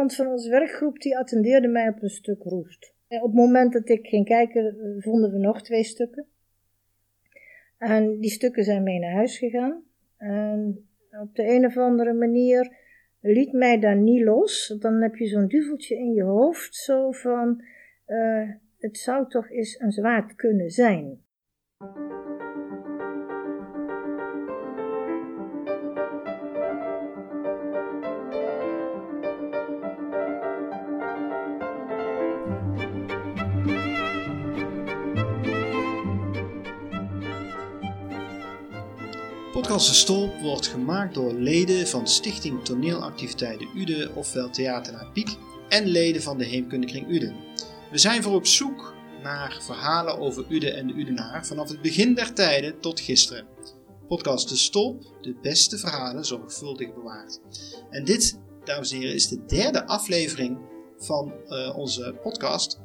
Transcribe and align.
iemand 0.00 0.18
van 0.18 0.32
onze 0.32 0.50
werkgroep 0.50 1.00
die 1.00 1.18
attendeerde 1.18 1.68
mij 1.68 1.88
op 1.88 2.02
een 2.02 2.08
stuk 2.08 2.42
roest. 2.42 2.94
op 3.08 3.22
het 3.22 3.34
moment 3.34 3.72
dat 3.72 3.88
ik 3.88 4.06
ging 4.06 4.26
kijken, 4.26 4.96
vonden 4.98 5.30
we 5.32 5.38
nog 5.38 5.62
twee 5.62 5.84
stukken. 5.84 6.26
En 7.78 8.20
die 8.20 8.30
stukken 8.30 8.64
zijn 8.64 8.82
mee 8.82 8.98
naar 8.98 9.12
huis 9.12 9.38
gegaan. 9.38 9.82
En 10.16 10.88
op 11.22 11.34
de 11.34 11.48
een 11.48 11.66
of 11.66 11.76
andere 11.76 12.12
manier 12.12 12.76
liet 13.20 13.52
mij 13.52 13.80
daar 13.80 13.96
niet 13.96 14.24
los. 14.24 14.76
Dan 14.78 15.02
heb 15.02 15.14
je 15.14 15.26
zo'n 15.26 15.48
duveltje 15.48 15.96
in 15.96 16.12
je 16.12 16.22
hoofd, 16.22 16.74
zo 16.74 17.10
van, 17.10 17.64
uh, 18.06 18.50
het 18.78 18.98
zou 18.98 19.28
toch 19.28 19.50
eens 19.50 19.80
een 19.80 19.92
zwaard 19.92 20.34
kunnen 20.34 20.70
zijn. 20.70 21.20
Podcast 39.70 39.90
De 39.90 39.96
Stolp 40.00 40.40
wordt 40.40 40.66
gemaakt 40.66 41.14
door 41.14 41.32
leden 41.32 41.86
van 41.86 42.08
Stichting 42.08 42.64
Toneelactiviteiten 42.64 43.68
Ude, 43.76 44.10
ofwel 44.14 44.50
Theater 44.50 44.92
naar 44.92 45.10
Piek, 45.12 45.36
en 45.68 45.86
leden 45.86 46.22
van 46.22 46.38
de 46.38 46.44
Heemkundekring 46.44 47.08
Ude. 47.08 47.32
We 47.90 47.98
zijn 47.98 48.22
voor 48.22 48.34
op 48.34 48.46
zoek 48.46 48.94
naar 49.22 49.60
verhalen 49.62 50.18
over 50.18 50.44
Ude 50.48 50.70
en 50.70 50.86
de 50.86 50.92
Udenaar 50.92 51.46
vanaf 51.46 51.68
het 51.68 51.82
begin 51.82 52.14
der 52.14 52.32
tijden 52.32 52.80
tot 52.80 53.00
gisteren. 53.00 53.46
Podcast 54.08 54.48
De 54.48 54.56
Stolp, 54.56 55.02
de 55.20 55.36
beste 55.42 55.78
verhalen 55.78 56.24
zorgvuldig 56.24 56.94
bewaard. 56.94 57.40
En 57.90 58.04
dit, 58.04 58.38
dames 58.64 58.92
en 58.92 58.98
heren, 58.98 59.14
is 59.14 59.28
de 59.28 59.44
derde 59.46 59.86
aflevering 59.86 60.58
van 60.98 61.32
uh, 61.48 61.78
onze 61.78 62.18
podcast. 62.22 62.80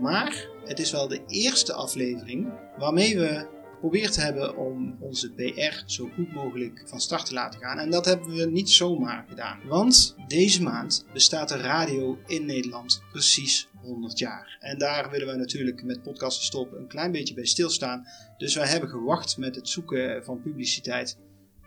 Maar 0.00 0.48
het 0.64 0.78
is 0.78 0.90
wel 0.90 1.08
de 1.08 1.20
eerste 1.26 1.72
aflevering 1.72 2.52
waarmee 2.78 3.18
we 3.18 3.58
geprobeerd 3.80 4.16
hebben 4.16 4.56
om 4.56 4.96
onze 5.00 5.32
PR 5.32 5.82
zo 5.86 6.10
goed 6.14 6.32
mogelijk 6.32 6.82
van 6.84 7.00
start 7.00 7.26
te 7.26 7.34
laten 7.34 7.60
gaan. 7.60 7.78
En 7.78 7.90
dat 7.90 8.04
hebben 8.04 8.30
we 8.30 8.46
niet 8.46 8.70
zomaar 8.70 9.24
gedaan. 9.28 9.60
Want 9.66 10.14
deze 10.26 10.62
maand 10.62 11.04
bestaat 11.12 11.48
de 11.48 11.56
radio 11.56 12.18
in 12.26 12.46
Nederland 12.46 13.02
precies 13.12 13.68
100 13.82 14.18
jaar. 14.18 14.58
En 14.60 14.78
daar 14.78 15.10
willen 15.10 15.26
we 15.26 15.34
natuurlijk 15.34 15.82
met 15.82 16.02
podcasten 16.02 16.44
stoppen 16.44 16.78
een 16.78 16.88
klein 16.88 17.12
beetje 17.12 17.34
bij 17.34 17.46
stilstaan. 17.46 18.06
Dus 18.38 18.54
wij 18.54 18.66
hebben 18.66 18.88
gewacht 18.88 19.36
met 19.36 19.54
het 19.54 19.68
zoeken 19.68 20.24
van 20.24 20.42
publiciteit 20.42 21.18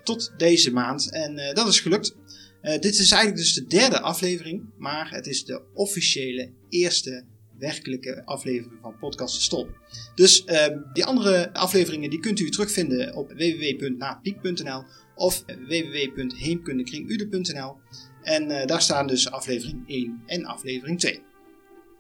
tot 0.03 0.33
deze 0.37 0.71
maand. 0.71 1.11
En 1.11 1.37
uh, 1.37 1.53
dat 1.53 1.67
is 1.67 1.79
gelukt. 1.79 2.15
Uh, 2.61 2.79
dit 2.79 2.99
is 2.99 3.11
eigenlijk 3.11 3.35
dus 3.35 3.53
de 3.53 3.67
derde 3.67 3.99
aflevering, 3.99 4.69
maar 4.77 5.11
het 5.11 5.27
is 5.27 5.45
de 5.45 5.61
officiële 5.73 6.51
eerste 6.69 7.25
werkelijke 7.63 8.21
aflevering 8.25 8.79
van 8.81 8.97
Podcast 8.97 9.41
Stop. 9.41 9.69
Dus 10.15 10.45
uh, 10.45 10.65
die 10.93 11.05
andere 11.05 11.53
afleveringen 11.53 12.09
die 12.09 12.19
kunt 12.19 12.39
u 12.39 12.49
terugvinden 12.49 13.15
op 13.15 13.29
www.napiek.nl 13.29 14.83
of 15.15 15.43
www.heemkundekringude.nl 15.45 17.77
en 18.21 18.51
uh, 18.51 18.65
daar 18.65 18.81
staan 18.81 19.07
dus 19.07 19.31
aflevering 19.31 19.83
1 19.87 20.23
en 20.25 20.45
aflevering 20.45 20.99
2. 20.99 21.23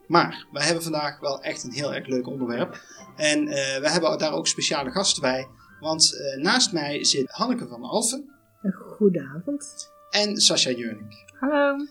Maar 0.07 0.47
wij 0.51 0.65
hebben 0.65 0.83
vandaag 0.83 1.19
wel 1.19 1.41
echt 1.41 1.63
een 1.63 1.71
heel 1.71 1.93
erg 1.93 2.07
leuk 2.07 2.27
onderwerp. 2.27 2.81
En 3.15 3.41
uh, 3.41 3.53
we 3.53 3.89
hebben 3.89 4.17
daar 4.17 4.33
ook 4.33 4.47
speciale 4.47 4.91
gasten 4.91 5.21
bij. 5.21 5.47
Want 5.79 6.13
uh, 6.13 6.35
naast 6.43 6.73
mij 6.73 7.03
zit 7.03 7.31
Hanneke 7.31 7.67
van 7.67 7.83
Alfen. 7.83 8.29
Goedenavond. 8.71 9.91
En 10.09 10.37
Sascha 10.37 10.71
Jurning. 10.71 11.31
Hallo. 11.39 11.85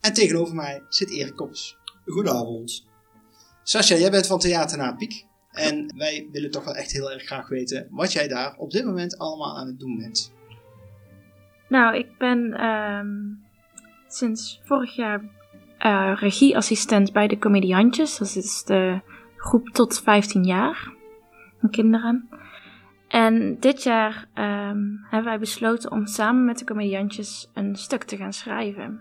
En 0.00 0.12
tegenover 0.12 0.54
mij 0.54 0.82
zit 0.88 1.10
Erik 1.10 1.36
Koppes. 1.36 1.77
Goedenavond. 2.12 2.86
Sascha, 3.62 3.96
jij 3.96 4.10
bent 4.10 4.26
van 4.26 4.38
Theater 4.38 4.78
na 4.78 4.92
Piek. 4.92 5.26
En 5.50 5.94
wij 5.96 6.28
willen 6.32 6.50
toch 6.50 6.64
wel 6.64 6.74
echt 6.74 6.92
heel 6.92 7.12
erg 7.12 7.22
graag 7.22 7.48
weten 7.48 7.86
wat 7.90 8.12
jij 8.12 8.28
daar 8.28 8.56
op 8.56 8.70
dit 8.70 8.84
moment 8.84 9.18
allemaal 9.18 9.56
aan 9.56 9.66
het 9.66 9.78
doen 9.78 9.98
bent. 9.98 10.32
Nou, 11.68 11.96
ik 11.96 12.18
ben 12.18 12.64
um, 12.64 13.44
sinds 14.06 14.60
vorig 14.64 14.96
jaar 14.96 15.22
uh, 15.86 16.16
regieassistent 16.20 17.12
bij 17.12 17.28
de 17.28 17.38
Comediantjes. 17.38 18.18
Dat 18.18 18.36
is 18.36 18.64
de 18.64 19.00
groep 19.36 19.68
tot 19.68 20.00
15 20.00 20.44
jaar 20.44 20.92
van 21.60 21.70
kinderen. 21.70 22.28
En 23.08 23.56
dit 23.60 23.82
jaar 23.82 24.28
um, 24.34 25.06
hebben 25.10 25.24
wij 25.24 25.38
besloten 25.38 25.90
om 25.90 26.06
samen 26.06 26.44
met 26.44 26.58
de 26.58 26.64
Comediantjes 26.64 27.50
een 27.54 27.76
stuk 27.76 28.04
te 28.04 28.16
gaan 28.16 28.32
schrijven. 28.32 29.00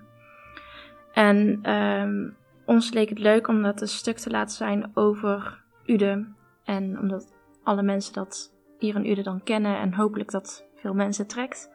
En 1.14 1.72
um, 1.74 2.36
ons 2.68 2.94
leek 2.94 3.10
het 3.10 3.20
leuk 3.20 3.48
om 3.48 3.62
dat 3.64 3.82
een 3.82 3.88
stuk 3.88 4.18
te 4.18 4.30
laten 4.30 4.56
zijn 4.56 4.92
over 4.94 5.64
Ude. 5.86 6.28
En 6.64 7.00
omdat 7.00 7.34
alle 7.64 7.82
mensen 7.82 8.14
dat 8.14 8.54
hier 8.78 8.96
in 8.96 9.12
Ude 9.12 9.24
dan 9.24 9.44
kennen 9.44 9.80
en 9.80 9.94
hopelijk 9.94 10.32
dat 10.32 10.66
veel 10.76 10.94
mensen 10.94 11.28
trekt. 11.28 11.70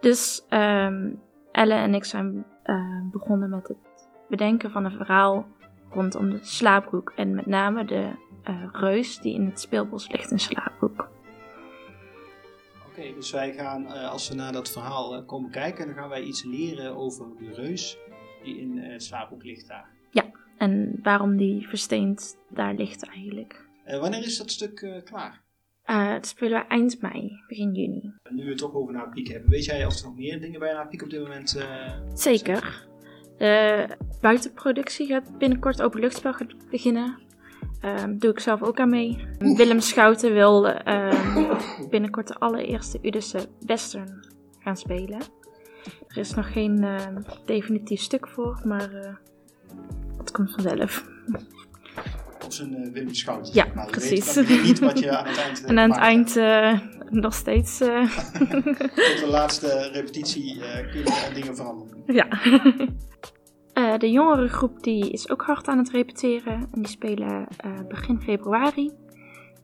Dus 0.00 0.46
um, 0.50 1.20
Elle 1.52 1.74
en 1.74 1.94
ik 1.94 2.04
zijn 2.04 2.46
uh, 2.64 3.10
begonnen 3.12 3.50
met 3.50 3.68
het 3.68 4.08
bedenken 4.28 4.70
van 4.70 4.84
een 4.84 4.96
verhaal 4.96 5.46
rondom 5.90 6.30
de 6.30 6.38
slaapbroek. 6.42 7.12
En 7.16 7.34
met 7.34 7.46
name 7.46 7.84
de 7.84 8.10
uh, 8.48 8.64
reus 8.72 9.18
die 9.18 9.34
in 9.34 9.46
het 9.46 9.60
speelbos 9.60 10.10
ligt 10.10 10.30
in 10.30 10.38
slaapbroek. 10.38 11.08
Oké, 12.88 13.14
dus 13.14 13.30
wij 13.30 13.52
gaan, 13.52 13.82
uh, 13.82 14.10
als 14.10 14.28
we 14.28 14.34
naar 14.34 14.52
dat 14.52 14.70
verhaal 14.70 15.24
komen 15.24 15.50
kijken, 15.50 15.86
dan 15.86 15.94
gaan 15.94 16.08
wij 16.08 16.22
iets 16.22 16.44
leren 16.44 16.96
over 16.96 17.26
de 17.38 17.54
reus 17.54 17.98
die 18.42 18.58
in 18.60 18.76
uh, 18.76 19.32
ligt 19.38 19.68
daar. 19.68 19.88
Ja, 20.10 20.24
en 20.56 20.98
waarom 21.02 21.36
die 21.36 21.68
versteend 21.68 22.38
daar 22.48 22.74
ligt 22.74 23.06
eigenlijk. 23.06 23.68
Uh, 23.86 24.00
wanneer 24.00 24.22
is 24.22 24.38
dat 24.38 24.50
stuk 24.50 24.80
uh, 24.80 25.02
klaar? 25.04 25.42
Uh, 25.86 26.10
dat 26.10 26.26
spelen 26.26 26.60
we 26.60 26.66
eind 26.66 27.00
mei, 27.00 27.42
begin 27.48 27.74
juni. 27.74 28.12
Nu 28.30 28.44
we 28.44 28.48
het 28.48 28.58
toch 28.58 28.74
over 28.74 28.92
Naar 28.92 29.08
Piek 29.08 29.28
hebben, 29.28 29.50
weet 29.50 29.64
jij 29.64 29.86
of 29.86 29.98
er 29.98 30.04
nog 30.04 30.16
meer 30.16 30.40
dingen 30.40 30.60
bij 30.60 30.72
Naar 30.72 30.88
Piek 30.88 31.02
op 31.02 31.10
dit 31.10 31.20
moment 31.20 31.64
Zeker. 32.14 32.88
De 33.38 33.88
buitenproductie 34.20 35.06
gaat 35.06 35.38
binnenkort 35.38 35.82
openluchtspel 35.82 36.34
beginnen. 36.70 37.18
Um, 37.84 38.18
doe 38.18 38.30
ik 38.30 38.40
zelf 38.40 38.62
ook 38.62 38.80
aan 38.80 38.90
mee. 38.90 39.26
Oeh. 39.42 39.56
Willem 39.56 39.80
Schouten 39.80 40.32
wil 40.32 40.66
um, 40.66 41.56
binnenkort 41.90 42.28
de 42.28 42.38
allereerste 42.38 42.98
Udese 43.02 43.48
western 43.66 44.26
gaan 44.58 44.76
spelen. 44.76 45.18
Er 46.08 46.16
is 46.16 46.34
nog 46.34 46.52
geen 46.52 46.82
uh, 46.82 46.96
definitief 47.44 48.00
stuk 48.00 48.28
voor, 48.28 48.60
maar 48.64 48.94
uh, 48.94 49.14
dat 50.16 50.30
komt 50.30 50.50
vanzelf. 50.50 51.04
Of 52.46 52.52
zijn 52.52 52.86
uh, 52.86 52.92
Willem 52.92 53.14
Schouten. 53.14 53.54
Ja, 53.54 53.66
maar 53.74 53.86
precies. 53.86 54.34
Weet, 54.34 54.46
weet 54.46 54.62
niet 54.62 54.78
wat 54.78 54.98
je 54.98 55.16
aan 55.16 55.26
het 55.26 55.38
eind. 55.38 55.64
en 55.68 55.78
aan 55.78 55.90
het 55.90 55.98
eind 55.98 56.34
nog 57.10 57.34
steeds. 57.34 57.78
Tot 57.78 57.88
de 58.94 59.28
laatste 59.38 59.88
repetitie 59.92 60.60
kunnen 60.90 61.12
er 61.12 61.34
dingen 61.34 61.56
veranderen. 61.56 62.02
Ja. 62.06 62.28
de 63.98 64.10
jongere 64.10 64.48
groep 64.48 64.82
die 64.82 65.10
is 65.10 65.30
ook 65.30 65.42
hard 65.42 65.68
aan 65.68 65.78
het 65.78 65.90
repeteren. 65.90 66.54
En 66.54 66.82
die 66.82 66.88
spelen 66.88 67.48
begin 67.88 68.20
februari. 68.20 68.90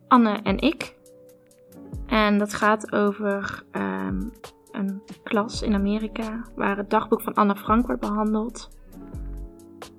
Anne 0.09 0.41
en 0.43 0.59
ik. 0.59 0.95
En 2.07 2.39
dat 2.39 2.55
gaat 2.55 2.93
over 2.93 3.63
um, 3.73 4.33
een 4.77 5.03
klas 5.23 5.63
in 5.63 5.75
Amerika 5.75 6.45
waar 6.55 6.77
het 6.77 6.91
dagboek 6.91 7.21
van 7.21 7.35
Anne 7.35 7.57
Frank 7.57 7.87
wordt 7.87 8.01
behandeld. 8.01 8.69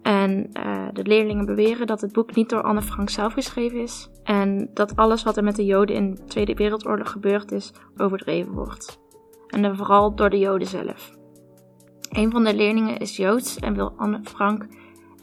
En 0.01 0.49
uh, 0.53 0.87
de 0.93 1.03
leerlingen 1.03 1.45
beweren 1.45 1.87
dat 1.87 2.01
het 2.01 2.13
boek 2.13 2.35
niet 2.35 2.49
door 2.49 2.61
Anne 2.61 2.81
Frank 2.81 3.09
zelf 3.09 3.33
geschreven 3.33 3.81
is. 3.81 4.09
En 4.23 4.69
dat 4.73 4.95
alles 4.95 5.23
wat 5.23 5.37
er 5.37 5.43
met 5.43 5.55
de 5.55 5.65
Joden 5.65 5.95
in 5.95 6.15
de 6.15 6.23
Tweede 6.23 6.53
Wereldoorlog 6.53 7.11
gebeurd 7.11 7.51
is, 7.51 7.73
overdreven 7.97 8.53
wordt. 8.53 8.99
En 9.47 9.61
dan 9.61 9.75
vooral 9.75 10.15
door 10.15 10.29
de 10.29 10.39
Joden 10.39 10.67
zelf. 10.67 11.15
Een 12.09 12.31
van 12.31 12.43
de 12.43 12.55
leerlingen 12.55 12.97
is 12.97 13.17
Joods 13.17 13.59
en 13.59 13.73
wil 13.73 13.93
Anne 13.97 14.19
Frank 14.23 14.67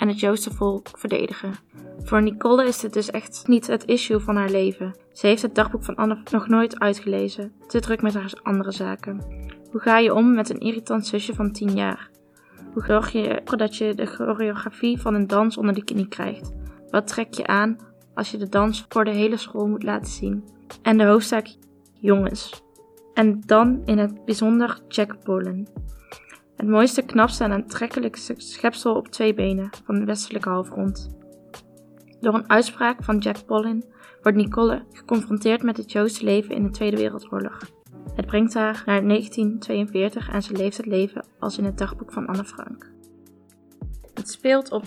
en 0.05 0.11
het 0.11 0.21
Joodse 0.21 0.55
volk 0.55 0.89
verdedigen. 0.93 1.55
Voor 2.03 2.23
Nicole 2.23 2.67
is 2.67 2.81
dit 2.81 2.93
dus 2.93 3.11
echt 3.11 3.45
niet 3.47 3.67
het 3.67 3.85
issue 3.85 4.19
van 4.19 4.37
haar 4.37 4.51
leven. 4.51 4.97
Ze 5.13 5.27
heeft 5.27 5.43
het 5.43 5.55
dagboek 5.55 5.85
van 5.85 5.95
Anne 5.95 6.19
nog 6.31 6.49
nooit 6.49 6.79
uitgelezen, 6.79 7.53
te 7.67 7.81
druk 7.81 8.03
met 8.03 8.15
haar 8.15 8.33
andere 8.43 8.73
zaken. 8.73 9.21
Hoe 9.71 9.81
ga 9.81 9.99
je 9.99 10.15
om 10.15 10.35
met 10.35 10.51
een 10.51 10.59
irritant 10.59 11.07
zusje 11.07 11.35
van 11.35 11.53
10 11.53 11.75
jaar? 11.75 12.11
Hoe 12.73 12.85
zorg 12.85 13.13
je 13.13 13.43
dat 13.45 13.77
je 13.77 13.95
de 13.95 14.07
choreografie 14.07 15.01
van 15.01 15.15
een 15.15 15.27
dans 15.27 15.57
onder 15.57 15.75
de 15.75 15.85
knie 15.85 16.09
krijgt? 16.09 16.53
Wat 16.91 17.07
trek 17.07 17.35
je 17.35 17.47
aan 17.47 17.77
als 18.15 18.31
je 18.31 18.37
de 18.37 18.49
dans 18.49 18.87
voor 18.89 19.05
de 19.05 19.15
hele 19.15 19.37
school 19.37 19.67
moet 19.67 19.83
laten 19.83 20.13
zien? 20.13 20.45
En 20.83 20.99
de 20.99 21.05
hoofdzaak 21.05 21.55
jongens. 22.01 22.63
En 23.15 23.43
dan 23.47 23.83
in 23.85 23.99
het 23.99 24.25
bijzonder 24.25 24.81
Jack 24.89 25.23
Pollen. 25.23 25.67
Het 26.57 26.69
mooiste, 26.69 27.03
knapste 27.03 27.45
en 27.45 27.53
aantrekkelijkste 27.53 28.35
schepsel 28.37 28.95
op 28.95 29.09
twee 29.09 29.35
benen 29.35 29.71
van 29.85 29.99
de 29.99 30.05
westelijke 30.05 30.49
halfrond. 30.49 31.17
Door 32.21 32.35
een 32.35 32.51
uitspraak 32.51 33.05
van 33.05 33.19
Jack 33.19 33.45
Pollen 33.47 33.85
wordt 34.23 34.39
Nicole 34.39 34.85
geconfronteerd 34.93 35.63
met 35.63 35.77
het 35.77 35.93
Joodse 35.93 36.25
leven 36.25 36.55
in 36.55 36.63
de 36.63 36.71
Tweede 36.71 36.97
Wereldoorlog. 36.97 37.59
Het 38.15 38.27
brengt 38.27 38.55
haar 38.55 38.83
naar 38.87 39.07
1942 39.07 40.31
en 40.31 40.43
ze 40.43 40.53
leeft 40.53 40.77
het 40.77 40.87
leven 40.87 41.27
als 41.39 41.59
in 41.59 41.65
het 41.65 41.79
dagboek 41.79 42.13
van 42.13 42.27
Anne 42.27 42.45
Frank. 42.45 42.93
Het 44.15 44.31
speelt 44.31 44.71
op 44.71 44.85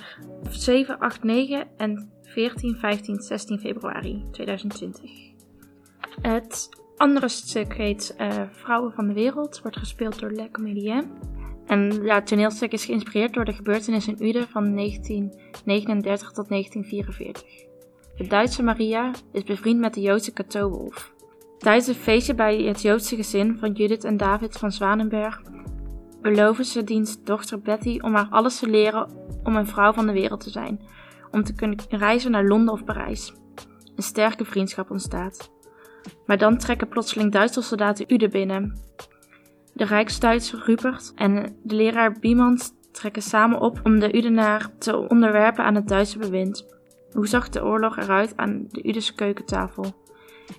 7, 0.49 0.99
8, 0.99 1.23
9 1.23 1.67
en 1.77 2.11
14, 2.23 2.75
15, 2.75 3.21
16 3.21 3.59
februari 3.59 4.25
2020. 4.31 5.11
Het 6.21 6.69
andere 6.97 7.27
stuk 7.27 7.73
heet 7.73 8.15
uh, 8.19 8.43
Vrouwen 8.51 8.93
van 8.93 9.07
de 9.07 9.13
Wereld, 9.13 9.61
wordt 9.61 9.77
gespeeld 9.77 10.19
door 10.19 10.31
Le 10.31 10.51
Comédien. 10.51 11.11
En 11.67 12.03
ja, 12.03 12.15
het 12.15 12.27
toneelstuk 12.27 12.71
is 12.71 12.85
geïnspireerd 12.85 13.33
door 13.33 13.45
de 13.45 13.53
gebeurtenissen 13.53 14.17
in 14.17 14.27
Uden 14.27 14.47
van 14.47 14.75
1939 14.75 16.31
tot 16.31 16.49
1944. 16.49 17.65
De 18.17 18.27
Duitse 18.27 18.63
Maria 18.63 19.11
is 19.31 19.43
bevriend 19.43 19.79
met 19.79 19.93
de 19.93 20.01
Joodse 20.01 20.33
Cato 20.33 20.69
Wolf. 20.69 21.13
Tijdens 21.57 21.87
een 21.87 21.95
feestje 21.95 22.35
bij 22.35 22.57
het 22.61 22.81
Joodse 22.81 23.15
gezin 23.15 23.57
van 23.57 23.71
Judith 23.71 24.03
en 24.03 24.17
David 24.17 24.57
van 24.57 24.71
Zwanenberg 24.71 25.41
beloven 26.21 26.65
ze 26.65 26.83
diens 26.83 27.23
dochter 27.23 27.59
Betty 27.59 27.99
om 28.01 28.15
haar 28.15 28.27
alles 28.29 28.59
te 28.59 28.69
leren 28.69 29.09
om 29.43 29.55
een 29.55 29.67
vrouw 29.67 29.93
van 29.93 30.05
de 30.05 30.13
wereld 30.13 30.39
te 30.39 30.49
zijn, 30.49 30.81
om 31.31 31.43
te 31.43 31.53
kunnen 31.53 31.79
reizen 31.89 32.31
naar 32.31 32.45
Londen 32.45 32.73
of 32.73 32.83
Parijs. 32.83 33.33
Een 33.95 34.03
sterke 34.03 34.45
vriendschap 34.45 34.91
ontstaat. 34.91 35.51
Maar 36.25 36.37
dan 36.37 36.57
trekken 36.57 36.87
plotseling 36.87 37.31
Duitse 37.31 37.61
soldaten 37.61 38.13
Ude 38.13 38.29
binnen. 38.29 38.77
De 39.77 39.85
Rijksduitser 39.85 40.63
Rupert 40.65 41.12
en 41.15 41.56
de 41.63 41.75
leraar 41.75 42.19
Biemans 42.19 42.71
trekken 42.91 43.21
samen 43.21 43.59
op 43.59 43.79
om 43.83 44.00
de 44.00 44.15
Udenaar 44.15 44.69
te 44.77 44.97
onderwerpen 44.97 45.63
aan 45.63 45.75
het 45.75 45.88
Duitse 45.88 46.18
bewind. 46.18 46.65
Hoe 47.12 47.27
zag 47.27 47.50
de 47.50 47.63
oorlog 47.63 47.97
eruit 47.97 48.38
aan 48.38 48.68
de 48.69 48.88
Udese 48.88 49.15
keukentafel? 49.15 49.85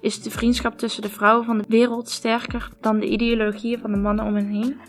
Is 0.01 0.23
de 0.23 0.31
vriendschap 0.31 0.79
tussen 0.79 1.03
de 1.03 1.09
vrouwen 1.09 1.45
van 1.45 1.59
de 1.59 1.65
wereld 1.69 2.09
sterker 2.09 2.71
dan 2.81 2.99
de 2.99 3.07
ideologieën 3.07 3.79
van 3.79 3.93
de 3.93 3.99
mannen 3.99 4.25
om 4.25 4.35
hen 4.35 4.49
heen? 4.49 4.81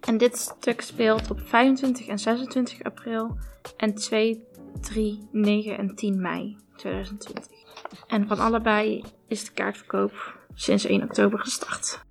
En 0.00 0.18
dit 0.18 0.36
stuk 0.36 0.80
speelt 0.80 1.30
op 1.30 1.40
25 1.44 2.06
en 2.06 2.18
26 2.18 2.82
april 2.82 3.38
en 3.76 3.94
2, 3.94 4.44
3, 4.80 5.28
9 5.32 5.78
en 5.78 5.94
10 5.94 6.20
mei 6.20 6.56
2020. 6.76 7.46
En 8.06 8.26
van 8.26 8.38
allebei 8.38 9.04
is 9.28 9.44
de 9.44 9.52
kaartverkoop 9.52 10.38
sinds 10.54 10.84
1 10.84 11.02
oktober 11.02 11.38
gestart. 11.38 12.05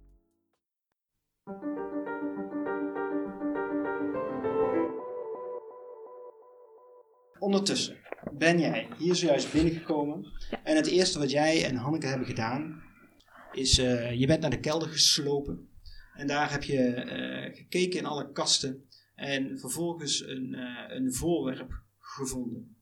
Ondertussen 7.39 7.97
ben 8.31 8.59
jij 8.59 8.87
hier 8.97 9.15
zojuist 9.15 9.51
binnengekomen. 9.51 10.31
En 10.63 10.75
het 10.75 10.87
eerste 10.87 11.19
wat 11.19 11.31
jij 11.31 11.65
en 11.65 11.75
Hanneke 11.75 12.07
hebben 12.07 12.27
gedaan, 12.27 12.83
is 13.51 13.79
uh, 13.79 14.13
je 14.13 14.27
bent 14.27 14.41
naar 14.41 14.49
de 14.49 14.59
kelder 14.59 14.87
geslopen. 14.87 15.69
En 16.13 16.27
daar 16.27 16.51
heb 16.51 16.63
je 16.63 17.05
uh, 17.05 17.55
gekeken 17.55 17.99
in 17.99 18.05
alle 18.05 18.31
kasten 18.31 18.85
en 19.15 19.59
vervolgens 19.59 20.27
een, 20.27 20.53
uh, 20.53 20.83
een 20.87 21.13
voorwerp 21.13 21.81
gevonden. 21.99 22.75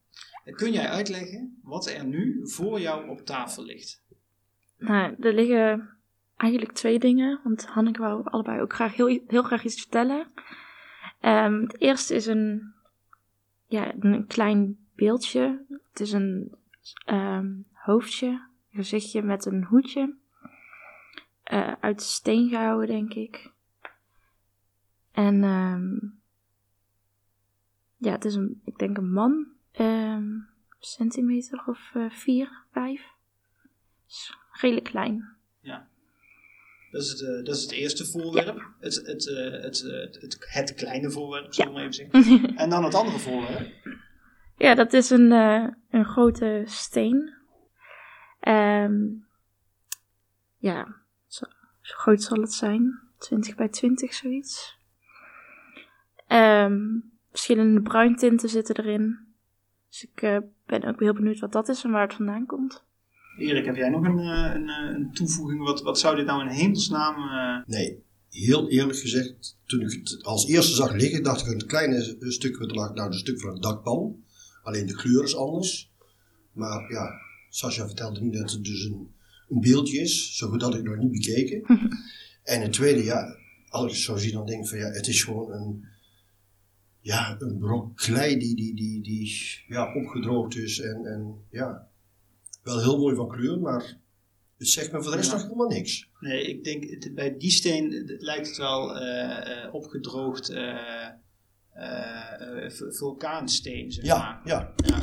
Kun 0.44 0.72
jij 0.72 0.88
uitleggen 0.88 1.60
wat 1.64 1.90
er 1.90 2.06
nu 2.06 2.40
voor 2.44 2.80
jou 2.80 3.10
op 3.10 3.26
tafel 3.26 3.64
ligt? 3.64 4.04
Nou, 4.78 5.16
er 5.20 5.34
liggen 5.34 5.93
eigenlijk 6.44 6.72
twee 6.72 7.00
dingen, 7.00 7.40
want 7.44 7.66
Hanneke 7.66 8.02
wou 8.02 8.24
allebei 8.24 8.62
ook 8.62 8.74
graag 8.74 8.96
heel, 8.96 9.22
heel 9.28 9.44
graag 9.44 9.64
iets 9.64 9.82
vertellen. 9.82 10.28
Um, 11.22 11.62
het 11.62 11.82
eerste 11.82 12.16
is 12.16 12.26
een, 12.26 12.74
ja, 13.68 13.94
een 14.00 14.28
klein 14.28 14.78
beeldje. 14.96 15.66
Het 15.90 16.00
is 16.00 16.12
een 16.12 16.56
um, 17.06 17.66
hoofdje, 17.72 18.48
gezichtje 18.72 19.22
met 19.22 19.46
een 19.46 19.64
hoedje. 19.64 20.16
Uh, 21.52 21.72
uit 21.80 22.02
steen 22.02 22.50
gehouden, 22.50 22.88
denk 22.88 23.14
ik. 23.14 23.52
En 25.12 25.44
um, 25.44 26.20
ja, 27.98 28.12
het 28.12 28.26
is 28.26 28.36
een, 28.36 28.62
ik 28.66 28.78
denk 28.78 28.98
een 28.98 29.12
man. 29.12 29.48
Centimeter 30.80 31.64
of 31.66 31.92
uh, 31.94 32.10
vier, 32.10 32.64
vijf. 32.72 33.12
Is 34.08 34.38
redelijk 34.52 34.86
klein. 34.86 35.36
Ja. 35.60 35.92
Dat 36.94 37.02
is 37.02 37.10
het, 37.10 37.22
uh, 37.22 37.44
dat 37.44 37.56
is 37.56 37.62
het 37.62 37.72
eerste 37.72 38.06
voorwerp. 38.06 38.58
Ja. 38.58 38.74
Het, 38.80 38.96
het, 38.96 39.26
het, 39.62 39.82
het, 40.22 40.38
het, 40.40 40.74
kleine 40.74 41.12
voorwerp, 41.12 41.54
zullen 41.54 41.74
we 41.74 41.80
ja. 41.80 41.88
even 41.88 42.12
zeggen. 42.24 42.56
en 42.64 42.70
dan 42.70 42.84
het 42.84 42.94
andere 42.94 43.20
voorwerp. 43.20 43.72
Ja, 44.58 44.76
dat 44.76 44.94
is 44.94 45.10
een, 45.10 45.32
een 45.90 46.06
grote 46.06 46.64
steen. 46.66 47.34
Um, 48.48 49.28
ja, 50.58 50.96
zo, 51.28 51.46
zo, 51.82 51.96
groot 51.96 52.22
zal 52.22 52.42
het 52.42 52.54
zijn. 52.54 53.00
20 53.18 53.56
bij 53.56 53.70
20, 53.70 54.14
zoiets. 54.14 54.78
Um, 56.28 57.12
verschillende 57.30 57.82
bruintinten 57.82 58.50
zitten 58.50 58.78
erin. 58.78 59.36
Dus 59.90 60.04
ik 60.04 60.42
ben 60.66 60.84
ook 60.84 61.00
heel 61.00 61.14
benieuwd 61.14 61.40
wat 61.40 61.52
dat 61.52 61.70
is 61.70 61.84
en 61.84 61.92
waar 61.92 62.08
het 62.08 62.14
vandaan 62.14 62.46
komt. 62.46 62.84
Erik, 63.38 63.66
heb 63.66 63.76
jij 63.76 63.90
nog 63.90 64.04
een, 64.04 64.18
een, 64.18 64.70
een 64.70 65.12
toevoeging? 65.14 65.64
Wat, 65.64 65.82
wat 65.82 66.00
zou 66.00 66.16
dit 66.16 66.26
nou 66.26 66.42
in 66.42 66.56
hemelsnaam... 66.56 67.16
Uh... 67.16 67.66
Nee, 67.66 68.04
heel 68.30 68.70
eerlijk 68.70 69.00
gezegd, 69.00 69.58
toen 69.66 69.82
ik 69.82 69.92
het 69.92 70.24
als 70.24 70.48
eerste 70.48 70.76
zag 70.76 70.94
liggen, 70.94 71.24
dacht 71.24 71.42
ik 71.42 71.48
een 71.48 71.68
kleine 71.68 72.16
stuk 72.20 72.60
nou 72.60 73.06
een 73.06 73.14
stuk 73.14 73.42
van 73.42 73.50
een 73.50 73.62
dakpan. 73.62 74.24
Alleen 74.64 74.86
de 74.86 74.96
kleur 74.96 75.24
is 75.24 75.36
anders. 75.36 75.92
Maar 76.52 76.92
ja, 76.92 77.12
Sascha 77.50 77.86
vertelde 77.86 78.22
nu 78.22 78.32
dat 78.32 78.52
het 78.52 78.64
dus 78.64 78.84
een, 78.84 79.14
een 79.50 79.62
beeldje 79.62 80.00
is. 80.00 80.38
Zo 80.38 80.50
goed 80.50 80.62
had 80.62 80.76
ik 80.76 80.84
nog 80.84 80.98
niet 80.98 81.12
bekeken. 81.12 81.64
en 82.44 82.62
het 82.62 82.74
tweede, 82.74 83.04
ja, 83.04 83.38
als 83.70 83.92
ik 83.92 83.98
zo 83.98 84.18
zie 84.18 84.32
dan 84.32 84.46
denk 84.46 84.64
ik 84.64 84.70
van 84.70 84.78
ja, 84.78 84.90
het 84.90 85.08
is 85.08 85.24
gewoon 85.24 85.52
een, 85.52 85.86
ja, 87.00 87.36
een 87.40 87.58
brok 87.58 87.96
klei 87.96 88.38
die, 88.38 88.56
die, 88.56 88.76
die, 88.76 89.04
die 89.04 89.32
ja, 89.68 89.94
opgedroogd 89.94 90.56
is. 90.56 90.80
En, 90.80 91.06
en 91.06 91.36
ja, 91.50 91.88
wel 92.64 92.80
heel 92.80 93.00
mooi 93.00 93.16
van 93.16 93.28
kleur, 93.28 93.60
maar 93.60 93.98
het 94.58 94.68
zegt 94.68 94.92
me 94.92 95.02
voor 95.02 95.12
de 95.12 95.18
rest 95.18 95.32
nog 95.32 95.42
helemaal 95.42 95.68
niks. 95.68 96.10
Nee, 96.20 96.48
ik 96.48 96.64
denk 96.64 97.14
bij 97.14 97.38
die 97.38 97.52
steen 97.52 98.04
lijkt 98.18 98.48
het 98.48 98.58
wel 98.58 99.02
uh, 99.02 99.04
uh, 99.04 99.74
opgedroogd 99.74 100.52
uh, 100.52 100.78
vulkaansteen. 102.90 103.92
Zeg 103.92 104.06
ja, 104.06 104.18
maar. 104.18 104.42
ja. 104.46 104.74
ja. 104.86 105.02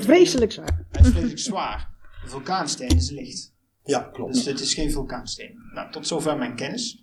Vreselijk 0.00 0.52
zwaar. 0.52 0.86
Hij 0.90 1.02
is 1.02 1.08
vreselijk 1.08 1.38
zwaar. 1.38 1.90
De 2.22 2.28
vulkaansteen 2.28 2.96
is 2.96 3.10
licht. 3.10 3.52
Ja, 3.84 4.00
klopt. 4.00 4.34
Dus 4.34 4.44
het 4.44 4.60
is 4.60 4.74
geen 4.74 4.92
vulkaansteen. 4.92 5.58
Nou, 5.74 5.92
tot 5.92 6.06
zover 6.06 6.38
mijn 6.38 6.56
kennis. 6.56 7.02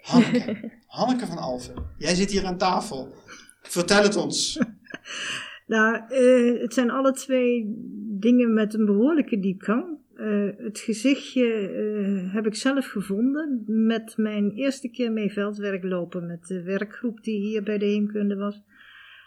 Hanneke, 0.00 0.70
Hanneke 0.86 1.26
van 1.26 1.38
Alphen, 1.38 1.86
jij 1.98 2.14
zit 2.14 2.30
hier 2.30 2.46
aan 2.46 2.58
tafel. 2.58 3.14
Vertel 3.62 4.02
het 4.02 4.16
ons. 4.16 4.58
Nou, 5.70 6.00
uh, 6.10 6.60
het 6.60 6.74
zijn 6.74 6.90
alle 6.90 7.12
twee 7.12 7.74
dingen 8.18 8.52
met 8.52 8.74
een 8.74 8.84
behoorlijke 8.84 9.38
diepgang. 9.38 9.98
Uh, 10.16 10.50
het 10.56 10.78
gezichtje 10.78 11.70
uh, 11.72 12.34
heb 12.34 12.46
ik 12.46 12.54
zelf 12.54 12.86
gevonden 12.86 13.64
met 13.66 14.16
mijn 14.16 14.50
eerste 14.50 14.90
keer 14.90 15.12
mee 15.12 15.32
veldwerk 15.32 15.84
lopen 15.84 16.26
met 16.26 16.46
de 16.46 16.62
werkgroep 16.62 17.22
die 17.22 17.40
hier 17.40 17.62
bij 17.62 17.78
de 17.78 17.84
heemkunde 17.84 18.36
was. 18.36 18.62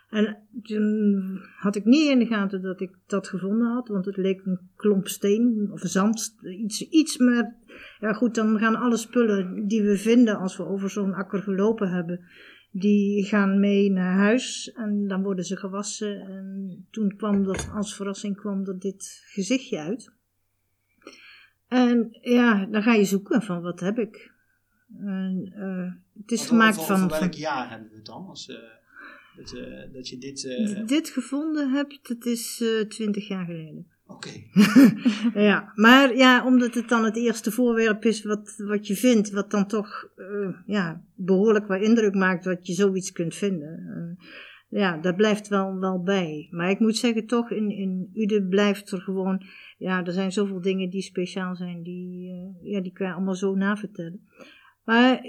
En 0.10 0.38
toen 0.62 1.40
had 1.60 1.76
ik 1.76 1.86
niet 1.86 2.10
in 2.10 2.20
de 2.20 2.26
gaten 2.26 2.62
dat 2.62 2.82
ik 2.82 2.92
dat 3.08 3.28
gevonden 3.28 3.68
had, 3.68 3.88
want 3.88 4.06
het 4.06 4.18
leek 4.18 4.46
een 4.46 4.60
klomp 4.76 5.08
steen 5.08 5.70
of 5.72 5.80
zand, 5.82 6.36
iets, 6.42 6.90
iets 6.90 7.18
maar 7.18 7.56
ja 8.00 8.14
goed, 8.14 8.36
dan 8.36 8.60
gaan 8.60 8.76
alle 8.76 8.98
spullen 8.98 9.68
die 9.68 9.84
we 9.84 9.98
vinden 9.98 10.38
als 10.38 10.58
we 10.58 10.66
over 10.66 10.90
zo'n 10.90 11.14
akker 11.14 11.42
gelopen 11.42 11.90
hebben, 11.90 12.20
die 12.76 13.24
gaan 13.26 13.60
mee 13.60 13.92
naar 13.92 14.16
huis 14.16 14.72
en 14.72 15.08
dan 15.08 15.24
worden 15.24 15.46
ze 15.46 15.58
gewassen. 15.58 16.22
En 16.22 16.88
toen 16.92 17.16
kwam 17.16 17.44
dat, 17.44 17.70
als 17.74 17.96
verrassing 17.96 18.36
kwam 18.36 18.66
er 18.66 18.80
dit 18.80 19.24
gezichtje 19.26 19.80
uit. 19.80 20.12
En 21.68 22.18
ja, 22.22 22.66
dan 22.66 22.84
ga 22.84 22.94
je 22.94 23.06
zoeken 23.06 23.42
van 23.42 23.62
wat 23.62 23.80
heb 23.80 24.00
ik. 24.00 24.32
En, 25.00 25.54
uh, 25.56 26.22
het 26.22 26.32
is 26.32 26.46
gemaakt 26.46 26.78
over, 26.78 26.98
van... 26.98 27.06
Over 27.06 27.20
welk 27.20 27.34
jaar 27.34 27.70
hebben 27.70 27.90
we 27.90 27.96
het 27.96 28.06
dan? 28.06 28.28
Als, 28.28 28.50
uh, 28.50 28.58
dat, 29.36 29.54
uh, 29.54 29.94
dat 29.94 30.10
je 30.10 30.18
dit... 30.18 30.42
dit 30.88 31.10
gevonden 31.10 31.72
hebt, 31.72 32.08
dat 32.08 32.26
is 32.26 32.64
twintig 32.88 33.28
jaar 33.28 33.46
geleden. 33.46 33.88
Oké. 34.14 34.32
Ja, 35.48 35.72
maar 35.76 36.16
ja, 36.16 36.46
omdat 36.46 36.74
het 36.74 36.90
dan 36.90 37.04
het 37.04 37.18
eerste 37.18 37.52
voorwerp 37.52 38.06
is 38.06 38.24
wat, 38.24 38.64
wat 38.68 38.88
je 38.88 38.96
vindt, 38.96 39.32
wat 39.32 39.52
dan 39.52 39.68
toch 39.68 40.10
uh, 40.16 40.56
ja, 40.66 41.04
behoorlijk 41.16 41.68
wat 41.68 41.82
indruk 41.82 42.14
maakt 42.14 42.44
dat 42.44 42.68
je 42.68 42.74
zoiets 42.74 43.12
kunt 43.12 43.36
vinden. 43.36 43.80
Uh, 43.80 44.28
ja, 44.80 44.98
dat 44.98 45.16
blijft 45.16 45.48
wel, 45.48 45.80
wel 45.80 46.04
bij. 46.04 46.48
Maar 46.52 46.70
ik 46.70 46.80
moet 46.80 46.98
zeggen, 46.98 47.26
toch, 47.26 47.52
in, 47.52 47.70
in 47.70 48.10
Ude 48.14 48.48
blijft 48.48 48.92
er 48.92 49.02
gewoon, 49.02 49.44
ja, 49.78 50.04
er 50.04 50.12
zijn 50.12 50.32
zoveel 50.32 50.62
dingen 50.62 50.90
die 50.90 51.02
speciaal 51.02 51.56
zijn, 51.56 51.84
die, 51.84 52.32
uh, 52.32 52.72
ja, 52.72 52.82
die 52.82 52.92
kan 52.92 53.08
je 53.08 53.14
allemaal 53.14 53.36
zo 53.36 53.56
navertellen. 53.56 54.28
Maar 54.84 55.22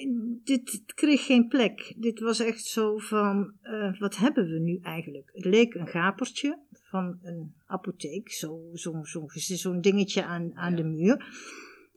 dit 0.45 0.83
kreeg 0.95 1.25
geen 1.27 1.49
plek. 1.49 1.95
Dit 1.97 2.21
was 2.21 2.41
echt 2.41 2.65
zo 2.65 2.99
van, 2.99 3.55
wat 3.99 4.17
hebben 4.17 4.47
we 4.49 4.59
nu 4.59 4.79
eigenlijk? 4.83 5.31
Het 5.33 5.45
leek 5.45 5.75
een 5.75 5.87
gapertje 5.87 6.59
van 6.95 7.19
een 7.23 7.55
apotheek, 7.67 8.33
zo'n 8.33 8.71
zo, 8.75 9.03
zo, 9.03 9.27
zo 9.57 9.81
dingetje 9.81 10.25
aan, 10.25 10.55
aan 10.55 10.71
ja. 10.71 10.77
de 10.77 10.85
muur. 10.85 11.17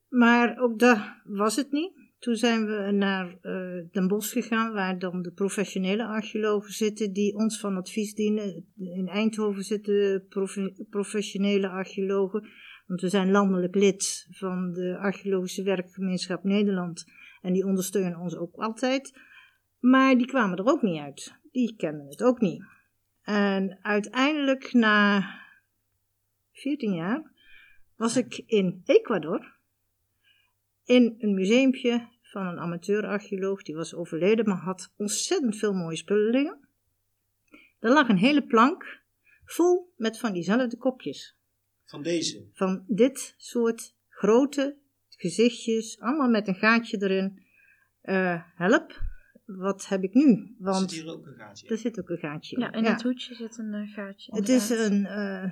Maar 0.10 0.58
ook 0.60 0.80
dat 0.80 1.00
was 1.24 1.56
het 1.56 1.72
niet. 1.72 1.92
toen 2.20 2.36
zijn 2.36 2.66
we 2.66 2.92
naar 2.92 3.38
eh, 3.42 3.86
Den 3.92 4.08
Bosch 4.08 4.34
gegaan, 4.34 4.74
waar 4.74 5.00
dan 5.00 5.22
de 5.22 5.32
professionele 5.32 6.06
archeologen 6.06 6.74
zitten 6.74 7.13
die 7.13 7.36
ons 7.36 7.60
van 7.60 7.77
advies 7.77 8.13
dienen. 8.13 8.66
In 8.77 9.08
Eindhoven 9.08 9.63
zitten 9.63 10.25
profe- 10.30 10.86
professionele 10.89 11.70
archeologen, 11.70 12.48
want 12.88 13.01
we 13.01 13.10
zijn 13.10 13.32
landelijk 13.32 13.75
lid 13.75 14.27
van 14.30 14.72
de 14.72 14.98
Archeologische 14.98 15.63
Werkgemeenschap 15.63 16.44
Nederland. 16.44 17.06
En 17.42 17.54
die 17.54 17.66
ondersteunen 17.66 18.20
ons 18.20 18.36
ook 18.36 18.56
altijd. 18.56 19.20
Maar 19.80 20.18
die 20.18 20.27
kwamen 20.27 20.58
er 20.58 20.66
ook 20.66 20.82
niet 20.82 21.01
uit. 21.01 21.34
Die 21.51 21.75
kenden 21.75 22.08
het 22.08 22.24
ook 22.24 22.39
niet. 22.39 22.77
En 23.28 23.80
uiteindelijk, 23.82 24.74
na 24.74 25.26
14 26.52 26.94
jaar, 26.94 27.32
was 27.96 28.18
ik 28.18 28.44
in 28.46 28.82
Ecuador 28.86 29.56
in 30.84 31.16
een 31.20 31.34
museumpje 31.34 32.08
van 32.22 32.48
een 32.48 32.60
amateurarcheoloog. 32.60 33.64
Die 33.64 33.76
was 33.76 33.94
overleden, 33.94 34.48
maar 34.48 34.58
had 34.58 34.94
ontzettend 34.98 35.58
veel 35.58 35.74
mooie 35.74 35.96
spullen 35.96 36.30
liggen. 36.30 36.68
Er 37.80 37.90
lag 37.90 38.10
een 38.10 38.18
hele 38.18 38.44
plank 38.44 39.02
vol 39.46 39.94
met 39.96 40.20
van 40.20 40.34
diezelfde 40.34 40.78
kopjes. 40.78 41.38
Van 41.86 42.02
deze. 42.02 42.46
Van 42.54 42.84
dit 42.88 43.36
soort 43.38 43.96
grote 44.10 44.78
gezichtjes, 45.10 46.00
allemaal 46.00 46.30
met 46.30 46.48
een 46.48 46.56
gaatje 46.56 47.02
erin. 47.02 47.46
Eh, 48.02 48.42
help, 48.56 49.02
wat 49.48 49.88
heb 49.88 50.04
ik 50.04 50.13
nu? 50.13 50.56
Want 50.60 50.77
Want 50.77 50.92
zit 50.92 51.01
hier 51.01 51.12
ook 51.12 51.25
een 51.25 51.34
gaatje. 51.34 51.68
er 51.68 51.77
zit 51.77 52.00
ook 52.00 52.10
een 52.10 52.18
gaatje 52.18 52.56
in. 52.56 52.62
Ja, 52.62 52.72
in 52.72 52.86
het 52.86 53.01
hoedje 53.01 53.36
zit 53.36 53.58
een 53.58 53.74
eh, 53.74 53.94
gaatje. 53.94 54.36
Het 54.36 54.50
is 54.50 54.70
een, 54.70 55.06
eh, 55.06 55.51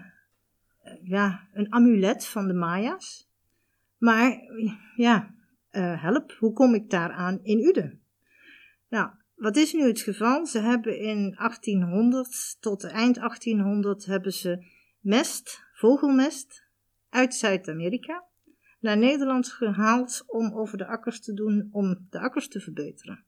ja, 1.04 1.48
een 1.54 1.74
amulet 1.74 2.26
van 2.26 2.48
de 2.48 2.54
Maya's. 2.54 3.30
Maar 3.98 4.40
ja, 4.96 5.36
eh, 5.70 6.02
help, 6.02 6.32
hoe 6.32 6.54
kom 6.54 6.74
ik 6.74 6.90
daaraan 6.90 7.40
in 7.44 7.60
Uden? 7.60 8.02
Nou, 8.90 9.10
wat 9.36 9.56
is 9.56 9.74
nu 9.74 9.88
het 9.88 10.00
geval? 10.00 10.46
Ze 10.46 10.60
hebben 10.60 11.00
in 11.00 11.36
1800 11.38 12.58
tot 12.60 12.84
eind 12.84 13.18
1800 13.18 14.06
hebben 14.06 14.34
ze 14.34 14.66
mest, 15.00 15.64
vogelmest, 15.74 16.64
uit 17.10 17.36
Zuid-Amerika 17.36 18.26
naar 18.80 18.98
Nederland 18.98 19.52
gehaald 19.52 20.24
om 20.28 20.54
over 20.54 20.78
de 20.78 20.86
akkers 20.86 21.22
te 21.22 21.34
doen, 21.34 21.70
om 21.72 22.08
de 22.10 22.20
akkers 22.20 22.48
te 22.48 22.60
verbeteren. 22.60 23.26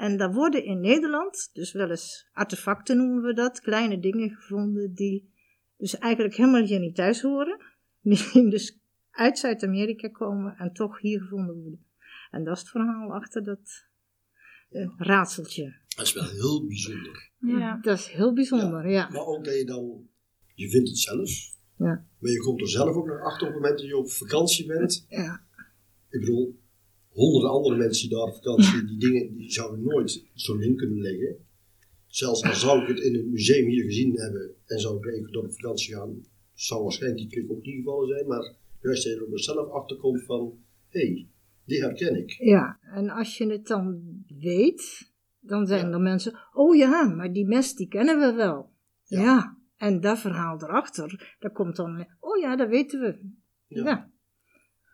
En 0.00 0.16
daar 0.16 0.32
worden 0.32 0.64
in 0.64 0.80
Nederland, 0.80 1.50
dus 1.52 1.72
wel 1.72 1.90
eens 1.90 2.28
artefacten 2.32 2.96
noemen 2.96 3.22
we 3.22 3.34
dat, 3.34 3.60
kleine 3.60 3.98
dingen 3.98 4.30
gevonden 4.30 4.94
die 4.94 5.32
dus 5.76 5.98
eigenlijk 5.98 6.34
helemaal 6.34 6.62
hier 6.64 6.80
niet 6.80 6.94
thuis 6.94 7.22
horen. 7.22 7.60
Die 8.02 8.48
dus 8.48 8.78
uit 9.10 9.38
Zuid-Amerika 9.38 10.08
komen 10.08 10.56
en 10.56 10.72
toch 10.72 11.00
hier 11.00 11.20
gevonden 11.20 11.54
worden. 11.60 11.86
En 12.30 12.44
dat 12.44 12.54
is 12.56 12.60
het 12.60 12.70
verhaal 12.70 13.12
achter 13.14 13.44
dat 13.44 13.86
eh, 14.70 14.88
raadseltje. 14.96 15.76
Dat 15.96 16.06
is 16.06 16.12
wel 16.12 16.28
heel 16.28 16.66
bijzonder. 16.66 17.30
Ja. 17.38 17.78
Dat 17.82 17.98
is 17.98 18.06
heel 18.08 18.32
bijzonder, 18.32 18.90
ja. 18.90 19.08
Maar 19.08 19.26
ook 19.26 19.44
dat 19.44 19.54
je 19.54 19.64
dan, 19.64 20.08
je 20.54 20.68
vindt 20.70 20.88
het 20.88 20.98
zelf, 20.98 21.30
Ja. 21.76 22.06
maar 22.18 22.30
je 22.30 22.38
komt 22.38 22.60
er 22.60 22.68
zelf 22.68 22.96
ook 22.96 23.06
nog 23.06 23.20
achter 23.20 23.46
op 23.46 23.52
het 23.52 23.62
moment 23.62 23.78
dat 23.80 23.88
je 23.88 23.96
op 23.96 24.10
vakantie 24.10 24.66
bent. 24.66 25.04
ja. 25.08 25.44
Ik 26.10 26.20
bedoel, 26.20 26.59
honderden 27.10 27.50
andere 27.50 27.76
mensen 27.76 28.08
die 28.08 28.18
daar 28.18 28.26
op 28.26 28.34
vakantie, 28.34 28.84
die 28.84 28.98
dingen, 28.98 29.36
die 29.36 29.50
zouden 29.52 29.82
nooit 29.82 30.26
zo 30.34 30.58
in 30.58 30.76
kunnen 30.76 31.00
leggen. 31.00 31.36
Zelfs 32.06 32.42
al 32.42 32.54
zou 32.54 32.82
ik 32.82 32.88
het 32.88 32.98
in 32.98 33.14
het 33.14 33.26
museum 33.26 33.68
hier 33.68 33.84
gezien 33.84 34.16
hebben 34.16 34.54
en 34.66 34.78
zou 34.78 34.96
ik 34.96 35.06
even 35.06 35.32
door 35.32 35.44
op 35.44 35.52
vakantie 35.52 35.94
gaan, 35.94 36.24
zou 36.54 36.82
waarschijnlijk 36.82 37.20
die 37.20 37.30
klik 37.30 37.50
ook 37.50 37.64
niet 37.64 37.74
gevallen 37.76 38.08
zijn. 38.08 38.26
Maar 38.26 38.54
juist 38.82 39.04
dat 39.04 39.12
je 39.12 39.28
er 39.32 39.40
zelf 39.40 39.70
achter 39.70 39.96
komt 39.96 40.22
van, 40.24 40.58
hé, 40.88 41.00
hey, 41.00 41.26
die 41.64 41.80
herken 41.80 42.16
ik. 42.16 42.30
Ja, 42.30 42.78
en 42.94 43.08
als 43.10 43.38
je 43.38 43.46
het 43.46 43.66
dan 43.66 44.00
weet, 44.38 45.10
dan 45.40 45.66
zijn 45.66 45.86
Ja. 45.86 45.92
er 45.92 46.00
mensen, 46.00 46.38
oh 46.52 46.76
ja, 46.76 47.08
maar 47.08 47.32
die 47.32 47.46
mest 47.46 47.76
die 47.76 47.88
kennen 47.88 48.18
we 48.18 48.32
wel. 48.32 48.70
Ja. 49.04 49.20
Ja, 49.22 49.58
en 49.76 50.00
dat 50.00 50.18
verhaal 50.18 50.62
erachter, 50.62 51.36
dat 51.38 51.52
komt 51.52 51.76
dan, 51.76 52.06
oh 52.20 52.38
ja, 52.40 52.56
dat 52.56 52.68
weten 52.68 53.00
we. 53.00 53.18
Ja. 53.66 53.84
Ja. 53.84 54.10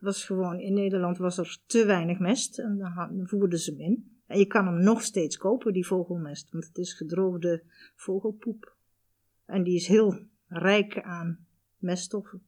Was 0.01 0.25
gewoon, 0.25 0.61
in 0.61 0.75
Nederland 0.75 1.19
was 1.19 1.39
er 1.39 1.59
te 1.67 1.85
weinig 1.85 2.19
mest 2.19 2.59
en 2.59 2.79
dan 2.79 3.27
voerden 3.29 3.59
ze 3.59 3.71
hem 3.71 3.81
in. 3.81 4.11
En 4.27 4.39
je 4.39 4.47
kan 4.47 4.67
hem 4.67 4.83
nog 4.83 5.03
steeds 5.03 5.37
kopen, 5.37 5.73
die 5.73 5.87
vogelmest, 5.87 6.51
want 6.51 6.67
het 6.67 6.79
is 6.79 6.93
gedroogde 6.93 7.63
vogelpoep. 7.95 8.77
En 9.45 9.63
die 9.63 9.75
is 9.75 9.87
heel 9.87 10.19
rijk 10.49 11.01
aan 11.03 11.47
meststoffen. 11.79 12.43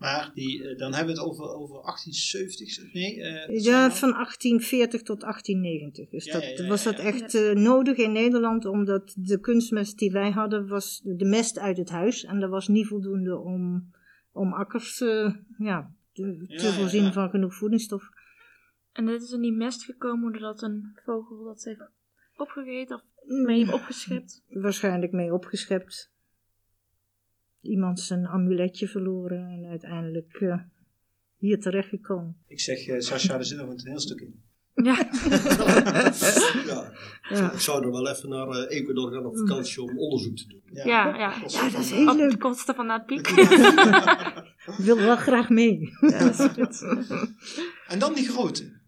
Maar 0.00 0.30
die, 0.34 0.68
eh, 0.68 0.78
dan 0.78 0.94
hebben 0.94 1.14
we 1.14 1.20
het 1.20 1.30
over, 1.30 1.44
over 1.44 1.82
1870, 1.82 2.92
nee? 2.92 3.22
eh, 3.22 3.62
Ja, 3.62 3.90
van 3.90 4.12
1840 4.12 5.02
tot 5.02 5.20
1890. 5.20 6.08
Dus 6.08 6.24
Ja, 6.24 6.32
dat, 6.32 6.42
ja, 6.42 6.62
ja, 6.62 6.68
was 6.68 6.82
dat 6.82 6.98
echt 6.98 7.34
eh, 7.34 7.52
nodig 7.52 7.96
in 7.96 8.12
Nederland, 8.12 8.64
omdat 8.64 9.14
de 9.18 9.40
kunstmest 9.40 9.98
die 9.98 10.10
wij 10.10 10.30
hadden, 10.30 10.68
was 10.68 11.00
de 11.04 11.24
mest 11.24 11.58
uit 11.58 11.76
het 11.76 11.88
huis. 11.88 12.24
En 12.24 12.40
dat 12.40 12.50
was 12.50 12.68
niet 12.68 12.86
voldoende 12.86 13.38
om, 13.38 13.90
om 14.40 14.52
akkers 14.52 15.00
eh, 15.00 15.34
ja, 15.58 15.94
te, 16.12 16.44
Ja, 16.46 16.58
te 16.58 16.66
ja, 16.66 16.72
voorzien 16.72 17.02
ja. 17.04 17.12
van 17.12 17.30
genoeg 17.30 17.54
voedingsstof. 17.54 18.10
En 18.92 19.06
dit 19.06 19.22
is 19.22 19.32
in 19.32 19.40
die 19.40 19.52
mest 19.52 19.84
gekomen 19.84 20.32
doordat 20.32 20.62
een 20.62 20.98
vogel 21.04 21.44
dat 21.44 21.64
heeft 21.64 21.90
opgegeten 22.36 22.96
of 22.96 23.02
mee 23.44 23.58
heeft 23.58 23.72
opgeschept. 23.72 24.44
Waarschijnlijk 24.48 25.12
mee 25.12 25.32
opgeschept. 25.34 26.12
Iemand 27.60 28.00
zijn 28.00 28.26
amuletje 28.26 28.88
verloren 28.88 29.48
en 29.48 29.64
uiteindelijk 29.64 30.34
eh, 30.34 30.62
hier 31.36 31.60
terechtgekomen. 31.60 32.36
Ik 32.46 32.60
zeg, 32.60 33.02
Sascha, 33.02 33.34
er 33.38 33.44
zit 33.44 33.58
nog 33.58 33.68
een 33.68 33.76
toneelstuk 33.76 34.20
in. 34.20 34.42
Ja, 34.82 35.08
Ja. 36.66 36.92
Ja. 37.30 37.52
Ik 37.52 37.60
zou 37.60 37.84
er 37.84 37.90
wel 37.90 38.08
even 38.08 38.28
naar 38.28 38.48
eh, 38.48 38.78
Ecuador 38.78 39.12
gaan 39.12 39.26
op 39.26 39.36
vakantie 39.38 39.82
om 39.82 39.98
onderzoek 39.98 40.36
te 40.36 40.46
doen. 40.46 40.60
Ja, 40.64 40.84
ja, 41.16 41.38
dat 41.40 41.80
is 41.80 41.90
heel 41.90 42.08
Op 42.10 42.16
de 42.16 42.26
leuk. 42.26 42.38
kosten 42.38 42.74
van 42.74 42.88
het 42.90 43.06
piek. 43.06 43.26
Ik 43.28 44.74
wil 44.84 44.96
wel 44.96 45.16
graag 45.16 45.48
mee. 45.48 45.90
Ja, 46.00 46.18
dat 46.18 46.38
is 46.38 46.46
goed. 46.46 46.82
En 47.86 47.98
dan 47.98 48.14
die 48.14 48.28
grote. 48.28 48.80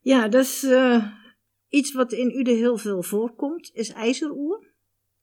Ja, 0.00 0.28
dat 0.28 0.44
is 0.44 0.62
eh, 0.62 1.04
iets 1.68 1.92
wat 1.92 2.12
in 2.12 2.38
Uden 2.38 2.56
heel 2.56 2.76
veel 2.78 3.02
voorkomt, 3.02 3.70
is 3.74 3.90
ijzeroer. 3.92 4.64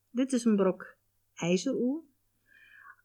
Dit 0.09 0.31
is 0.33 0.45
een 0.45 0.55
brok 0.55 0.95
ijzeroer. 1.33 2.03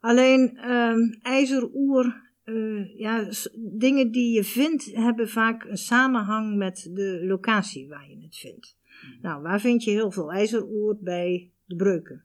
Alleen 0.01 0.57
ehm, 0.57 0.99
ijzeroer, 1.23 2.28
eh, 2.49 2.99
ja, 2.99 3.29
dingen 3.57 4.11
die 4.11 4.35
je 4.35 4.45
vindt, 4.45 4.85
hebben 4.95 5.29
vaak 5.29 5.65
een 5.65 5.77
samenhang 5.77 6.57
met 6.57 6.91
de 6.93 7.25
locatie 7.25 7.89
waar 7.89 8.09
je 8.09 8.23
het 8.23 8.37
vindt. 8.37 8.77
Nou, 9.23 9.43
waar 9.43 9.61
vind 9.61 9.85
je 9.85 9.91
heel 9.91 10.11
veel 10.11 10.33
ijzeroer? 10.33 10.97
Bij 11.01 11.51
de 11.65 11.77
breuken. 11.77 12.25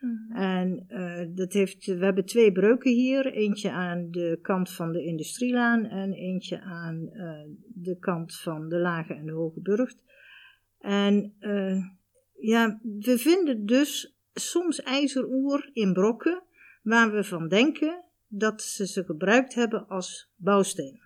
Mhm. 0.00 0.36
En 0.36 0.84
eh, 0.88 1.26
dat 1.28 1.52
heeft, 1.52 1.86
we 1.86 2.04
hebben 2.04 2.24
twee 2.24 2.52
breuken 2.52 2.92
hier. 2.92 3.26
Eentje 3.26 3.70
aan 3.70 4.10
de 4.10 4.38
kant 4.42 4.70
van 4.70 4.92
de 4.92 5.04
Industrielaan 5.04 5.84
en 5.84 6.12
eentje 6.12 6.60
aan 6.60 7.08
eh, 7.12 7.30
de 7.74 7.96
kant 7.98 8.36
van 8.36 8.68
de 8.68 8.78
Lage 8.78 9.14
en 9.14 9.26
de 9.26 9.32
Hoge 9.32 9.60
Burgt. 9.60 9.98
En 10.80 11.34
ja, 12.40 12.80
we 12.82 13.18
vinden 13.18 13.66
dus 13.66 14.16
soms 14.32 14.82
ijzeroer 14.82 15.70
in 15.72 15.92
brokken 15.92 16.42
waar 16.82 17.12
we 17.12 17.24
van 17.24 17.48
denken 17.48 18.03
dat 18.28 18.62
ze 18.62 18.86
ze 18.86 19.04
gebruikt 19.04 19.54
hebben 19.54 19.88
als 19.88 20.30
bouwsteen. 20.36 21.00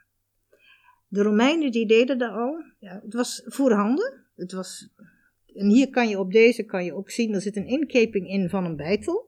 De 1.09 1.23
Romeinen 1.23 1.71
die 1.71 1.87
deden 1.87 2.19
dat 2.19 2.33
al. 2.33 2.63
Ja, 2.79 3.01
het 3.05 3.15
was 3.15 3.43
voorhanden. 3.47 4.25
Het 4.35 4.53
was 4.53 4.91
en 5.59 5.69
hier 5.69 5.91
kan 5.91 6.09
je 6.09 6.19
op 6.19 6.33
deze 6.33 6.63
kan 6.63 6.85
je 6.85 6.95
ook 6.95 7.11
zien, 7.11 7.35
er 7.35 7.41
zit 7.41 7.57
een 7.57 7.67
inkeping 7.67 8.29
in 8.29 8.49
van 8.49 8.65
een 8.65 8.77
bijtel. 8.77 9.27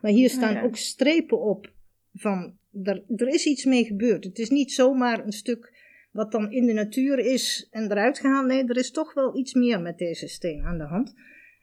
Maar 0.00 0.10
hier 0.10 0.30
staan 0.30 0.54
ja. 0.54 0.62
ook 0.62 0.76
strepen 0.76 1.40
op 1.40 1.72
van, 2.14 2.56
er, 2.82 3.02
er 3.16 3.28
is 3.28 3.46
iets 3.46 3.64
mee 3.64 3.84
gebeurd. 3.84 4.24
Het 4.24 4.38
is 4.38 4.50
niet 4.50 4.72
zomaar 4.72 5.24
een 5.24 5.32
stuk 5.32 5.72
wat 6.10 6.32
dan 6.32 6.52
in 6.52 6.66
de 6.66 6.72
natuur 6.72 7.18
is 7.18 7.68
en 7.70 7.90
eruit 7.90 8.18
gehaald. 8.18 8.46
Nee, 8.46 8.64
er 8.64 8.76
is 8.76 8.90
toch 8.90 9.14
wel 9.14 9.36
iets 9.36 9.54
meer 9.54 9.80
met 9.80 9.98
deze 9.98 10.28
steen 10.28 10.62
aan 10.62 10.78
de 10.78 10.84
hand. 10.84 11.14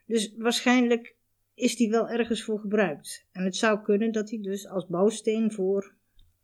Dus 0.06 0.34
waarschijnlijk 0.38 1.16
is 1.60 1.76
die 1.76 1.90
wel 1.90 2.10
ergens 2.10 2.44
voor 2.44 2.60
gebruikt. 2.60 3.26
En 3.32 3.44
het 3.44 3.56
zou 3.56 3.82
kunnen 3.82 4.12
dat 4.12 4.30
hij 4.30 4.42
dus 4.42 4.68
als 4.68 4.88
bouwsteen 4.88 5.52
voor 5.52 5.94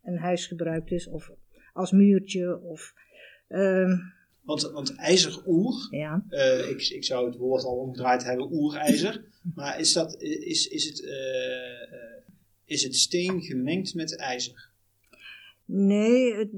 een 0.02 0.18
huis 0.18 0.46
gebruikt 0.46 0.90
is, 0.90 1.08
of 1.08 1.30
als 1.72 1.90
muurtje, 1.90 2.60
of 2.60 2.94
ehm, 3.48 3.96
Want, 4.42 4.62
want 4.62 4.94
ijzeroer, 4.94 5.88
ja. 5.90 6.24
eh, 6.28 6.70
ik, 6.70 6.88
ik 6.88 7.04
zou 7.04 7.26
het 7.26 7.36
woord 7.36 7.64
al 7.64 7.76
omgedraaid 7.76 8.24
hebben, 8.24 8.52
oerijzer. 8.52 9.24
Maar 9.54 9.80
is, 9.80 9.92
dat, 9.92 10.22
is, 10.22 10.66
is, 10.68 10.84
het, 10.84 11.04
eh, 11.04 12.20
is 12.64 12.82
het 12.82 12.96
steen 12.96 13.42
gemengd 13.42 13.94
met 13.94 14.16
ijzer? 14.16 14.68
Nee, 15.64 16.34
het, 16.34 16.48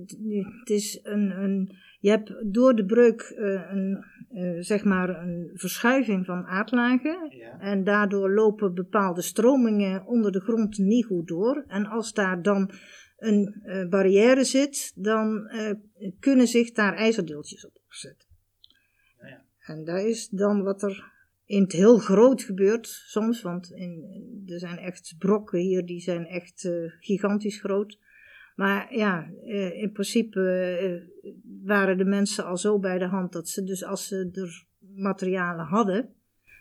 het 0.59 0.71
is 0.71 0.99
een, 1.03 1.31
een. 1.31 1.77
Je 2.01 2.11
hebt 2.11 2.33
door 2.45 2.77
de 2.77 2.85
breuk 2.85 3.21
eh, 3.21 3.71
een, 3.71 4.05
eh, 4.29 4.57
zeg 4.59 4.85
maar 4.85 5.23
een 5.23 5.51
verschuiving 5.55 6.27
van 6.27 6.47
aardlagen. 6.47 7.37
Ja. 7.37 7.61
En 7.61 7.85
daardoor 7.85 8.31
lopen 8.31 8.75
bepaalde 8.75 9.23
stromingen 9.23 10.07
onder 10.07 10.33
de 10.33 10.41
grond 10.41 10.79
niet 10.79 11.05
goed 11.05 11.29
door. 11.29 11.65
En 11.69 11.87
als 11.87 12.13
daar 12.13 12.43
dan 12.43 12.71
een 13.17 13.61
eh, 13.63 13.89
barrière 13.89 14.45
zit, 14.45 14.93
dan 14.95 15.47
eh, 15.47 15.75
kunnen 16.21 16.47
zich 16.47 16.73
daar 16.73 16.95
ijzerdeeltjes 16.95 17.67
op. 17.67 17.73
Ja, 19.21 19.29
ja. 19.29 19.45
En 19.59 19.85
dat 19.85 20.01
is 20.01 20.29
dan 20.29 20.63
wat 20.63 20.83
er 20.83 21.13
in 21.45 21.63
het 21.63 21.73
heel 21.73 21.99
groot 21.99 22.43
gebeurt 22.43 22.87
soms, 22.87 23.43
want 23.43 23.71
in, 23.71 24.43
er 24.47 24.59
zijn 24.59 24.79
echt 24.79 25.15
brokken 25.19 25.59
hier 25.59 25.87
die 25.87 26.01
zijn 26.01 26.27
echt 26.27 26.69
gigantisch 27.01 27.61
groot. 27.61 27.99
Maar 28.57 28.95
ja, 28.95 29.31
in 29.73 29.93
principe 29.93 30.41
waren 31.69 31.99
de 31.99 32.05
mensen 32.05 32.45
al 32.45 32.57
zo 32.57 32.79
bij 32.79 32.99
de 32.99 33.05
hand 33.07 33.33
dat 33.33 33.49
ze 33.49 33.65
dus 33.65 33.85
als 33.85 34.07
ze 34.07 34.31
er 34.33 34.65
materialen 34.95 35.65
hadden, 35.67 36.09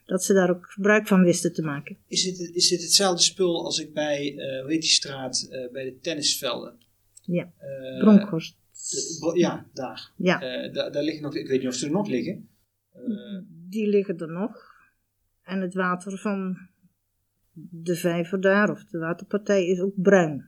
dat 0.05 0.23
ze 0.23 0.33
daar 0.33 0.49
ook 0.49 0.65
gebruik 0.71 1.07
van 1.07 1.23
wisten 1.23 1.53
te 1.53 1.61
maken. 1.61 1.97
Is 2.07 2.23
dit, 2.23 2.55
is 2.55 2.69
dit 2.69 2.81
hetzelfde 2.81 3.23
spul 3.23 3.65
als 3.65 3.79
ik 3.79 3.93
bij, 3.93 4.37
eh 4.37 4.61
hoe 4.61 4.71
heet 4.71 4.81
die 4.81 4.89
straat, 4.89 5.47
eh, 5.51 5.71
bij 5.71 5.83
de 5.83 5.99
tennisvelden? 5.99 6.77
Ja, 7.21 7.51
Eh, 7.57 7.99
Bronkhorst. 7.99 8.55
de- 9.19 9.31
ja, 9.39 9.65
daar. 9.73 10.11
Ja, 10.15 10.39
daar. 10.69 10.91
Daar 10.91 11.03
liggen 11.03 11.23
nog, 11.23 11.35
ik 11.35 11.47
weet 11.47 11.59
niet 11.59 11.67
of 11.67 11.73
ze 11.75 11.85
er 11.85 11.91
nog 11.91 12.07
liggen. 12.07 12.49
Die 13.69 13.87
liggen 13.87 14.17
er 14.17 14.31
nog. 14.31 14.65
En 15.43 15.61
het 15.61 15.73
water 15.73 16.17
van 16.17 16.57
de 17.69 17.95
vijver 17.95 18.41
daar, 18.41 18.69
of 18.71 18.85
de 18.85 18.97
waterpartij, 18.97 19.65
is 19.67 19.79
ook 19.79 20.01
bruin. 20.01 20.45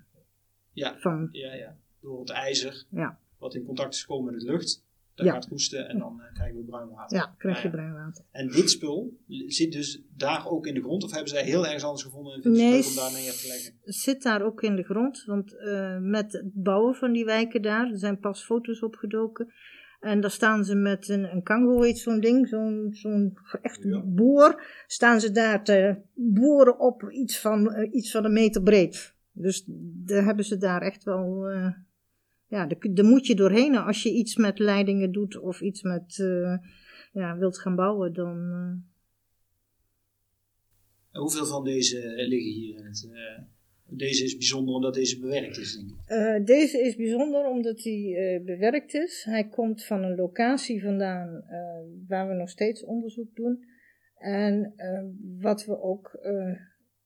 ja, 0.73 0.97
Van, 0.99 1.29
ja, 1.31 1.53
ja. 1.53 1.77
Door 2.01 2.19
het 2.19 2.29
ijzer, 2.29 2.83
ja, 2.89 3.19
wat 3.39 3.55
in 3.55 3.65
contact 3.65 3.93
is 3.93 4.01
gekomen 4.01 4.31
met 4.31 4.41
de 4.41 4.51
lucht. 4.51 4.87
Dat 5.15 5.27
Ja. 5.27 5.33
gaat 5.33 5.45
roesten 5.47 5.89
en 5.89 5.99
dan 5.99 6.21
eh, 6.21 6.33
krijgen 6.33 6.57
we 6.57 6.63
bruin 6.63 6.89
water. 6.89 7.17
ja, 7.17 7.35
krijg 7.37 7.57
je 7.57 7.63
ja. 7.67 7.69
bruin 7.73 7.93
water. 7.93 8.23
En 8.31 8.47
dit 8.47 8.69
spul 8.69 9.17
zit 9.47 9.71
dus 9.71 10.01
daar 10.17 10.47
ook 10.49 10.67
in 10.67 10.73
de 10.73 10.81
grond? 10.81 11.03
Of 11.03 11.11
hebben 11.11 11.29
zij 11.29 11.43
heel 11.43 11.65
ergens 11.65 11.83
anders 11.83 12.03
gevonden 12.03 12.33
en 12.43 12.51
Nee, 12.51 12.73
het 12.77 12.87
om 12.87 12.95
daar 12.95 13.11
neer 13.11 13.31
te 13.31 13.47
leggen? 13.47 13.73
zit 13.83 14.23
daar 14.23 14.41
ook 14.41 14.61
in 14.61 14.75
de 14.75 14.83
grond. 14.83 15.23
Want 15.25 15.57
eh, 15.57 15.97
met 15.99 16.31
het 16.33 16.49
bouwen 16.53 16.95
van 16.95 17.11
die 17.11 17.25
wijken 17.25 17.61
daar, 17.61 17.91
er 17.91 17.97
zijn 17.97 18.19
pas 18.19 18.43
foto's 18.43 18.81
opgedoken. 18.83 19.53
En 19.99 20.21
daar 20.21 20.31
staan 20.31 20.65
ze 20.65 20.75
met 20.75 21.09
een, 21.09 21.23
een 21.31 21.43
kango, 21.43 21.81
heet 21.81 21.97
zo'n 21.99 22.19
ding, 22.19 22.47
zo'n 22.47 22.87
zo'n 22.91 23.37
echt 23.61 23.83
Ja. 23.83 24.01
boor. 24.05 24.63
Staan 24.87 25.19
ze 25.19 25.31
daar 25.31 25.63
te 25.63 25.95
boren 26.13 26.79
op 26.79 27.09
iets 27.11 27.39
van, 27.39 27.73
eh, 27.73 27.93
iets 27.93 28.11
van 28.11 28.25
een 28.25 28.33
meter 28.33 28.61
breed. 28.63 29.13
Dus 29.31 29.63
daar 30.05 30.23
hebben 30.25 30.45
ze 30.45 30.57
daar 30.57 30.81
echt 30.81 31.03
wel. 31.03 31.47
Ja, 32.49 32.67
daar, 32.67 33.05
moet 33.05 33.25
je 33.25 33.35
doorheen. 33.35 33.75
Als 33.75 34.03
je 34.03 34.11
iets 34.11 34.35
met 34.35 34.59
leidingen 34.59 35.11
doet 35.11 35.37
of 35.37 35.61
iets 35.61 35.81
met. 35.81 36.19
eh, 36.19 36.57
ja, 37.11 37.37
wilt 37.37 37.59
gaan 37.59 37.75
bouwen, 37.75 38.13
dan. 38.13 38.37
eh, 41.11 41.19
hoeveel 41.19 41.45
van 41.45 41.63
deze 41.63 41.99
eh, 41.99 42.27
liggen 42.27 42.51
hier 42.51 42.77
in 42.77 42.85
het... 42.85 43.09
deze 43.87 44.23
is 44.23 44.37
bijzonder 44.37 44.75
omdat 44.75 44.93
deze 44.93 45.19
bewerkt 45.19 45.57
is, 45.57 45.75
denk 45.75 45.89
ik. 45.89 46.47
Deze 46.47 46.81
is 46.81 46.95
bijzonder 46.95 47.45
omdat 47.45 47.83
hij 47.83 48.41
bewerkt 48.45 48.93
is. 48.93 49.23
Hij 49.23 49.47
komt 49.47 49.85
van 49.85 50.03
een 50.03 50.15
locatie 50.15 50.81
vandaan 50.81 51.43
waar 52.07 52.27
we 52.27 52.33
nog 52.33 52.49
steeds 52.49 52.83
onderzoek 52.83 53.35
doen. 53.35 53.63
En 54.17 54.73
wat 55.39 55.65
we 55.65 55.81
ook 55.81 56.19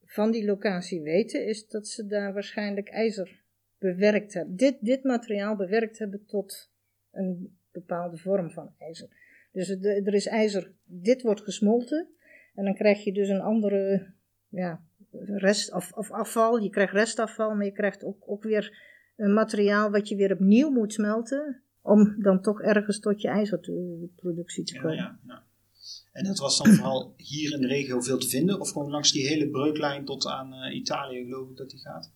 van 0.05 0.31
die 0.31 0.45
locatie 0.45 1.01
weten, 1.01 1.47
is 1.47 1.67
dat 1.67 1.87
ze 1.87 2.05
daar 2.05 2.33
waarschijnlijk 2.33 2.89
ijzer 2.89 3.42
bewerkt 3.91 4.33
hebben. 4.33 4.55
Dit, 4.55 4.77
dit 4.81 5.03
materiaal 5.03 5.55
bewerkt 5.55 5.99
hebben 5.99 6.25
tot 6.25 6.71
een 7.11 7.57
bepaalde 7.71 8.17
vorm 8.17 8.51
van 8.51 8.73
ijzer. 8.77 9.07
Dus 9.51 9.67
het- 9.67 9.85
er 9.85 10.13
is 10.13 10.25
ijzer, 10.27 10.71
dit 10.85 11.21
wordt 11.21 11.41
gesmolten. 11.41 12.07
En 12.55 12.63
dan 12.63 12.73
krijg 12.75 13.03
je 13.03 13.13
dus 13.13 13.29
een 13.29 13.41
andere 13.41 14.11
ja, 14.49 14.81
rest 15.25 15.73
of, 15.73 15.91
of 15.91 16.11
afval. 16.11 16.57
Je 16.57 16.69
krijgt 16.69 16.93
restafval, 16.93 17.55
maar 17.55 17.65
je 17.65 17.71
krijgt 17.71 18.03
ook, 18.03 18.23
ook 18.25 18.43
weer 18.43 18.77
een 19.15 19.33
materiaal 19.33 19.91
wat 19.91 20.07
je 20.09 20.15
weer 20.15 20.33
opnieuw 20.33 20.69
moet 20.69 20.93
smelten. 20.93 21.61
Om 21.81 22.15
dan 22.21 22.41
toch 22.41 22.61
ergens 22.61 22.99
tot 22.99 23.21
je 23.21 23.27
ijzerproductie 23.27 24.63
te 24.63 24.73
Ja, 24.73 24.79
komen. 24.81 24.95
ja, 24.97 25.19
ja. 25.27 25.43
En 26.11 26.23
dat 26.23 26.37
was 26.39 26.57
dan 26.63 26.73
vooral 26.73 27.13
hier 27.17 27.53
in 27.53 27.61
de 27.61 27.67
regio 27.67 27.99
veel 28.01 28.17
te 28.17 28.27
vinden? 28.27 28.59
Of 28.59 28.71
gewoon 28.71 28.89
langs 28.91 29.11
die 29.11 29.27
hele 29.27 29.49
breuklijn 29.49 30.05
tot 30.05 30.27
aan 30.27 30.53
eh, 30.53 30.75
Italië, 30.75 31.23
geloof 31.23 31.49
ik 31.49 31.57
dat 31.57 31.69
die 31.69 31.79
gaat? 31.79 32.11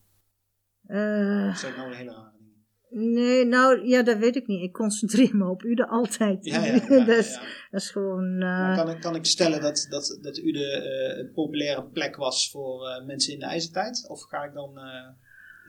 Eh, 0.88 1.54
zijn 1.54 1.76
nou 1.76 1.94
hele 1.94 2.10
rare 2.10 2.30
dingen? 2.38 3.12
nee, 3.12 3.44
nou 3.44 3.88
ja, 3.88 4.02
dat 4.02 4.18
weet 4.18 4.36
ik 4.36 4.46
niet. 4.46 4.62
Ik 4.62 4.72
concentreer 4.72 5.36
me 5.36 5.48
op 5.48 5.62
Ude 5.62 5.86
altijd. 5.86 6.44
Ja, 6.44 6.64
ja, 6.64 6.72
ja. 6.74 6.80
ja, 6.88 7.04
dat, 7.04 7.16
is, 7.16 7.34
ja. 7.34 7.40
dat 7.70 7.80
is 7.80 7.90
gewoon. 7.90 8.38
Maar 8.38 8.70
eh, 8.70 8.84
kan, 8.84 8.90
ik, 8.90 9.00
kan 9.00 9.14
ik 9.14 9.26
stellen 9.26 9.60
dat, 9.60 9.86
dat, 9.90 10.18
dat 10.22 10.38
u 10.38 10.52
de 10.52 10.70
eh, 10.70 11.18
een 11.18 11.32
populaire 11.32 11.84
plek 11.84 12.16
was 12.16 12.50
voor 12.50 13.02
mensen 13.06 13.32
in 13.32 13.38
de 13.38 13.46
ijzertijd? 13.46 14.08
Of 14.08 14.22
ga 14.22 14.44
ik 14.44 14.52
dan 14.52 14.78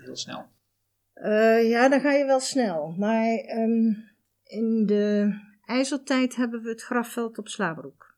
heel 0.03 0.15
snel? 0.15 0.45
Ja, 1.63 1.89
dan 1.89 2.01
ga 2.01 2.11
je 2.11 2.25
wel 2.25 2.39
snel. 2.39 2.93
Maar 2.97 3.37
ehm, 3.37 3.93
in 4.43 4.85
de 4.85 5.33
ijzertijd 5.65 6.35
hebben 6.35 6.61
we 6.61 6.69
het 6.69 6.81
grafveld 6.81 7.37
op 7.37 7.47
Slaabroek. 7.47 8.15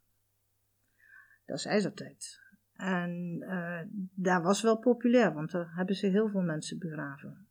Dat 1.46 1.58
is 1.58 1.66
ijzertijd. 1.66 2.41
En 2.82 3.38
eh, 3.48 3.80
daar 4.14 4.42
was 4.42 4.62
wel 4.62 4.78
populair, 4.78 5.34
want 5.34 5.52
daar 5.52 5.76
hebben 5.76 5.96
ze 5.96 6.08
heel 6.08 6.30
veel 6.30 6.42
mensen 6.42 6.80
begraven. 6.80 7.48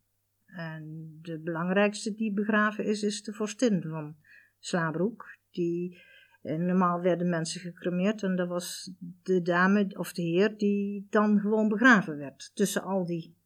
En 0.47 1.19
de 1.23 1.39
belangrijkste 1.39 2.15
die 2.15 2.33
begraven 2.33 2.85
is, 2.85 3.03
is 3.03 3.23
de 3.23 3.33
vorstin 3.33 3.83
van 3.83 4.17
Slaabroek. 4.59 5.39
Die, 5.51 6.03
eh, 6.43 6.57
normaal 6.57 7.01
werden 7.01 7.29
mensen 7.29 7.61
gecremeerd 7.61 8.23
en 8.23 8.37
dat 8.37 8.49
was 8.49 8.93
de 9.23 9.43
dame 9.43 9.99
of 9.99 10.13
de 10.13 10.23
heer 10.23 10.57
die 10.57 11.07
dan 11.11 11.41
gewoon 11.41 11.69
begraven 11.69 12.17
werd. 12.17 12.51
Tussen 12.55 12.83
al 12.83 13.07
die 13.07 13.37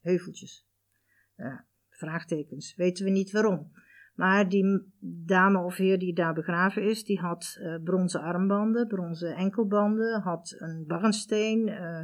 heuveltjes. 0.00 0.66
Vraagtekens. 1.88 2.74
Weten 2.74 3.04
we 3.04 3.10
niet 3.10 3.30
waarom. 3.30 3.72
Maar 4.14 4.48
die 4.48 4.92
dame 5.26 5.58
of 5.58 5.76
heer 5.76 5.98
die 5.98 6.14
daar 6.14 6.34
begraven 6.34 6.82
is, 6.82 7.04
die 7.04 7.20
had 7.20 7.58
eh, 7.60 7.74
bronzen 7.84 8.20
armbanden, 8.20 8.86
bronzen 8.86 9.36
enkelbanden, 9.36 10.20
had 10.20 10.54
een 10.58 10.84
barnsteen. 10.86 11.68
eh, 11.68 12.00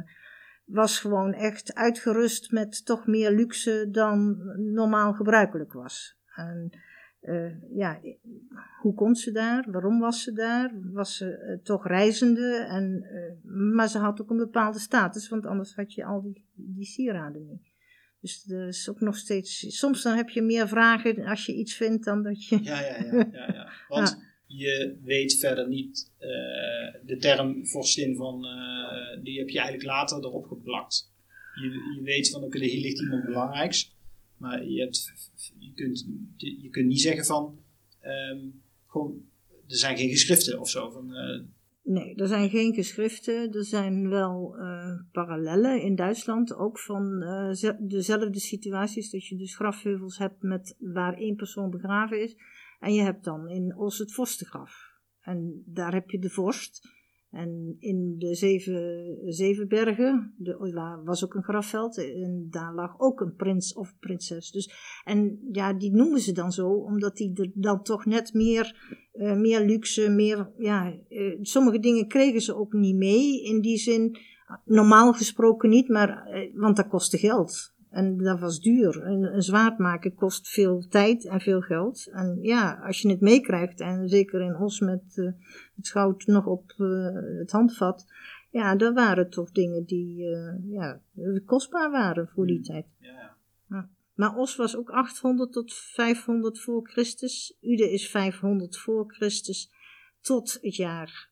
was 0.65 0.99
gewoon 0.99 1.33
echt 1.33 1.75
uitgerust 1.75 2.51
met 2.51 2.85
toch 2.85 3.07
meer 3.07 3.31
luxe 3.31 3.87
dan 3.89 4.37
normaal 4.73 5.13
gebruikelijk 5.13 5.73
was. 5.73 6.19
En 6.35 6.69
eh, 7.19 7.75
ja, 7.75 7.99
hoe 8.81 8.93
komt 8.93 9.19
ze 9.19 9.31
daar? 9.31 9.67
Waarom 9.71 9.99
was 9.99 10.23
ze 10.23 10.33
daar? 10.33 10.71
Was 10.91 11.17
ze 11.17 11.59
toch 11.63 11.87
reizende? 11.87 12.55
En, 12.55 13.05
maar 13.73 13.87
ze 13.87 13.97
had 13.97 14.21
ook 14.21 14.29
een 14.29 14.37
bepaalde 14.37 14.79
status, 14.79 15.29
want 15.29 15.45
anders 15.45 15.75
had 15.75 15.93
je 15.93 16.05
al 16.05 16.21
die, 16.21 16.45
die 16.53 16.85
sieraden 16.85 17.45
niet. 17.47 17.70
Dus 18.21 18.49
er 18.49 18.67
is 18.67 18.89
ook 18.89 18.99
nog 18.99 19.17
steeds. 19.17 19.77
Soms 19.77 20.01
dan 20.01 20.15
heb 20.15 20.29
je 20.29 20.41
meer 20.41 20.67
vragen 20.67 21.25
als 21.25 21.45
je 21.45 21.53
iets 21.53 21.75
vindt 21.75 22.05
dan 22.05 22.23
dat 22.23 22.45
je. 22.45 22.63
Ja, 22.63 22.79
ja, 22.79 23.03
ja. 23.03 23.29
ja, 23.31 23.53
ja. 23.53 23.71
Want 23.87 24.17
je 24.45 24.97
weet 25.03 25.37
verder 25.39 25.67
niet 25.67 26.11
eh, 26.17 26.29
de 27.05 27.17
term 27.19 27.67
vorstin 27.67 28.15
van, 28.15 28.45
eh, 28.45 29.23
die 29.23 29.39
heb 29.39 29.49
je 29.49 29.59
eigenlijk 29.59 29.87
later 29.87 30.17
erop 30.17 30.45
geplakt. 30.45 31.11
Je, 31.61 31.69
je 31.95 32.01
weet 32.03 32.29
van, 32.29 32.43
oké, 32.43 32.59
hier 32.59 32.81
ligt 32.81 33.01
iemand 33.01 33.25
belangrijks. 33.25 33.95
Maar 34.37 34.65
je, 34.65 34.81
hebt, 34.81 35.11
je, 35.57 35.73
kunt, 35.73 36.07
je 36.37 36.69
kunt 36.69 36.87
niet 36.87 37.01
zeggen 37.01 37.25
van, 37.25 37.59
ehm, 37.99 38.39
gewoon, 38.87 39.25
er 39.67 39.77
zijn 39.77 39.97
geen 39.97 40.09
geschriften 40.09 40.59
of 40.59 40.69
zo. 40.69 40.89
Van, 40.89 41.13
eh, 41.13 41.39
Nee, 41.91 42.15
er 42.15 42.27
zijn 42.27 42.49
geen 42.49 42.73
geschriften. 42.73 43.51
Er 43.51 43.63
zijn 43.65 44.09
wel 44.09 44.57
eh, 44.57 44.99
parallellen 45.11 45.81
in 45.81 45.95
Duitsland. 45.95 46.55
Ook 46.55 46.79
van 46.79 47.21
eh, 47.21 47.51
ze- 47.51 47.77
dezelfde 47.79 48.39
situaties. 48.39 49.09
Dat 49.11 49.27
je 49.27 49.37
dus 49.37 49.55
grafheuvels 49.55 50.17
hebt 50.17 50.41
met 50.41 50.75
waar 50.79 51.13
één 51.13 51.35
persoon 51.35 51.69
begraven 51.69 52.21
is. 52.21 52.35
En 52.79 52.93
je 52.93 53.01
hebt 53.01 53.23
dan 53.23 53.49
in 53.49 53.77
Os 53.77 53.97
het 53.97 54.13
vorstengraf. 54.13 54.89
En 55.21 55.63
daar 55.65 55.93
heb 55.93 56.09
je 56.09 56.19
de 56.19 56.29
vorst. 56.29 56.89
En 57.31 57.75
in 57.79 58.15
de 58.17 58.35
zeven, 59.27 59.67
bergen, 59.67 60.33
de, 60.37 61.01
was 61.05 61.23
ook 61.23 61.33
een 61.33 61.43
grafveld. 61.43 61.97
En 61.97 62.47
daar 62.49 62.73
lag 62.73 62.99
ook 62.99 63.21
een 63.21 63.35
prins 63.35 63.73
of 63.73 63.93
prinses. 63.99 64.51
Dus, 64.51 64.71
en 65.03 65.39
ja, 65.51 65.73
die 65.73 65.91
noemen 65.91 66.19
ze 66.19 66.31
dan 66.31 66.51
zo, 66.51 66.69
omdat 66.69 67.17
die 67.17 67.31
er 67.35 67.51
dan 67.53 67.83
toch 67.83 68.05
net 68.05 68.33
meer 68.33 68.99
eh, 69.11 69.33
meer 69.33 69.65
luxe, 69.65 70.09
meer, 70.09 70.51
ja, 70.57 70.93
eh, 71.09 71.37
sommige 71.41 71.79
dingen 71.79 72.07
kregen 72.07 72.41
ze 72.41 72.55
ook 72.55 72.73
niet 72.73 72.95
mee. 72.95 73.43
In 73.43 73.61
die 73.61 73.77
zin, 73.77 74.17
normaal 74.65 75.13
gesproken 75.13 75.69
niet, 75.69 75.87
maar, 75.87 76.25
eh, 76.25 76.51
want 76.55 76.75
dat 76.75 76.87
kostte 76.87 77.17
geld. 77.17 77.73
En 77.91 78.17
dat 78.17 78.39
was 78.39 78.59
duur. 78.59 79.05
Een, 79.05 79.23
een 79.35 79.41
zwaard 79.41 79.77
maken 79.77 80.13
kost 80.13 80.49
veel 80.49 80.87
tijd 80.87 81.25
en 81.25 81.39
veel 81.39 81.61
geld. 81.61 82.09
En 82.11 82.37
ja, 82.41 82.81
als 82.85 83.01
je 83.01 83.09
het 83.09 83.21
meekrijgt, 83.21 83.79
en 83.79 84.09
zeker 84.09 84.41
in 84.41 84.55
Os 84.55 84.79
met 84.79 85.17
eh, 85.17 85.25
het 85.75 85.89
goud 85.89 86.25
nog 86.25 86.45
op 86.45 86.73
eh, 86.77 87.09
het 87.39 87.51
handvat, 87.51 88.05
ja, 88.49 88.75
dat 88.75 88.93
waren 88.93 89.29
toch 89.29 89.51
dingen 89.51 89.83
die 89.85 90.25
eh, 90.25 90.53
ja, 90.69 91.01
kostbaar 91.45 91.91
waren 91.91 92.27
voor 92.27 92.45
die 92.45 92.61
tijd. 92.61 92.85
ja, 92.99 93.35
ja. 93.69 93.89
Maar 94.13 94.35
Os 94.35 94.55
was 94.55 94.77
ook 94.77 94.89
800 94.89 95.51
tot 95.51 95.73
500 95.73 96.59
voor 96.59 96.89
Christus. 96.89 97.57
Ude 97.61 97.91
is 97.91 98.09
500 98.09 98.77
voor 98.77 99.13
Christus 99.13 99.71
tot 100.21 100.57
het 100.61 100.75
jaar 100.75 101.29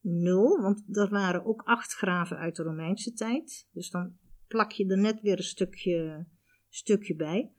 0. 0.00 0.60
Want 0.60 0.96
er 0.96 1.08
waren 1.08 1.44
ook 1.44 1.62
acht 1.62 1.92
graven 1.92 2.36
uit 2.36 2.56
de 2.56 2.62
Romeinse 2.62 3.12
tijd. 3.12 3.68
Dus 3.72 3.90
dan 3.90 4.16
plak 4.48 4.72
je 4.72 4.86
er 4.86 4.98
net 4.98 5.20
weer 5.20 5.36
een 5.36 5.44
stukje, 5.44 6.26
stukje 6.68 7.14
bij. 7.14 7.52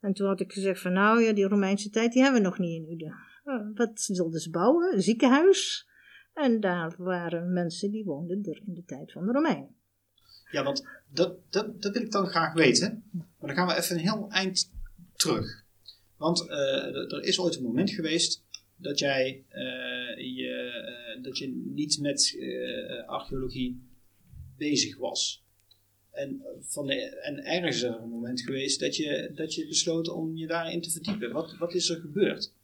En 0.00 0.12
toen 0.12 0.26
had 0.26 0.40
ik 0.40 0.52
gezegd 0.52 0.80
van 0.80 0.92
nou 0.92 1.22
ja, 1.22 1.32
die 1.32 1.48
Romeinse 1.48 1.90
tijd 1.90 2.12
die 2.12 2.22
hebben 2.22 2.40
we 2.40 2.48
nog 2.48 2.58
niet 2.58 2.82
in 2.82 2.92
Uden. 2.92 3.14
Uh, 3.44 3.66
wat 3.74 4.06
wilden 4.06 4.40
ze 4.40 4.50
bouwen? 4.50 4.94
Een 4.94 5.02
ziekenhuis. 5.02 5.88
En 6.34 6.60
daar 6.60 6.94
waren 6.98 7.52
mensen 7.52 7.90
die 7.90 8.04
woonden 8.04 8.42
er 8.42 8.62
in 8.66 8.74
de 8.74 8.84
tijd 8.84 9.12
van 9.12 9.26
de 9.26 9.32
Romeinen. 9.32 9.74
Ja, 10.50 10.62
want 10.62 10.86
dat, 11.12 11.52
dat, 11.52 11.82
dat 11.82 11.92
wil 11.92 12.02
ik 12.02 12.10
dan 12.10 12.26
graag 12.26 12.52
weten. 12.52 13.04
Maar 13.12 13.48
dan 13.48 13.54
gaan 13.54 13.66
we 13.66 13.76
even 13.76 13.96
een 13.96 14.02
heel 14.02 14.30
eind 14.30 14.72
terug. 15.14 15.64
Want 16.16 16.42
uh, 16.48 17.12
er 17.12 17.22
is 17.22 17.40
ooit 17.40 17.56
een 17.56 17.62
moment 17.62 17.90
geweest 17.90 18.44
dat 18.76 18.98
jij 18.98 19.44
uh, 19.50 20.34
je, 20.36 21.18
dat 21.22 21.38
je 21.38 21.62
niet 21.64 21.98
met 22.00 22.38
archeologie 23.06 23.82
bezig 24.56 24.98
was. 24.98 25.45
En, 26.16 26.42
van 26.60 26.86
de, 26.86 27.20
en 27.20 27.44
ergens 27.44 27.82
er 27.82 28.00
een 28.00 28.08
moment 28.08 28.40
geweest 28.40 28.80
dat 28.80 28.96
je, 28.96 29.32
dat 29.34 29.54
je 29.54 29.66
besloot 29.66 30.08
om 30.08 30.36
je 30.36 30.46
daarin 30.46 30.80
te 30.80 30.90
verdiepen. 30.90 31.32
Wat, 31.32 31.56
wat 31.56 31.74
is 31.74 31.88
er 31.90 32.00
gebeurd? 32.00 32.54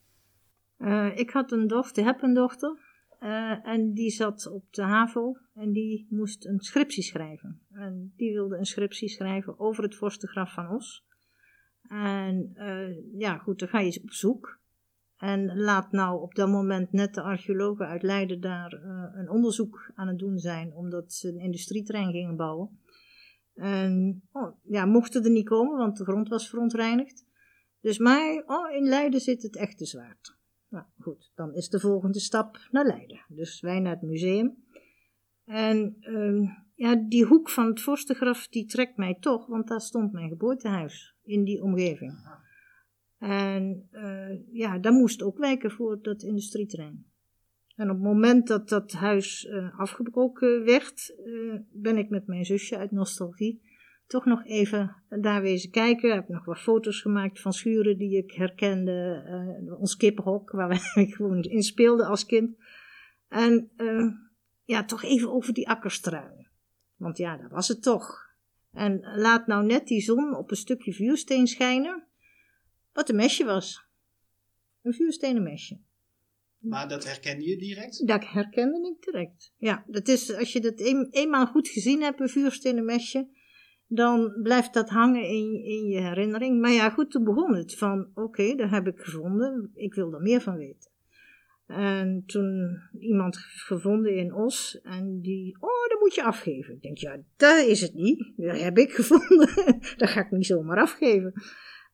ik 1.14 1.30
had 1.30 1.52
een 1.52 1.66
dochter, 1.66 2.04
heb 2.04 2.22
een 2.22 2.34
dochter. 2.34 2.78
Uh, 3.20 3.66
en 3.66 3.92
die 3.92 4.10
zat 4.10 4.46
op 4.46 4.64
de 4.70 4.82
HAVO 4.82 5.36
en 5.54 5.72
die 5.72 6.06
moest 6.10 6.46
een 6.46 6.60
scriptie 6.60 7.02
schrijven. 7.02 7.60
En 7.72 8.12
die 8.16 8.32
wilde 8.32 8.56
een 8.56 8.66
scriptie 8.66 9.08
schrijven 9.08 9.58
over 9.58 9.82
het 9.82 9.94
vorstengraf 9.94 10.52
van 10.52 10.68
Os. 10.68 11.04
En 11.88 12.52
ja, 13.12 13.38
goed, 13.38 13.58
dan 13.58 13.68
ga 13.68 13.80
je 13.80 14.00
op 14.02 14.12
zoek. 14.12 14.60
En 15.22 15.56
laat 15.56 15.92
nou 15.92 16.20
op 16.20 16.34
dat 16.34 16.48
moment 16.48 16.92
net 16.92 17.14
de 17.14 17.22
archeologen 17.22 17.86
uit 17.86 18.02
Leiden 18.02 18.40
daar 18.40 18.72
een 19.14 19.30
onderzoek 19.30 19.92
aan 19.94 20.08
het 20.08 20.18
doen 20.18 20.38
zijn, 20.38 20.72
omdat 20.72 21.12
ze 21.12 21.28
een 21.28 21.40
industrieterrein 21.40 22.10
gingen 22.10 22.36
bouwen. 22.36 22.80
En 23.54 24.22
oh, 24.32 24.56
ja, 24.62 24.84
mochten 24.84 25.24
er 25.24 25.30
niet 25.30 25.48
komen, 25.48 25.76
want 25.78 25.96
de 25.96 26.04
grond 26.04 26.28
was 26.28 26.48
verontreinigd. 26.48 27.26
Dus 27.80 27.98
maar 27.98 28.42
oh, 28.46 28.74
in 28.74 28.84
Leiden 28.84 29.20
zit 29.20 29.42
het 29.42 29.56
echte 29.56 29.84
zwaard. 29.84 30.36
Nou 30.68 30.84
goed, 30.98 31.32
dan 31.34 31.54
is 31.54 31.68
de 31.68 31.80
volgende 31.80 32.20
stap 32.20 32.68
naar 32.70 32.86
Leiden. 32.86 33.24
Dus 33.28 33.60
wij 33.60 33.80
naar 33.80 33.92
het 33.92 34.02
museum. 34.02 34.64
En 35.44 35.96
uh, 36.00 36.50
ja, 36.74 36.94
die 36.94 37.24
hoek 37.24 37.50
van 37.50 37.66
het 37.66 37.80
vorstengraf 37.80 38.48
die 38.48 38.66
trekt 38.66 38.96
mij 38.96 39.16
toch, 39.20 39.46
want 39.46 39.68
daar 39.68 39.80
stond 39.80 40.12
mijn 40.12 40.28
geboortehuis 40.28 41.14
in 41.22 41.44
die 41.44 41.62
omgeving. 41.62 42.12
En 43.18 43.88
uh, 43.92 44.52
ja, 44.52 44.78
daar 44.78 44.92
moest 44.92 45.22
ook 45.22 45.38
wijken 45.38 45.70
voor 45.70 46.02
dat 46.02 46.22
industrieterrein. 46.22 47.11
En 47.76 47.90
op 47.90 47.96
het 47.96 48.04
moment 48.04 48.46
dat 48.46 48.68
dat 48.68 48.92
huis 48.92 49.44
uh, 49.44 49.78
afgebroken 49.78 50.64
werd, 50.64 51.14
uh, 51.26 51.54
ben 51.72 51.96
ik 51.96 52.10
met 52.10 52.26
mijn 52.26 52.44
zusje 52.44 52.76
uit 52.76 52.90
nostalgie 52.90 53.70
toch 54.12 54.24
nog 54.24 54.44
even 54.44 54.96
daar 55.08 55.42
wezen 55.42 55.70
kijken. 55.70 56.08
Ik 56.08 56.14
heb 56.14 56.28
nog 56.28 56.44
wat 56.44 56.58
foto's 56.58 57.00
gemaakt 57.00 57.40
van 57.40 57.52
schuren 57.52 57.98
die 57.98 58.16
ik 58.16 58.32
herkende. 58.32 59.24
Uh, 59.66 59.80
ons 59.80 59.96
kippenhok, 59.96 60.50
waar 60.50 60.68
wij 60.94 61.06
gewoon 61.06 61.42
in 61.42 61.62
speelden 61.62 62.06
als 62.06 62.26
kind. 62.26 62.56
En 63.28 63.70
ja, 64.64 64.84
toch 64.84 65.02
even 65.02 65.32
over 65.32 65.52
die 65.54 65.68
akkerstruinen. 65.68 66.50
Want 66.96 67.16
ja, 67.16 67.36
dat 67.36 67.50
was 67.50 67.68
het 67.68 67.82
toch. 67.82 68.30
En 68.72 69.00
laat 69.16 69.46
nou 69.46 69.66
net 69.66 69.86
die 69.86 70.00
zon 70.00 70.36
op 70.36 70.50
een 70.50 70.56
stukje 70.56 70.92
vuursteen 70.92 71.46
schijnen. 71.46 72.06
Wat 72.92 73.08
een 73.08 73.16
mesje 73.16 73.44
was. 73.44 73.84
Een 74.82 74.92
vuurstenen 74.92 75.42
mesje. 75.42 75.80
Maar 76.62 76.88
dat 76.88 77.04
herkende 77.04 77.48
je 77.48 77.56
direct? 77.56 78.06
Dat 78.06 78.26
herkende 78.26 78.96
ik 78.96 79.12
direct. 79.12 79.52
Ja, 79.56 79.84
dat 79.86 80.08
is, 80.08 80.36
als 80.36 80.52
je 80.52 80.60
dat 80.60 80.80
een, 80.80 81.08
eenmaal 81.10 81.46
goed 81.46 81.68
gezien 81.68 82.02
hebt, 82.02 82.20
een 82.20 82.28
vuurstenen 82.28 82.84
mesje, 82.84 83.28
dan 83.86 84.38
blijft 84.42 84.74
dat 84.74 84.88
hangen 84.88 85.28
in, 85.28 85.64
in 85.64 85.86
je 85.86 86.00
herinnering. 86.00 86.60
Maar 86.60 86.70
ja, 86.70 86.90
goed, 86.90 87.10
toen 87.10 87.24
begon 87.24 87.54
het 87.54 87.74
van, 87.74 88.10
oké, 88.14 88.20
okay, 88.22 88.56
dat 88.56 88.70
heb 88.70 88.86
ik 88.86 88.98
gevonden, 88.98 89.70
ik 89.74 89.94
wil 89.94 90.12
er 90.12 90.20
meer 90.20 90.40
van 90.40 90.56
weten. 90.56 90.90
En 91.66 92.22
toen 92.26 92.78
iemand 92.98 93.36
gevonden 93.36 94.16
in 94.16 94.34
Os 94.34 94.80
en 94.82 95.20
die, 95.20 95.56
oh, 95.60 95.88
dat 95.88 96.00
moet 96.00 96.14
je 96.14 96.22
afgeven. 96.22 96.74
Ik 96.74 96.82
denk, 96.82 96.98
ja, 96.98 97.18
dat 97.36 97.66
is 97.66 97.80
het 97.80 97.94
niet, 97.94 98.32
dat 98.36 98.60
heb 98.60 98.78
ik 98.78 98.92
gevonden, 99.00 99.48
dat 99.96 100.08
ga 100.08 100.20
ik 100.20 100.30
niet 100.30 100.46
zomaar 100.46 100.80
afgeven. 100.80 101.32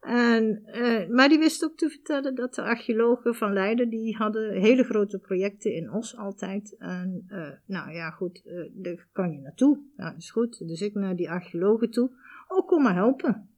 En, 0.01 0.63
uh, 0.67 1.09
maar 1.09 1.29
die 1.29 1.39
wist 1.39 1.65
ook 1.65 1.77
te 1.77 1.89
vertellen 1.89 2.35
dat 2.35 2.55
de 2.55 2.63
archeologen 2.63 3.35
van 3.35 3.53
Leiden, 3.53 3.89
die 3.89 4.17
hadden 4.17 4.61
hele 4.61 4.85
grote 4.85 5.19
projecten 5.19 5.75
in 5.75 5.93
Os 5.93 6.17
altijd. 6.17 6.77
En 6.79 7.25
uh, 7.29 7.51
nou 7.67 7.93
ja, 7.93 8.11
goed, 8.11 8.43
uh, 8.45 8.69
daar 8.73 9.09
kan 9.13 9.33
je 9.33 9.41
naartoe. 9.41 9.81
Ja, 9.97 10.11
dat 10.11 10.19
is 10.19 10.31
goed. 10.31 10.69
Dus 10.69 10.81
ik 10.81 10.95
naar 10.95 11.17
die 11.17 11.31
archeologen 11.31 11.91
toe. 11.91 12.11
Oh, 12.49 12.67
kom 12.67 12.83
maar 12.83 12.95
helpen. 12.95 13.51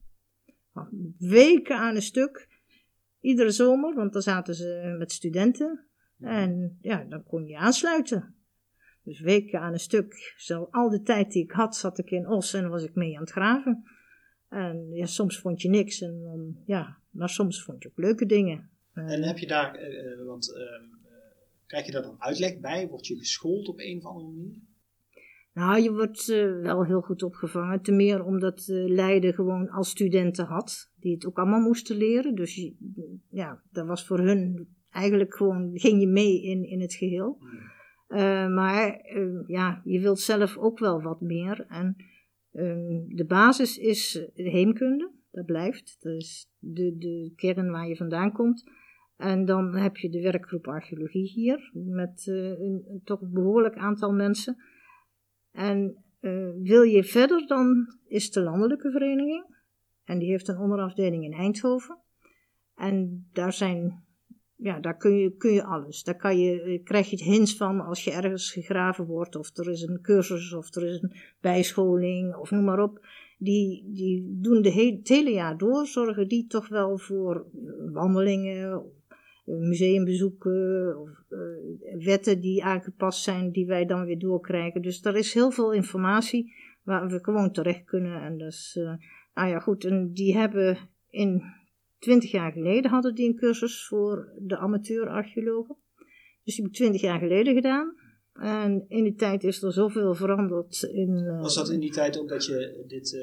Weken 1.18 1.76
aan 1.76 1.94
een 1.94 2.03
stuk. 2.03 2.48
Iedere 3.20 3.50
zomer, 3.50 3.94
want 3.94 4.12
dan 4.12 4.22
zaten 4.22 4.55
ze 4.55 4.96
met 4.98 5.12
studenten. 5.12 5.85
En 6.20 6.79
ja, 6.81 7.05
dan 7.05 7.24
kon 7.24 7.46
je 7.46 7.57
aansluiten. 7.57 8.35
Dus 9.03 9.20
weken 9.20 9.61
aan 9.61 9.72
een 9.72 9.79
stuk. 9.79 10.35
Zo, 10.37 10.68
al 10.70 10.90
de 10.90 11.03
tijd 11.03 11.33
die 11.33 11.42
ik 11.42 11.53
had, 11.53 11.76
zat 11.76 11.98
ik 11.98 12.11
in 12.11 12.29
Os 12.29 12.55
en 12.55 12.68
was 12.68 12.85
ik 12.85 12.94
mee 12.94 13.14
aan 13.14 13.22
het 13.22 13.31
graven. 13.31 13.85
En 14.51 14.89
ja, 14.93 15.07
soms 15.07 15.39
vond 15.39 15.63
je 15.63 15.69
niks, 15.69 16.01
en 16.01 16.23
dan, 16.23 16.57
ja, 16.67 16.99
maar 17.11 17.29
soms 17.29 17.63
vond 17.63 17.83
je 17.83 17.89
ook 17.89 17.99
leuke 17.99 18.27
dingen. 18.27 18.71
En 18.93 19.23
heb 19.23 19.39
je 19.39 19.47
daar, 19.47 19.91
uh, 19.91 20.27
want 20.27 20.53
uh, 20.57 20.89
krijg 21.67 21.87
je 21.87 21.93
daar 21.93 22.03
dan 22.03 22.23
uitleg 22.23 22.59
bij? 22.59 22.89
Word 22.89 23.07
je 23.07 23.17
geschoold 23.17 23.69
op 23.69 23.79
een 23.79 23.97
of 23.97 24.05
andere 24.05 24.27
manier? 24.27 24.55
Nou, 25.53 25.81
je 25.81 25.93
wordt 25.93 26.29
uh, 26.29 26.63
wel 26.63 26.85
heel 26.85 27.01
goed 27.01 27.23
opgevangen. 27.23 27.83
Ten 27.83 27.97
meer 27.97 28.25
omdat 28.25 28.63
Leiden 28.69 29.35
gewoon 29.35 29.69
als 29.69 29.91
studenten 29.91 30.45
had, 30.45 30.91
die 31.01 31.15
het 31.15 31.27
ook 31.27 31.39
allemaal 31.39 31.61
moesten 31.61 31.97
leren. 31.97 32.35
Dus 32.35 32.55
je, 32.55 32.75
ja, 33.31 33.63
dat 33.73 33.87
was 33.87 34.07
voor 34.07 34.19
hun 34.19 34.69
eigenlijk 34.91 35.35
gewoon, 35.35 35.71
ging 35.75 36.01
je 36.01 36.09
mee 36.09 36.43
in, 36.43 36.65
in 36.65 36.81
het 36.81 36.95
geheel. 36.95 37.39
Hmm. 37.39 38.55
maar 38.55 39.07
ja, 39.47 39.83
je 39.85 40.01
wilt 40.01 40.21
zelf 40.21 40.57
ook 40.57 40.79
wel 40.79 41.03
wat 41.03 41.21
meer. 41.21 41.67
En 41.69 41.97
de 43.09 43.25
basis 43.29 43.79
is 43.79 44.13
de 44.35 44.51
heemkunde, 44.51 45.11
dat 45.31 45.47
blijft. 45.47 45.97
Dat 46.01 46.13
is 46.15 46.51
de, 46.59 46.97
de 46.99 47.33
kern 47.37 47.71
waar 47.71 47.89
je 47.89 47.97
vandaan 47.97 48.33
komt. 48.33 48.71
En 49.17 49.45
dan 49.45 49.77
heb 49.77 49.97
je 49.97 50.11
de 50.11 50.21
werkgroep 50.21 50.67
archeologie 50.67 51.29
hier, 51.29 51.71
met 51.73 52.27
uh, 52.27 52.37
een, 52.37 52.85
een, 52.89 53.01
toch 53.05 53.21
behoorlijk 53.21 53.77
aantal 53.77 54.13
mensen. 54.13 54.57
En 55.53 56.05
uh, 56.21 56.51
wil 56.63 56.83
je 56.83 57.05
verder, 57.05 57.47
dan 57.47 57.95
is 58.07 58.31
de 58.31 58.41
landelijke 58.41 58.91
vereniging. 58.91 59.45
En 60.05 60.19
die 60.19 60.31
heeft 60.31 60.49
een 60.49 60.59
onderafdeling 60.59 61.25
in 61.25 61.33
Eindhoven. 61.33 61.99
En 62.75 63.29
daar 63.33 63.53
zijn 63.53 64.05
ja, 64.62 64.81
daar 64.81 64.96
kun 64.96 65.16
je, 65.16 65.37
kun 65.37 65.53
je 65.53 65.64
alles. 65.64 66.03
Daar 66.03 66.16
kan 66.16 66.38
je, 66.38 66.62
eh, 66.62 66.85
krijg 66.85 67.11
je 67.11 67.25
hints 67.25 67.57
van 67.57 67.81
als 67.81 68.05
je 68.05 68.11
ergens 68.11 68.53
gegraven 68.53 69.05
wordt, 69.07 69.37
of 69.37 69.57
er 69.57 69.70
is 69.70 69.83
een 69.83 70.01
cursus, 70.03 70.53
of 70.53 70.75
er 70.75 70.87
is 70.87 71.03
een 71.03 71.12
bijscholing, 71.40 72.35
of 72.35 72.51
noem 72.51 72.64
maar 72.64 72.83
op. 72.83 73.07
Die, 73.38 73.85
die 73.87 74.38
doen 74.40 74.62
de 74.62 74.73
het 74.73 75.09
hele 75.09 75.31
jaar 75.31 75.59
door, 75.59 75.87
zorgen 75.87 76.29
die 76.29 76.46
toch 76.46 76.68
wel 76.68 76.99
voor 76.99 77.46
wandelingen, 77.92 78.73
eh, 78.73 79.57
museumbezoeken, 79.57 80.99
of 81.01 81.11
wetten 82.05 82.40
die 82.40 82.64
aangepast 82.64 83.23
zijn, 83.23 83.53
die 83.53 83.66
wij 83.66 83.87
dan 83.87 84.05
weer 84.05 84.18
doorkrijgen. 84.18 84.83
Dus 84.83 85.05
er 85.05 85.16
is 85.16 85.35
heel 85.35 85.51
veel 85.51 85.73
informatie 85.73 86.53
waar 86.83 87.09
we 87.09 87.18
gewoon 87.23 87.53
terecht 87.53 87.85
kunnen. 87.85 88.23
En 88.23 88.38
dus, 88.38 88.77
uh, 88.79 88.92
nou 89.35 89.49
ja, 89.49 89.59
goed, 89.59 89.85
en 89.85 90.12
die 90.12 90.37
hebben 90.37 90.79
in 91.11 91.42
Twintig 92.01 92.31
jaar 92.31 92.53
geleden 92.53 92.91
hadden 92.91 93.15
die 93.15 93.29
een 93.29 93.37
cursus 93.37 93.87
voor 93.87 94.33
de 94.39 94.57
amateur-archeologen. 94.57 95.77
Dus 96.45 96.55
die 96.55 96.65
heb 96.65 96.67
ik 96.67 96.79
twintig 96.79 97.01
jaar 97.01 97.19
geleden 97.19 97.55
gedaan. 97.55 97.95
En 98.33 98.85
in 98.89 99.05
die 99.05 99.15
tijd 99.15 99.45
is 99.45 99.63
er 99.63 99.73
zoveel 99.73 100.15
veranderd. 100.15 100.83
In, 100.83 101.11
uh, 101.11 101.41
Was 101.41 101.55
dat 101.55 101.71
in 101.71 101.81
die 101.81 101.91
tijd 101.91 102.19
ook 102.19 102.29
dat 102.29 102.45
je 102.45 102.85
dit 102.87 103.13
uh, 103.13 103.23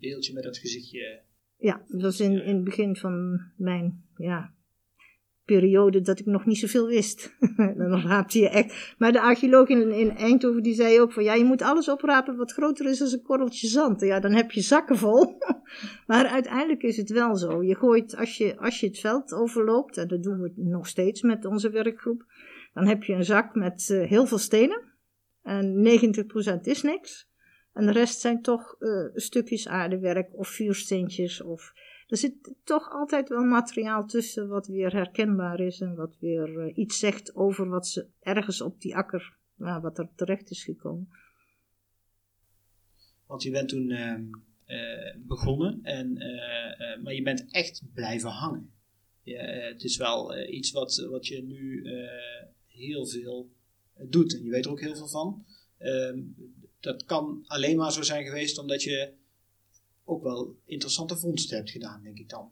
beeldje 0.00 0.32
met 0.32 0.42
dat 0.42 0.58
gezichtje... 0.58 1.20
Ja, 1.56 1.84
dat 1.88 2.00
was 2.02 2.20
in, 2.20 2.44
in 2.44 2.54
het 2.54 2.64
begin 2.64 2.96
van 2.96 3.40
mijn 3.56 4.04
ja, 4.16 4.54
periode 5.48 6.00
dat 6.00 6.18
ik 6.18 6.26
nog 6.26 6.46
niet 6.46 6.58
zoveel 6.58 6.86
wist. 6.86 7.36
dan 7.76 8.00
raapte 8.00 8.38
je 8.38 8.48
echt. 8.48 8.94
Maar 8.98 9.12
de 9.12 9.20
archeoloog 9.20 9.68
in, 9.68 9.90
in, 9.92 10.16
Eindhoven 10.16 10.62
die 10.62 10.74
zei 10.74 11.00
ook 11.00 11.12
van 11.12 11.24
ja, 11.24 11.34
je 11.34 11.44
moet 11.44 11.62
alles 11.62 11.88
oprapen 11.88 12.36
wat 12.36 12.52
groter 12.52 12.86
is 12.86 12.98
dan 12.98 13.12
een 13.12 13.22
korreltje 13.22 13.66
zand. 13.66 14.00
Ja, 14.00 14.20
dan 14.20 14.32
heb 14.32 14.50
je 14.50 14.60
zakken 14.60 14.96
vol. 14.96 15.38
maar 16.06 16.26
uiteindelijk 16.26 16.82
is 16.82 16.96
het 16.96 17.10
wel 17.10 17.36
zo. 17.36 17.62
Je 17.62 17.74
gooit, 17.74 18.16
als 18.16 18.36
je, 18.36 18.58
als 18.58 18.80
je 18.80 18.86
het 18.86 18.98
veld 18.98 19.32
overloopt, 19.32 19.96
en 19.96 20.08
dat 20.08 20.22
doen 20.22 20.40
we 20.40 20.52
nog 20.56 20.86
steeds 20.86 21.22
met 21.22 21.44
onze 21.44 21.70
werkgroep, 21.70 22.24
dan 22.74 22.86
heb 22.86 23.02
je 23.02 23.12
een 23.12 23.24
zak 23.24 23.54
met 23.54 23.88
uh, 23.92 24.08
heel 24.08 24.26
veel 24.26 24.38
stenen. 24.38 24.82
En 25.42 25.98
90% 26.56 26.60
is 26.62 26.82
niks. 26.82 27.30
En 27.72 27.86
de 27.86 27.92
rest 27.92 28.20
zijn 28.20 28.42
toch 28.42 28.76
uh, 28.78 29.10
stukjes 29.14 29.68
aardewerk 29.68 30.34
of 30.34 30.48
vuursteentjes 30.48 31.42
of 31.42 31.72
er 32.08 32.16
zit 32.16 32.54
toch 32.64 32.90
altijd 32.90 33.28
wel 33.28 33.44
materiaal 33.44 34.06
tussen 34.06 34.48
wat 34.48 34.66
weer 34.66 34.92
herkenbaar 34.92 35.60
is 35.60 35.80
en 35.80 35.94
wat 35.94 36.16
weer 36.18 36.66
uh, 36.66 36.76
iets 36.76 36.98
zegt 36.98 37.34
over 37.34 37.68
wat 37.68 37.86
ze 37.86 38.06
ergens 38.20 38.60
op 38.60 38.80
die 38.80 38.96
akker, 38.96 39.36
wat 39.56 39.98
er 39.98 40.08
terecht 40.14 40.50
is 40.50 40.64
gekomen. 40.64 41.08
Want 43.26 43.42
je 43.42 43.50
bent 43.50 43.68
toen 43.68 43.90
uh, 43.90 44.14
eh, 44.64 45.16
begonnen, 45.18 45.80
en, 45.82 46.16
eh, 46.16 46.92
eh, 46.92 47.02
maar 47.02 47.14
je 47.14 47.22
bent 47.22 47.50
echt 47.50 47.82
blijven 47.94 48.30
hangen. 48.30 48.72
Eh, 49.36 49.68
het 49.68 49.84
is 49.84 49.96
wel 49.96 50.34
eh, 50.34 50.56
iets 50.56 50.70
wat, 50.70 51.06
wat 51.10 51.26
je 51.26 51.42
nu 51.42 51.82
eh, 51.84 52.46
heel 52.66 53.06
veel 53.06 53.50
doet 54.08 54.34
en 54.34 54.44
je 54.44 54.50
weet 54.50 54.64
er 54.64 54.70
ook 54.70 54.80
heel 54.80 54.96
veel 54.96 55.08
van. 55.08 55.44
Ehm, 55.78 56.18
dat 56.80 57.04
kan 57.04 57.44
alleen 57.46 57.76
maar 57.76 57.92
zo 57.92 58.02
zijn 58.02 58.24
geweest 58.24 58.58
omdat 58.58 58.82
je 58.82 59.12
ook 60.08 60.22
wel 60.22 60.56
interessante 60.64 61.16
vondsten 61.16 61.56
hebt 61.56 61.70
gedaan, 61.70 62.02
denk 62.02 62.18
ik 62.18 62.28
dan. 62.28 62.50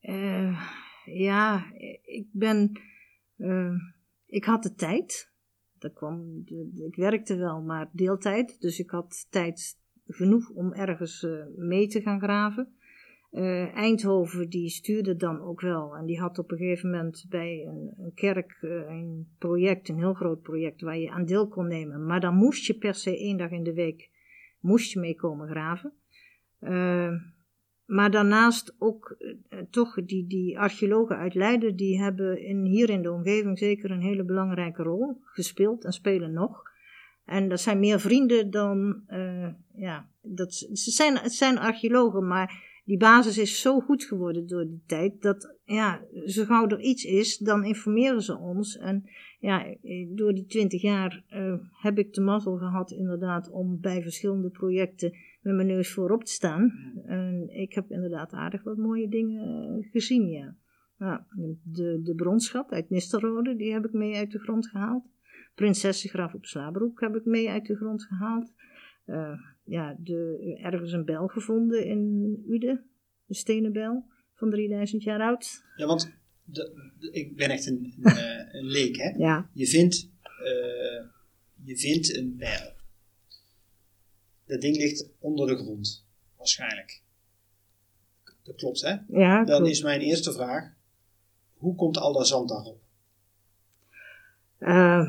Eh, 0.00 0.70
ja, 1.04 1.72
ik 2.02 2.26
ben. 2.32 2.80
eh, 3.36 3.74
ik 4.26 4.44
had 4.44 4.62
de 4.62 4.74
tijd. 4.74 5.32
Dat 5.78 5.92
kwam, 5.92 6.42
ik 6.74 6.96
werkte 6.96 7.36
wel, 7.36 7.62
maar 7.62 7.88
deeltijd. 7.92 8.60
Dus 8.60 8.78
ik 8.78 8.90
had 8.90 9.26
tijd 9.30 9.78
genoeg 10.06 10.50
om 10.50 10.72
ergens 10.72 11.22
eh, 11.22 11.44
mee 11.56 11.86
te 11.86 12.00
gaan 12.00 12.20
graven. 12.20 12.70
Eindhoven 13.74 14.48
die 14.48 14.68
stuurde 14.68 15.16
dan 15.16 15.40
ook 15.40 15.60
wel. 15.60 15.96
En 15.96 16.06
die 16.06 16.20
had 16.20 16.38
op 16.38 16.50
een 16.50 16.58
gegeven 16.58 16.90
moment 16.90 17.26
bij 17.28 17.66
een, 17.66 17.94
een 17.96 18.14
kerk 18.14 18.58
een 18.60 19.28
project, 19.38 19.88
een 19.88 19.98
heel 19.98 20.14
groot 20.14 20.42
project, 20.42 20.80
waar 20.80 20.98
je 20.98 21.10
aan 21.10 21.24
deel 21.24 21.48
kon 21.48 21.68
nemen. 21.68 22.06
Maar 22.06 22.20
dan 22.20 22.34
moest 22.34 22.66
je 22.66 22.74
per 22.74 22.94
se 22.94 23.18
één 23.18 23.36
dag 23.36 23.50
in 23.50 23.62
de 23.62 23.72
week 23.72 24.10
moest 24.60 24.92
je 24.92 25.00
mee 25.00 25.14
komen 25.14 25.48
graven. 25.48 25.92
Eh, 26.58 27.12
maar 27.84 28.10
daarnaast 28.10 28.74
ook 28.78 29.16
eh, 29.18 29.58
toch 29.70 29.94
die, 30.04 30.26
die 30.26 30.58
archeologen 30.58 31.16
uit 31.16 31.34
Leiden, 31.34 31.76
die 31.76 32.02
hebben 32.02 32.42
in, 32.42 32.64
hier 32.64 32.90
in 32.90 33.02
de 33.02 33.12
omgeving 33.12 33.58
zeker 33.58 33.90
een 33.90 34.02
hele 34.02 34.24
belangrijke 34.24 34.82
rol 34.82 35.20
gespeeld 35.22 35.84
en 35.84 35.92
spelen 35.92 36.32
nog. 36.32 36.62
En 37.24 37.48
dat 37.48 37.60
zijn 37.60 37.78
meer 37.78 38.00
vrienden 38.00 38.50
dan, 38.50 39.02
eh, 39.06 39.48
ja, 39.74 40.08
dat, 40.22 40.54
ze 40.54 40.90
zijn, 40.90 41.18
het 41.18 41.32
zijn 41.32 41.58
archeologen, 41.58 42.26
maar 42.26 42.80
die 42.84 42.98
basis 42.98 43.38
is 43.38 43.60
zo 43.60 43.80
goed 43.80 44.04
geworden 44.04 44.46
door 44.46 44.66
die 44.66 44.82
tijd, 44.86 45.22
dat 45.22 45.54
ja, 45.64 46.00
zo 46.26 46.44
gauw 46.44 46.68
er 46.68 46.80
iets 46.80 47.04
is, 47.04 47.38
dan 47.38 47.64
informeren 47.64 48.22
ze 48.22 48.38
ons. 48.38 48.76
En 48.76 49.08
ja, 49.38 49.66
eh, 49.66 50.08
door 50.16 50.34
die 50.34 50.46
twintig 50.46 50.82
jaar 50.82 51.24
eh, 51.28 51.54
heb 51.72 51.98
ik 51.98 52.12
de 52.14 52.20
mazzel 52.20 52.56
gehad 52.56 52.90
inderdaad 52.90 53.50
om 53.50 53.80
bij 53.80 54.02
verschillende 54.02 54.50
projecten 54.50 55.12
met 55.40 55.54
mijn 55.54 55.66
neus 55.66 55.92
voorop 55.92 56.24
te 56.24 56.32
staan. 56.32 56.72
En 57.04 57.48
ik 57.48 57.74
heb 57.74 57.90
inderdaad 57.90 58.32
aardig 58.32 58.62
wat 58.62 58.76
mooie 58.76 59.08
dingen 59.08 59.78
eh, 59.78 59.90
gezien, 59.90 60.28
ja. 60.28 60.56
Nou, 60.98 61.20
de, 61.62 62.00
de 62.02 62.14
bronschat 62.14 62.70
uit 62.70 62.90
Nistelrode, 62.90 63.56
die 63.56 63.72
heb 63.72 63.84
ik 63.84 63.92
mee 63.92 64.16
uit 64.16 64.30
de 64.30 64.38
grond 64.38 64.66
gehaald. 64.66 65.04
Prinsessengraf 65.54 66.34
op 66.34 66.44
Slabroek 66.44 67.00
heb 67.00 67.16
ik 67.16 67.24
mee 67.24 67.50
uit 67.50 67.66
de 67.66 67.76
grond 67.76 68.04
gehaald. 68.04 68.52
Eh, 69.04 69.40
ja, 69.64 69.96
de, 69.98 70.58
ergens 70.62 70.92
een 70.92 71.04
bel 71.04 71.26
gevonden 71.26 71.86
in 71.86 72.42
Ude, 72.48 72.82
een 73.28 73.34
stenen 73.34 73.72
bel 73.72 74.04
van 74.34 74.50
3000 74.50 75.02
jaar 75.02 75.20
oud. 75.20 75.64
Ja, 75.76 75.86
want 75.86 76.15
de, 76.46 76.90
de- 76.98 77.10
ik 77.10 77.36
ben 77.36 77.50
echt 77.50 77.66
een, 77.66 77.94
een, 78.02 78.04
eh, 78.16 78.54
een 78.54 78.64
leek, 78.66 78.96
hè? 78.96 79.08
Ja, 79.08 79.50
Je 79.52 79.66
vindt, 79.66 80.08
eh, 80.22 81.04
je 81.64 81.76
vindt 81.76 82.16
een 82.16 82.36
bijl. 82.36 82.74
Dat 84.46 84.60
ding 84.60 84.76
ligt 84.76 85.08
onder 85.18 85.46
de 85.46 85.56
grond, 85.56 86.04
waarschijnlijk. 86.36 87.02
Dat 88.42 88.56
klopt, 88.56 88.80
hè? 88.82 88.96
ja 89.08 89.44
Dan 89.44 89.56
klopt. 89.56 89.70
is 89.70 89.82
mijn 89.82 90.00
eerste 90.00 90.32
vraag: 90.32 90.72
hoe 91.56 91.74
komt 91.74 91.96
al 91.98 92.12
dat 92.12 92.26
zand 92.28 92.48
daarop? 92.48 92.80
Eh, 94.58 95.06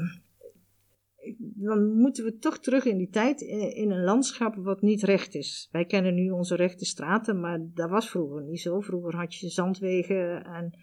dan 1.40 1.92
moeten 1.98 2.24
we 2.24 2.38
toch 2.38 2.60
terug 2.60 2.86
in 2.86 2.98
die 2.98 3.10
tijd, 3.10 3.42
in, 3.42 3.92
een 3.92 4.04
landschap 4.04 4.56
wat 4.56 4.82
niet 4.82 5.04
recht 5.04 5.36
is. 5.36 5.70
Wij 5.72 5.86
kennen 5.86 6.14
nu 6.16 6.30
onze 6.30 6.56
rechte 6.56 6.86
straten, 6.86 7.40
maar 7.40 7.60
dat 7.74 7.90
was 7.90 8.10
vroeger 8.10 8.44
niet 8.44 8.62
zo. 8.62 8.80
Vroeger 8.82 9.16
had 9.16 9.36
je 9.36 9.50
zandwegen 9.50 10.44
en 10.44 10.74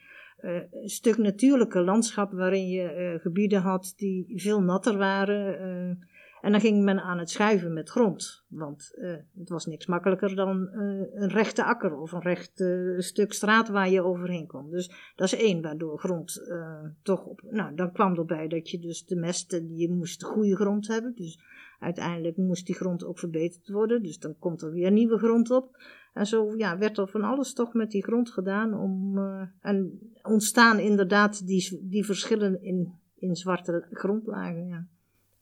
een 0.82 0.88
stuk 0.88 1.16
natuurlijke 1.18 1.80
landschap 1.80 2.32
waarin 2.32 2.68
je 2.68 2.82
eh, 2.82 3.20
gebieden 3.20 3.60
had 3.60 3.92
die 3.96 4.32
veel 4.36 4.60
natter 4.62 4.96
waren. 4.96 5.58
eh, 5.58 6.06
en 6.40 6.52
dan 6.52 6.60
ging 6.60 6.84
men 6.84 7.00
aan 7.02 7.18
het 7.18 7.30
schuiven 7.30 7.72
met 7.72 7.88
grond. 7.90 8.44
Want 8.48 8.94
eh, 9.00 9.16
het 9.38 9.48
was 9.48 9.66
niks 9.66 9.86
makkelijker 9.86 10.34
dan 10.36 10.68
eh, 10.68 10.80
een 11.22 11.28
rechte 11.28 11.64
akker 11.64 11.96
of 11.96 12.12
een 12.12 12.22
recht 12.22 12.60
eh, 12.60 12.98
stuk 12.98 13.32
straat 13.32 13.68
waar 13.68 13.90
je 13.90 14.02
overheen 14.02 14.46
kon. 14.46 14.70
Dus 14.70 15.12
dat 15.16 15.32
is 15.32 15.40
één, 15.40 15.62
waardoor 15.62 15.98
grond 15.98 16.48
eh, 16.48 16.84
toch 17.02 17.24
op. 17.26 17.42
Nou, 17.50 17.74
dan 17.74 17.92
kwam 17.92 18.14
erbij 18.16 18.48
dat 18.48 18.70
je 18.70 18.78
dus 18.78 19.04
de 19.06 19.16
mest, 19.16 19.52
eh, 19.52 19.60
je 19.78 19.90
moest 19.90 20.24
goede 20.24 20.56
grond 20.56 20.88
hebben. 20.88 21.12
Dus 21.14 21.40
uiteindelijk 21.78 22.36
moest 22.36 22.66
die 22.66 22.74
grond 22.74 23.04
ook 23.04 23.18
verbeterd 23.18 23.68
worden. 23.68 24.02
Dus 24.02 24.18
dan 24.18 24.36
komt 24.38 24.62
er 24.62 24.70
weer 24.72 24.90
nieuwe 24.90 25.18
grond 25.18 25.50
op. 25.50 25.76
En 26.14 26.26
zo 26.26 26.56
ja, 26.56 26.78
werd 26.78 26.98
er 26.98 27.08
van 27.08 27.22
alles 27.22 27.52
toch 27.52 27.72
met 27.72 27.90
die 27.90 28.02
grond 28.02 28.30
gedaan. 28.30 28.74
Om, 28.74 29.18
eh, 29.18 29.42
en 29.60 29.98
ontstaan 30.22 30.78
inderdaad 30.78 31.46
die, 31.46 31.78
die 31.82 32.04
verschillen 32.04 32.62
in, 32.62 32.92
in 33.14 33.36
zwarte 33.36 33.86
grondlagen, 33.90 34.66
ja. 34.66 34.86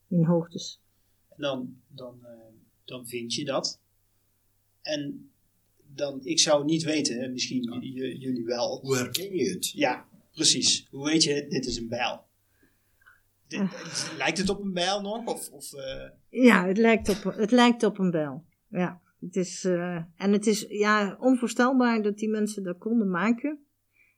in 0.08 0.24
hoogtes. 0.24 0.80
En 1.28 1.42
dan, 1.42 1.76
dan, 1.88 2.18
eh, 2.24 2.30
dan 2.84 3.06
vind 3.06 3.34
je 3.34 3.44
dat. 3.44 3.80
En 4.82 5.30
dan, 5.94 6.20
ik 6.24 6.38
zou 6.38 6.64
niet 6.64 6.82
weten, 6.82 7.32
misschien 7.32 7.80
jullie 8.18 8.44
wel. 8.44 8.80
Hoe 8.80 8.96
herken 8.96 9.36
je 9.36 9.50
het? 9.50 9.70
Ja, 9.70 10.06
precies. 10.34 10.86
Hoe 10.90 11.04
weet 11.04 11.22
je, 11.22 11.46
dit 11.48 11.66
is 11.66 11.76
een 11.76 11.88
bijl? 11.88 12.24
Dit- 13.46 13.60
Ah. 13.60 13.72
Lijkt 14.16 14.38
het 14.38 14.48
op 14.48 14.60
een 14.60 14.72
bijl 14.72 15.00
nog? 15.00 15.26
Of, 15.26 15.50
of, 15.50 15.72
eh, 15.72 16.08
Ja, 16.28 16.66
het 16.66 16.78
lijkt 16.78 17.08
op, 17.08 17.34
het 17.36 17.50
lijkt 17.50 17.82
op 17.82 17.98
een 17.98 18.10
bel. 18.10 18.44
Ja, 18.68 19.00
het 19.22 19.36
is, 19.36 19.64
eh, 19.64 19.96
en 20.16 20.32
het 20.32 20.46
is 20.46 20.66
ja, 20.68 21.16
onvoorstelbaar 21.20 22.02
dat 22.02 22.18
die 22.18 22.28
mensen 22.28 22.62
dat 22.62 22.78
konden 22.78 23.10
maken. 23.10 23.58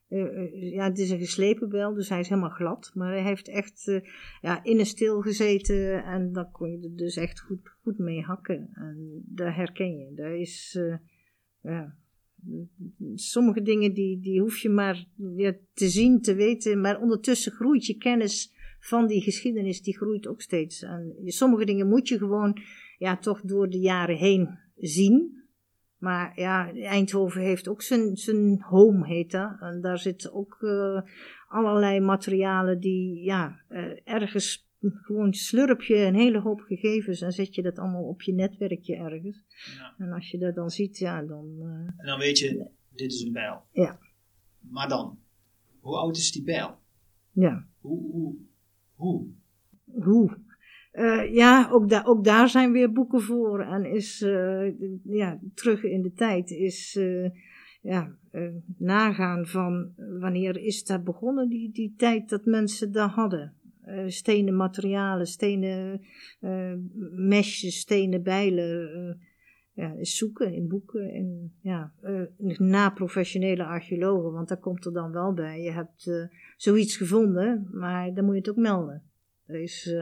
Eh, 0.08 0.20
eh, 0.20 0.72
ja, 0.72 0.84
het 0.84 0.98
is 0.98 1.10
een 1.10 1.18
geslepen 1.18 1.68
bel, 1.68 1.94
dus 1.94 2.08
hij 2.08 2.20
is 2.20 2.28
helemaal 2.28 2.50
glad. 2.50 2.90
Maar 2.94 3.12
hij 3.12 3.22
heeft 3.22 3.48
echt 3.48 4.02
ja, 4.40 4.64
in 4.64 4.78
een 4.78 4.86
stil 4.86 5.20
gezeten 5.20 6.04
en 6.04 6.32
dan 6.32 6.50
kon 6.50 6.70
je 6.70 6.82
er 6.82 6.96
dus 6.96 7.16
echt 7.16 7.40
goed, 7.40 7.76
goed 7.82 7.98
mee 7.98 8.20
hakken. 8.20 8.70
En 8.72 9.22
daar 9.26 9.56
herken 9.56 9.98
je. 9.98 10.12
Daar 10.14 10.36
is, 10.36 10.78
ja, 11.60 11.96
sommige 13.14 13.62
dingen 13.62 13.94
die, 13.94 14.20
die 14.20 14.40
hoef 14.40 14.58
je 14.58 14.68
maar 14.68 15.06
ja, 15.36 15.56
te 15.74 15.88
zien, 15.88 16.20
te 16.20 16.34
weten. 16.34 16.80
Maar 16.80 17.00
ondertussen 17.00 17.52
groeit 17.52 17.86
je 17.86 17.96
kennis 17.96 18.52
van 18.80 19.06
die 19.06 19.22
geschiedenis, 19.22 19.82
die 19.82 19.96
groeit 19.96 20.26
ook 20.26 20.40
steeds. 20.40 20.82
En 20.82 21.14
sommige 21.24 21.64
dingen 21.64 21.88
moet 21.88 22.08
je 22.08 22.18
gewoon 22.18 22.58
ja, 22.98 23.16
toch 23.16 23.40
door 23.40 23.70
de 23.70 23.78
jaren 23.78 24.16
heen 24.16 24.62
zien. 24.76 25.42
Maar 25.98 26.40
ja, 26.40 26.72
Eindhoven 26.74 27.40
heeft 27.42 27.68
ook 27.68 27.82
zijn, 27.82 28.16
zijn 28.16 28.62
home, 28.62 29.06
heet 29.06 29.30
dat. 29.30 29.60
En 29.60 29.80
daar 29.80 29.98
zitten 29.98 30.32
ook 30.32 30.56
eh, 30.60 31.00
allerlei 31.48 32.00
materialen 32.00 32.80
die, 32.80 33.22
ja, 33.24 33.60
eh, 33.68 33.84
ergens 34.04 34.68
gewoon 34.80 35.32
slurp 35.32 35.82
je 35.82 35.96
een 35.96 36.14
hele 36.14 36.40
hoop 36.40 36.60
gegevens 36.60 37.20
en 37.20 37.32
zet 37.32 37.54
je 37.54 37.62
dat 37.62 37.78
allemaal 37.78 38.04
op 38.04 38.22
je 38.22 38.32
netwerkje 38.32 38.96
ergens. 38.96 39.44
ja. 39.78 39.94
En 39.98 40.12
als 40.12 40.30
je 40.30 40.38
dat 40.38 40.54
dan 40.54 40.70
ziet, 40.70 40.98
ja, 40.98 41.22
dan... 41.22 41.56
eh, 41.60 41.66
En 42.00 42.06
dan 42.06 42.18
weet 42.18 42.38
je, 42.38 42.66
dit 42.88 43.12
is 43.12 43.22
een 43.22 43.32
bijl. 43.32 43.62
Ja. 43.72 43.98
Maar 44.60 44.88
dan, 44.88 45.18
hoe 45.80 45.96
oud 45.96 46.16
is 46.16 46.32
die 46.32 46.44
bijl? 46.44 46.78
ja. 47.32 47.66
Hoe, 47.80 48.10
hoe, 48.12 48.36
hoe? 48.94 49.26
Hoe? 50.02 50.36
Eh, 50.94 51.34
ja, 51.34 51.68
ook, 51.70 51.88
da 51.88 52.02
ook 52.04 52.24
daar 52.24 52.48
zijn 52.48 52.72
weer 52.72 52.92
boeken 52.92 53.20
voor. 53.20 53.60
En 53.60 53.84
is, 53.84 54.22
eh, 54.22 54.78
ja, 55.04 55.38
terug 55.54 55.82
in 55.82 56.02
de 56.02 56.12
tijd 56.12 56.50
is, 56.50 56.96
eh, 56.96 57.30
ja, 57.80 58.16
nagaan 58.78 59.46
van 59.46 59.92
wanneer 59.96 60.58
is 60.58 60.84
dat 60.84 61.04
begonnen, 61.04 61.48
die, 61.48 61.72
die 61.72 61.94
tijd 61.96 62.28
dat 62.28 62.44
mensen 62.44 62.92
dat 62.92 63.10
hadden. 63.10 63.54
Stenen 64.06 64.56
materialen, 64.56 65.26
stenen 65.26 66.00
mesjes, 67.12 67.78
stenen 67.78 68.22
bijlen. 68.22 69.20
ja, 69.72 69.92
is 69.92 70.16
zoeken 70.16 70.52
in 70.52 70.68
boeken. 70.68 71.10
En, 71.10 71.52
ja, 71.60 71.92
na 72.58 72.90
professionele 72.90 73.64
archeologen, 73.64 74.32
want 74.32 74.48
daar 74.48 74.58
komt 74.60 74.84
er 74.84 74.92
dan 74.92 75.12
wel 75.12 75.32
bij. 75.32 75.62
Je 75.62 75.72
hebt 75.72 76.28
zoiets 76.56 76.96
gevonden, 76.96 77.68
maar 77.72 78.14
dan 78.14 78.24
moet 78.24 78.34
je 78.34 78.40
het 78.40 78.50
ook 78.50 78.56
melden. 78.56 79.02
Er 79.46 79.60
is, 79.60 79.94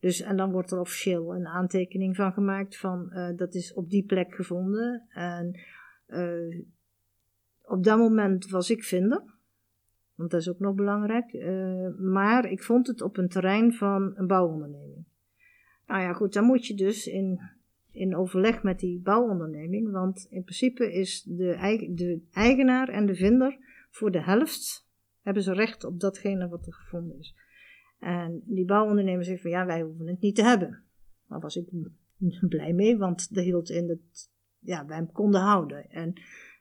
dus, 0.00 0.20
en 0.20 0.36
dan 0.36 0.52
wordt 0.52 0.70
er 0.70 0.80
officieel 0.80 1.34
een 1.34 1.46
aantekening 1.46 2.16
van 2.16 2.32
gemaakt 2.32 2.76
van 2.76 3.10
eh, 3.10 3.36
dat 3.36 3.54
is 3.54 3.74
op 3.74 3.90
die 3.90 4.04
plek 4.04 4.34
gevonden. 4.34 5.06
En 5.08 5.60
eh, 6.06 6.60
op 7.62 7.84
dat 7.84 7.98
moment 7.98 8.50
was 8.50 8.70
ik 8.70 8.84
vinder, 8.84 9.22
want 10.14 10.30
dat 10.30 10.40
is 10.40 10.50
ook 10.50 10.58
nog 10.58 10.74
belangrijk. 10.74 11.32
eh, 11.32 11.88
maar 11.98 12.50
ik 12.50 12.62
vond 12.62 12.86
het 12.86 13.02
op 13.02 13.16
een 13.16 13.28
terrein 13.28 13.72
van 13.72 14.12
een 14.16 14.26
bouwonderneming. 14.26 15.04
Nou 15.86 16.02
ja, 16.02 16.12
goed, 16.12 16.32
dan 16.32 16.44
moet 16.44 16.66
je 16.66 16.74
dus 16.74 17.06
in, 17.06 17.40
in 17.90 18.16
overleg 18.16 18.62
met 18.62 18.78
die 18.78 19.00
bouwonderneming, 19.00 19.90
want 19.90 20.26
in 20.30 20.42
principe 20.42 20.92
is 20.92 21.22
de, 21.22 21.90
de 21.94 22.22
eigenaar 22.32 22.88
en 22.88 23.06
de 23.06 23.14
vinder 23.14 23.58
voor 23.90 24.10
de 24.10 24.22
helft 24.22 24.88
hebben 25.22 25.42
ze 25.42 25.52
recht 25.52 25.84
op 25.84 26.00
datgene 26.00 26.48
wat 26.48 26.66
er 26.66 26.72
gevonden 26.72 27.18
is. 27.18 27.34
En 28.00 28.42
die 28.44 28.64
bouwondernemer 28.64 29.24
zegt 29.24 29.42
van 29.42 29.50
ja, 29.50 29.66
wij 29.66 29.82
hoeven 29.82 30.06
het 30.06 30.20
niet 30.20 30.34
te 30.34 30.42
hebben. 30.42 30.82
Daar 31.28 31.40
was 31.40 31.56
ik 31.56 31.68
blij 32.48 32.72
mee, 32.72 32.96
want 32.96 33.34
dat 33.34 33.44
hield 33.44 33.70
in 33.70 33.86
dat 33.86 34.30
ja, 34.58 34.84
bij 34.84 34.96
hem 34.96 35.12
konden 35.12 35.40
houden. 35.40 35.90
En 35.90 36.14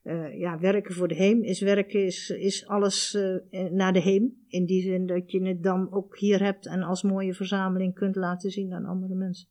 eh, 0.03 0.39
ja, 0.39 0.59
werken 0.59 0.95
voor 0.95 1.07
de 1.07 1.15
heem 1.15 1.43
is 1.43 1.61
werken, 1.61 2.05
is, 2.05 2.29
is 2.29 2.67
alles 2.67 3.13
eh, 3.13 3.69
naar 3.69 3.93
de 3.93 3.99
heem. 3.99 4.45
In 4.47 4.65
die 4.65 4.81
zin 4.81 5.05
dat 5.05 5.31
je 5.31 5.41
het 5.41 5.63
dan 5.63 5.91
ook 5.91 6.17
hier 6.17 6.43
hebt 6.43 6.65
en 6.65 6.83
als 6.83 7.03
mooie 7.03 7.33
verzameling 7.33 7.93
kunt 7.93 8.15
laten 8.15 8.51
zien 8.51 8.73
aan 8.73 8.85
andere 8.85 9.15
mensen. 9.15 9.49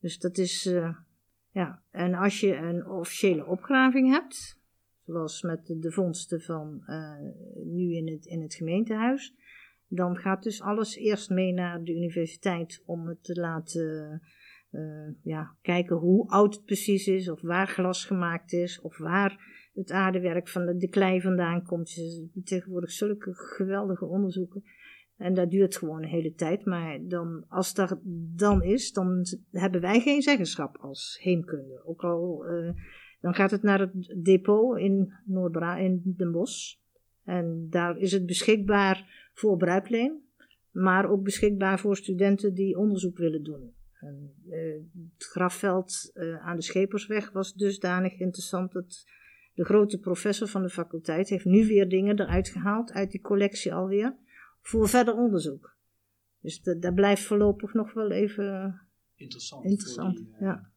Dus 0.00 0.18
dat 0.18 0.38
is, 0.38 0.66
eh, 0.66 0.94
ja. 1.50 1.82
En 1.90 2.14
als 2.14 2.40
je 2.40 2.56
een 2.56 2.86
officiële 2.86 3.46
opgraving 3.46 4.10
hebt, 4.10 4.60
zoals 5.04 5.42
met 5.42 5.66
de, 5.66 5.78
de 5.78 5.92
vondsten 5.92 6.40
van 6.40 6.82
nu 7.64 7.94
in 7.94 8.08
het, 8.08 8.26
in 8.26 8.42
het 8.42 8.54
gemeentehuis, 8.54 9.34
dan 9.88 10.16
gaat 10.16 10.42
dus 10.42 10.62
alles 10.62 10.96
eerst 10.96 11.30
mee 11.30 11.52
naar 11.52 11.82
de 11.82 11.94
universiteit 11.94 12.82
om 12.86 13.06
het 13.06 13.24
te 13.24 13.40
laten 13.40 14.22
ja, 15.22 15.56
kijken 15.62 15.96
hoe 15.96 16.28
oud 16.28 16.54
het 16.54 16.64
precies 16.64 17.06
is, 17.06 17.30
of 17.30 17.40
waar 17.40 17.68
glas 17.68 18.04
gemaakt 18.04 18.52
is, 18.52 18.80
of 18.80 18.98
waar 18.98 19.58
het 19.78 19.90
aardewerk 19.90 20.48
van 20.48 20.76
de, 20.78 20.88
klei 20.88 21.20
vandaan 21.20 21.62
komt. 21.62 21.88
Ze 21.88 22.28
tegenwoordig 22.44 22.90
zulke 22.90 23.34
geweldige 23.34 24.04
onderzoeken. 24.04 24.62
En 25.16 25.34
dat 25.34 25.50
duurt 25.50 25.76
gewoon 25.76 26.02
een 26.02 26.08
hele 26.08 26.34
tijd. 26.34 26.64
Maar 26.64 26.98
dan, 27.02 27.44
als 27.48 27.74
dat 27.74 27.98
dan 28.36 28.62
is, 28.62 28.92
dan 28.92 29.24
hebben 29.50 29.80
wij 29.80 30.00
geen 30.00 30.22
zeggenschap 30.22 30.76
als 30.76 31.18
heemkunde. 31.22 31.82
Ook 31.84 32.04
al, 32.04 32.46
uh, 32.50 32.70
dan 33.20 33.34
gaat 33.34 33.50
het 33.50 33.62
naar 33.62 33.80
het 33.80 34.16
depot 34.24 34.78
in 34.78 35.12
Noordbra 35.24 35.76
in 35.76 36.02
Den 36.04 36.32
Bosch. 36.32 36.76
En 37.24 37.66
daar 37.70 37.98
is 37.98 38.12
het 38.12 38.26
beschikbaar 38.26 39.27
voor 39.38 39.56
bruikleen. 39.56 40.26
Maar 40.70 41.10
ook 41.10 41.22
beschikbaar 41.22 41.78
voor 41.78 41.96
studenten 41.96 42.54
die 42.54 42.78
onderzoek 42.78 43.18
willen 43.18 43.44
doen. 43.44 43.74
En, 44.00 44.34
uh, 44.46 44.56
het 45.14 45.24
grafveld 45.24 46.10
uh, 46.14 46.46
aan 46.46 46.56
de 46.56 46.62
Schepersweg 46.62 47.30
was 47.30 47.54
dusdanig 47.54 48.18
interessant 48.18 48.72
dat 48.72 49.04
de 49.54 49.64
grote 49.64 49.98
professor 49.98 50.48
van 50.48 50.62
de 50.62 50.68
faculteit 50.68 51.28
heeft 51.28 51.44
nu 51.44 51.66
weer 51.66 51.88
dingen 51.88 52.20
eruit 52.20 52.48
gehaald, 52.48 52.92
uit 52.92 53.10
die 53.10 53.20
collectie 53.20 53.74
alweer, 53.74 54.16
voor 54.60 54.88
verder 54.88 55.14
onderzoek. 55.14 55.76
Dus 56.40 56.62
dat, 56.62 56.94
blijft 56.94 57.22
voorlopig 57.22 57.72
nog 57.72 57.92
wel 57.92 58.10
even 58.10 58.80
interessant. 59.14 59.64
interessant 59.64 60.16
die, 60.16 60.28
uh, 60.34 60.40
ja. 60.40 60.70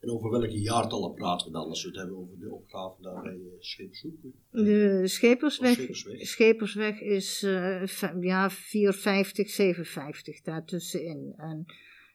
En 0.00 0.10
over 0.10 0.30
welke 0.30 0.60
jaartallen 0.60 1.14
praten 1.14 1.46
we 1.46 1.52
dan 1.52 1.68
als 1.68 1.82
we 1.82 1.88
het 1.88 1.98
hebben 1.98 2.16
over 2.16 2.38
de 2.38 2.50
opgave 2.50 3.02
daar 3.02 3.22
bij 3.22 3.34
uh, 3.34 3.52
Schepershoek? 3.58 4.14
De 4.50 5.02
Schepersweg, 5.04 5.72
Schepersweg. 5.72 6.26
Schepersweg 6.26 7.00
is 7.00 7.42
uh, 7.42 7.86
ja, 8.20 8.50
450, 8.50 9.50
750 9.50 10.40
daartussenin. 10.42 11.34
En 11.36 11.64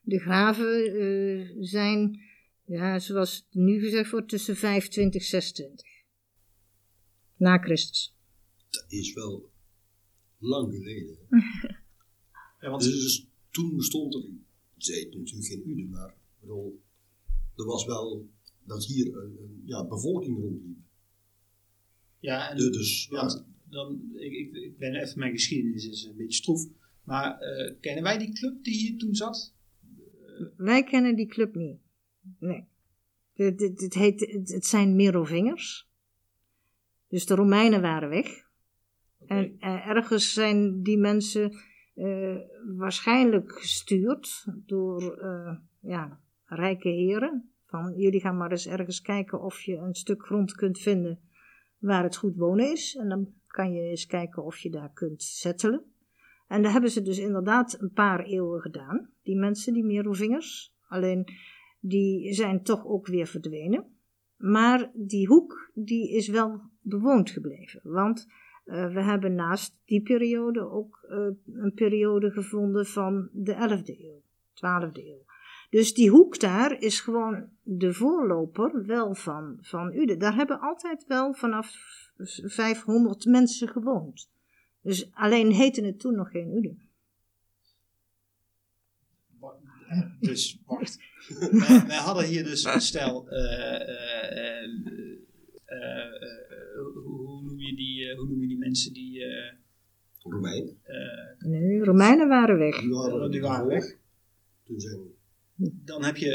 de 0.01 0.19
graven 0.19 1.65
zijn 1.65 2.19
ja, 2.65 2.99
zoals 2.99 3.35
het 3.35 3.45
nu 3.51 3.79
gezegd 3.79 4.11
wordt, 4.11 4.29
tussen 4.29 4.55
25 4.55 5.21
en 5.21 5.27
26. 5.27 5.85
Na 7.37 7.57
Christus. 7.57 8.15
Dat 8.69 8.85
is 8.87 9.13
wel 9.13 9.49
lang 10.37 10.73
geleden. 10.73 11.17
ja, 12.61 12.69
want... 12.69 12.83
dus, 12.83 13.01
dus, 13.01 13.27
toen 13.49 13.75
bestond 13.75 14.13
er, 14.15 14.23
zei 14.77 14.99
het 14.99 15.15
natuurlijk 15.17 15.47
geen 15.47 15.69
Ude, 15.69 15.83
maar 15.83 16.15
bedoel, 16.39 16.81
er 17.55 17.65
was 17.65 17.85
wel 17.85 18.29
dat 18.65 18.85
hier 18.85 19.17
een, 19.17 19.37
een 19.39 19.61
ja, 19.65 19.87
bevolking 19.87 20.39
rondliep. 20.39 20.77
Ja, 22.19 22.49
en 22.49 22.57
dus, 22.57 23.07
ja. 23.09 23.45
dan, 23.69 24.01
ik, 24.13 24.31
ik, 24.31 24.55
ik 24.55 24.77
ben 24.77 24.95
even, 24.95 25.19
mijn 25.19 25.31
geschiedenis 25.31 25.87
is 25.87 26.03
een 26.03 26.15
beetje 26.15 26.37
stroef, 26.37 26.67
maar 27.03 27.41
uh, 27.41 27.79
kennen 27.79 28.03
wij 28.03 28.17
die 28.17 28.33
club 28.33 28.63
die 28.63 28.73
hier 28.73 28.97
toen 28.97 29.15
zat? 29.15 29.53
Wij 30.57 30.83
kennen 30.83 31.15
die 31.15 31.27
club 31.27 31.55
niet. 31.55 31.77
Nee. 32.39 32.65
Het, 33.33 33.59
het, 33.59 33.81
het, 33.81 33.93
heet, 33.93 34.19
het, 34.51 34.65
zijn 34.65 34.95
Merovingers. 34.95 35.89
Dus 37.07 37.25
de 37.25 37.35
Romeinen 37.35 37.81
waren 37.81 38.09
weg. 38.09 38.47
En 39.25 39.55
uh, 39.59 39.87
ergens 39.87 40.33
zijn 40.33 40.83
die 40.83 40.97
mensen 40.97 41.51
uh, 41.95 42.35
waarschijnlijk 42.77 43.51
gestuurd 43.51 44.45
door 44.65 45.23
uh, 45.23 45.57
ja, 45.79 46.22
rijke 46.55 46.89
heren. 46.89 47.49
Van 47.65 47.93
jullie 47.95 48.19
gaan 48.19 48.37
maar 48.37 48.51
eens 48.51 48.67
ergens 48.67 49.01
kijken 49.01 49.41
of 49.41 49.61
je 49.61 49.77
een 49.77 49.95
stuk 49.95 50.25
grond 50.25 50.53
kunt 50.53 50.79
vinden 50.79 51.19
waar 51.77 52.03
het 52.03 52.15
goed 52.15 52.35
wonen 52.35 52.71
is. 52.71 52.95
En 52.95 53.09
dan 53.09 53.27
kan 53.47 53.73
je 53.73 53.81
eens 53.81 54.05
kijken 54.05 54.43
of 54.43 54.57
je 54.57 54.69
daar 54.69 54.91
kunt 54.93 55.23
settelen. 55.23 55.83
En 56.47 56.61
dat 56.61 56.71
hebben 56.71 56.91
ze 56.91 57.01
dus 57.01 57.17
inderdaad 57.19 57.81
een 57.81 57.91
paar 57.91 58.23
eeuwen 58.23 58.61
gedaan, 58.61 59.09
die 59.23 59.35
mensen, 59.35 59.73
die 59.73 59.83
Merovingers. 59.83 60.73
Alleen 60.87 61.25
die 61.79 62.33
zijn 62.33 62.63
toch 62.63 62.85
ook 62.85 63.07
weer 63.07 63.27
verdwenen. 63.27 63.85
Maar 64.37 64.91
die 64.93 65.27
hoek 65.27 65.71
die 65.73 66.15
is 66.15 66.27
wel 66.27 66.61
bewoond 66.81 67.29
gebleven. 67.29 67.81
Want 67.83 68.27
uh, 68.65 68.93
we 68.93 69.01
hebben 69.01 69.35
naast 69.35 69.79
die 69.85 70.01
periode 70.01 70.69
ook 70.69 71.05
uh, 71.09 71.27
een 71.53 71.73
periode 71.73 72.31
gevonden 72.31 72.85
van 72.85 73.29
de 73.31 73.53
11e 73.53 73.99
eeuw, 73.99 74.21
12e 74.55 74.93
eeuw. 74.93 75.25
Dus 75.73 75.93
die 75.93 76.09
hoek 76.09 76.39
daar 76.39 76.81
is 76.81 76.99
gewoon 76.99 77.49
de 77.63 77.93
voorloper 77.93 78.86
wel 78.86 79.15
van, 79.15 79.57
van 79.62 79.93
Uden. 79.93 80.19
Daar 80.19 80.36
hebben 80.36 80.59
altijd 80.59 81.05
wel 81.07 81.33
vanaf 81.33 81.75
500 82.43 83.25
mensen 83.25 83.67
gewoond. 83.67 84.29
Dus 84.81 85.12
alleen 85.13 85.51
heette 85.51 85.86
het 85.86 85.99
toen 85.99 86.15
nog 86.15 86.29
geen 86.29 86.57
Uden. 86.57 86.81
Dus 90.19 90.59
wacht. 90.65 90.99
wij, 91.51 91.83
wij, 91.88 91.97
hadden 91.97 92.25
hier 92.25 92.43
dus 92.43 92.63
een 92.63 92.81
stel. 92.81 93.25
Uh, 93.29 93.39
hoe, 97.03 97.41
noem 97.41 97.59
je 97.59 97.75
die, 97.75 98.15
hoe 98.15 98.27
noem 98.27 98.41
je 98.41 98.47
die 98.47 98.57
mensen 98.57 98.93
die. 98.93 99.23
Romeinen? 100.19 100.77
nee, 101.39 101.83
Romeinen 101.83 102.27
waren 102.27 102.57
weg. 102.57 102.79
Die 102.79 102.89
waren, 102.89 103.31
die 103.31 103.41
waren 103.41 103.67
weg. 103.67 103.97
Toen 104.63 104.79
zijn 104.79 105.12
Dan 105.71 106.04
heb 106.04 106.17
je 106.17 106.30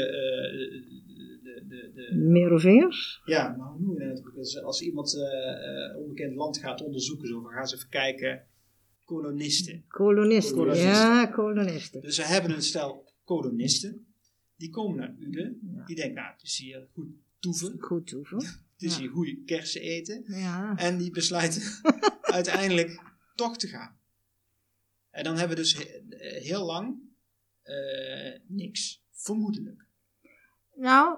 de, 1.43 1.65
de, 1.67 1.91
de, 1.93 2.15
Merovingiërs? 2.15 3.21
Ja, 3.25 3.55
maar 3.57 3.67
hoe 3.67 3.81
noem 3.81 3.99
je 4.01 4.07
dat? 4.07 4.35
Dus 4.35 4.61
als 4.61 4.81
iemand 4.81 5.15
uh, 5.15 5.97
onbekend 5.97 6.35
land 6.35 6.57
gaat 6.57 6.81
onderzoeken, 6.81 7.27
zo, 7.27 7.41
dan 7.41 7.51
gaan 7.51 7.67
ze 7.67 7.75
even 7.75 7.89
kijken. 7.89 8.47
Kolonisten. 9.05 9.85
Kolonisten, 9.87 10.55
kolonisten. 10.55 10.89
ja, 10.89 11.25
kolonisten. 11.25 12.01
Dus 12.01 12.15
ze 12.15 12.23
hebben 12.23 12.51
een 12.51 12.61
stel 12.61 13.13
kolonisten, 13.23 14.13
die 14.55 14.69
komen 14.69 14.97
naar 14.97 15.15
Uden. 15.19 15.59
Die 15.85 15.95
denken, 15.95 16.15
nou, 16.15 16.31
het 16.31 16.43
is 16.43 16.57
hier 16.57 16.87
goed 16.93 17.07
toeven. 17.39 17.75
Goed 17.79 18.07
toeven. 18.07 18.37
het 18.73 18.81
is 18.81 18.97
hier 18.97 19.09
goede 19.09 19.43
kersen 19.45 19.81
eten. 19.81 20.23
Ja. 20.27 20.77
En 20.77 20.97
die 20.97 21.11
besluiten 21.11 21.61
uiteindelijk 22.21 23.01
toch 23.35 23.57
te 23.57 23.67
gaan. 23.67 23.97
En 25.09 25.23
dan 25.23 25.37
hebben 25.37 25.57
we 25.57 25.63
dus 25.63 25.77
heel 26.43 26.65
lang 26.65 26.97
uh, 27.63 28.39
niks, 28.47 29.03
vermoedelijk. 29.21 29.85
Nou, 30.75 31.17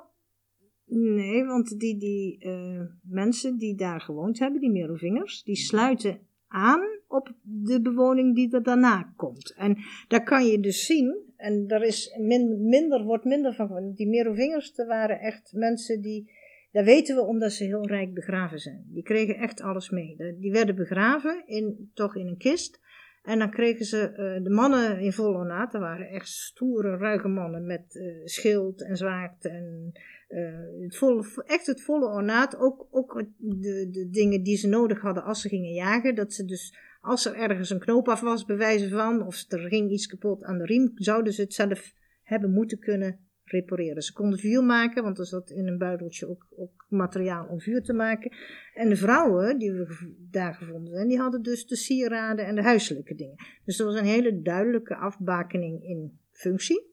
nee, 0.85 1.45
want 1.45 1.79
die, 1.79 1.97
die 1.97 2.45
uh, 2.45 2.81
mensen 3.01 3.57
die 3.57 3.75
daar 3.75 4.01
gewoond 4.01 4.39
hebben, 4.39 4.61
die 4.61 4.71
Merovingers, 4.71 5.43
die 5.43 5.55
sluiten 5.55 6.19
aan 6.47 6.81
op 7.07 7.33
de 7.41 7.81
bewoning 7.81 8.35
die 8.35 8.53
er 8.53 8.63
daarna 8.63 9.13
komt. 9.15 9.53
En 9.53 9.77
daar 10.07 10.23
kan 10.23 10.45
je 10.45 10.59
dus 10.59 10.85
zien 10.85 11.33
en 11.37 11.67
daar 11.67 11.83
is 11.83 12.17
minder, 12.19 13.03
wordt 13.03 13.25
minder 13.25 13.55
van. 13.55 13.91
Die 13.93 14.07
Merovingers, 14.07 14.75
waren 14.75 15.19
echt 15.19 15.53
mensen 15.53 16.01
die, 16.01 16.31
dat 16.71 16.85
weten 16.85 17.15
we 17.15 17.21
omdat 17.21 17.51
ze 17.51 17.63
heel 17.63 17.87
rijk 17.87 18.13
begraven 18.13 18.59
zijn. 18.59 18.85
Die 18.87 19.03
kregen 19.03 19.35
echt 19.35 19.61
alles 19.61 19.89
mee. 19.89 20.15
Die 20.39 20.51
werden 20.51 20.75
begraven, 20.75 21.43
in, 21.45 21.91
toch 21.93 22.15
in 22.15 22.27
een 22.27 22.37
kist. 22.37 22.80
En 23.21 23.39
dan 23.39 23.51
kregen 23.51 23.85
ze 23.85 24.09
uh, 24.11 24.43
de 24.43 24.49
mannen 24.49 24.99
in 24.99 25.13
vol 25.13 25.33
ornaat. 25.33 25.71
Dat 25.71 25.81
waren 25.81 26.07
echt 26.07 26.27
stoere, 26.27 26.97
ruige 26.97 27.27
mannen 27.27 27.65
met 27.65 27.95
uh, 27.95 28.25
schild 28.25 28.83
en 28.83 28.97
zwaard 28.97 29.45
en 29.45 29.91
uh, 30.29 30.83
het 30.83 30.97
volle, 30.97 31.43
echt 31.45 31.65
het 31.65 31.81
volle 31.81 32.07
ornaat. 32.07 32.57
Ook, 32.57 32.87
ook 32.91 33.23
de, 33.37 33.89
de 33.91 34.09
dingen 34.09 34.43
die 34.43 34.57
ze 34.57 34.67
nodig 34.67 35.01
hadden 35.01 35.23
als 35.23 35.41
ze 35.41 35.49
gingen 35.49 35.73
jagen. 35.73 36.15
Dat 36.15 36.33
ze 36.33 36.45
dus 36.45 36.77
als 37.01 37.25
er 37.25 37.35
ergens 37.35 37.69
een 37.69 37.79
knoop 37.79 38.07
af 38.07 38.21
was, 38.21 38.45
bewijzen 38.45 38.89
van, 38.89 39.25
of 39.25 39.45
er 39.47 39.59
ging 39.59 39.91
iets 39.91 40.07
kapot 40.07 40.43
aan 40.43 40.57
de 40.57 40.65
riem, 40.65 40.91
zouden 40.95 41.33
ze 41.33 41.41
het 41.41 41.53
zelf 41.53 41.93
hebben 42.23 42.51
moeten 42.51 42.79
kunnen 42.79 43.19
repareren. 43.51 44.01
Ze 44.01 44.13
konden 44.13 44.39
vuur 44.39 44.63
maken, 44.63 45.03
want 45.03 45.19
er 45.19 45.25
zat 45.25 45.49
in 45.49 45.67
een 45.67 45.77
buideltje 45.77 46.27
ook, 46.27 46.47
ook 46.55 46.85
materiaal 46.89 47.47
om 47.47 47.59
vuur 47.59 47.83
te 47.83 47.93
maken. 47.93 48.31
En 48.73 48.89
de 48.89 48.95
vrouwen 48.95 49.57
die 49.57 49.71
we 49.71 50.13
daar 50.31 50.53
gevonden 50.53 50.93
zijn, 50.93 51.07
die 51.07 51.19
hadden 51.19 51.41
dus 51.41 51.67
de 51.67 51.75
sieraden 51.75 52.45
en 52.45 52.55
de 52.55 52.63
huiselijke 52.63 53.15
dingen. 53.15 53.35
Dus 53.65 53.79
er 53.79 53.85
was 53.85 53.95
een 53.95 54.05
hele 54.05 54.41
duidelijke 54.41 54.95
afbakening 54.95 55.83
in 55.83 56.17
functie. 56.31 56.89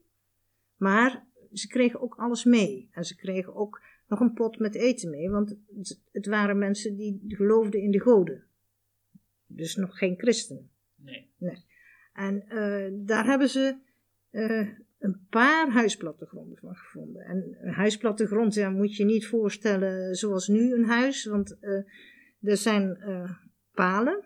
Maar 0.77 1.27
ze 1.53 1.69
kregen 1.69 2.01
ook 2.01 2.15
alles 2.15 2.45
mee. 2.45 2.89
En 2.93 3.05
ze 3.05 3.17
kregen 3.17 3.55
ook 3.55 3.83
nog 4.09 4.21
een 4.21 4.33
pot 4.33 4.59
met 4.59 4.75
eten 4.75 5.11
mee, 5.11 5.31
want 5.31 5.57
het 6.13 6.27
waren 6.27 6.59
mensen 6.59 6.97
die 6.97 7.23
geloofden 7.29 7.81
in 7.81 7.91
de 7.91 8.01
goden. 8.01 8.45
Dus 9.47 9.77
nog 9.77 9.99
geen 9.99 10.15
christenen. 10.19 10.71
Nee. 10.97 11.31
nee. 11.37 11.65
En 12.13 12.45
uh, 12.49 13.07
daar 13.07 13.25
hebben 13.25 13.49
ze 13.49 13.77
uh, 14.31 14.69
een 14.99 15.27
paar 15.31 15.71
huisplattegronden 15.71 16.59
van 16.59 16.75
gevonden. 16.75 17.23
En 17.23 17.57
een 17.61 17.73
huisplattegrond 17.73 18.55
ja, 18.55 18.71
moet 18.71 18.97
je 18.97 19.05
niet 19.05 19.27
voorstellen 19.27 20.15
zoals 20.15 20.49
nu 20.49 20.73
een 20.73 20.85
huis, 20.85 21.25
want 21.25 21.59
eh, 21.61 21.73
er 22.41 22.57
zijn 22.57 22.97
eh, 22.97 23.31
palen 23.75 24.25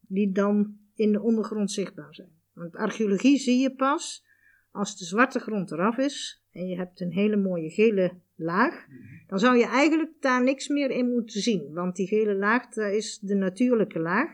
die 0.00 0.32
dan 0.32 0.76
in 0.94 1.12
de 1.12 1.22
ondergrond 1.22 1.70
zichtbaar 1.70 2.14
zijn. 2.14 2.30
Want 2.52 2.76
archeologie 2.76 3.38
zie 3.38 3.58
je 3.58 3.74
pas 3.74 4.24
als 4.70 4.98
de 4.98 5.04
zwarte 5.04 5.38
grond 5.38 5.70
eraf 5.70 5.98
is 5.98 6.42
en 6.50 6.66
je 6.66 6.76
hebt 6.76 7.00
een 7.00 7.12
hele 7.12 7.36
mooie 7.36 7.70
gele 7.70 8.12
laag, 8.34 8.86
dan 9.26 9.38
zou 9.38 9.56
je 9.56 9.66
eigenlijk 9.66 10.12
daar 10.20 10.42
niks 10.42 10.68
meer 10.68 10.90
in 10.90 11.10
moeten 11.10 11.40
zien. 11.40 11.72
Want 11.72 11.96
die 11.96 12.06
gele 12.06 12.34
laag, 12.34 12.68
dat 12.68 12.92
is 12.92 13.18
de 13.18 13.34
natuurlijke 13.34 13.98
laag. 13.98 14.28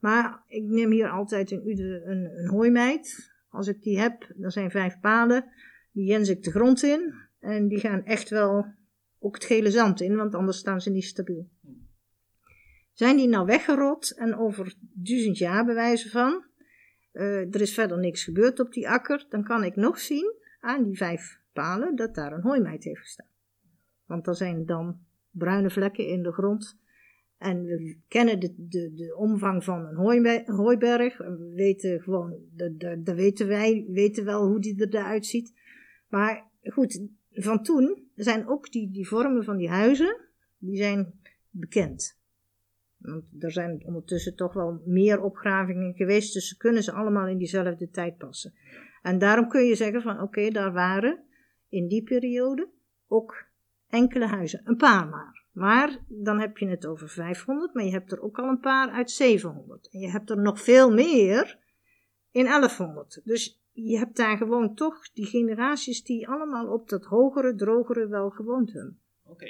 Maar 0.00 0.42
ik 0.46 0.62
neem 0.62 0.90
hier 0.90 1.10
altijd 1.10 1.50
een, 1.50 1.62
een, 2.10 2.38
een 2.38 2.48
hooimeid. 2.48 3.31
Als 3.52 3.66
ik 3.66 3.82
die 3.82 4.00
heb, 4.00 4.32
dan 4.36 4.50
zijn 4.50 4.70
vijf 4.70 5.00
palen. 5.00 5.44
Die 5.92 6.04
jens 6.04 6.28
ik 6.28 6.42
de 6.42 6.50
grond 6.50 6.82
in. 6.82 7.14
En 7.40 7.68
die 7.68 7.78
gaan 7.78 8.04
echt 8.04 8.28
wel 8.28 8.66
ook 9.18 9.34
het 9.34 9.44
gele 9.44 9.70
zand 9.70 10.00
in, 10.00 10.16
want 10.16 10.34
anders 10.34 10.58
staan 10.58 10.80
ze 10.80 10.90
niet 10.90 11.04
stabiel. 11.04 11.48
Zijn 12.92 13.16
die 13.16 13.28
nou 13.28 13.46
weggerot 13.46 14.10
en 14.16 14.36
over 14.36 14.74
duizend 14.92 15.38
jaar 15.38 15.64
bewijzen 15.64 16.10
van, 16.10 16.44
uh, 17.12 17.54
er 17.54 17.60
is 17.60 17.74
verder 17.74 17.98
niks 17.98 18.24
gebeurd 18.24 18.60
op 18.60 18.72
die 18.72 18.88
akker, 18.88 19.26
dan 19.28 19.44
kan 19.44 19.64
ik 19.64 19.76
nog 19.76 19.98
zien 19.98 20.34
aan 20.60 20.84
die 20.84 20.96
vijf 20.96 21.40
palen 21.52 21.96
dat 21.96 22.14
daar 22.14 22.32
een 22.32 22.42
hooimeid 22.42 22.84
heeft 22.84 23.00
gestaan. 23.00 23.26
Want 24.06 24.26
er 24.26 24.34
zijn 24.34 24.66
dan 24.66 25.00
bruine 25.30 25.70
vlekken 25.70 26.06
in 26.06 26.22
de 26.22 26.32
grond. 26.32 26.80
En 27.42 27.62
we 27.62 27.98
kennen 28.08 28.40
de, 28.40 28.54
de, 28.56 28.92
de 28.94 29.16
omvang 29.16 29.64
van 29.64 29.86
een 29.86 30.44
hooiberg. 30.46 31.18
We 31.18 31.52
weten 31.54 32.00
gewoon, 32.00 32.38
dat 32.98 33.16
weten 33.16 33.46
wij 33.46 33.86
weten 33.88 34.24
wel 34.24 34.46
hoe 34.46 34.60
die 34.60 34.86
eruit 34.88 35.26
ziet. 35.26 35.52
Maar 36.08 36.50
goed, 36.62 37.06
van 37.32 37.62
toen 37.62 38.08
zijn 38.14 38.48
ook 38.48 38.70
die, 38.70 38.90
die 38.90 39.08
vormen 39.08 39.44
van 39.44 39.56
die 39.56 39.68
huizen, 39.68 40.16
die 40.58 40.76
zijn 40.76 41.12
bekend. 41.50 42.20
Want 42.96 43.24
er 43.38 43.52
zijn 43.52 43.82
ondertussen 43.86 44.36
toch 44.36 44.52
wel 44.52 44.82
meer 44.84 45.22
opgravingen 45.22 45.94
geweest, 45.94 46.32
dus 46.32 46.48
ze 46.48 46.56
kunnen 46.56 46.82
ze 46.82 46.92
allemaal 46.92 47.26
in 47.26 47.38
diezelfde 47.38 47.90
tijd 47.90 48.16
passen. 48.16 48.54
En 49.02 49.18
daarom 49.18 49.48
kun 49.48 49.64
je 49.64 49.74
zeggen 49.74 50.02
van 50.02 50.20
oké, 50.20 50.50
daar 50.50 50.72
waren 50.72 51.24
in 51.68 51.88
die 51.88 52.02
periode 52.02 52.68
ook 53.06 53.46
enkele 53.88 54.26
huizen, 54.26 54.60
een 54.64 54.76
paar 54.76 55.08
maar. 55.08 55.41
Maar 55.52 56.04
dan 56.08 56.40
heb 56.40 56.58
je 56.58 56.68
het 56.68 56.86
over 56.86 57.08
500, 57.08 57.74
maar 57.74 57.84
je 57.84 57.90
hebt 57.90 58.12
er 58.12 58.22
ook 58.22 58.38
al 58.38 58.48
een 58.48 58.60
paar 58.60 58.90
uit 58.90 59.10
700. 59.10 59.88
En 59.90 60.00
je 60.00 60.10
hebt 60.10 60.30
er 60.30 60.40
nog 60.40 60.60
veel 60.60 60.92
meer 60.92 61.58
in 62.30 62.44
1100. 62.44 63.20
Dus 63.24 63.62
je 63.72 63.98
hebt 63.98 64.16
daar 64.16 64.36
gewoon 64.36 64.74
toch 64.74 65.10
die 65.12 65.26
generaties 65.26 66.04
die 66.04 66.28
allemaal 66.28 66.72
op 66.72 66.88
dat 66.88 67.04
hogere, 67.04 67.54
drogere 67.54 68.08
wel 68.08 68.30
gewoond 68.30 68.72
hebben. 68.72 69.00
Oké. 69.24 69.46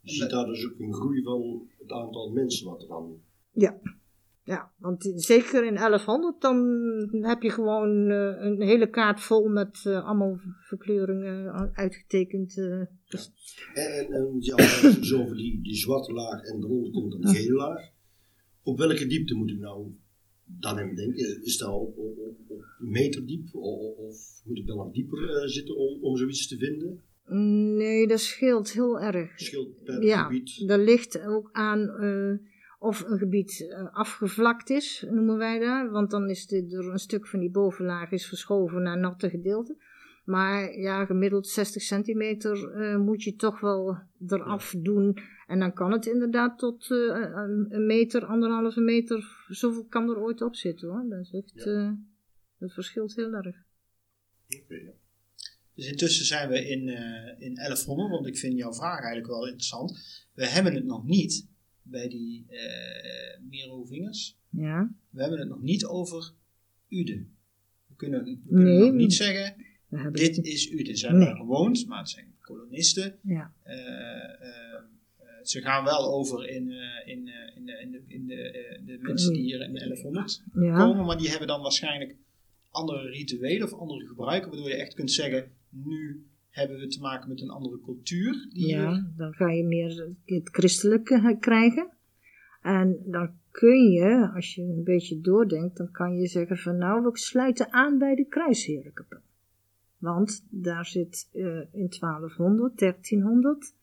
Je 0.00 0.12
ziet 0.12 0.30
daar 0.30 0.46
dus 0.46 0.66
ook 0.66 0.78
een 0.78 0.94
groei 0.94 1.22
van 1.22 1.68
het 1.78 1.90
aantal 1.90 2.30
mensen 2.30 2.66
wat 2.66 2.82
er 2.82 2.88
dan... 2.88 3.20
Ja. 3.50 3.80
Ja, 4.44 4.72
want 4.78 5.12
zeker 5.14 5.64
in 5.64 5.74
1100 5.74 6.40
dan 6.40 6.56
heb 7.24 7.42
je 7.42 7.50
gewoon 7.50 8.10
uh, 8.10 8.34
een 8.38 8.62
hele 8.62 8.90
kaart 8.90 9.20
vol 9.20 9.48
met 9.48 9.84
uh, 9.86 10.04
allemaal 10.04 10.40
verkleuringen 10.60 11.52
uitgetekend. 11.74 12.56
Uh, 12.56 12.82
dus. 13.06 13.32
En, 13.74 14.12
en, 14.12 14.36
ja, 14.38 14.54
over 15.22 15.36
die, 15.36 15.62
die 15.62 15.76
zwarte 15.76 16.12
laag 16.12 16.42
en 16.42 16.62
eronder 16.62 16.92
komt 16.92 17.14
een 17.14 17.34
gele 17.34 17.54
laag. 17.54 17.90
Op 18.62 18.78
welke 18.78 19.06
diepte 19.06 19.34
moet 19.34 19.50
ik 19.50 19.58
nou 19.58 19.92
dan 20.44 20.78
even 20.78 20.94
denken? 20.94 21.42
Is 21.42 21.58
dat 21.58 21.68
op, 21.68 21.98
op, 21.98 22.18
op 22.46 22.62
een 22.78 22.90
meter 22.90 23.26
diep 23.26 23.54
of, 23.54 23.96
of, 23.96 24.16
moet 24.44 24.58
ik 24.58 24.66
dan 24.66 24.76
nog 24.76 24.92
dieper 24.92 25.48
zitten 25.50 25.76
om, 25.76 26.02
om 26.02 26.16
zoiets 26.16 26.48
te 26.48 26.56
vinden? 26.56 27.02
Nee, 27.76 28.06
dat 28.06 28.20
scheelt 28.20 28.72
heel 28.72 29.00
erg. 29.00 29.40
Scheelt 29.40 29.82
per 29.84 30.04
ja, 30.04 30.22
gebied? 30.22 30.54
Ja, 30.54 30.66
dat 30.66 30.80
ligt 30.80 31.20
ook 31.20 31.48
aan 31.52 31.80
of 32.82 33.04
een 33.06 33.18
gebied 33.18 33.60
uh, 33.60 33.94
afgevlakt 33.94 34.70
is, 34.70 35.04
noemen 35.10 35.36
wij 35.36 35.58
dat. 35.58 35.90
Want 35.90 36.10
dan 36.10 36.30
is 36.30 36.46
de, 36.46 36.66
er 36.70 36.92
een 36.92 36.98
stuk 36.98 37.26
van 37.26 37.40
die 37.40 37.50
bovenlaag 37.50 38.10
is 38.10 38.26
verschoven 38.26 38.82
naar 38.82 38.98
natte 38.98 39.30
gedeelte. 39.30 39.76
Maar 40.24 40.78
ja, 40.78 41.04
gemiddeld 41.04 41.48
60 41.48 41.82
centimeter 41.82 42.76
uh, 42.76 42.98
moet 42.98 43.22
je 43.22 43.34
toch 43.34 43.60
wel 43.60 43.98
eraf 44.26 44.74
doen. 44.78 45.18
En 45.46 45.58
dan 45.58 45.72
kan 45.72 45.92
het 45.92 46.06
inderdaad 46.06 46.58
tot 46.58 46.90
uh, 46.90 47.30
een 47.68 47.86
meter, 47.86 48.24
anderhalve 48.24 48.80
meter, 48.80 49.44
zoveel 49.48 49.84
kan 49.84 50.10
er 50.10 50.18
ooit 50.18 50.42
op 50.42 50.56
zitten 50.56 50.88
hoor. 50.88 51.06
Dat 51.08 51.20
is 51.20 51.32
echt, 51.32 51.64
ja. 51.64 51.98
dat 52.58 52.72
verschilt 52.72 53.14
heel 53.14 53.32
erg. 53.32 53.56
Okay. 54.64 54.94
Dus 55.74 55.86
intussen 55.86 56.24
zijn 56.24 56.48
we 56.48 56.68
in, 56.68 56.88
in 57.38 57.54
1100, 57.54 58.10
want 58.10 58.26
ik 58.26 58.38
vind 58.38 58.58
jouw 58.58 58.72
vraag 58.72 58.98
eigenlijk 58.98 59.26
wel 59.26 59.44
interessant. 59.44 60.00
We 60.34 60.46
hebben 60.46 60.74
het 60.74 60.84
nog 60.84 61.04
niet 61.04 61.50
bij 61.82 62.08
die 62.08 62.46
uh, 62.50 62.60
Merovingers. 63.50 64.36
Ja. 64.50 64.94
We 65.10 65.20
hebben 65.20 65.38
het 65.38 65.48
nog 65.48 65.62
niet 65.62 65.84
over 65.84 66.32
Uden. 66.88 67.36
We 67.86 67.94
kunnen, 67.96 68.24
we 68.24 68.54
kunnen 68.54 68.78
nog 68.78 68.92
niet 68.92 69.14
zeggen, 69.14 69.54
dit 70.12 70.36
het... 70.36 70.46
is 70.46 70.70
Uden. 70.70 70.96
Ze 70.96 71.06
hebben 71.06 71.24
nee. 71.24 71.36
gewoond, 71.36 71.86
maar 71.86 71.98
het 71.98 72.08
zijn 72.08 72.34
kolonisten. 72.40 73.18
Ja. 73.22 73.54
Uh, 73.66 73.74
uh, 73.74 74.80
ze 75.42 75.60
gaan 75.60 75.84
wel 75.84 76.12
over 76.12 76.48
in, 76.48 76.70
in, 77.06 77.30
in, 77.54 77.66
de, 77.66 77.78
in, 77.80 77.90
de, 77.90 78.02
in 78.06 78.26
de, 78.26 78.80
de 78.84 78.98
mensen 79.00 79.32
die 79.32 79.42
hier 79.42 79.60
in 79.60 79.74
1100 79.74 80.42
ja. 80.54 80.76
komen, 80.76 81.04
maar 81.04 81.18
die 81.18 81.28
hebben 81.28 81.48
dan 81.48 81.62
waarschijnlijk 81.62 82.16
andere 82.70 83.10
rituelen 83.10 83.66
of 83.66 83.78
andere 83.78 84.06
gebruiken, 84.06 84.50
waardoor 84.50 84.68
je 84.68 84.74
echt 84.74 84.94
kunt 84.94 85.10
zeggen, 85.10 85.52
nu 85.68 86.26
hebben 86.52 86.78
we 86.78 86.86
te 86.86 87.00
maken 87.00 87.28
met 87.28 87.40
een 87.40 87.50
andere 87.50 87.80
cultuur. 87.80 88.48
Die 88.52 88.66
ja, 88.66 89.12
dan 89.16 89.32
ga 89.32 89.50
je 89.50 89.64
meer 89.64 90.08
het 90.24 90.48
christelijke 90.50 91.36
krijgen. 91.40 91.88
En 92.62 92.98
dan 93.04 93.30
kun 93.50 93.90
je, 93.90 94.30
als 94.34 94.54
je 94.54 94.62
een 94.62 94.84
beetje 94.84 95.20
doordenkt, 95.20 95.76
dan 95.76 95.90
kan 95.90 96.16
je 96.16 96.26
zeggen 96.26 96.56
van 96.58 96.76
nou, 96.76 97.02
we 97.02 97.18
sluiten 97.18 97.72
aan 97.72 97.98
bij 97.98 98.14
de 98.14 98.24
kruisherenkapel. 98.24 99.20
Want 99.98 100.46
daar 100.50 100.86
zit 100.86 101.28
uh, 101.32 101.44
in 101.72 101.88
1200, 102.00 102.78
1300, 102.78 103.74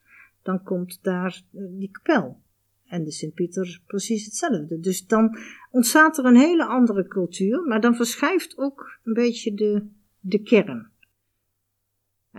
dan 0.41 0.63
komt 0.63 0.99
daar 1.03 1.41
uh, 1.51 1.63
die 1.69 1.91
kapel. 1.91 2.39
En 2.85 3.03
de 3.03 3.11
Sint-Pieter 3.11 3.81
precies 3.87 4.25
hetzelfde. 4.25 4.79
Dus 4.79 5.07
dan 5.07 5.37
ontstaat 5.71 6.17
er 6.17 6.25
een 6.25 6.35
hele 6.35 6.65
andere 6.65 7.07
cultuur, 7.07 7.63
maar 7.63 7.81
dan 7.81 7.95
verschuift 7.95 8.57
ook 8.57 8.99
een 9.03 9.13
beetje 9.13 9.53
de, 9.53 9.85
de 10.19 10.41
kern. 10.41 10.89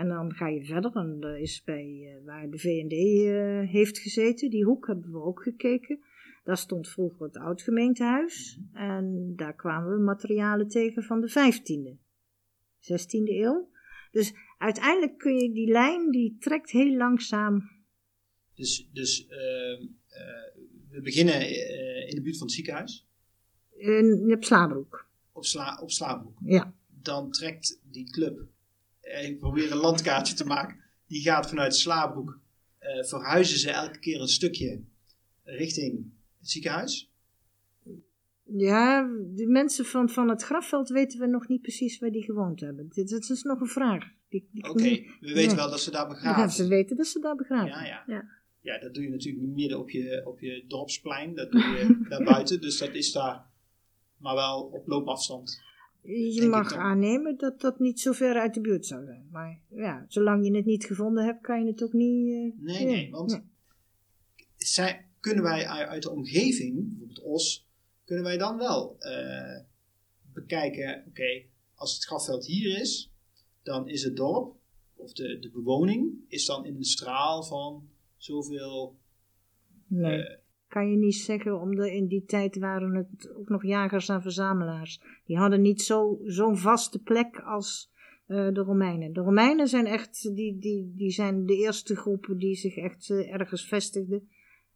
En 0.00 0.08
dan 0.08 0.34
ga 0.34 0.48
je 0.48 0.64
verder, 0.64 0.96
en 0.96 1.20
dat 1.20 1.36
is 1.36 1.62
bij 1.64 1.86
uh, 1.86 2.24
waar 2.24 2.50
de 2.50 2.58
VND 2.58 2.92
uh, 2.92 3.70
heeft 3.70 3.98
gezeten, 3.98 4.50
die 4.50 4.64
hoek 4.64 4.86
hebben 4.86 5.10
we 5.10 5.22
ook 5.22 5.42
gekeken. 5.42 6.00
Daar 6.44 6.56
stond 6.56 6.88
vroeger 6.88 7.26
het 7.26 7.36
oud-gemeentehuis 7.36 8.58
en 8.72 9.32
daar 9.36 9.54
kwamen 9.54 9.96
we 9.96 10.02
materialen 10.02 10.68
tegen 10.68 11.02
van 11.02 11.20
de 11.20 11.30
15e, 11.30 11.96
16e 12.80 13.28
eeuw. 13.28 13.70
Dus 14.10 14.32
uiteindelijk 14.58 15.18
kun 15.18 15.34
je 15.34 15.52
die 15.52 15.70
lijn, 15.70 16.10
die 16.10 16.36
trekt 16.38 16.70
heel 16.70 16.96
langzaam. 16.96 17.70
Dus, 18.54 18.88
dus 18.92 19.22
uh, 19.22 19.30
we 20.90 21.00
beginnen 21.02 21.40
in 22.08 22.14
de 22.14 22.20
buurt 22.22 22.38
van 22.38 22.46
het 22.46 22.56
ziekenhuis? 22.56 23.06
In, 23.76 24.32
op 24.32 24.44
Slaabroek. 24.44 25.06
Op, 25.32 25.44
Sla, 25.44 25.78
op 25.82 25.90
Slaabroek? 25.90 26.38
Ja. 26.44 26.74
Dan 27.02 27.30
trekt 27.30 27.80
die 27.90 28.10
club 28.10 28.48
ik 29.18 29.38
probeer 29.38 29.72
een 29.72 29.78
landkaartje 29.78 30.34
te 30.34 30.44
maken. 30.44 30.76
Die 31.06 31.22
gaat 31.22 31.48
vanuit 31.48 31.74
Slaapbroek. 31.74 32.40
Uh, 32.80 33.04
verhuizen 33.04 33.58
ze 33.58 33.70
elke 33.70 33.98
keer 33.98 34.20
een 34.20 34.28
stukje 34.28 34.82
richting 35.44 36.12
het 36.38 36.50
ziekenhuis. 36.50 37.10
Ja, 38.56 39.02
de 39.34 39.46
mensen 39.46 39.84
van, 39.84 40.08
van 40.08 40.28
het 40.28 40.42
grafveld 40.42 40.88
weten 40.88 41.20
we 41.20 41.26
nog 41.26 41.48
niet 41.48 41.62
precies 41.62 41.98
waar 41.98 42.10
die 42.10 42.22
gewoond 42.22 42.60
hebben. 42.60 42.88
Dit, 42.88 43.08
dit 43.08 43.30
is 43.30 43.42
nog 43.42 43.60
een 43.60 43.66
vraag. 43.66 44.04
Oké, 44.60 45.02
we 45.20 45.32
weten 45.32 45.56
wel 45.56 45.70
dat 45.70 45.80
ze 45.80 45.90
daar 45.90 46.08
begraven. 46.08 46.42
Ja, 46.42 46.48
ze 46.48 46.66
weten 46.66 46.96
dat 46.96 47.06
ze 47.06 47.20
daar 47.20 47.36
begraven. 47.36 47.68
Ja, 47.68 47.84
ja. 47.84 48.04
ja. 48.06 48.24
ja 48.60 48.78
dat 48.78 48.94
doe 48.94 49.02
je 49.02 49.10
natuurlijk 49.10 49.46
midden 49.46 49.78
op 49.78 49.90
je, 49.90 50.22
op 50.26 50.40
je 50.40 50.64
dorpsplein. 50.68 51.34
Dat 51.34 51.52
doe 51.52 51.60
je 51.60 51.98
daar 52.08 52.24
buiten. 52.24 52.60
Dus 52.60 52.78
dat 52.78 52.94
is 52.94 53.12
daar 53.12 53.46
maar 54.16 54.34
wel 54.34 54.62
op 54.62 54.86
loopafstand. 54.86 55.60
Je 56.02 56.46
mag 56.46 56.72
aannemen 56.72 57.36
dat 57.36 57.60
dat 57.60 57.78
niet 57.78 58.00
zo 58.00 58.12
ver 58.12 58.40
uit 58.40 58.54
de 58.54 58.60
buurt 58.60 58.86
zou 58.86 59.04
zijn. 59.04 59.28
Maar 59.30 59.60
ja, 59.68 60.04
zolang 60.08 60.46
je 60.46 60.56
het 60.56 60.64
niet 60.64 60.84
gevonden 60.84 61.24
hebt, 61.24 61.40
kan 61.40 61.64
je 61.64 61.70
het 61.70 61.82
ook 61.82 61.92
niet. 61.92 62.26
Uh, 62.26 62.52
nee, 62.56 62.84
nee, 62.84 63.10
want 63.10 63.30
nee. 63.30 63.42
Zij, 64.56 65.06
kunnen 65.20 65.44
wij 65.44 65.66
uit 65.66 66.02
de 66.02 66.10
omgeving, 66.10 66.88
bijvoorbeeld 66.88 67.22
Os, 67.22 67.68
kunnen 68.04 68.24
wij 68.24 68.36
dan 68.36 68.56
wel 68.56 68.96
uh, 68.98 69.58
bekijken: 70.32 70.98
oké, 70.98 71.08
okay, 71.08 71.48
als 71.74 71.94
het 71.94 72.04
grafveld 72.04 72.46
hier 72.46 72.80
is, 72.80 73.12
dan 73.62 73.88
is 73.88 74.02
het 74.02 74.16
dorp 74.16 74.56
of 74.94 75.12
de, 75.12 75.38
de 75.38 75.50
bewoning 75.50 76.12
is 76.28 76.46
dan 76.46 76.64
in 76.66 76.76
een 76.76 76.84
straal 76.84 77.42
van 77.42 77.88
zoveel. 78.16 78.98
Nee. 79.86 80.18
Uh, 80.18 80.36
kan 80.70 80.90
je 80.90 80.96
niet 80.96 81.14
zeggen, 81.16 81.60
omdat 81.60 81.86
in 81.86 82.06
die 82.06 82.24
tijd 82.24 82.58
waren 82.58 82.94
het 82.94 83.34
ook 83.34 83.48
nog 83.48 83.64
jagers 83.64 84.08
en 84.08 84.22
verzamelaars. 84.22 85.00
Die 85.24 85.36
hadden 85.36 85.60
niet 85.60 85.82
zo'n 85.82 86.18
zo 86.26 86.54
vaste 86.54 87.02
plek 87.02 87.38
als 87.40 87.88
Eh, 88.30 88.52
de 88.52 88.60
Romeinen. 88.60 89.12
De 89.12 89.20
Romeinen 89.20 89.68
zijn 89.68 89.86
echt, 89.86 90.34
die, 90.34 90.58
die, 90.58 90.92
die 90.96 91.10
zijn 91.10 91.46
de 91.46 91.56
eerste 91.56 91.96
groepen 91.96 92.36
die 92.38 92.54
zich 92.54 92.76
echt 92.76 93.10
eh, 93.10 93.32
ergens 93.32 93.68
vestigden. 93.68 94.28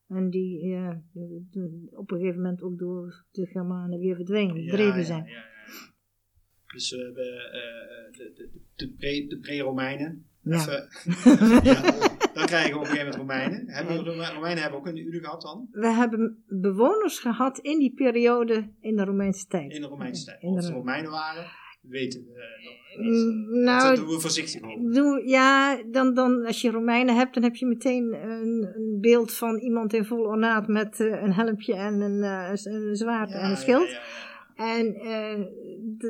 En 0.08 0.30
die 0.30 0.66
ja, 0.66 1.02
de- 1.12 1.46
de- 1.50 1.88
op 1.90 2.10
een 2.10 2.18
gegeven 2.18 2.40
moment 2.42 2.62
ook 2.62 2.78
door 2.78 3.24
de 3.30 3.46
Germanen 3.46 3.98
weer 3.98 4.14
verdwenen, 4.16 4.54
verdreven 4.54 4.98
ja, 4.98 5.04
zijn. 5.04 5.24
ja, 5.24 5.30
ja. 5.30 5.44
Dus 6.72 6.92
eh, 6.92 6.98
we, 6.98 8.08
de, 8.12 8.32
de, 8.74 9.26
de 9.28 9.38
pre-Romeinen. 9.38 10.26
Ja. 10.44 10.54
Even- 10.56 10.88
ja, 11.72 11.80
dan 12.34 12.46
krijgen 12.46 12.70
we 12.72 12.76
op 12.78 12.80
een 12.80 12.86
gegeven 12.86 12.96
moment 12.96 13.14
Romeinen. 13.16 13.62
Hebben 13.66 14.04
we, 14.04 14.10
Romeinen 14.34 14.62
hebben 14.62 14.78
ook 14.80 14.86
een 14.86 15.06
Ude 15.06 15.18
gehad 15.20 15.42
dan? 15.42 15.68
We 15.70 15.86
hebben 15.88 16.44
bewoners 16.48 17.18
gehad 17.18 17.58
in 17.58 17.78
die 17.78 17.92
periode 17.94 18.68
in 18.80 18.96
de 18.96 19.04
Romeinse 19.04 19.46
tijd. 19.46 19.72
In 19.72 19.80
de 19.80 19.86
Romeinse 19.86 20.24
tijd. 20.24 20.42
In 20.42 20.48
Of 20.48 20.60
de- 20.60 20.66
het 20.66 20.74
Romeinen 20.74 21.10
waren, 21.10 21.46
weten 21.80 22.20
we 22.20 22.26
nog 22.28 23.06
niet. 23.06 23.26
Mm, 23.34 23.54
dat 23.54 23.62
Nou, 23.64 23.96
doen 23.96 24.06
we 24.06 24.20
voorzichtig 24.20 24.62
over. 24.62 25.28
Ja, 25.28 25.82
dan, 25.90 26.14
dan, 26.14 26.46
als 26.46 26.60
je 26.60 26.70
Romeinen 26.70 27.16
hebt, 27.16 27.34
dan 27.34 27.42
heb 27.42 27.54
je 27.56 27.66
meteen 27.66 28.12
een, 28.30 28.72
een 28.74 28.98
beeld 29.00 29.32
van 29.34 29.58
iemand 29.58 29.92
in 29.92 30.04
vol 30.04 30.24
ornaat 30.24 30.68
met 30.68 31.00
eh, 31.00 31.22
een 31.22 31.32
helmpje 31.32 31.74
en 31.74 32.00
een, 32.00 32.22
eh, 32.22 32.50
een 32.62 32.96
zwaard 32.96 33.30
Ja, 33.30 33.36
en 33.36 33.50
een 33.50 33.56
schild. 33.56 33.90
ja. 33.90 34.00
En 34.56 34.94
eh, 34.94 35.40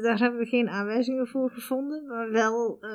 daar 0.03 0.18
hebben 0.18 0.39
we 0.41 0.47
geen 0.47 0.68
aanwijzingen 0.68 1.26
voor 1.26 1.51
gevonden, 1.51 2.07
maar 2.07 2.30
wel 2.30 2.76
eh, 2.80 2.91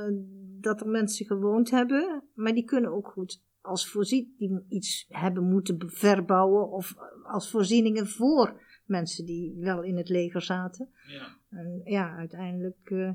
dat 0.63 0.81
er 0.81 0.87
mensen 0.87 1.25
gewoond 1.25 1.71
hebben, 1.71 2.23
maar 2.33 2.53
die 2.53 2.65
kunnen 2.65 2.91
ook 2.91 3.07
goed 3.07 3.41
als 3.61 3.89
voorzien, 3.89 4.35
die 4.37 4.65
iets 4.69 5.05
hebben 5.09 5.43
moeten 5.43 5.77
verbouwen 5.85 6.71
of 6.71 6.95
als 7.23 7.49
voorzieningen 7.51 8.07
voor 8.07 8.61
mensen 8.85 9.25
die 9.25 9.55
wel 9.57 9.83
in 9.83 9.97
het 9.97 10.09
leger 10.09 10.41
zaten. 10.41 10.89
Ja. 11.07 11.37
En 11.49 11.81
ja, 11.83 12.15
uiteindelijk, 12.15 12.79
eh, 12.83 13.11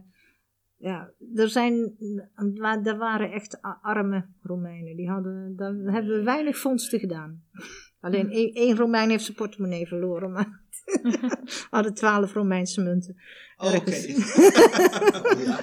ja, 0.77 1.13
er 1.35 1.49
zijn, 1.49 1.95
er 2.85 2.97
waren 2.97 3.33
echt 3.33 3.59
arme 3.83 4.27
Romeinen. 4.43 4.97
Die 4.97 5.09
hadden, 5.09 5.57
daar 5.57 5.75
hebben 5.75 6.19
we 6.19 6.23
weinig 6.23 6.59
vondsten 6.59 6.99
gedaan. 6.99 7.43
Alleen 8.01 8.31
één, 8.31 8.53
één 8.53 8.77
Romein 8.77 9.11
heeft 9.11 9.25
zijn 9.25 9.37
portemonnee 9.37 9.87
verloren, 9.87 10.33
maar 10.33 10.61
we 10.85 11.37
hadden 11.71 11.95
twaalf 11.95 12.33
Romeinse 12.33 12.81
munten. 12.83 13.17
Oh, 13.57 13.75
Oké. 13.75 13.91
Ja. 15.45 15.61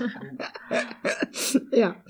Ja. 1.70 2.04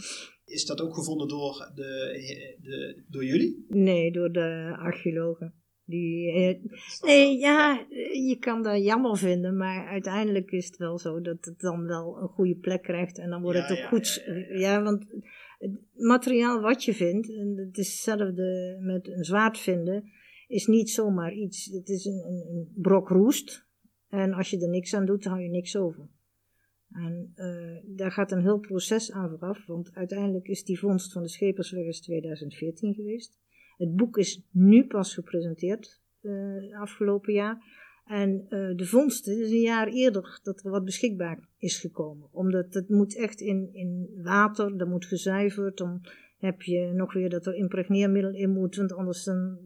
Is 0.45 0.65
dat 0.65 0.81
ook 0.81 0.93
gevonden 0.95 1.27
door, 1.27 1.71
de, 1.75 2.55
de, 2.61 3.03
door 3.07 3.25
jullie? 3.25 3.65
Nee, 3.69 4.11
door 4.11 4.31
de 4.31 4.75
archeologen. 4.79 5.53
Die, 5.85 6.31
eh, 6.31 6.55
nee, 7.01 7.37
ja, 7.37 7.85
je 8.27 8.37
kan 8.39 8.63
dat 8.63 8.83
jammer 8.83 9.17
vinden, 9.17 9.57
maar 9.57 9.87
uiteindelijk 9.87 10.51
is 10.51 10.65
het 10.65 10.77
wel 10.77 10.97
zo 10.99 11.21
dat 11.21 11.37
het 11.45 11.59
dan 11.59 11.85
wel 11.87 12.17
een 12.21 12.27
goede 12.27 12.55
plek 12.55 12.81
krijgt. 12.81 13.17
En 13.17 13.29
dan 13.29 13.41
wordt 13.41 13.57
Ja, 13.57 13.63
het 13.63 13.71
ook 13.71 13.77
ja, 13.77 13.87
goed. 13.87 14.23
ja, 14.25 14.57
ja. 14.59 14.81
want 14.83 15.05
het 15.59 15.71
materiaal 15.95 16.61
wat 16.61 16.83
je 16.83 16.93
vindt, 16.93 17.29
en 17.29 17.53
het 17.67 17.77
is 17.77 17.87
hetzelfde 17.91 18.77
met 18.81 19.07
een 19.07 19.23
zwaard 19.23 19.57
vinden, 19.59 20.11
is 20.51 20.67
niet 20.67 20.89
zomaar 20.89 21.33
iets. 21.33 21.65
Het 21.65 21.89
is 21.89 22.05
een, 22.05 22.23
een, 22.25 22.45
een 22.49 22.71
brok 22.75 23.09
roest. 23.09 23.65
En 24.09 24.33
als 24.33 24.49
je 24.49 24.61
er 24.61 24.69
niks 24.69 24.93
aan 24.93 25.05
doet, 25.05 25.25
hou 25.25 25.41
je 25.41 25.49
niks 25.49 25.75
over. 25.75 26.09
En 26.91 27.31
eh, 27.35 27.95
daar 27.95 28.11
gaat 28.11 28.31
een 28.31 28.41
heel 28.41 28.59
proces 28.59 29.11
aan 29.11 29.29
vooraf, 29.29 29.65
want 29.65 29.93
uiteindelijk 29.93 30.47
is 30.47 30.63
die 30.63 30.79
vondst 30.79 31.11
van 31.11 31.21
de 31.21 31.29
Schepersweg 31.29 31.85
is 31.85 32.01
2014 32.01 32.93
geweest. 32.93 33.39
Het 33.77 33.95
boek 33.95 34.17
is 34.17 34.47
nu 34.51 34.87
pas 34.87 35.13
gepresenteerd, 35.13 36.01
eh, 36.21 36.79
afgelopen 36.79 37.33
jaar. 37.33 37.63
En 38.05 38.45
eh, 38.49 38.75
de 38.75 38.85
vondsten 38.85 39.41
is 39.41 39.51
een 39.51 39.61
jaar 39.61 39.87
eerder 39.87 40.39
dat 40.43 40.63
er 40.63 40.71
wat 40.71 40.85
beschikbaar 40.85 41.47
is 41.57 41.79
gekomen. 41.79 42.27
Omdat 42.31 42.73
het 42.73 42.89
moet 42.89 43.15
echt 43.15 43.41
in, 43.41 43.69
in 43.73 44.09
water, 44.23 44.77
dat 44.77 44.87
moet 44.87 45.05
gezuiverd. 45.05 45.77
Dan 45.77 46.01
heb 46.41 46.61
je 46.61 46.91
nog 46.93 47.13
weer 47.13 47.29
dat 47.29 47.45
er 47.45 47.55
impregneermiddel 47.55 48.31
in 48.33 48.49
moet. 48.49 48.75
Want 48.75 48.93
anders 48.93 49.23
dan 49.23 49.57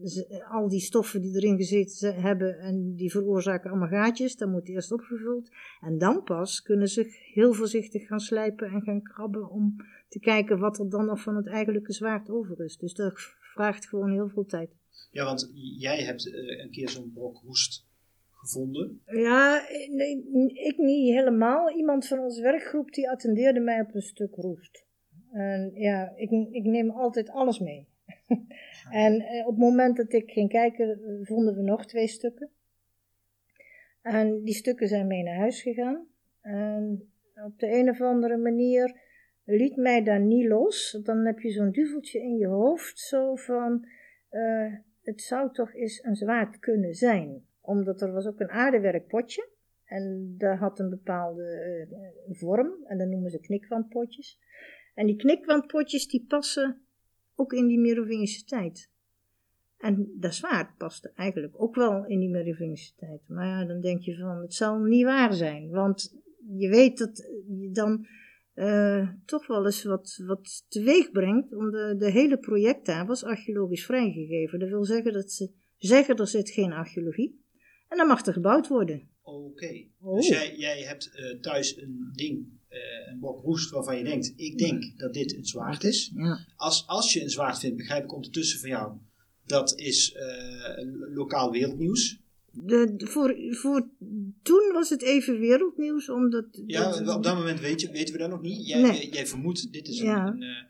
al 0.50 0.68
die 0.68 0.80
stoffen 0.80 1.20
die 1.20 1.34
erin 1.36 1.56
gezeten 1.56 1.96
ze- 1.96 2.06
hebben 2.12 2.58
en 2.58 2.94
die 2.94 3.10
veroorzaken 3.10 3.70
allemaal 3.70 3.88
gaatjes. 3.88 4.36
Dat 4.36 4.48
moet 4.48 4.68
eerst 4.68 4.92
opgevuld. 4.92 5.50
En 5.80 5.98
dan 5.98 6.22
pas 6.22 6.62
kunnen 6.62 6.88
ze 6.88 7.04
heel 7.34 7.52
voorzichtig 7.52 8.06
gaan 8.06 8.20
slijpen 8.20 8.68
en 8.68 8.82
gaan 8.82 9.02
krabben 9.02 9.50
om 9.50 9.76
te 10.08 10.18
kijken 10.20 10.58
wat 10.58 10.78
er 10.78 10.90
dan 10.90 11.06
nog 11.06 11.20
van 11.20 11.36
het 11.36 11.46
eigenlijke 11.46 11.92
zwaard 11.92 12.30
over 12.30 12.64
is. 12.64 12.76
Dus 12.76 12.94
dat 12.94 13.12
vraagt 13.40 13.88
gewoon 13.88 14.12
heel 14.12 14.28
veel 14.28 14.44
tijd. 14.46 14.70
Ja, 15.10 15.24
want 15.24 15.50
jij 15.78 16.02
hebt 16.04 16.32
eh, 16.32 16.62
een 16.62 16.70
keer 16.70 16.88
zo'n 16.88 17.10
brok 17.14 17.40
roest 17.44 17.86
gevonden. 18.30 19.00
Ja, 19.06 19.62
nee, 19.90 20.22
ik 20.52 20.76
niet 20.78 21.14
helemaal. 21.14 21.76
Iemand 21.76 22.06
van 22.06 22.18
onze 22.18 22.42
werkgroep 22.42 22.92
die 22.92 23.10
attendeerde 23.10 23.60
mij 23.60 23.80
op 23.80 23.94
een 23.94 24.02
stuk 24.02 24.34
roest. 24.34 24.84
En 25.32 25.70
ja, 25.74 26.12
ik, 26.16 26.30
ik 26.50 26.64
neem 26.64 26.90
altijd 26.90 27.30
alles 27.30 27.58
mee. 27.58 27.86
en 28.90 29.20
eh, 29.20 29.46
op 29.46 29.52
het 29.52 29.58
moment 29.58 29.96
dat 29.96 30.12
ik 30.12 30.30
ging 30.30 30.48
kijken, 30.48 31.00
vonden 31.22 31.54
we 31.54 31.62
nog 31.62 31.86
twee 31.86 32.06
stukken. 32.06 32.50
En 34.02 34.42
die 34.44 34.54
stukken 34.54 34.88
zijn 34.88 35.06
mee 35.06 35.22
naar 35.22 35.36
huis 35.36 35.62
gegaan. 35.62 36.06
En 36.40 37.10
op 37.44 37.58
de 37.58 37.78
een 37.78 37.88
of 37.88 38.00
andere 38.00 38.36
manier 38.36 39.00
liet 39.44 39.76
mij 39.76 40.02
daar 40.02 40.20
niet 40.20 40.46
los. 40.46 41.00
Dan 41.02 41.26
heb 41.26 41.38
je 41.38 41.50
zo'n 41.50 41.70
duveltje 41.70 42.20
in 42.20 42.36
je 42.36 42.46
hoofd, 42.46 42.98
zo 42.98 43.34
van, 43.34 43.86
eh, 44.28 44.72
het 45.02 45.22
zou 45.22 45.52
toch 45.52 45.74
eens 45.74 46.04
een 46.04 46.16
zwaard 46.16 46.58
kunnen 46.58 46.94
zijn. 46.94 47.44
Omdat 47.60 48.00
er 48.00 48.12
was 48.12 48.26
ook 48.26 48.40
een 48.40 48.50
aardewerk 48.50 49.06
potje. 49.06 49.48
En 49.84 50.34
dat 50.38 50.58
had 50.58 50.78
een 50.78 50.90
bepaalde 50.90 51.44
eh, 51.50 52.36
vorm. 52.36 52.72
En 52.84 52.98
dat 52.98 53.08
noemen 53.08 53.30
ze 53.30 53.40
knikwandpotjes. 53.40 54.40
En 54.96 55.06
die 55.06 55.16
knikwandpotjes 55.16 56.08
die 56.08 56.24
passen 56.28 56.80
ook 57.34 57.52
in 57.52 57.66
die 57.66 57.78
Merovingische 57.78 58.44
tijd. 58.44 58.90
En 59.78 60.12
dat 60.14 60.34
zwaard 60.34 60.76
paste 60.76 61.12
eigenlijk 61.14 61.60
ook 61.60 61.74
wel 61.74 62.06
in 62.06 62.18
die 62.18 62.28
Merovingische 62.28 62.94
tijd. 62.94 63.20
Maar 63.28 63.46
ja, 63.46 63.64
dan 63.64 63.80
denk 63.80 64.02
je 64.02 64.16
van, 64.16 64.40
het 64.40 64.54
zal 64.54 64.78
niet 64.78 65.04
waar 65.04 65.32
zijn. 65.32 65.70
Want 65.70 66.14
je 66.56 66.68
weet 66.68 66.98
dat 66.98 67.16
je 67.60 67.70
dan 67.70 68.06
eh, 68.54 69.08
toch 69.24 69.46
wel 69.46 69.64
eens 69.64 69.84
wat, 69.84 70.22
wat 70.26 70.64
teweeg 70.68 71.10
brengt. 71.10 71.54
Om 71.54 71.70
de, 71.70 71.94
de 71.98 72.10
hele 72.10 72.38
project 72.38 72.86
daar 72.86 73.06
was 73.06 73.24
archeologisch 73.24 73.84
vrijgegeven. 73.84 74.58
Dat 74.58 74.68
wil 74.68 74.84
zeggen 74.84 75.12
dat 75.12 75.30
ze 75.30 75.50
zeggen 75.76 76.16
er 76.16 76.26
zit 76.26 76.50
geen 76.50 76.72
archeologie. 76.72 77.44
En 77.88 77.96
dan 77.96 78.06
mag 78.06 78.26
er 78.26 78.32
gebouwd 78.32 78.68
worden. 78.68 79.08
Oké. 79.22 79.86
Oh. 80.00 80.16
Dus 80.16 80.28
jij, 80.28 80.56
jij 80.56 80.82
hebt 80.82 81.14
eh, 81.14 81.40
thuis 81.40 81.76
een 81.76 82.10
ding, 82.12 82.46
eh, 82.68 82.78
een 83.12 83.18
brok 83.18 83.42
roest 83.44 83.70
waarvan 83.70 83.98
je 83.98 84.04
denkt, 84.04 84.32
ik 84.36 84.58
denk 84.58 84.98
dat 84.98 85.12
dit 85.14 85.34
een 85.36 85.44
zwaard 85.46 85.84
is. 85.84 86.10
Ja. 86.14 86.46
Als, 86.56 86.86
als 86.86 87.12
je 87.12 87.22
een 87.22 87.30
zwaard 87.30 87.58
vindt, 87.58 87.76
begrijp 87.76 88.04
ik 88.04 88.14
ondertussen 88.14 88.60
van 88.60 88.68
jou, 88.68 88.92
dat 89.46 89.78
is 89.78 90.12
eh, 90.12 90.84
lokaal 91.14 91.50
wereldnieuws. 91.50 92.18
De, 92.50 92.94
de- 92.96 93.06
voor, 93.06 93.36
voor 93.50 93.88
toen 94.42 94.70
was 94.72 94.88
het 94.88 95.02
even 95.02 95.38
wereldnieuws, 95.38 96.08
omdat... 96.10 96.46
Ja, 96.66 96.98
dat- 97.00 97.16
op 97.16 97.22
dat 97.22 97.34
moment 97.36 97.60
weet 97.60 97.80
je, 97.80 97.90
weten 97.90 98.12
we 98.14 98.20
dat 98.20 98.30
nog 98.30 98.42
niet. 98.42 98.66
Jij, 98.66 98.82
Nee. 98.82 99.10
jij, 99.12 99.26
vermoedt, 99.26 99.72
dit 99.72 99.88
is 99.88 99.98
een... 99.98 100.06
Ja. 100.06 100.26
een, 100.26 100.42
eh, 100.42 100.64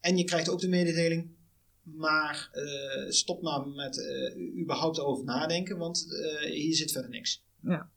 en 0.00 0.16
je 0.16 0.24
krijgt 0.24 0.48
ook 0.48 0.60
de 0.60 0.68
mededeling, 0.68 1.30
maar 1.82 2.50
stop 3.08 3.42
maar 3.42 3.66
met 3.68 4.06
eh, 4.06 4.60
überhaupt 4.60 4.98
over 5.00 5.24
nadenken, 5.24 5.76
want 5.78 6.06
hier 6.52 6.74
zit 6.74 6.92
verder 6.92 7.10
niks. 7.10 7.42
Ja. 7.62 7.90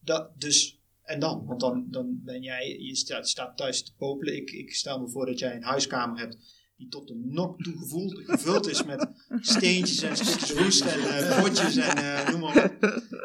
Dat, 0.00 0.40
dus, 0.40 0.77
en 1.08 1.20
dan? 1.20 1.46
Want 1.46 1.60
dan, 1.60 1.86
dan 1.90 2.20
ben 2.24 2.42
jij, 2.42 2.78
je 2.80 2.96
staat, 2.96 3.28
staat 3.28 3.56
thuis 3.56 3.82
te 3.82 3.94
popelen. 3.94 4.36
Ik, 4.36 4.50
ik 4.50 4.74
stel 4.74 5.00
me 5.00 5.08
voor 5.08 5.26
dat 5.26 5.38
jij 5.38 5.54
een 5.54 5.62
huiskamer 5.62 6.18
hebt 6.18 6.36
die 6.76 6.88
tot 6.88 7.08
de 7.08 7.14
nok 7.24 7.62
toe 7.62 7.78
gevuld, 7.78 8.18
gevuld 8.24 8.68
is 8.68 8.84
met 8.84 9.10
steentjes 9.40 10.02
en 10.02 10.16
stukjes 10.16 10.52
roest 10.52 10.80
en 10.80 11.42
potjes 11.42 11.76
en 11.76 11.96
eh, 11.96 12.30
noem 12.30 12.40
maar 12.40 12.64
op. 12.64 12.82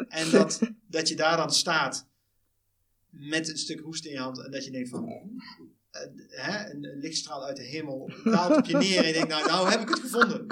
En 0.07 0.31
dat, 0.31 0.59
dat 0.87 1.07
je 1.07 1.15
daar 1.15 1.37
dan 1.37 1.51
staat 1.51 2.07
met 3.09 3.49
een 3.49 3.57
stuk 3.57 3.79
roest 3.79 4.05
in 4.05 4.11
je 4.11 4.19
hand 4.19 4.45
en 4.45 4.51
dat 4.51 4.65
je 4.65 4.71
denkt 4.71 4.89
van, 4.89 5.07
eh, 5.07 6.01
hè, 6.27 6.71
een, 6.71 6.83
een 6.83 6.99
lichtstraal 6.99 7.45
uit 7.45 7.57
de 7.57 7.63
hemel 7.63 8.11
daalt 8.23 8.57
op 8.57 8.65
je 8.65 8.77
neer 8.77 8.99
en 8.99 9.07
je 9.07 9.13
denkt, 9.13 9.29
nou, 9.29 9.47
nou 9.47 9.69
heb 9.69 9.81
ik 9.81 9.89
het 9.89 9.99
gevonden. 9.99 10.47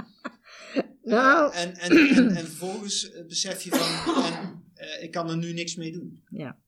Nou, 1.03 1.53
En, 1.53 1.75
en, 1.75 1.91
en, 1.91 2.29
en 2.29 2.45
vervolgens 2.45 3.11
besef 3.27 3.61
je 3.61 3.69
van, 3.69 4.23
en, 4.23 4.63
ik 5.01 5.11
kan 5.11 5.29
er 5.29 5.37
nu 5.37 5.53
niks 5.53 5.75
mee 5.75 5.91
doen. 5.91 6.23
ja. 6.29 6.60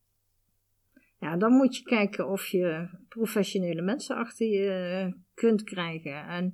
Ja, 1.24 1.38
dan 1.38 1.52
moet 1.52 1.78
je 1.78 1.84
kijken 1.84 2.28
of 2.28 2.46
je 2.46 2.88
professionele 3.08 3.82
mensen 3.82 4.16
achter 4.16 4.48
je 4.48 4.70
eh, 4.70 5.14
kunt 5.34 5.64
krijgen. 5.64 6.28
En 6.28 6.52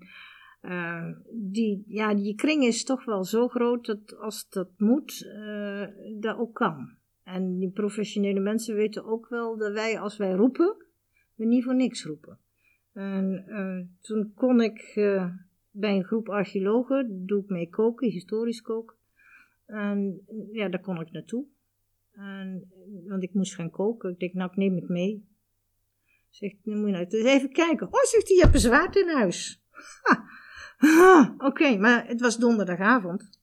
eh, 0.61 1.05
die, 1.31 1.83
ja, 1.87 2.13
die 2.13 2.35
kring 2.35 2.63
is 2.63 2.83
toch 2.83 3.05
wel 3.05 3.23
zo 3.23 3.47
groot 3.47 3.85
dat 3.85 4.17
als 4.17 4.49
dat 4.49 4.69
moet, 4.77 5.25
eh, 5.25 5.85
dat 6.19 6.37
ook 6.37 6.53
kan. 6.53 6.97
En 7.23 7.57
die 7.59 7.71
professionele 7.71 8.39
mensen 8.39 8.75
weten 8.75 9.05
ook 9.05 9.29
wel 9.29 9.57
dat 9.57 9.73
wij, 9.73 9.99
als 9.99 10.17
wij 10.17 10.31
roepen, 10.31 10.85
we 11.35 11.45
niet 11.45 11.63
voor 11.63 11.75
niks 11.75 12.03
roepen. 12.03 12.39
En 12.93 13.45
toen 14.01 14.31
kon 14.35 14.61
ik 14.61 14.91
bij 15.71 15.95
een 15.95 16.03
groep 16.03 16.29
archeologen, 16.29 17.25
doe 17.25 17.43
ik 17.43 17.49
mee 17.49 17.69
koken, 17.69 18.09
historisch 18.09 18.61
koken. 18.61 18.95
En 19.65 20.21
ja, 20.51 20.69
daar 20.69 20.81
kon 20.81 21.01
ik 21.01 21.11
naartoe. 21.11 21.45
En, 22.19 22.71
want 23.07 23.23
ik 23.23 23.33
moest 23.33 23.55
gaan 23.55 23.69
koken. 23.69 24.09
Ik 24.09 24.19
denk, 24.19 24.33
nou, 24.33 24.49
ik 24.49 24.57
neem 24.57 24.75
het 24.75 24.89
mee. 24.89 25.27
Zegt, 26.29 26.55
dan 26.63 26.77
moet 26.77 26.85
je 26.85 26.91
nou 26.91 27.05
even 27.07 27.51
kijken. 27.51 27.87
Oh, 27.87 28.03
zegt 28.03 28.27
hij, 28.27 28.35
je 28.35 28.41
hebt 28.41 28.53
een 28.53 28.59
zwaard 28.59 28.95
in 28.95 29.09
huis. 29.09 29.63
Oké, 31.37 31.77
maar 31.77 32.07
het 32.07 32.21
was 32.21 32.37
donderdagavond. 32.37 33.39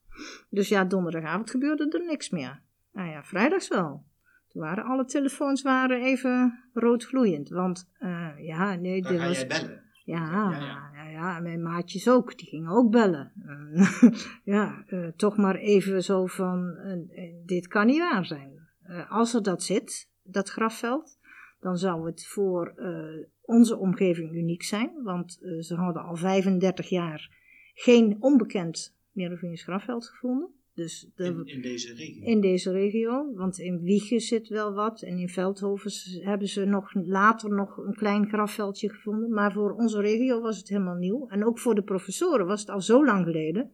Dus 0.50 0.68
ja, 0.68 0.84
donderdagavond 0.84 1.50
gebeurde 1.50 1.88
er 1.88 2.06
niks 2.06 2.30
meer. 2.30 2.62
Nou 2.92 3.08
ja, 3.08 3.24
vrijdags 3.24 3.68
wel. 3.68 4.04
Toen 4.48 4.62
waren 4.62 4.84
alle 4.84 5.04
telefoons 5.04 5.62
waren 5.62 6.02
even 6.02 6.62
roodgloeiend. 6.72 7.48
Want 7.48 7.90
eh, 7.98 8.30
ja, 8.38 8.74
nee, 8.74 9.02
Dan 9.02 9.12
dit 9.12 9.20
ga 9.20 9.26
was... 9.26 9.36
jij 9.36 9.46
bellen. 9.46 9.84
Ja, 10.04 10.30
Ja, 10.30 10.50
ja, 10.50 10.90
ja. 10.94 11.10
ja, 11.10 11.36
en 11.36 11.42
mijn 11.42 11.62
maatjes 11.62 12.08
ook, 12.08 12.38
die 12.38 12.48
gingen 12.48 12.70
ook 12.70 12.90
bellen. 12.90 13.32
Ja, 14.44 14.84
eh, 14.86 15.06
toch 15.16 15.36
maar 15.36 15.56
even 15.56 16.02
zo 16.02 16.26
van, 16.26 16.76
eh, 16.76 17.34
dit 17.44 17.66
kan 17.66 17.86
niet 17.86 17.98
waar 17.98 18.26
zijn. 18.26 18.55
Eh, 18.88 19.10
als 19.10 19.34
er 19.34 19.42
dat 19.42 19.62
zit, 19.62 20.10
dat 20.22 20.48
grafveld, 20.48 21.18
dan 21.60 21.76
zou 21.76 22.06
het 22.06 22.26
voor 22.26 22.72
eh, 22.76 23.26
onze 23.42 23.76
omgeving 23.76 24.32
uniek 24.32 24.62
zijn. 24.62 25.02
Want 25.02 25.38
eh, 25.42 25.58
ze 25.60 25.74
hadden 25.74 26.02
al 26.02 26.16
35 26.16 26.88
jaar 26.88 27.34
geen 27.74 28.16
onbekend 28.20 28.94
Merovingisch 29.12 29.62
grafveld 29.62 30.06
gevonden. 30.08 30.48
Dus 30.74 31.10
de, 31.14 31.24
In, 31.24 31.46
in 31.46 31.62
deze 31.62 31.94
regio. 31.94 32.24
in 32.24 32.40
deze 32.40 32.72
regio. 32.72 33.34
Want 33.34 33.58
in 33.58 33.82
Wiegen 33.82 34.20
zit 34.20 34.48
wel 34.48 34.72
wat. 34.72 35.02
En 35.02 35.18
in 35.18 35.28
Veldhoven 35.28 35.90
hebben 36.24 36.48
ze 36.48 36.64
nog 36.64 36.94
later 36.94 37.50
nog 37.50 37.76
een 37.76 37.94
klein 37.94 38.28
grafveldje 38.28 38.88
gevonden. 38.88 39.30
Maar 39.30 39.52
voor 39.52 39.72
onze 39.72 40.00
regio 40.00 40.40
was 40.40 40.58
het 40.58 40.68
helemaal 40.68 40.94
nieuw. 40.94 41.28
En 41.28 41.44
ook 41.44 41.58
voor 41.58 41.74
de 41.74 41.82
professoren 41.82 42.46
was 42.46 42.60
het 42.60 42.70
al 42.70 42.80
zo 42.80 43.04
lang 43.04 43.24
geleden. 43.24 43.72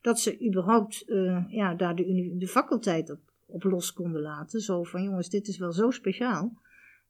Dat 0.00 0.20
ze 0.20 0.46
überhaupt 0.46 1.04
ja, 1.48 1.74
daar 1.74 1.94
de, 1.94 2.34
de 2.38 2.48
faculteit 2.48 3.10
op, 3.10 3.33
op 3.54 3.62
los 3.62 3.92
konden 3.92 4.20
laten. 4.20 4.60
Zo 4.60 4.82
van 4.82 5.02
jongens, 5.02 5.28
dit 5.28 5.48
is 5.48 5.58
wel 5.58 5.72
zo 5.72 5.90
speciaal. 5.90 6.62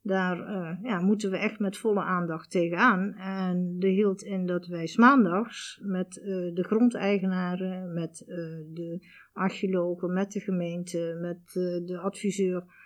Daar 0.03 0.47
eh, 0.47 0.78
ja, 0.82 1.01
moeten 1.01 1.30
we 1.30 1.36
echt 1.36 1.59
met 1.59 1.76
volle 1.76 2.03
aandacht 2.03 2.51
tegenaan. 2.51 3.14
En 3.14 3.76
de 3.78 3.88
hield 3.88 4.22
in 4.22 4.47
dat 4.47 4.66
wij 4.66 4.92
maandags 4.97 5.80
met 5.82 6.18
eh, 6.18 6.26
de 6.55 6.62
grondeigenaren, 6.62 7.92
met 7.92 8.24
eh, 8.26 8.36
de 8.72 9.07
archeologen, 9.32 10.12
met 10.12 10.32
de 10.32 10.40
gemeente, 10.40 11.18
met 11.20 11.53
de 11.86 11.99
adviseur, 11.99 12.82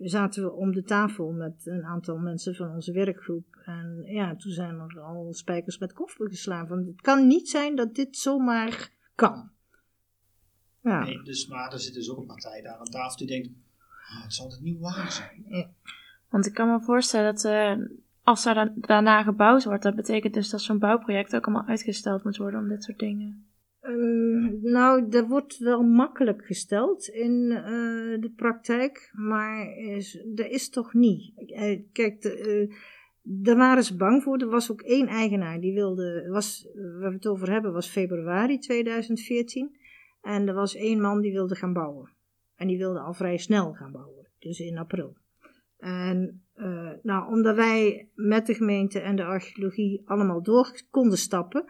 zaten 0.00 0.42
we 0.42 0.52
om 0.52 0.72
de 0.72 0.82
tafel 0.82 1.32
met 1.32 1.66
een 1.66 1.84
aantal 1.84 2.18
mensen 2.18 2.54
van 2.54 2.70
onze 2.70 2.92
werkgroep. 2.92 3.46
En 3.64 4.02
ja, 4.04 4.36
toen 4.36 4.52
zijn 4.52 4.78
er 4.78 5.00
al 5.00 5.32
spijkers 5.32 5.78
met 5.78 5.92
koffie 5.92 6.28
geslagen. 6.28 6.68
Want 6.68 6.86
het 6.86 7.00
kan 7.00 7.26
niet 7.26 7.48
zijn 7.48 7.76
dat 7.76 7.94
dit 7.94 8.16
zomaar 8.16 8.90
kan. 9.14 9.50
Ja, 10.88 11.04
Nee, 11.04 11.22
dus, 11.22 11.46
maar 11.46 11.72
er 11.72 11.80
zit 11.80 11.94
dus 11.94 12.10
ook 12.10 12.18
een 12.18 12.26
partij 12.26 12.62
daar 12.62 12.76
aan 12.78 12.90
tafel 12.90 13.16
die 13.16 13.26
denkt, 13.26 13.48
oh, 13.48 14.22
het 14.22 14.34
zal 14.34 14.50
het 14.50 14.60
niet 14.60 14.78
waar 14.78 15.12
zijn. 15.12 15.74
Want 16.30 16.46
ik 16.46 16.54
kan 16.54 16.68
me 16.68 16.80
voorstellen 16.80 17.34
dat 17.34 17.44
eh, 17.44 17.76
als 18.22 18.46
er 18.46 18.54
dan, 18.54 18.72
daarna 18.76 19.22
gebouwd 19.22 19.64
wordt, 19.64 19.82
dat 19.82 19.94
betekent 19.94 20.34
dus 20.34 20.50
dat 20.50 20.62
zo'n 20.62 20.78
bouwproject 20.78 21.36
ook 21.36 21.46
allemaal 21.46 21.68
uitgesteld 21.68 22.24
moet 22.24 22.36
worden 22.36 22.60
om 22.60 22.68
dit 22.68 22.84
soort 22.84 22.98
dingen. 22.98 23.46
Eh, 23.80 23.92
nou, 24.62 25.08
dat 25.08 25.26
wordt 25.26 25.58
wel 25.58 25.82
makkelijk 25.82 26.44
gesteld 26.46 27.06
in 27.06 27.50
eh, 27.50 28.20
de 28.20 28.32
praktijk, 28.36 29.10
maar 29.12 29.76
is, 29.76 30.24
dat 30.26 30.46
is 30.46 30.68
toch 30.68 30.94
niet. 30.94 31.32
Eh, 31.36 31.80
kijk, 31.92 32.20
de, 32.20 32.38
eh, 32.38 32.76
daar 33.22 33.56
waren 33.56 33.84
ze 33.84 33.96
bang 33.96 34.22
voor. 34.22 34.38
Er 34.38 34.48
was 34.48 34.70
ook 34.70 34.80
één 34.80 35.06
eigenaar 35.06 35.60
die 35.60 35.74
wilde, 35.74 36.28
was, 36.28 36.68
waar 36.74 37.08
we 37.08 37.14
het 37.14 37.26
over 37.26 37.50
hebben, 37.50 37.72
was 37.72 37.88
februari 37.88 38.58
2014. 38.58 39.76
En 40.28 40.48
er 40.48 40.54
was 40.54 40.74
één 40.74 41.00
man 41.00 41.20
die 41.20 41.32
wilde 41.32 41.54
gaan 41.54 41.72
bouwen. 41.72 42.10
En 42.56 42.66
die 42.66 42.78
wilde 42.78 43.00
al 43.00 43.12
vrij 43.12 43.36
snel 43.36 43.72
gaan 43.72 43.92
bouwen, 43.92 44.28
dus 44.38 44.60
in 44.60 44.78
april. 44.78 45.16
En 45.78 46.42
eh, 46.54 46.90
nou, 47.02 47.28
omdat 47.28 47.56
wij 47.56 48.08
met 48.14 48.46
de 48.46 48.54
gemeente 48.54 49.00
en 49.00 49.16
de 49.16 49.24
archeologie 49.24 50.02
allemaal 50.04 50.42
door 50.42 50.82
konden 50.90 51.18
stappen, 51.18 51.64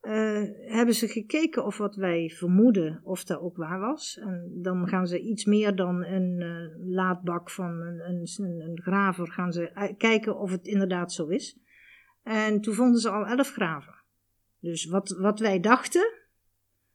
eh, 0.00 0.42
hebben 0.66 0.94
ze 0.94 1.08
gekeken 1.08 1.64
of 1.64 1.78
wat 1.78 1.96
wij 1.96 2.28
vermoeden, 2.28 3.00
of 3.02 3.24
dat 3.24 3.40
ook 3.40 3.56
waar 3.56 3.80
was. 3.80 4.18
En 4.18 4.50
dan 4.62 4.88
gaan 4.88 5.06
ze 5.06 5.20
iets 5.20 5.44
meer 5.44 5.76
dan 5.76 6.04
een 6.04 6.40
eh, 6.40 6.86
laadbak 6.94 7.50
van 7.50 7.80
een, 7.80 8.00
een, 8.36 8.60
een 8.60 8.80
graver, 8.82 9.32
gaan 9.32 9.52
ze 9.52 9.94
kijken 9.98 10.38
of 10.38 10.50
het 10.50 10.66
inderdaad 10.66 11.12
zo 11.12 11.26
is. 11.26 11.58
En 12.22 12.60
toen 12.60 12.74
vonden 12.74 13.00
ze 13.00 13.10
al 13.10 13.26
elf 13.26 13.52
graven. 13.52 13.94
Dus 14.60 14.86
wat, 14.86 15.16
wat 15.18 15.38
wij 15.38 15.60
dachten, 15.60 16.22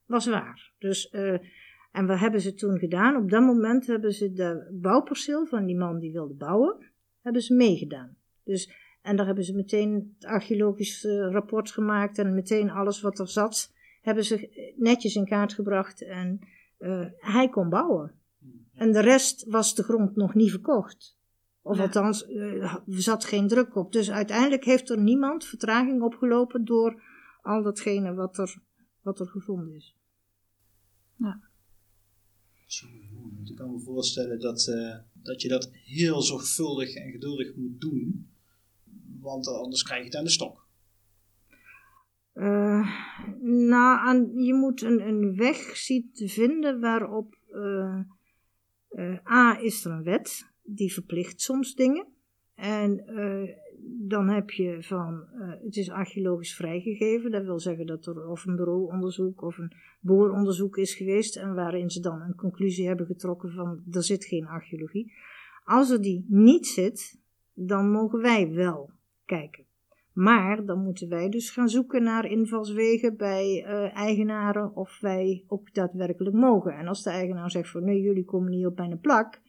was 0.10 0.26
waar. 0.26 0.72
Dus, 0.78 1.10
eh, 1.10 1.38
en 1.92 2.06
wat 2.08 2.20
hebben 2.20 2.42
ze 2.42 2.54
toen 2.54 2.80
gedaan? 2.80 3.16
Op 3.16 3.30
dat 3.30 3.42
moment 3.42 3.88
hebben 3.88 4.14
ze 4.14 4.32
de 4.34 4.70
bouwperceel 4.72 5.46
van 5.46 5.66
die 5.66 5.78
man 5.78 6.00
die 6.00 6.12
wilde 6.12 6.34
bouwen, 6.34 6.92
hebben 7.22 7.42
ze 7.42 7.54
meegedaan. 7.54 8.18
Dus 8.44 8.72
en 9.02 9.16
daar 9.16 9.26
hebben 9.26 9.44
ze 9.44 9.56
meteen 9.56 10.16
het 10.18 10.30
archeologisch 10.30 11.06
eh, 11.06 11.32
rapport 11.32 11.72
gemaakt 11.72 12.18
en 12.18 12.34
meteen 12.34 12.70
alles 12.70 13.02
wat 13.02 13.20
er 13.20 13.28
zat, 13.28 13.74
hebben 14.02 14.24
ze 14.26 14.74
netjes 14.78 15.16
in 15.16 15.26
kaart 15.26 15.54
gebracht 15.54 16.02
en 16.04 16.40
eh, 16.78 17.06
hij 17.18 17.50
kon 17.50 17.70
bouwen. 17.70 18.14
En 18.74 18.92
de 18.92 19.00
rest 19.02 19.46
was 19.48 19.76
de 19.76 19.84
grond 19.84 20.16
nog 20.16 20.34
niet 20.34 20.50
verkocht. 20.50 21.18
Of 21.62 21.78
Ja. 21.78 21.84
althans, 21.84 22.28
er 22.28 22.82
zat 22.86 23.26
geen 23.26 23.48
druk 23.48 23.76
op. 23.76 23.92
Dus 23.92 24.12
uiteindelijk 24.12 24.64
heeft 24.64 24.90
er 24.90 25.00
niemand 25.02 25.46
vertraging 25.46 26.02
opgelopen 26.02 26.66
door 26.66 27.02
al 27.42 27.64
datgene 27.64 28.14
wat 28.14 28.38
er, 28.38 28.62
wat 29.02 29.20
er 29.20 29.28
gevonden 29.28 29.74
is. 29.76 29.99
Zo, 32.66 32.88
Ik 33.46 33.56
kan 33.56 33.72
me 33.72 33.80
voorstellen 33.80 34.40
dat, 34.40 34.68
eh, 34.68 34.98
dat 35.14 35.42
je 35.42 35.48
dat 35.48 35.70
heel 35.74 36.22
zorgvuldig 36.22 36.94
en 36.94 37.12
geduldig 37.12 37.56
moet 37.56 37.82
doen, 37.82 38.30
want 39.20 39.48
anders 39.48 39.84
krijg 39.84 40.00
je 40.00 40.06
het 40.06 40.16
aan 40.16 40.24
de 40.24 40.30
stok. 40.30 40.68
Nou, 43.42 44.00
aan, 44.00 44.44
je 44.44 44.54
moet 44.54 44.82
een, 44.82 45.08
een 45.08 45.36
weg 45.36 45.78
zien 45.78 46.10
te 46.14 46.28
vinden 46.28 46.80
waarop. 46.80 47.38
eh, 48.90 49.28
A 49.32 49.60
is 49.62 49.86
er 49.86 49.92
een 49.92 50.04
wet, 50.04 50.52
die 50.64 50.94
verplicht 50.94 51.42
soms 51.42 51.76
dingen. 51.76 52.08
En 52.56 53.00
eh, 53.08 53.56
dan 53.98 54.30
heb 54.30 54.50
je 54.50 54.84
van. 54.84 55.24
eh, 55.34 55.50
het 55.64 55.76
is 55.76 55.90
archeologisch 55.90 56.56
vrijgegeven. 56.56 57.32
Dat 57.32 57.44
wil 57.44 57.60
zeggen 57.60 57.86
dat 57.86 58.06
er 58.06 58.28
of 58.28 58.46
een 58.46 58.56
bureauonderzoek 58.56 59.42
of 59.42 59.58
een 59.58 59.72
booronderzoek 60.00 60.78
is 60.78 60.94
geweest. 60.94 61.38
En 61.38 61.54
waarin 61.54 61.90
ze 61.90 62.00
dan 62.00 62.22
een 62.22 62.36
conclusie 62.36 62.88
hebben 62.88 63.06
getrokken 63.06 63.52
van. 63.52 63.84
er 63.92 64.04
zit 64.04 64.26
geen 64.26 64.48
archeologie. 64.48 65.14
Als 65.64 65.90
er 65.90 66.02
die 66.02 66.26
niet 66.28 66.68
zit, 66.68 67.20
dan 67.54 67.92
mogen 67.92 68.22
wij 68.22 68.52
wel 68.52 68.92
kijken. 69.26 69.68
Maar 70.14 70.66
dan 70.66 70.84
moeten 70.84 71.10
wij 71.10 71.30
dus 71.30 71.50
gaan 71.50 71.70
zoeken 71.70 72.04
naar 72.04 72.26
invalswegen 72.26 73.18
bij 73.18 73.64
eh, 73.66 73.96
eigenaren 73.96 74.76
of 74.76 75.00
wij 75.00 75.44
ook 75.48 75.74
daadwerkelijk 75.74 76.36
mogen. 76.36 76.74
En 76.74 76.88
als 76.88 77.04
de 77.04 77.10
eigenaar 77.10 77.52
zegt 77.52 77.70
van 77.70 77.84
nee, 77.84 78.02
jullie 78.02 78.26
komen 78.26 78.52
niet 78.52 78.66
op 78.66 78.78
mijn 78.78 79.00
plak, 79.00 79.42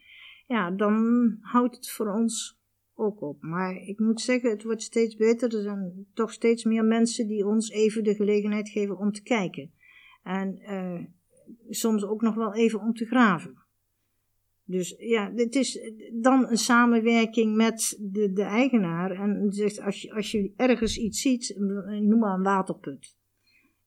ja, 0.47 0.71
dan 0.71 1.37
houdt 1.41 1.77
het 1.77 1.91
voor 1.91 2.13
ons 2.13 2.60
ook 3.01 3.23
op. 3.23 3.43
Maar 3.43 3.77
ik 3.77 3.99
moet 3.99 4.21
zeggen, 4.21 4.51
het 4.51 4.63
wordt 4.63 4.83
steeds 4.83 5.17
beter. 5.17 5.55
Er 5.55 5.63
zijn 5.63 6.07
toch 6.15 6.33
steeds 6.33 6.65
meer 6.65 6.85
mensen 6.85 7.27
die 7.27 7.47
ons 7.47 7.71
even 7.71 8.05
de 8.05 8.15
gelegenheid 8.15 8.69
geven 8.69 8.99
om 8.99 9.13
te 9.13 9.23
kijken. 9.23 9.71
En 10.23 10.59
eh, 10.59 11.05
soms 11.69 12.05
ook 12.05 12.23
nog 12.23 12.35
wel 12.35 12.55
even 12.55 12.81
om 12.81 12.95
te 12.95 13.07
graven. 13.07 13.59
Dus 14.65 14.95
ja, 14.99 15.33
het 15.35 15.55
is 15.55 15.91
dan 16.13 16.47
een 16.49 16.59
samenwerking 16.59 17.57
met 17.57 17.99
de, 18.01 18.33
de 18.33 18.43
eigenaar. 18.43 19.11
En 19.11 19.53
zegt, 19.53 19.81
als, 19.81 20.03
je, 20.03 20.15
als 20.15 20.31
je 20.31 20.53
ergens 20.57 20.99
iets 20.99 21.21
ziet, 21.21 21.55
noem 22.01 22.19
maar 22.19 22.35
een 22.35 22.43
waterput. 22.43 23.19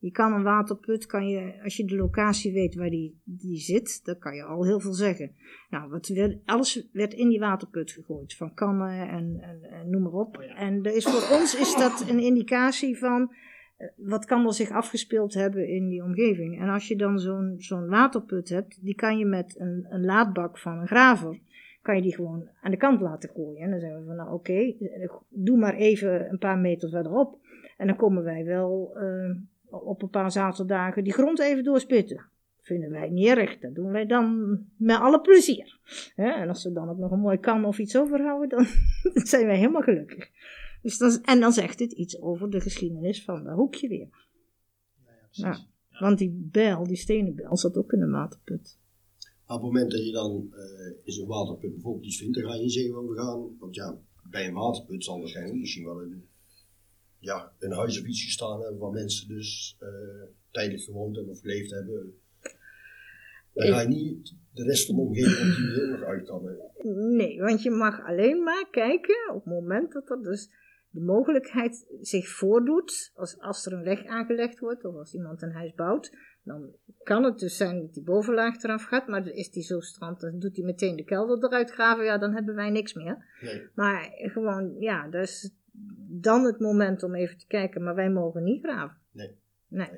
Je 0.04 0.12
kan 0.12 0.34
een 0.34 0.44
waterput, 0.44 1.06
kan 1.06 1.28
je, 1.28 1.60
als 1.64 1.78
je 1.78 1.86
de 1.86 1.96
locatie 1.96 2.54
weet 2.54 2.76
waar 2.76 2.90
die, 2.90 3.22
die 3.24 3.58
zit, 3.58 4.06
dan 4.06 4.20
kan 4.20 4.36
je 4.36 4.44
al 4.44 4.66
heel 4.66 4.80
veel 4.80 4.94
zeggen. 4.94 5.32
Nou, 5.70 5.90
wat 5.90 6.08
werd, 6.08 6.38
alles 6.46 6.90
werd 6.92 7.14
in 7.14 7.30
die 7.30 7.40
waterput 7.40 7.92
gegooid, 7.92 8.36
van 8.36 8.54
kannen 8.54 9.10
en, 9.10 9.38
en, 9.42 9.64
en 9.72 9.90
noem 9.90 10.02
maar 10.02 10.12
op. 10.12 10.38
Oh 10.38 10.44
ja. 10.44 10.56
En 10.56 10.82
dat 10.82 10.94
is 10.94 11.06
voor 11.06 11.38
ons 11.38 11.60
is 11.60 11.76
dat 11.76 12.06
een 12.10 12.20
indicatie 12.20 12.98
van 12.98 13.34
eh, 13.78 13.88
wat 13.96 14.26
kan 14.26 14.46
er 14.46 14.54
zich 14.54 14.72
afgespeeld 14.72 15.34
hebben 15.34 15.68
in 15.68 15.88
die 15.88 16.04
omgeving. 16.04 16.60
En 16.60 16.70
als 16.70 16.88
je 16.88 16.96
dan 16.96 17.20
zo'n 17.20 17.56
zo'n 17.58 17.88
waterput 17.88 18.50
hebt, 18.50 18.84
die 18.84 18.96
kan 18.96 19.18
je 19.18 19.26
met 19.26 19.60
een, 19.60 19.86
een 19.90 20.06
laadbak 20.06 20.58
van 20.58 20.78
een 20.78 20.88
graver, 20.88 21.40
kan 21.82 21.96
je 21.96 22.02
die 22.02 22.16
gewoon 22.16 22.50
aan 22.62 22.72
de 22.72 22.78
kant 22.78 23.02
laten 23.02 23.30
gooien. 23.30 23.62
En 23.62 23.72
dan 23.72 23.80
zeggen 23.80 24.00
we 24.00 24.06
van, 24.06 24.16
nou 24.16 24.34
oké, 24.34 24.60
eh, 24.80 25.10
doe 25.30 25.58
maar 25.58 25.76
even 25.76 26.30
een 26.30 26.40
paar 26.40 26.58
meter 26.58 26.90
verderop. 26.90 27.42
En 27.78 27.88
dan 27.88 27.96
komen 27.96 28.24
wij 28.24 28.46
wel 28.46 28.92
eh, 28.96 29.36
op 29.82 30.02
een 30.02 30.10
paar 30.10 30.32
zaterdagen 30.32 31.04
die 31.04 31.14
grond 31.14 31.40
even 31.40 31.64
doorspitten. 31.64 32.26
Vinden 32.62 32.90
wij 32.90 33.10
niet 33.10 33.28
erg, 33.28 33.60
dat 33.60 33.76
doen 33.76 33.92
wij 33.92 34.06
dan 34.06 34.58
met 34.78 34.98
alle 35.00 35.22
plezier. 35.22 35.80
En 36.16 36.48
als 36.48 36.62
ze 36.62 36.72
dan 36.72 36.90
ook 36.90 36.98
nog 36.98 37.12
een 37.12 37.20
mooi 37.20 37.38
kan 37.38 37.66
of 37.66 37.80
iets 37.80 37.98
overhouden, 37.98 38.50
dan 38.50 38.66
zijn 39.32 39.46
wij 39.46 39.58
helemaal 39.58 39.82
gelukkig. 39.82 40.30
Dus 40.82 41.00
is- 41.00 41.22
en 41.22 41.40
dan 41.40 41.52
zegt 41.52 41.80
het 41.80 41.92
iets 41.92 42.22
over 42.22 42.50
de 42.50 42.60
geschiedenis 42.62 43.24
van 43.24 43.44
dat 43.44 43.56
hoekje 43.56 43.88
weer. 43.88 44.08
Ja, 45.06 45.12
ja, 45.12 45.28
precies. 45.28 45.68
Want 46.00 46.18
die 46.18 46.48
bel, 46.52 46.88
die 46.88 46.96
stenen 46.96 47.36
bel, 47.36 47.58
zat 47.58 47.78
ook 47.78 47.94
in 47.94 48.02
een 48.02 48.12
waterput. 48.12 48.78
Op 49.48 49.54
het 49.54 49.62
moment 49.62 49.92
dat 49.92 50.06
je 50.06 50.12
dan 50.12 50.48
eh 50.54 50.96
in 51.04 51.12
zo'n 51.14 51.28
waterput 51.28 51.72
bijvoorbeeld 51.74 52.06
iets 52.06 52.18
vindt, 52.18 52.36
dan 52.36 52.44
ga 52.50 52.56
je 52.56 52.70
zeggen 52.70 53.08
we 53.08 53.16
gaan, 53.16 53.58
want 53.60 53.76
ja, 53.76 53.98
bij 54.30 54.48
een 54.48 54.54
waterput 54.54 55.04
zal 55.04 55.20
waarschijnlijk 55.20 55.58
misschien 55.60 55.86
wel 55.86 56.02
een, 56.02 56.28
ja, 57.24 57.52
een 57.60 57.72
huis 57.72 58.00
of 58.00 58.06
iets 58.06 58.24
gestaan 58.24 58.62
hebben 58.62 58.80
waar 58.80 58.92
mensen 58.92 59.28
dus 59.28 59.78
eh, 59.80 59.88
tijdelijk 60.52 60.84
gewoond 60.84 61.16
hebben 61.16 61.34
of 61.34 61.40
geleefd 61.40 61.72
hebben. 61.72 62.18
Dan 63.54 63.68
ga 63.68 63.82
je 63.82 63.88
niet 63.88 64.36
de 64.54 64.64
rest 64.64 64.86
van 64.86 64.96
de 64.96 65.02
omgeving 65.02 65.56
die 65.56 65.84
ook 65.84 66.00
nog 66.00 66.08
uit 66.08 66.26
kan. 66.28 66.46
hè. 66.46 66.90
Nee, 66.90 67.40
want 67.40 67.64
je 67.64 67.70
mag 67.70 68.06
alleen 68.06 68.44
maar 68.44 68.68
kijken 68.72 69.30
op 69.30 69.44
het 69.44 69.54
moment 69.54 69.92
dat 69.92 70.10
er 70.10 70.22
dus 70.22 70.50
de 70.90 71.02
mogelijkheid 71.02 71.86
zich 72.02 72.28
voordoet, 72.30 73.12
als, 73.16 73.40
als 73.40 73.66
er 73.66 73.74
een 73.74 73.84
weg 73.84 74.06
aangelegd 74.06 74.60
wordt 74.60 74.86
of 74.86 74.96
als 74.96 75.14
iemand 75.14 75.42
een 75.42 75.52
huis 75.52 75.74
bouwt, 75.74 76.18
dan 76.44 76.72
kan 77.04 77.24
het 77.24 77.40
dus 77.40 77.58
zijn 77.58 77.80
dat 77.80 77.94
die 77.94 78.04
bovenlaag 78.04 78.64
eraf 78.64 78.84
gaat, 78.84 79.08
maar 79.08 79.28
is 79.28 79.52
die 79.52 79.64
zo 79.64 79.80
strand, 79.80 80.20
dan 80.20 80.40
doet 80.40 80.56
hij 80.56 80.66
meteen 80.66 80.96
de 80.96 81.04
kelder 81.04 81.44
eruit 81.44 81.72
graven, 81.72 82.06
ja, 82.06 82.18
dan 82.18 82.34
hebben 82.34 82.56
wij 82.56 82.70
niks 82.70 82.94
meer. 82.94 83.26
Nee. 83.42 83.68
Maar 83.76 84.10
gewoon, 84.14 84.76
ja, 84.80 85.12
is 85.12 85.52
dan 86.22 86.44
het 86.44 86.60
moment 86.60 87.04
om 87.04 87.16
even 87.16 87.38
te 87.38 87.48
kijken, 87.48 87.84
maar 87.84 87.96
wij 87.96 88.10
mogen 88.12 88.44
niet 88.44 88.64
graven. 88.64 88.98
Nee. 89.12 89.32
Nee. 89.68 89.90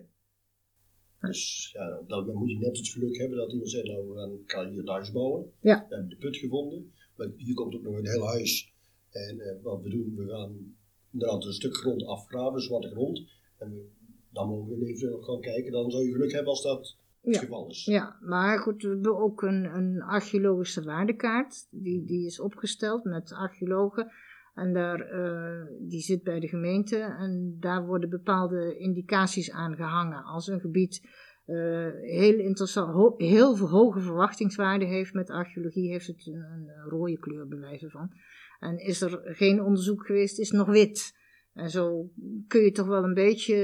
Dus 1.19 1.69
ja, 1.73 2.01
dan 2.07 2.33
moet 2.35 2.49
je 2.49 2.57
net 2.57 2.77
het 2.77 2.87
geluk 2.87 3.17
hebben 3.17 3.37
dat 3.37 3.51
iemand 3.51 3.69
zegt, 3.69 3.87
nou, 3.87 4.07
we 4.09 4.15
gaan- 4.17 4.39
ga 4.45 4.69
hier 4.69 4.79
een 4.79 4.87
huis 4.89 5.11
bouwen. 5.11 5.51
Ja. 5.61 5.85
We 5.89 5.93
hebben 5.95 6.09
de 6.09 6.17
put 6.17 6.37
gevonden. 6.37 6.91
Maar 7.15 7.27
hier 7.37 7.53
komt 7.53 7.75
ook 7.75 7.81
nog 7.81 7.95
een 7.97 8.07
heel 8.07 8.27
huis. 8.27 8.73
En 9.11 9.39
eh, 9.39 9.63
wat 9.63 9.81
we 9.81 9.89
doen, 9.89 10.15
we 10.15 10.27
gaan 10.29 10.75
inderdaad 11.11 11.45
een 11.45 11.53
stuk 11.53 11.75
grond 11.77 12.03
afgraven, 12.05 12.61
zwarte 12.61 12.89
grond. 12.89 13.21
En 13.57 13.71
we, 13.71 13.85
dan 14.29 14.47
mogen 14.47 14.79
we 14.79 14.85
even 14.85 15.23
gaan 15.23 15.41
kijken. 15.41 15.71
Dan 15.71 15.91
zou 15.91 16.03
je 16.03 16.11
geluk 16.11 16.31
hebben 16.31 16.49
als 16.51 16.63
dat 16.63 16.95
het 17.21 17.33
Ja. 17.35 17.39
geval 17.39 17.67
is. 17.69 17.85
Ja, 17.85 18.17
maar 18.21 18.59
goed, 18.59 18.81
we 18.81 18.87
hebben 18.89 19.17
ook 19.17 19.41
een, 19.41 19.63
een 19.65 20.01
archeologische 20.01 20.83
waardekaart. 20.83 21.67
Die, 21.71 22.05
die 22.05 22.25
is 22.25 22.39
opgesteld 22.39 23.03
met 23.03 23.31
archeologen. 23.33 24.11
En 24.55 24.73
daar, 24.73 24.99
eh, 24.99 25.67
die 25.79 26.01
zit 26.01 26.23
bij 26.23 26.39
de 26.39 26.47
gemeente. 26.47 26.97
En 26.97 27.57
daar 27.59 27.85
worden 27.85 28.09
bepaalde 28.09 28.77
indicaties 28.77 29.51
aan 29.51 29.75
gehangen. 29.75 30.23
Als 30.23 30.47
een 30.47 30.59
gebied 30.59 31.01
eh, 31.45 31.89
heel 32.01 32.39
interessant, 32.39 33.21
heel 33.21 33.57
hoge 33.57 33.99
verwachtingswaarde 33.99 34.85
heeft 34.85 35.13
met 35.13 35.29
archeologie, 35.29 35.91
heeft 35.91 36.07
het 36.07 36.27
een, 36.27 36.33
een 36.33 36.89
rode 36.89 37.19
kleur 37.19 37.47
bij 37.47 37.59
wijze 37.59 37.89
van. 37.89 38.11
En 38.59 38.77
is 38.77 39.01
er 39.01 39.21
geen 39.23 39.61
onderzoek 39.61 40.05
geweest, 40.05 40.39
is 40.39 40.51
nog 40.51 40.67
wit. 40.67 41.23
En 41.55 41.69
zo 41.69 42.09
kun 42.47 42.61
je 42.61 42.71
toch 42.71 42.87
wel 42.87 43.03
een 43.03 43.13
beetje 43.13 43.57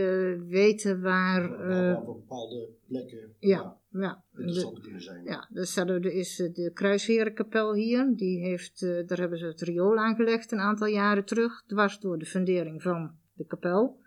weten 0.47 1.01
waar. 1.01 1.49
Waar- 1.49 1.89
eh, 1.89 2.03
voor 2.03 2.15
bepaalde 2.15 2.69
plekken 2.87 3.35
ja, 3.39 3.77
ja. 3.89 4.23
interessant 4.35 4.79
kunnen 4.79 5.01
zijn. 5.01 5.23
Ja, 5.23 5.47
dus 5.49 5.75
er 5.75 5.89
er 5.89 6.05
is 6.05 6.39
eh, 6.39 6.53
de 6.53 6.71
Kruisherenkapel 6.73 7.73
hier. 7.73 8.13
Die 8.15 8.39
heeft, 8.39 8.81
eh, 8.81 9.07
daar 9.07 9.17
hebben 9.17 9.37
ze 9.37 9.45
het 9.45 9.61
riool 9.61 9.97
aangelegd 9.97 10.51
een 10.51 10.59
aantal 10.59 10.87
jaren 10.87 11.25
terug. 11.25 11.63
Dwars 11.67 11.99
door 11.99 12.17
de 12.17 12.25
fundering 12.25 12.81
van 12.81 13.11
de 13.33 13.45
kapel. 13.45 13.99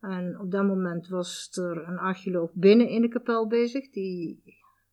En 0.00 0.40
op 0.40 0.50
dat 0.50 0.66
moment 0.66 1.08
was 1.08 1.48
er 1.52 1.88
een 1.88 1.98
archeoloog 1.98 2.50
binnen 2.54 2.88
in 2.88 3.00
de 3.00 3.08
kapel 3.08 3.46
bezig. 3.46 3.90
Die 3.90 4.42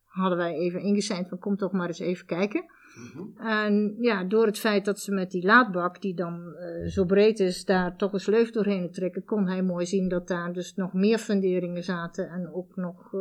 hadden 0.04 0.38
wij 0.38 0.54
even 0.54 0.80
ingezeind 0.80 1.28
van 1.28 1.38
kom 1.38 1.56
toch 1.56 1.72
maar 1.72 1.86
eens 1.88 1.98
even 1.98 2.26
kijken. 2.26 2.64
Mhm. 2.98 3.46
En 3.46 3.96
ja, 4.00 4.24
door 4.24 4.46
het 4.46 4.58
feit 4.58 4.84
dat 4.84 5.00
ze 5.00 5.12
met 5.12 5.30
die 5.30 5.44
laadbak, 5.44 6.00
die 6.00 6.14
dan 6.14 6.54
eh, 6.54 6.86
zo 6.86 7.04
breed 7.04 7.40
is, 7.40 7.64
daar 7.64 7.96
toch 7.96 8.12
een 8.12 8.20
sleuf 8.20 8.50
doorheen 8.50 8.90
trekken, 8.90 9.24
kon 9.24 9.46
hij 9.46 9.62
mooi 9.62 9.86
zien 9.86 10.08
dat 10.08 10.28
daar 10.28 10.52
dus 10.52 10.74
nog 10.74 10.92
meer 10.92 11.18
funderingen 11.18 11.84
zaten 11.84 12.28
en 12.28 12.52
ook 12.52 12.76
nog 12.76 13.14
eh, 13.14 13.20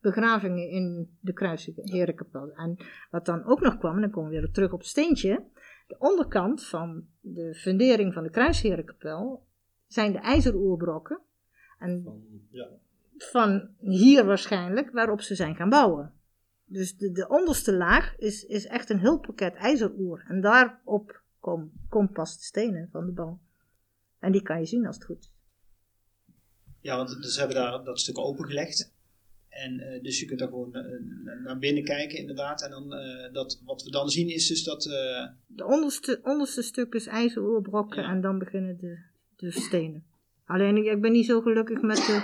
begravingen 0.00 0.68
in 0.68 1.16
de 1.20 1.32
Kruisherenkapel. 1.32 2.52
En 2.54 2.76
wat 3.10 3.26
dan 3.26 3.44
ook 3.44 3.60
nog 3.60 3.78
kwam, 3.78 3.94
en 3.94 4.00
dan 4.00 4.10
komen 4.10 4.30
we 4.30 4.40
weer 4.40 4.50
terug 4.50 4.72
op 4.72 4.78
het 4.78 4.88
steentje, 4.88 5.44
de 5.86 5.96
onderkant 5.98 6.64
van 6.64 7.04
de 7.20 7.54
fundering 7.54 8.14
van 8.14 8.22
de 8.22 8.30
Kruisherenkapel 8.30 9.44
zijn 9.86 10.12
de 10.12 10.18
ijzeroerbrokken. 10.18 11.20
En 11.78 12.02
Van, 12.04 12.22
ja. 12.50 12.68
van 13.16 13.68
hier 13.78 14.24
waarschijnlijk, 14.24 14.90
waarop 14.90 15.20
ze 15.20 15.34
zijn 15.34 15.56
gaan 15.56 15.68
bouwen. 15.68 16.15
Dus 16.68 16.96
de, 16.96 17.12
de 17.12 17.28
onderste 17.28 17.72
laag 17.72 18.16
is, 18.18 18.44
is 18.44 18.66
echt 18.66 18.90
een 18.90 18.98
heel 18.98 19.18
pakket 19.18 19.54
ijzeroer. 19.54 20.24
En 20.28 20.40
daarop 20.40 21.20
kom- 21.40 21.72
komt 21.88 22.12
pas 22.12 22.36
de 22.38 22.44
stenen 22.44 22.88
van 22.92 23.06
de 23.06 23.12
bouw. 23.12 23.40
En 24.18 24.32
die 24.32 24.42
kan 24.42 24.58
je 24.58 24.66
zien 24.66 24.86
als 24.86 24.96
het 24.96 25.04
goed 25.04 25.18
is. 25.18 25.32
Ja, 26.80 26.96
want 26.96 27.22
dus 27.22 27.36
hebben 27.36 27.56
daar 27.56 27.84
dat 27.84 28.00
stuk 28.00 28.18
opengelegd. 28.18 28.94
En 29.48 29.80
eh, 29.80 30.02
dus 30.02 30.20
je 30.20 30.26
kunt 30.26 30.38
daar 30.38 30.48
gewoon 30.48 30.74
eh, 30.74 30.82
naar 31.44 31.58
binnen 31.58 31.84
kijken, 31.84 32.18
inderdaad. 32.18 32.62
En 32.62 32.70
dan, 32.70 32.94
eh, 32.94 33.32
dat, 33.32 33.60
wat 33.64 33.82
we 33.82 33.90
dan 33.90 34.08
zien 34.10 34.28
is 34.28 34.46
dus 34.48 34.64
dat. 34.64 34.82
De 35.46 35.64
onderste, 35.64 36.20
onderste 36.22 36.62
stuk 36.62 36.94
is 36.94 37.06
ijzeroerbrokken 37.06 38.02
Ja. 38.02 38.08
en 38.08 38.20
dan 38.20 38.38
beginnen 38.38 38.76
de, 38.78 38.98
de 39.36 39.50
stenen. 39.50 40.04
Alleen 40.44 40.76
ik, 40.76 40.84
ik 40.84 41.00
ben 41.00 41.12
niet 41.12 41.26
zo 41.26 41.40
gelukkig 41.40 41.80
met 41.80 41.96
de, 41.96 42.22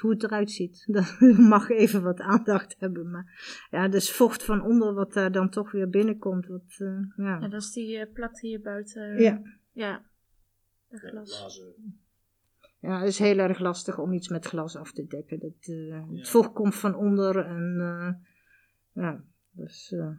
hoe 0.00 0.10
het 0.10 0.22
eruit 0.22 0.50
ziet. 0.50 0.84
Dat 0.92 1.20
mag 1.38 1.68
even 1.70 2.02
wat 2.02 2.20
aandacht 2.20 2.76
hebben. 2.78 3.10
Maar 3.10 3.66
ja, 3.70 3.88
dus 3.88 4.12
vocht 4.12 4.44
van 4.44 4.62
onder 4.62 4.94
wat 4.94 5.12
daar 5.12 5.32
dan 5.32 5.50
toch 5.50 5.70
weer 5.72 5.88
binnenkomt. 5.88 6.46
Wat, 6.46 6.76
eh, 6.78 6.86
Ja, 7.16 7.38
ja. 7.40 7.48
dat 7.48 7.60
is 7.62 7.72
die 7.72 8.06
plak 8.06 8.40
hier 8.40 8.60
buiten. 8.60 9.22
Ja. 9.22 9.42
Ja. 9.72 10.02
De 10.88 11.00
Ja, 11.02 11.08
glas. 11.08 11.60
Ja, 12.80 12.98
het 12.98 13.08
is 13.08 13.18
heel 13.18 13.38
erg 13.38 13.58
lastig 13.58 13.98
om 13.98 14.12
iets 14.12 14.28
met 14.28 14.46
glas 14.46 14.76
af 14.76 14.92
te 14.92 15.06
dekken. 15.06 15.38
Dat, 15.38 15.52
eh, 15.60 15.86
Ja. 15.88 16.06
Het 16.14 16.28
vocht 16.28 16.52
komt 16.52 16.74
van 16.74 16.94
onder 16.94 17.46
en 17.46 17.76
eh, 17.80 18.12
ja, 19.04 19.24
dus 19.50 19.92
eh, 19.92 20.10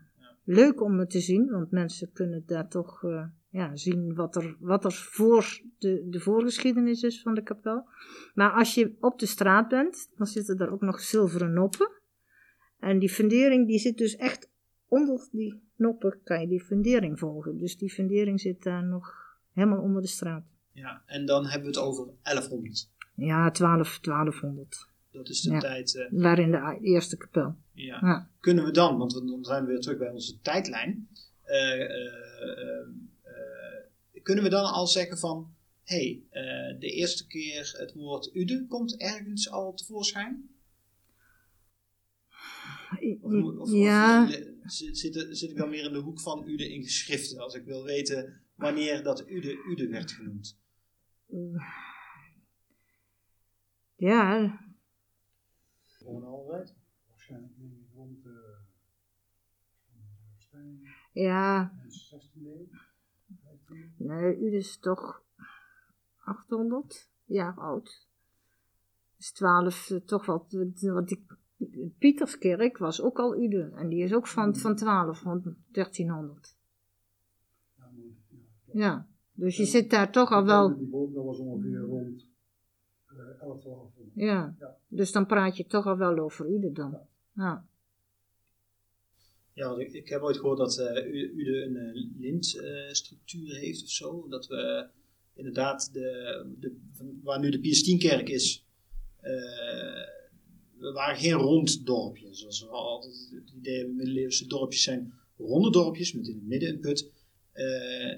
leuk 0.43 0.81
om 0.81 0.99
het 0.99 1.09
te 1.09 1.19
zien, 1.19 1.49
want 1.49 1.71
mensen 1.71 2.11
kunnen 2.11 2.43
daar 2.45 2.67
toch 2.67 3.03
eh, 3.03 3.25
ja, 3.53 3.75
zien 3.75 4.13
wat 4.15 4.35
er, 4.35 4.55
wat 4.59 4.85
er 4.85 4.91
voor 4.91 5.61
de, 5.77 6.07
de 6.09 6.19
voorgeschiedenis 6.19 7.01
is 7.03 7.21
van 7.21 7.33
de 7.33 7.43
kapel. 7.43 7.87
Maar 8.33 8.51
als 8.51 8.73
je 8.75 8.95
op 8.99 9.19
de 9.19 9.25
straat 9.25 9.67
bent, 9.67 10.09
dan 10.17 10.27
zitten 10.27 10.57
er 10.57 10.71
ook 10.71 10.81
nog 10.81 10.99
zilveren 10.99 11.53
noppen. 11.53 11.89
En 12.79 12.99
die 12.99 13.09
fundering 13.09 13.67
die 13.67 13.79
zit 13.79 13.97
dus 13.97 14.15
echt 14.15 14.49
onder 14.87 15.27
die 15.31 15.61
noppen, 15.75 16.19
kan 16.23 16.41
je 16.41 16.47
die 16.47 16.63
fundering 16.63 17.19
volgen. 17.19 17.57
Dus 17.57 17.77
die 17.77 17.91
fundering 17.91 18.39
zit 18.41 18.63
daar 18.63 18.83
nog 18.83 19.13
helemaal 19.53 19.81
onder 19.81 20.01
de 20.01 20.07
straat. 20.07 20.43
ja, 20.71 21.03
en 21.05 21.25
dan 21.25 21.43
hebben 21.45 21.71
we 21.71 21.77
het 21.77 21.85
over 21.87 22.07
1100. 22.23 22.89
Ja, 23.15 23.51
12, 23.51 23.99
1200. 23.99 24.87
Dat 25.11 25.29
is 25.29 25.41
de 25.41 25.51
Ja. 25.51 25.59
tijd. 25.59 25.95
eh, 25.95 26.05
Waarin 26.11 26.51
de 26.51 26.77
eerste 26.81 27.17
kapel. 27.17 27.55
ja. 27.71 27.97
Ja. 28.01 28.29
Kunnen 28.39 28.65
we 28.65 28.71
dan, 28.71 28.97
want 28.97 29.13
dan 29.13 29.43
zijn 29.43 29.65
we 29.65 29.71
weer 29.71 29.79
terug 29.79 29.97
bij 29.97 30.09
onze 30.09 30.39
tijdlijn. 30.41 31.07
eh, 31.43 31.81
kunnen 34.23 34.43
we 34.43 34.49
dan 34.49 34.65
al 34.65 34.87
zeggen 34.87 35.17
van. 35.17 35.55
Hé, 35.83 35.95
hey, 35.95 36.23
eh, 36.29 36.79
de 36.79 36.89
eerste 36.89 37.27
keer 37.27 37.75
het 37.77 37.93
woord 37.93 38.35
Ude 38.35 38.65
komt 38.67 38.97
ergens 38.97 39.49
al 39.49 39.73
tevoorschijn? 39.73 40.49
Of, 43.21 43.33
of, 43.33 43.71
ja, 43.71 44.23
of, 44.23 44.31
eh, 44.31 44.45
zit, 44.65 44.97
zit, 44.97 45.27
zit 45.29 45.49
ik 45.49 45.57
dan 45.57 45.69
meer 45.69 45.85
in 45.85 45.93
de 45.93 45.99
hoek 45.99 46.21
van 46.21 46.47
Ude 46.47 46.73
in 46.73 46.83
geschriften? 46.83 47.39
Als 47.39 47.53
ik 47.53 47.63
wil 47.63 47.83
weten 47.83 48.41
wanneer 48.55 49.03
dat 49.03 49.29
Ude 49.29 49.65
Ude 49.69 49.87
werd 49.87 50.11
genoemd. 50.11 50.57
ja, 53.95 54.59
Gewoon 55.85 56.23
altijd. 56.23 56.73
Waarschijnlijk 57.09 57.53
rond 57.93 58.23
de 58.23 58.61
Steen 60.37 60.87
ja, 61.13 61.73
en 61.81 61.89
16e 61.89 62.45
eeuw. 62.45 62.67
15e. 63.73 63.97
nee, 63.97 64.39
u 64.39 64.55
is 64.55 64.77
toch 64.77 65.23
800 66.17 67.09
jaar 67.25 67.59
oud. 67.59 68.07
Dus 69.17 69.31
12, 69.31 69.89
eh, 69.89 69.97
toch 69.97 70.25
wat, 70.25 70.45
want 70.79 71.07
die 71.07 71.25
Pieterskerk 71.97 72.77
was 72.77 73.01
ook 73.01 73.19
al 73.19 73.37
Ude. 73.37 73.71
En 73.75 73.87
die 73.87 74.03
is 74.03 74.13
ook 74.13 74.27
van, 74.27 74.55
van 74.55 74.75
12, 74.75 75.19
van 75.19 75.55
1300. 75.71 76.55
Ja, 78.71 79.07
dus 79.31 79.57
je 79.57 79.65
zit 79.65 79.89
daar 79.89 80.11
toch 80.11 80.31
al 80.31 80.45
wel, 80.45 80.67
dat 81.13 81.25
was 81.25 81.39
ongeveer 81.39 81.79
rond 81.79 82.27
eh 83.05 83.41
11, 83.41 83.63
1200. 83.63 84.11
ja. 84.13 84.55
Ja. 84.59 84.77
Dus 84.87 85.11
dan 85.11 85.25
praat 85.25 85.57
je 85.57 85.65
toch 85.65 85.85
al 85.85 85.97
wel 85.97 86.17
over 86.17 86.49
Ude 86.49 86.71
dan. 86.71 86.97
Ja. 87.31 87.65
Ja, 89.53 89.67
want 89.67 89.79
ik, 89.81 89.93
ik 89.93 90.09
heb 90.09 90.21
ooit 90.21 90.37
gehoord 90.37 90.57
dat 90.57 90.77
eh, 90.77 91.05
U- 91.13 91.31
Ude 91.35 91.63
een 91.63 91.75
eh, 91.75 92.03
lintstructuur 92.19 93.55
heeft 93.55 93.83
of 93.83 93.89
zo. 93.89 94.27
Dat 94.29 94.47
we 94.47 94.87
inderdaad, 95.35 95.93
de, 95.93 96.45
de, 96.59 96.75
waar 97.23 97.39
nu 97.39 97.49
de 97.49 97.59
Piestienkerk 97.59 98.29
is, 98.29 98.65
eh, 99.19 99.31
we 100.77 100.91
waren 100.93 101.17
geen 101.17 101.33
rond 101.33 101.85
dorpje. 101.85 102.27
Zoals 102.31 102.61
we 102.61 102.67
altijd 102.67 103.29
het 103.35 103.53
idee 103.57 103.77
hebben, 103.77 103.95
middeleeuwse 103.95 104.47
dorpjes 104.47 104.83
zijn 104.83 105.13
ronde 105.37 105.71
dorpjes 105.71 106.13
met 106.13 106.27
in 106.27 106.35
het 106.35 106.47
midden 106.47 106.69
een 106.69 106.79
put. 106.79 107.11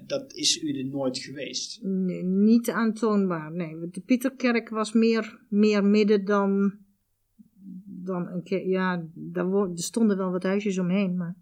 Dat 0.08 0.34
is 0.34 0.62
Ude 0.64 0.84
nooit 0.84 1.18
geweest. 1.18 1.80
Nee, 1.84 2.24
niet 2.24 2.70
aantoonbaar, 2.70 3.52
nee. 3.52 3.90
De 3.92 4.02
Pieterkerk 4.02 4.70
was 4.70 4.94
meer, 4.94 5.40
meer 5.50 5.84
midden 5.84 6.26
dan, 6.26 6.78
dan 8.06 8.28
een 8.28 8.44
keer. 8.44 8.68
Ja, 8.68 9.06
daar, 9.14 9.50
wo- 9.50 9.72
er 9.72 9.78
stonden 9.80 10.18
wel 10.18 10.32
wat 10.32 10.44
huisjes 10.44 10.80
omheen, 10.80 11.18
maar 11.18 11.36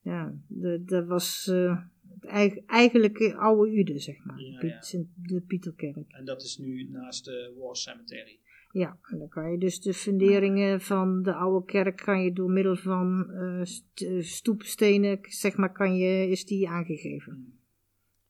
ja, 0.00 0.34
de- 0.46 0.82
dat 0.84 1.06
was, 1.06 1.48
eh, 1.48 1.78
Eig- 2.20 2.58
eigenlijk 2.66 3.34
oude 3.38 3.72
Ude, 3.78 3.98
zeg 3.98 4.24
maar. 4.24 4.40
Ja, 4.40 4.58
Piet- 4.58 4.70
ja. 4.70 4.80
Sint- 4.80 5.08
De 5.14 5.40
Pieterkerk. 5.40 6.04
En 6.12 6.24
dat 6.24 6.42
is 6.42 6.58
nu 6.58 6.88
naast 6.90 7.24
de 7.24 7.54
War 7.58 7.76
Cemetery. 7.76 8.38
Ja, 8.72 8.98
en 9.02 9.18
dan 9.18 9.28
kan 9.28 9.50
je 9.50 9.58
dus 9.58 9.80
de 9.80 9.94
funderingen 9.94 10.80
van 10.80 11.22
de 11.22 11.32
oude 11.34 11.64
kerk 11.66 11.96
kan 11.96 12.22
je 12.22 12.32
door 12.32 12.50
middel 12.50 12.76
van 12.76 13.30
eh, 13.30 13.60
st- 13.64 14.00
eh, 14.02 14.22
stoepstenen, 14.22 15.18
zeg 15.22 15.56
maar, 15.56 15.72
kan 15.72 15.96
je, 15.96 16.28
is 16.28 16.44
die 16.46 16.68
aangegeven. 16.68 17.58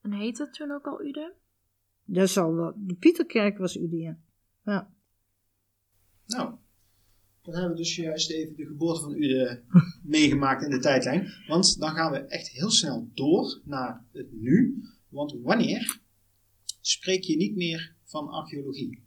En 0.01 0.11
heette 0.11 0.43
het 0.43 0.53
toen 0.53 0.71
ook 0.71 0.85
al 0.87 1.03
Ude? 1.05 1.33
Dat 2.05 2.29
zal 2.29 2.55
wel. 2.55 2.73
De 2.77 2.93
Pieterkerk 2.95 3.57
was 3.57 3.77
Ude, 3.77 3.97
ja. 3.97 4.17
ja. 4.65 4.91
Nou, 6.25 6.53
dan 7.53 7.55
hebben 7.61 7.77
we 7.77 7.83
dus 7.83 7.95
juist 7.95 8.31
even 8.31 8.55
de 8.55 8.65
geboorte 8.65 9.01
van 9.01 9.13
Ude 9.13 9.63
meegemaakt 10.03 10.63
in 10.63 10.69
de 10.69 10.79
tijdlijn. 10.79 11.33
Want 11.47 11.79
dan 11.79 11.89
gaan 11.89 12.11
we 12.11 12.17
echt 12.17 12.49
heel 12.49 12.69
snel 12.69 13.09
door 13.13 13.61
naar 13.63 14.05
het 14.13 14.31
nu. 14.31 14.83
Want 15.09 15.35
wanneer 15.41 15.99
spreek 16.81 17.23
je 17.23 17.35
niet 17.35 17.55
meer 17.55 17.95
van 18.03 18.27
archeologie? 18.29 19.05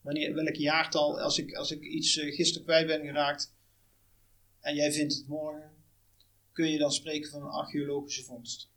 Wanneer, 0.00 0.34
welk 0.34 0.54
jaartal, 0.54 1.20
als 1.20 1.38
ik, 1.38 1.52
als 1.54 1.70
ik 1.70 1.82
iets 1.82 2.18
eh, 2.18 2.34
gisteren 2.34 2.66
kwijt 2.66 2.86
ben 2.86 3.00
geraakt 3.00 3.56
en 4.60 4.74
jij 4.74 4.92
vindt 4.92 5.14
het 5.14 5.28
morgen, 5.28 5.70
kun 6.52 6.70
je 6.70 6.78
dan 6.78 6.90
spreken 6.90 7.30
van 7.30 7.40
een 7.42 7.48
archeologische 7.48 8.24
vondst? 8.24 8.70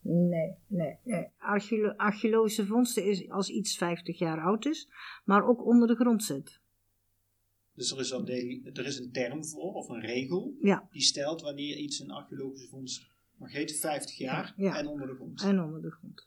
Nee, 0.00 0.54
nee, 0.66 0.96
nee. 1.04 1.26
Archeolo- 1.38 1.94
archeologische 1.96 2.66
vondsten 2.66 3.04
is 3.04 3.30
als 3.30 3.48
iets 3.48 3.76
50 3.76 4.18
jaar 4.18 4.40
oud 4.40 4.66
is, 4.66 4.88
maar 5.24 5.46
ook 5.48 5.66
onder 5.66 5.88
de 5.88 5.94
grond 5.94 6.24
zit. 6.24 6.60
Dus 7.76 7.90
er 7.90 7.98
is, 7.98 8.12
al 8.12 8.26
er 8.28 8.86
is 8.86 8.98
een 8.98 9.12
term 9.12 9.44
voor, 9.44 9.72
of 9.72 9.88
een 9.88 10.00
regel, 10.00 10.54
Ja, 10.60 10.88
die 10.90 11.02
stelt 11.02 11.42
wanneer 11.42 11.76
iets 11.76 11.98
een 12.00 12.10
archeologische 12.10 12.68
vondst 12.68 13.06
mag 13.36 13.52
heten, 13.52 13.76
50 13.76 14.16
jaar 14.16 14.54
Ja. 14.56 14.78
en 14.78 14.86
onder 14.86 15.06
de 15.06 15.14
grond. 15.14 15.42
en 15.42 15.60
onder 15.62 15.82
de 15.82 15.90
grond. 15.90 16.26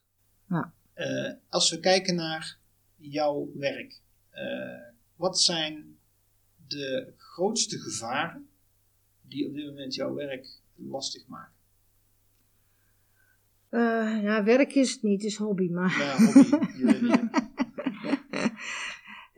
Eh, 0.93 1.33
als 1.49 1.69
we 1.71 1.79
kijken 1.79 2.15
naar 2.15 2.59
jouw 2.95 3.51
werk, 3.55 4.01
eh, 4.29 4.43
wat 5.15 5.39
zijn 5.41 5.97
de 6.67 7.13
grootste 7.17 7.77
gevaren 7.79 8.49
die 9.21 9.47
op 9.47 9.53
dit 9.53 9.65
moment 9.65 9.95
jouw 9.95 10.13
werk 10.13 10.47
lastig 10.75 11.27
maken? 11.27 11.53
Ja, 14.21 14.43
werk 14.43 14.73
is 14.75 14.91
het 14.93 15.01
niet, 15.03 15.21
het 15.21 15.31
is 15.31 15.37
hobby, 15.37 15.69
maar... 15.69 15.97
Ja, 15.99 16.17
hobby. 16.17 16.49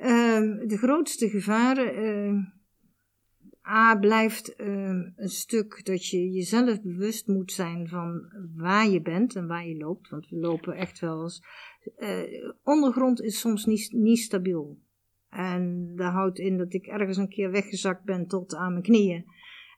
Ehm, 0.01 0.67
de 0.67 0.77
grootste 0.77 1.29
gevaren. 1.29 1.95
ehm, 1.95 2.39
A 3.67 3.95
blijft 3.95 4.55
ehm, 4.55 5.01
een 5.15 5.29
stuk 5.29 5.85
dat 5.85 6.07
je 6.07 6.31
jezelf 6.31 6.81
bewust 6.81 7.27
moet 7.27 7.51
zijn 7.51 7.87
van 7.87 8.21
waar 8.55 8.87
je 8.87 9.01
bent 9.01 9.35
en 9.35 9.47
waar 9.47 9.67
je 9.67 9.77
loopt. 9.77 10.09
Want 10.09 10.29
we 10.29 10.35
lopen 10.35 10.73
echt 10.75 10.99
wel 10.99 11.21
eens. 11.21 11.43
eh, 11.95 12.19
ondergrond 12.63 13.21
is 13.21 13.39
soms 13.39 13.65
niet, 13.65 13.91
niet 13.91 14.19
stabiel. 14.19 14.79
En 15.29 15.93
dat 15.95 16.11
houdt 16.11 16.39
in 16.39 16.57
dat 16.57 16.73
ik 16.73 16.85
ergens 16.85 17.17
een 17.17 17.29
keer 17.29 17.51
weggezakt 17.51 18.03
ben 18.03 18.27
tot 18.27 18.55
aan 18.55 18.71
mijn 18.71 18.83
knieën. 18.83 19.25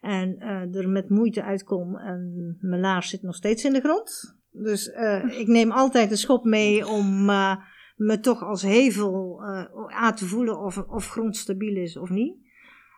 En 0.01 0.37
eh, 0.39 0.75
er 0.75 0.89
met 0.89 1.09
moeite 1.09 1.43
uitkom 1.43 1.97
en 1.97 2.57
mijn 2.61 2.81
laars 2.81 3.09
zit 3.09 3.21
nog 3.21 3.35
steeds 3.35 3.63
in 3.63 3.73
de 3.73 3.81
grond. 3.81 4.37
Dus 4.51 4.91
eh, 4.91 5.39
ik 5.39 5.47
neem 5.47 5.71
altijd 5.71 6.11
een 6.11 6.17
schop 6.17 6.43
mee 6.43 6.87
om 6.87 7.29
me 7.95 8.19
toch 8.19 8.43
als 8.43 8.61
hevel 8.61 9.41
eh, 9.43 9.65
aan 9.87 10.15
te 10.15 10.25
voelen 10.25 10.59
of, 10.59 10.77
of 10.77 11.07
grond 11.09 11.37
stabiel 11.37 11.75
is 11.75 11.97
of 11.97 12.09
niet. 12.09 12.35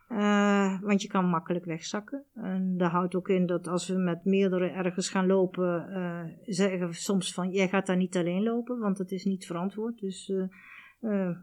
Eh, 0.08 0.82
want 0.82 1.02
je 1.02 1.08
kan 1.08 1.26
makkelijk 1.26 1.66
wegzakken. 1.66 2.24
En 2.34 2.78
dat 2.78 2.92
houdt 2.92 3.16
ook 3.16 3.30
in 3.30 3.46
dat 3.46 3.68
als 3.68 3.88
we 3.88 3.98
met 3.98 4.26
meerdere 4.26 4.68
ergens 4.68 5.10
gaan 5.10 5.28
lopen, 5.28 5.90
eh, 5.90 6.24
zeggen 6.46 6.88
we 6.88 6.94
soms 6.94 7.34
van 7.34 7.50
jij 7.50 7.68
gaat 7.68 7.86
daar 7.86 7.98
niet 7.98 8.18
alleen 8.18 8.44
lopen, 8.44 8.80
want 8.80 8.98
dat 8.98 9.12
is 9.12 9.26
niet 9.26 9.46
verantwoord. 9.46 10.00
Dus 10.00 10.34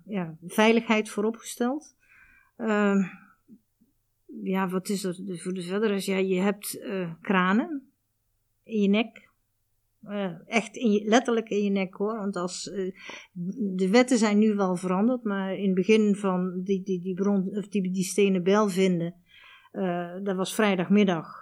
ja, 0.05 0.37
veiligheid 0.47 1.11
vooropgesteld. 1.11 1.97
Ehm, 2.57 3.03
ja, 4.43 4.69
wat 4.69 4.89
is 4.89 5.05
er 5.05 5.15
voor 5.41 5.53
de 5.53 5.63
verder? 5.63 6.11
Ja, 6.11 6.17
je 6.17 6.41
hebt 6.41 6.81
kranen 7.21 7.93
in 8.63 8.81
je 8.81 8.89
nek. 8.89 9.31
Eh, 10.09 10.31
echt 10.47 10.77
in 10.77 11.03
letterlijk 11.05 11.49
in 11.49 11.65
je 11.65 11.71
nek 11.71 11.95
hoor. 11.95 12.17
Want 12.17 12.37
als, 12.37 12.71
eh, 12.71 12.93
de 13.77 13.89
wetten 13.91 14.19
zijn 14.19 14.39
nu 14.39 14.55
wel 14.55 14.77
veranderd, 14.77 15.25
maar 15.25 15.55
in 15.55 15.67
het 15.67 15.75
begin 15.75 16.15
van 16.15 16.61
die, 16.65 16.83
die, 16.83 17.01
die, 17.01 17.15
bron, 17.15 17.51
of 17.57 17.69
die, 17.69 17.91
die 17.91 18.05
stenen 18.05 18.43
bel 18.43 18.69
vinden, 18.69 19.15
eh, 19.73 20.11
dat 20.23 20.37
was 20.37 20.55
vrijdagmiddag. 20.55 21.41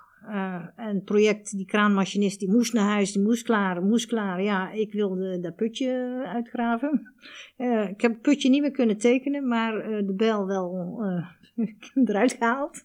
En 0.77 0.95
het 0.95 1.05
project, 1.05 1.57
die 1.57 1.67
kraanmachinist, 1.67 2.41
die 2.41 2.51
moest 2.51 2.73
naar 2.73 2.89
huis, 2.89 3.13
die 3.13 3.23
moest 3.23 3.43
klaar, 3.43 3.83
moest 3.83 4.07
klaar. 4.07 4.43
Ja, 4.43 4.71
ik 4.71 4.93
wilde 4.93 5.41
dat 5.41 5.57
putje 5.57 6.23
uitgraven. 6.27 7.13
Ik 7.91 8.01
heb 8.01 8.13
het 8.13 8.21
putje 8.21 8.49
niet 8.49 8.61
meer 8.61 8.71
kunnen 8.71 8.99
tekenen, 8.99 9.49
maar 9.49 9.73
de 10.07 10.15
bel 10.17 10.47
wel 10.47 11.03
eruit 12.05 12.33
gehaald. 12.33 12.85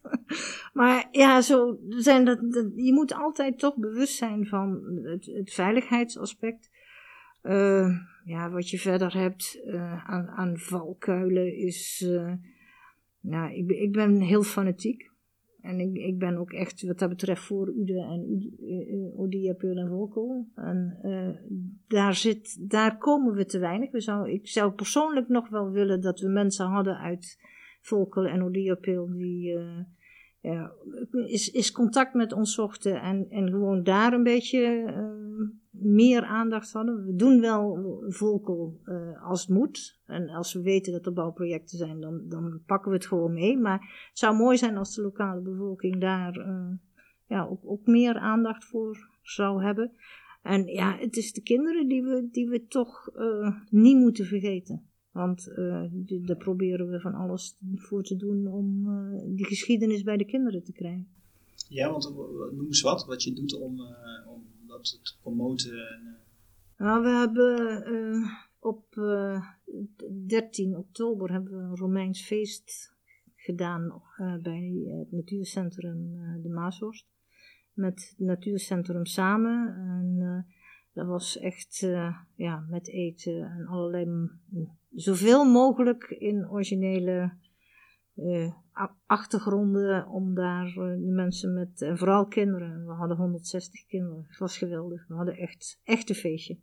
maar 0.74 1.08
ja, 1.12 1.42
zo 1.42 1.80
zijn 1.90 2.26
dat, 2.26 2.40
je 2.76 2.94
moet 2.94 3.14
altijd 3.14 3.60
toch 3.60 3.76
bewust 3.76 4.16
zijn 4.16 4.46
van 4.48 4.82
het, 5.04 5.52
veiligheidsaspect. 5.54 6.70
Eh, 7.42 7.98
ja, 8.26 8.50
wat 8.50 8.70
je 8.70 8.80
verder 8.80 9.14
hebt 9.14 9.62
eh, 9.66 10.10
aan, 10.10 10.28
aan 10.28 10.58
valkuilen 10.58 11.58
is. 11.58 12.04
eh, 12.08 12.34
ja, 13.20 13.50
ik, 13.50 13.70
ik 13.70 13.92
ben 13.92 14.20
heel 14.20 14.44
fanatiek. 14.44 15.14
En 15.62 15.80
ik, 15.80 15.96
ik 15.96 16.18
ben 16.18 16.38
ook 16.38 16.52
echt 16.52 16.86
wat 16.86 17.00
dat 17.00 17.10
betreft 17.10 17.42
voor 17.42 17.68
Ude 17.68 18.00
en 18.00 18.32
Ude, 18.32 18.52
eh, 18.68 18.94
eh, 18.94 19.20
Odia, 19.20 19.54
Peul 19.54 19.78
en 19.78 19.88
Volkel. 19.88 20.48
En 20.56 20.98
daar, 21.88 22.16
zit, 22.16 22.70
daar 22.70 22.98
komen 22.98 23.34
we 23.34 23.46
te 23.46 23.60
weinig. 23.60 23.92
We 23.92 24.02
zou, 24.02 24.32
ik 24.32 24.48
zou 24.48 24.72
persoonlijk 24.72 25.28
nog 25.28 25.50
wel 25.50 25.72
willen 25.72 26.02
dat 26.02 26.20
we 26.20 26.28
mensen 26.28 26.66
hadden 26.66 26.98
uit 26.98 27.38
Volkel 27.86 28.26
en 28.26 28.44
Odia, 28.44 28.76
Peul 28.76 29.08
die 29.18 29.58
eh, 29.58 29.80
ja, 30.40 30.72
is, 31.26 31.52
is 31.52 31.72
contact 31.72 32.14
met 32.14 32.34
ons 32.34 32.54
zochten 32.54 33.02
en, 33.02 33.30
en 33.30 33.50
gewoon 33.50 33.84
daar 33.84 34.14
een 34.14 34.24
beetje 34.24 34.84
eh, 34.86 35.48
meer 35.70 36.24
aandacht 36.24 36.72
hadden. 36.72 37.06
We 37.06 37.16
doen 37.16 37.42
wel 37.42 37.80
Volkel 38.08 38.80
eh, 38.84 39.24
als 39.24 39.42
het 39.42 39.50
moet. 39.50 40.00
En 40.06 40.30
als 40.30 40.54
we 40.54 40.62
weten 40.62 40.94
dat 40.94 41.06
er 41.06 41.14
bouwprojecten 41.14 41.78
zijn, 41.78 42.00
dan, 42.00 42.22
dan 42.30 42.62
pakken 42.66 42.92
we 42.92 42.98
het 42.98 43.06
gewoon 43.06 43.34
mee. 43.34 43.58
Maar 43.58 43.80
het 44.10 44.20
zou 44.20 44.36
mooi 44.36 44.58
zijn 44.58 44.78
als 44.78 44.96
de 44.96 45.02
lokale 45.02 45.42
bevolking 45.42 46.02
daar 46.02 46.46
ja, 47.28 47.46
ook, 47.46 47.62
ook 47.64 47.86
meer 47.86 48.18
aandacht 48.18 48.66
voor 48.66 49.10
zou 49.22 49.64
hebben. 49.64 49.92
En 50.42 50.66
ja, 50.66 50.98
het 50.98 51.16
is 51.18 51.34
de 51.34 51.42
kinderen 51.42 51.88
die 51.88 52.04
we, 52.04 52.28
die 52.32 52.50
we 52.50 52.68
toch 52.68 53.10
niet 53.70 53.98
moeten 53.98 54.26
vergeten. 54.26 54.90
Want 55.16 55.48
eh, 55.48 55.84
die- 55.92 56.22
daar 56.22 56.38
proberen 56.38 56.90
we 56.90 57.00
van 57.00 57.14
alles 57.14 57.58
voor 57.76 58.04
te 58.04 58.16
doen 58.16 58.48
om 58.48 58.88
eh, 58.88 59.22
die 59.36 59.46
geschiedenis 59.46 60.04
bij 60.04 60.18
de 60.18 60.26
kinderen 60.26 60.64
te 60.64 60.72
krijgen. 60.72 61.08
Ja, 61.70 61.92
want 61.92 62.14
noem 62.56 62.66
eens 62.66 62.82
wat, 62.82 63.06
wat 63.06 63.24
je 63.24 63.34
doet 63.34 63.54
om, 63.54 63.80
eh, 63.80 64.32
om 64.32 64.44
dat 64.68 64.84
te 65.04 65.16
promoten. 65.22 65.72
En, 65.72 66.18
Nou, 66.78 67.04
we 67.04 67.10
hebben 67.10 68.24
op 68.60 68.98
eh, 68.98 69.50
13 70.28 70.78
oktober 70.78 71.32
hebben 71.32 71.52
we 71.58 71.64
een 71.64 71.76
Romeins 71.78 72.26
feest 72.26 72.94
gedaan 73.36 74.02
bij 74.42 74.84
het 75.00 75.12
natuurcentrum 75.12 76.12
De 76.42 76.50
Maashorst. 76.50 77.06
Met 77.74 78.14
het 78.18 78.28
natuurcentrum 78.28 79.06
samen. 79.06 79.76
En 79.76 80.46
dat 80.96 81.08
was 81.08 81.38
echt 81.38 81.82
eh, 81.84 82.18
ja, 82.36 82.66
met 82.70 82.88
eten 82.88 83.52
en 83.52 83.68
allerlei 83.68 84.30
zoveel 84.94 85.46
mogelijk 85.46 86.04
in 86.04 86.50
originele 86.50 87.34
eh, 88.16 88.54
achtergronden 89.06 90.08
om 90.08 90.36
daar 90.36 90.68
eh, 90.68 90.76
de 90.76 91.12
mensen 91.16 91.54
met, 91.54 91.82
en 91.82 91.98
vooral 91.98 92.28
kinderen, 92.28 92.86
we 92.86 92.92
hadden 92.92 93.18
160 93.18 93.86
kinderen, 93.86 94.26
het 94.28 94.38
was 94.38 94.58
geweldig, 94.58 95.08
we 95.08 95.14
hadden 95.14 95.38
echt, 95.38 95.80
echt 95.84 96.10
een 96.10 96.16
feestje. 96.16 96.58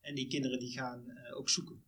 en 0.00 0.14
die 0.14 0.28
kinderen 0.28 0.58
die 0.58 0.72
gaan 0.72 1.04
ook 1.34 1.48
zoeken. 1.48 1.82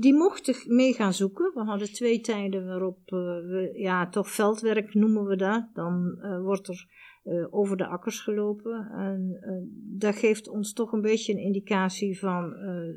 Die 0.00 0.14
mochten 0.14 0.74
mee 0.74 0.92
gaan 0.92 1.14
zoeken. 1.14 1.52
We 1.54 1.60
hadden 1.60 1.92
twee 1.92 2.20
tijden 2.20 2.66
waarop 2.66 2.98
we, 3.10 3.72
ja, 3.74 4.08
toch 4.08 4.30
veldwerk 4.30 4.94
noemen 4.94 5.24
we 5.24 5.36
dat. 5.36 5.68
Dan 5.74 6.20
wordt 6.42 6.68
er 6.68 6.88
eh, 7.22 7.46
over 7.50 7.76
de 7.76 7.86
akkers 7.86 8.20
gelopen. 8.20 8.90
En 8.90 9.38
eh, 9.40 9.52
dat 9.98 10.16
geeft 10.16 10.48
ons 10.48 10.72
toch 10.72 10.92
een 10.92 11.00
beetje 11.00 11.32
een 11.32 11.38
indicatie 11.38 12.18
van 12.18 12.54
eh, 12.54 12.94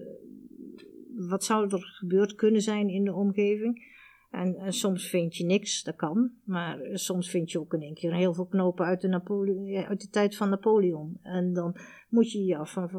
wat 1.27 1.43
zou 1.43 1.69
er 1.69 1.83
gebeurd 1.83 2.35
kunnen 2.35 2.61
zijn 2.61 2.89
in 2.89 3.03
de 3.03 3.13
omgeving. 3.13 3.91
En, 4.31 4.55
en 4.55 4.73
soms 4.73 5.09
vind 5.09 5.35
je 5.35 5.45
niks, 5.45 5.83
dat 5.83 5.95
kan. 5.95 6.31
Maar 6.43 6.79
soms 6.93 7.29
vind 7.29 7.51
je 7.51 7.59
ook 7.59 7.73
in 7.73 7.81
één 7.81 7.93
keer 7.93 8.13
heel 8.13 8.33
veel 8.33 8.45
knopen 8.45 8.85
uit 8.85 9.01
de, 9.01 9.85
uit 9.87 10.01
de 10.01 10.09
tijd 10.09 10.35
van 10.35 10.49
Napoleon. 10.49 11.19
En 11.21 11.53
dan 11.53 11.75
moet 12.09 12.31
je 12.31 12.43
je 12.45 12.57
af 12.57 12.71
van, 12.71 12.89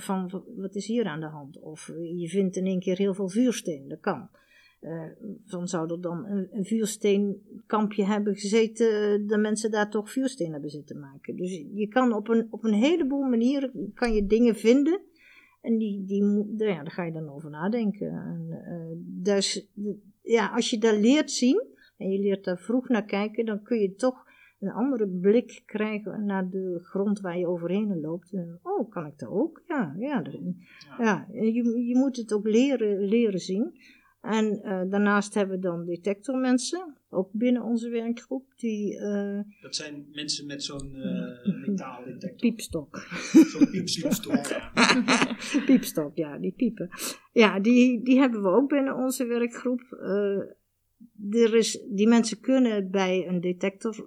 van- 0.00 0.44
wat 0.56 0.74
is 0.74 0.86
hier 0.86 1.04
aan 1.04 1.20
de 1.20 1.26
hand? 1.26 1.60
Of 1.60 1.86
je 2.16 2.28
vindt 2.28 2.56
in 2.56 2.66
één 2.66 2.80
keer 2.80 2.96
heel 2.96 3.14
veel 3.14 3.28
vuursteen, 3.28 3.88
dat 3.88 4.00
kan. 4.00 4.28
Eh, 4.80 5.02
van 5.44 5.68
zou 5.68 5.92
er 5.92 6.00
dan 6.00 6.26
een, 6.26 6.48
een 6.50 6.64
vuursteenkampje 6.64 8.04
hebben 8.04 8.36
gezeten, 8.36 9.12
eh, 9.12 9.28
dat 9.28 9.40
mensen 9.40 9.70
daar 9.70 9.90
toch 9.90 10.10
vuursteen 10.10 10.52
hebben 10.52 10.70
zitten 10.70 11.00
maken. 11.00 11.36
Dus 11.36 11.64
je 11.74 11.88
kan 11.88 12.12
op 12.12 12.28
een, 12.28 12.46
op 12.50 12.64
een 12.64 12.74
heleboel 12.74 13.22
manieren 13.22 13.92
kan 13.94 14.12
je 14.12 14.26
dingen 14.26 14.54
vinden. 14.54 15.00
En 15.60 15.78
die, 15.78 16.04
die, 16.04 16.22
nou 16.22 16.70
ja, 16.70 16.76
daar 16.76 16.90
ga 16.90 17.04
je 17.04 17.12
dan 17.12 17.30
over 17.30 17.50
nadenken. 17.50 18.08
En, 18.08 18.46
eh, 18.50 18.96
dus, 19.22 19.68
ja, 20.22 20.48
als 20.54 20.70
je 20.70 20.78
daar 20.78 20.96
leert 20.96 21.30
zien, 21.30 21.62
en 21.96 22.10
je 22.10 22.18
leert 22.18 22.44
daar 22.44 22.58
vroeg 22.58 22.88
naar 22.88 23.04
kijken, 23.04 23.44
dan 23.44 23.62
kun 23.62 23.78
je 23.78 23.94
toch 23.94 24.24
een 24.60 24.72
andere 24.72 25.08
blik 25.08 25.62
krijgen 25.66 26.24
naar 26.24 26.50
de 26.50 26.78
grond 26.82 27.20
waar 27.20 27.38
je 27.38 27.46
overheen 27.46 28.00
loopt. 28.00 28.32
En, 28.32 28.58
oh, 28.62 28.90
kan 28.90 29.06
ik 29.06 29.18
dat 29.18 29.28
ook? 29.28 29.62
Ja, 29.66 29.94
ja. 29.98 30.22
ja. 30.98 31.26
je, 31.32 31.86
je 31.86 31.96
moet 31.96 32.16
het 32.16 32.32
ook 32.32 32.46
leren, 32.46 32.98
leren 33.00 33.40
zien. 33.40 33.74
En 34.26 34.62
eh, 34.62 34.90
daarnaast 34.90 35.34
hebben 35.34 35.56
we 35.56 35.62
dan 35.62 35.84
detectormensen, 35.84 36.96
ook 37.10 37.28
binnen 37.32 37.62
onze 37.62 37.88
werkgroep, 37.88 38.52
die 38.56 38.98
eh, 38.98 39.40
Dat 39.60 39.76
zijn 39.76 40.06
mensen 40.12 40.46
met 40.46 40.62
zo'n 40.62 40.94
eh 40.94 41.54
metaaldetector. 41.66 42.36
piepstok. 42.36 42.96
Zo'n 43.32 43.70
piepstok. 43.70 44.34
Ja. 44.56 44.72
piepstok, 45.66 46.16
ja, 46.16 46.38
die 46.38 46.52
piepen. 46.52 46.88
Ja, 47.32 47.60
die, 47.60 48.02
die 48.02 48.18
hebben 48.18 48.42
we 48.42 48.48
ook 48.48 48.68
binnen 48.68 48.96
onze 48.96 49.26
werkgroep. 49.26 49.80
Er 51.30 51.54
is, 51.54 51.84
die 51.90 52.08
mensen 52.08 52.40
kunnen 52.40 52.90
bij 52.90 53.28
een 53.28 53.40
detector, 53.40 54.06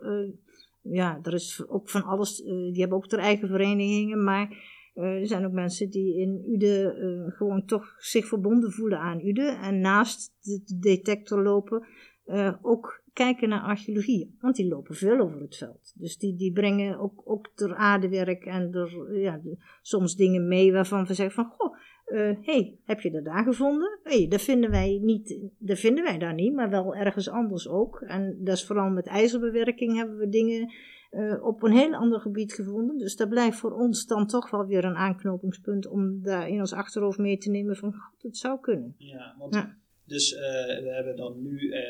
ja, 0.82 1.20
er 1.24 1.34
is 1.34 1.68
ook 1.68 1.90
van 1.90 2.04
alles, 2.04 2.38
die 2.44 2.80
hebben 2.80 2.98
ook 2.98 3.12
hun 3.12 3.20
eigen 3.20 3.48
verenigingen, 3.48 4.24
maar 4.24 4.78
er 4.94 5.28
zijn 5.28 5.46
ook 5.46 5.52
mensen 5.52 5.90
die 5.90 6.18
in 6.18 6.44
UDE 6.48 6.94
eh, 6.94 7.38
gewoon 7.38 7.66
toch 7.66 7.96
zich 7.98 8.28
verbonden 8.28 8.72
voelen 8.72 9.00
aan 9.00 9.26
UDE 9.26 9.58
en 9.62 9.80
naast 9.80 10.34
de 10.42 10.78
detector 10.80 11.44
lopen 11.44 11.88
eh, 12.26 12.54
ook 12.62 13.04
kijken 13.14 13.50
naar 13.50 13.62
archeologie, 13.62 14.36
want 14.40 14.56
die 14.56 14.68
lopen 14.68 14.96
veel 14.96 15.20
over 15.20 15.42
het 15.42 15.56
veld. 15.56 15.94
Dus 15.96 16.18
die, 16.18 16.36
die 16.36 16.52
brengen 16.52 17.00
ook, 17.00 17.22
ook 17.26 17.52
ter 17.56 17.76
aardewerk 17.76 18.46
en 18.46 18.74
er, 18.74 19.20
ja, 19.20 19.42
soms 19.82 20.16
dingen 20.16 20.48
mee 20.48 20.72
waarvan 20.72 21.06
we 21.06 21.14
zeggen 21.14 21.36
van, 21.36 21.54
goh, 21.58 21.76
hé, 22.06 22.36
hey, 22.42 22.78
heb 22.84 23.00
je 23.00 23.12
dat 23.12 23.26
daar 23.26 23.44
gevonden? 23.44 24.00
Hey, 24.04 24.28
dat 24.28 24.42
vinden 24.42 24.70
wij 24.70 25.00
niet, 25.02 25.40
dat 25.58 25.80
vinden 25.80 26.04
wij 26.04 26.18
daar 26.18 26.34
niet, 26.34 26.54
maar 26.54 26.70
wel 26.70 26.96
ergens 26.96 27.30
anders 27.30 27.68
ook. 27.68 28.02
En 28.02 28.38
dat 28.40 28.56
is 28.56 28.66
vooral 28.66 28.90
met 28.90 29.08
ijzerbewerking 29.08 29.96
hebben 29.96 30.18
we 30.18 30.30
dingen 30.30 30.74
eh, 31.10 31.44
op 31.44 31.64
een 31.64 31.72
heel 31.72 31.94
ander 31.96 32.20
gebied 32.20 32.54
gevonden. 32.54 32.98
Dus 32.98 33.16
dat 33.16 33.30
blijft 33.30 33.58
voor 33.58 33.72
ons 33.72 34.06
dan 34.06 34.28
toch 34.28 34.50
wel 34.50 34.66
weer 34.66 34.86
een 34.86 34.96
aanknopingspunt 34.96 35.88
om 35.88 36.22
daar 36.22 36.50
in 36.50 36.60
ons 36.60 36.74
achterhoofd 36.74 37.18
mee 37.18 37.38
te 37.38 37.50
nemen 37.50 37.76
van, 37.76 37.94
god, 37.94 38.22
het 38.22 38.38
zou 38.38 38.60
kunnen. 38.60 38.96
Ja, 38.98 39.36
want 39.38 39.54
Ja. 39.54 39.78
dus 40.06 40.34
eh, 40.34 40.42
we 40.84 40.92
hebben 40.94 41.16
dan 41.16 41.42
nu, 41.42 41.72
eh, 41.72 41.82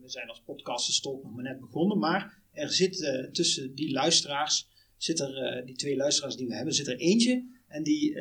we 0.00 0.08
zijn 0.08 0.28
als 0.28 0.42
podcastenstolp 0.42 1.22
nog 1.22 1.34
maar 1.34 1.44
net 1.44 1.60
begonnen, 1.60 1.98
maar 1.98 2.42
er 2.52 2.70
zit 2.70 3.28
tussen 3.32 3.74
die 3.74 3.92
luisteraars, 3.92 4.68
zit 4.96 5.20
er, 5.20 5.62
die 5.66 5.74
twee 5.74 5.96
luisteraars 5.96 6.36
die 6.36 6.46
we 6.48 6.54
hebben, 6.54 6.74
zit 6.74 6.86
er 6.86 6.96
eentje 6.96 7.44
en 7.66 7.82
die, 7.82 8.16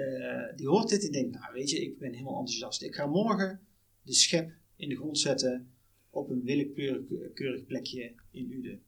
die 0.55 0.67
hoort 0.67 0.89
dit 0.89 1.05
en 1.05 1.11
denkt, 1.11 1.39
nou 1.39 1.53
weet 1.53 1.69
je, 1.69 1.81
ik 1.81 1.97
ben 1.97 2.11
helemaal 2.11 2.37
enthousiast. 2.39 2.83
Ik 2.83 2.95
ga 2.95 3.05
morgen 3.05 3.59
de 4.01 4.13
schep 4.13 4.51
in 4.75 4.89
de 4.89 4.95
grond 4.95 5.19
zetten 5.19 5.71
op 6.09 6.29
een 6.29 6.43
willekeurig 6.43 7.33
keurig 7.33 7.65
plekje 7.65 8.13
in 8.31 8.51
Uden. 8.51 8.81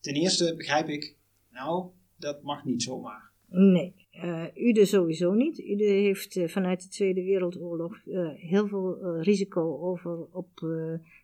Ten 0.00 0.14
eerste 0.14 0.54
begrijp 0.56 0.88
ik, 0.88 1.16
nou, 1.50 1.88
dat 2.16 2.42
mag 2.42 2.64
niet 2.64 2.82
zomaar. 2.82 3.30
Nee, 3.50 3.94
eh 4.10 4.44
UDE 4.54 4.84
sowieso 4.84 5.32
niet. 5.32 5.58
UDE 5.58 5.84
heeft 5.84 6.36
eh, 6.36 6.48
vanuit 6.48 6.82
de 6.82 6.88
Tweede 6.88 7.22
Wereldoorlog 7.24 7.96
eh, 8.06 8.28
heel 8.34 8.66
veel 8.68 9.20
risico 9.20 9.78
over 9.80 10.26
op 10.32 10.48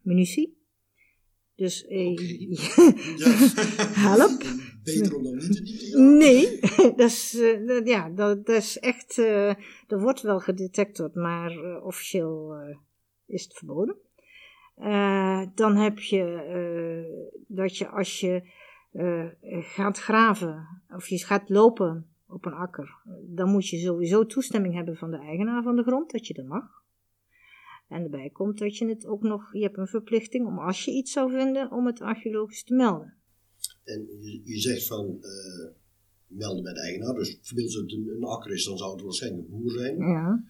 munitie. 0.03 0.62
Dus 1.57 1.85
ja, 1.89 3.31
help. 3.95 4.43
Beter 4.85 5.16
om 5.16 5.22
dan 5.22 5.35
niet 5.35 5.53
te. 5.91 5.99
Nee, 5.99 6.61
dat 6.97 7.09
is, 7.11 7.43
dat- 7.66 7.89
ja, 7.89 8.11
dat, 8.11 8.47
dat 8.47 8.57
is 8.57 8.79
echt. 8.79 9.16
er 9.18 10.01
wordt 10.01 10.20
wel 10.20 10.41
gedetectord, 10.41 11.14
maar 11.14 11.83
officieel 11.83 12.55
is 13.27 13.45
het 13.45 13.55
verboden. 13.55 13.97
Dan 15.55 15.77
heb 15.77 15.99
je 15.99 17.45
dat 17.49 17.77
je 17.79 17.89
als 17.89 18.20
je 18.20 18.43
eh, 18.95 19.28
gaat 19.61 19.99
graven 19.99 20.82
of 20.88 21.09
je 21.09 21.24
gaat 21.24 21.49
lopen 21.49 22.07
op 22.26 22.45
een 22.45 22.53
akker, 22.53 22.97
dan 23.26 23.51
moet 23.51 23.68
je 23.68 23.78
sowieso 23.78 24.26
toestemming 24.26 24.74
hebben 24.74 24.97
van 24.97 25.11
de 25.11 25.18
eigenaar 25.18 25.62
van 25.62 25.76
de 25.76 25.82
grond 25.82 26.11
dat 26.11 26.26
je 26.26 26.34
dat 26.34 26.47
mag. 26.47 26.82
En 27.88 28.03
erbij 28.03 28.30
komt 28.30 28.59
dat 28.59 28.76
je 28.76 28.88
het 28.88 29.07
ook 29.07 29.22
nog, 29.22 29.53
je 29.53 29.62
hebt 29.62 29.78
een 29.78 29.86
verplichting 29.86 30.47
om 30.47 30.59
als 30.59 30.84
je 30.84 30.90
iets 30.90 31.12
zou 31.12 31.30
vinden, 31.30 31.70
om 31.70 31.86
het 31.86 32.01
archeologisch 32.01 32.64
te 32.64 32.74
melden. 32.74 33.14
En 33.84 34.07
je, 34.20 34.40
je 34.45 34.59
zegt 34.59 34.86
van 34.86 35.18
eh, 35.20 35.70
melden 36.26 36.62
bij 36.62 36.72
de 36.72 36.80
eigenaar. 36.80 37.14
Dus 37.14 37.38
verbeeld 37.42 37.72
het 37.72 37.92
een, 37.92 38.09
een 38.16 38.24
akker 38.24 38.53
is, 38.53 38.64
dan 38.64 38.78
zou 38.78 38.92
het 38.92 39.03
waarschijnlijk 39.03 39.49
een 39.49 39.61
boer 39.61 39.70
zijn. 39.70 39.99
Ja. 39.99 40.45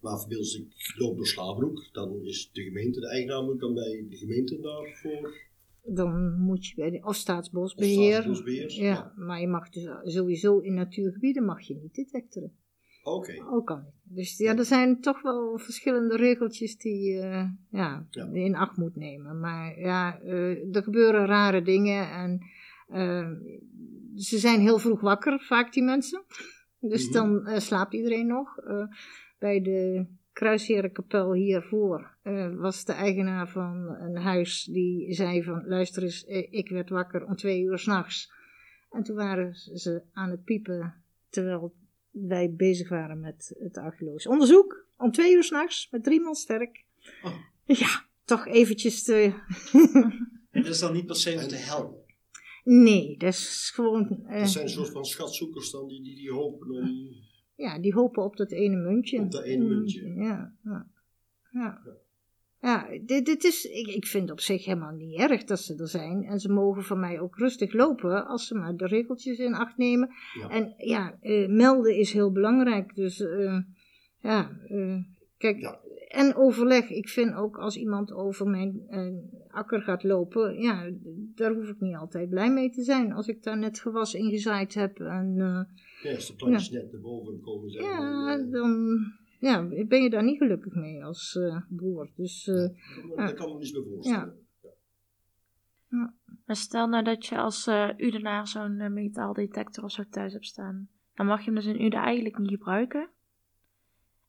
Maar 0.00 0.18
verbeeld 0.18 0.54
ik 0.54 0.94
loop 0.96 1.16
door 1.16 1.26
Slaabroek, 1.26 1.88
dan 1.92 2.22
is 2.22 2.50
de 2.52 2.62
gemeente 2.62 3.00
de 3.00 3.08
eigenaar, 3.08 3.42
moet 3.42 3.60
dan 3.60 3.74
bij 3.74 4.06
de 4.08 4.16
gemeente 4.16 4.60
daarvoor. 4.60 5.50
Dan 5.84 6.40
moet 6.40 6.66
je 6.66 6.74
bij 6.74 6.90
de, 6.90 6.98
of 6.98 7.04
Of 7.04 7.14
staatsbosbeheer. 7.16 8.12
Staatsbosbeheer, 8.12 8.72
Ja, 8.72 8.84
ja. 8.84 9.12
maar 9.16 9.40
je 9.40 9.48
mag 9.48 9.68
dus 9.68 9.88
sowieso 10.02 10.58
in 10.58 10.74
natuurgebieden 10.74 11.44
mag 11.44 11.60
je 11.60 11.74
niet 11.74 11.94
detecteren. 11.94 12.52
Oké. 13.02 13.44
Ook 13.50 13.70
al 13.70 13.76
niet. 13.76 14.16
Dus 14.16 14.36
ja, 14.36 14.56
er 14.56 14.64
zijn 14.64 15.00
toch 15.00 15.22
wel 15.22 15.58
verschillende 15.58 16.16
regeltjes 16.16 16.76
die 16.76 17.02
je 17.12 17.50
ja, 17.70 18.06
Ja. 18.10 18.26
in 18.32 18.54
acht 18.56 18.76
moet 18.76 18.96
nemen. 18.96 19.40
Maar 19.40 19.78
ja, 19.80 20.20
eh, 20.20 20.76
er 20.76 20.82
gebeuren 20.82 21.26
rare 21.26 21.62
dingen 21.62 22.10
en 22.10 22.40
eh, 22.88 23.30
ze 24.14 24.38
zijn 24.38 24.60
heel 24.60 24.78
vroeg 24.78 25.00
wakker, 25.00 25.40
vaak 25.40 25.72
die 25.72 25.82
mensen. 25.82 26.22
Dus 26.80 27.04
Mhm. 27.08 27.12
dan 27.12 27.60
slaapt 27.60 27.94
iedereen 27.94 28.26
nog. 28.26 28.54
Bij 29.38 29.60
de 29.62 30.06
Kruisherenkapel 30.32 31.32
hiervoor 31.32 32.10
eh, 32.22 32.54
was 32.54 32.84
de 32.84 32.92
eigenaar 32.92 33.48
van 33.48 33.96
een 34.00 34.16
huis 34.16 34.64
die 34.64 35.12
zei 35.14 35.42
van 35.42 35.66
luister 35.66 36.02
eens, 36.02 36.24
eh, 36.24 36.46
ik 36.52 36.68
werd 36.68 36.88
wakker 36.88 37.24
om 37.24 37.36
twee 37.36 37.62
uur 37.62 37.78
s'nachts. 37.78 38.32
En 38.90 39.02
toen 39.02 39.16
waren 39.16 39.54
ze 39.54 40.02
aan 40.12 40.30
het 40.30 40.44
piepen 40.44 40.94
terwijl 41.28 41.74
wij 42.10 42.52
bezig 42.54 42.88
waren 42.88 43.20
met 43.20 43.54
het 43.58 43.76
archeologisch 43.78 44.26
onderzoek. 44.26 44.84
Om 44.96 45.12
twee 45.12 45.34
uur 45.34 45.44
s'nachts, 45.44 45.88
met 45.90 46.04
drie 46.04 46.20
man 46.20 46.34
sterk. 46.34 46.84
Oh. 47.24 47.34
Ja, 47.64 48.04
toch 48.24 48.46
eventjes 48.46 49.02
te... 49.02 49.32
En 50.50 50.62
dat 50.62 50.72
is 50.72 50.78
dan 50.80 50.92
niet 50.92 51.06
per 51.06 51.16
se 51.16 51.38
om 51.42 51.48
te 51.48 51.54
helpen. 51.56 51.98
nee, 52.64 53.16
dat 53.16 53.32
is 53.32 53.70
gewoon... 53.74 54.24
eh, 54.26 54.40
Dat 54.40 54.50
zijn 54.50 54.64
een 54.64 54.70
soort 54.70 54.90
van 54.90 55.04
schatzoekers 55.04 55.70
dan 55.70 55.88
die, 55.88 56.02
die, 56.02 56.16
die 56.16 56.30
hopen 56.32 56.70
om... 56.70 57.08
Ja, 57.56 57.78
die 57.78 57.94
hopen 57.94 58.22
op 58.22 58.36
dat 58.36 58.50
ene 58.50 58.76
muntje. 58.76 59.20
Op 59.20 59.30
dat 59.30 59.44
ene 59.44 59.64
muntje. 59.64 60.14
Ja, 60.14 60.52
ja. 60.64 60.86
Ja, 61.50 61.80
ja 62.60 62.86
dit, 63.04 63.26
dit 63.26 63.44
is, 63.44 63.64
ik, 63.64 63.86
ik 63.86 64.06
vind 64.06 64.30
op 64.30 64.40
zich 64.40 64.64
helemaal 64.64 64.92
niet 64.94 65.18
erg 65.18 65.44
dat 65.44 65.60
ze 65.60 65.76
er 65.76 65.88
zijn. 65.88 66.24
En 66.24 66.38
ze 66.40 66.52
mogen 66.52 66.82
van 66.82 67.00
mij 67.00 67.20
ook 67.20 67.36
rustig 67.36 67.72
lopen 67.72 68.26
als 68.26 68.46
ze 68.46 68.54
maar 68.54 68.76
de 68.76 68.86
regeltjes 68.86 69.38
in 69.38 69.54
acht 69.54 69.76
nemen. 69.76 70.10
Ja. 70.40 70.48
En 70.48 70.74
ja, 70.76 71.18
eh, 71.20 71.48
melden 71.48 71.96
is 71.96 72.12
heel 72.12 72.32
belangrijk. 72.32 72.94
Dus 72.94 73.20
eh, 73.20 73.58
ja, 74.20 74.50
eh, 74.68 74.96
kijk, 75.38 75.60
Ja. 75.60 75.80
en 76.08 76.34
overleg. 76.34 76.90
Ik 76.90 77.08
vind 77.08 77.34
ook 77.34 77.58
als 77.58 77.76
iemand 77.76 78.12
over 78.12 78.46
mijn 78.46 78.80
akker 79.48 79.82
gaat 79.82 80.02
lopen, 80.02 80.60
ja, 80.60 80.90
daar 81.34 81.54
hoef 81.54 81.68
ik 81.68 81.80
niet 81.80 81.96
altijd 81.96 82.28
blij 82.28 82.52
mee 82.52 82.70
te 82.70 82.82
zijn. 82.82 83.12
Als 83.12 83.28
ik 83.28 83.42
daar 83.42 83.58
net 83.58 83.78
gewas 83.80 84.14
in 84.14 84.30
gezaaid 84.30 84.74
heb 84.74 85.00
en... 85.00 85.36
Ja, 86.02 86.18
plantjes 86.36 86.70
net 86.70 86.92
naar 86.92 87.00
boven 87.00 87.40
komen 87.40 87.70
ja, 87.70 87.80
dan, 88.00 88.28
eh, 88.46 88.52
dan 88.52 88.98
ja, 89.38 89.84
ben 89.86 90.02
je 90.02 90.10
daar 90.10 90.22
niet 90.24 90.38
gelukkig 90.38 90.74
mee 90.74 91.04
als 91.04 91.36
eh, 91.36 91.56
boer. 91.68 92.10
Dus 92.16 92.46
eh, 92.48 92.54
dat- 92.54 93.16
dat 93.16 93.34
kan 93.34 93.52
me 93.52 93.58
niet 93.58 93.72
meer 93.72 93.84
voorstellen. 93.84 94.46
Maar 96.46 96.56
stel 96.56 96.86
nou 96.88 97.04
dat 97.04 97.26
je 97.26 97.38
als 97.38 97.66
eh 97.66 97.88
Udenaar 97.96 98.46
zo'n 98.48 98.92
metaaldetector 98.92 99.84
of 99.84 99.90
zo 99.92 100.02
thuis 100.10 100.32
hebt 100.32 100.46
staan. 100.46 100.88
Dan 101.14 101.26
mag 101.26 101.38
je 101.38 101.44
hem 101.44 101.54
dus 101.54 101.66
in 101.66 101.84
Uden 101.84 102.00
eigenlijk 102.00 102.38
niet 102.38 102.50
gebruiken. 102.50 103.08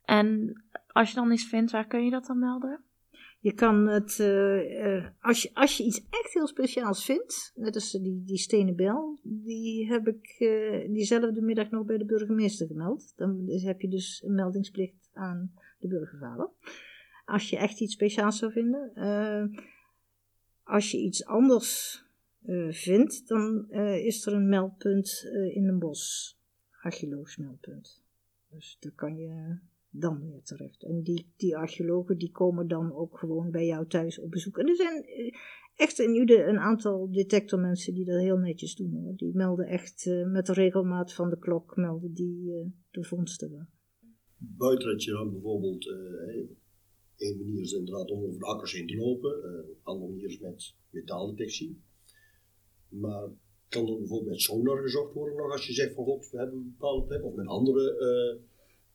En 0.06 0.54
als 0.88 1.10
je 1.10 1.16
dan 1.16 1.32
iets 1.32 1.46
vindt, 1.48 1.72
waar 1.72 1.88
kun 1.88 2.04
je 2.06 2.12
dat 2.12 2.26
dan 2.26 2.40
melden? 2.40 2.84
Je 3.44 3.54
kan 3.54 3.88
het, 3.88 4.20
eh, 4.20 4.96
eh, 4.96 5.06
als, 5.20 5.42
je, 5.42 5.50
als 5.54 5.78
je 5.78 5.84
iets 5.84 6.02
echt 6.10 6.34
heel 6.34 6.48
speciaals 6.48 7.06
vindt, 7.06 7.52
net 7.56 7.76
als 7.76 7.92
die, 7.92 8.24
die 8.26 8.38
stenen 8.38 8.76
bel, 8.76 9.20
die 9.24 9.88
heb 9.88 10.08
ik 10.08 10.36
eh, 10.40 10.90
diezelfde 10.90 11.42
middag 11.42 11.70
nog 11.70 11.86
bij 11.86 11.98
de 11.98 12.06
burgemeester 12.06 12.68
gemeld. 12.68 13.14
Dan 13.16 13.44
heb 13.48 13.82
je 13.82 13.88
dus 13.88 14.24
een 14.26 14.34
meldingsplicht 14.34 15.10
aan 15.14 15.54
de 15.80 15.88
burgervader. 15.88 16.50
Als 17.26 17.50
je 17.50 17.58
echt 17.58 17.80
iets 17.80 17.94
speciaals 17.94 18.38
zou 18.38 18.52
vinden. 18.52 18.92
Als 20.64 20.92
je 20.92 20.98
iets 20.98 21.26
anders 21.26 22.04
vindt, 22.70 23.28
dan 23.28 23.72
is 24.04 24.26
er 24.26 24.34
een 24.34 24.50
meldpunt 24.50 25.30
in 25.54 25.68
een 25.68 25.80
bos. 25.80 26.38
Archeologisch 26.82 27.38
meldpunt. 27.38 28.04
Dus 28.50 28.78
daar 28.80 28.92
kan 28.92 29.18
je 29.18 29.58
dan 29.96 30.22
weer 30.22 30.42
terecht. 30.44 30.84
En 30.84 31.02
die, 31.02 31.32
die 31.38 31.58
archeologen 31.58 32.18
die 32.18 32.32
komen 32.32 32.68
dan 32.68 32.94
ook 32.94 33.18
gewoon 33.18 33.52
bij 33.52 33.66
jou 33.66 33.88
thuis 33.88 34.20
op 34.20 34.32
bezoek. 34.32 34.58
En 34.58 34.68
er 34.68 34.76
zijn 34.76 35.04
eh, 35.04 35.34
echt 35.76 36.00
een 36.00 36.60
aantal 36.60 37.12
detectormensen 37.12 37.94
die 37.94 38.06
dat 38.06 38.20
heel 38.20 38.38
netjes 38.38 38.76
doen. 38.76 38.94
Hoor. 38.94 39.16
Die 39.16 39.36
melden 39.36 39.66
echt 39.66 40.06
eh, 40.08 40.26
met 40.26 40.46
de 40.46 40.54
regelmaat 40.54 41.14
van 41.14 41.30
de 41.30 41.40
klok 41.40 41.76
melden 41.76 42.14
die 42.14 42.54
eh, 42.54 42.66
de 42.92 43.04
vondsten. 43.04 43.52
wel. 43.52 43.66
Buiten 44.38 45.00
je 45.00 45.30
bijvoorbeeld, 45.32 45.88
eh 45.88 46.46
één 47.16 47.38
manier 47.38 47.62
is 47.62 47.72
inderdaad 47.72 48.12
om 48.12 48.24
over 48.24 48.40
de 48.40 48.46
akkers 48.46 48.74
heen 48.74 48.88
te 48.88 48.96
lopen, 48.96 49.32
een 49.44 49.78
andere 49.84 50.12
manier 50.12 50.28
is 50.28 50.40
met 50.40 50.76
metaaldetectie. 50.90 51.82
Maar 52.88 53.30
kan 53.70 53.88
er 53.88 53.98
bijvoorbeeld 53.98 54.30
met 54.30 54.42
sonar 54.42 54.82
gezocht 54.82 55.14
worden 55.14 55.38
nog 55.38 55.52
als 55.52 55.68
je 55.68 55.74
zegt 55.74 55.94
van 55.94 56.04
god, 56.04 56.30
we 56.30 56.38
hebben 56.38 56.58
een 56.58 56.76
bepaalde 56.78 57.06
plek, 57.06 57.24
of 57.24 57.34
met 57.34 57.48
andere 57.48 57.98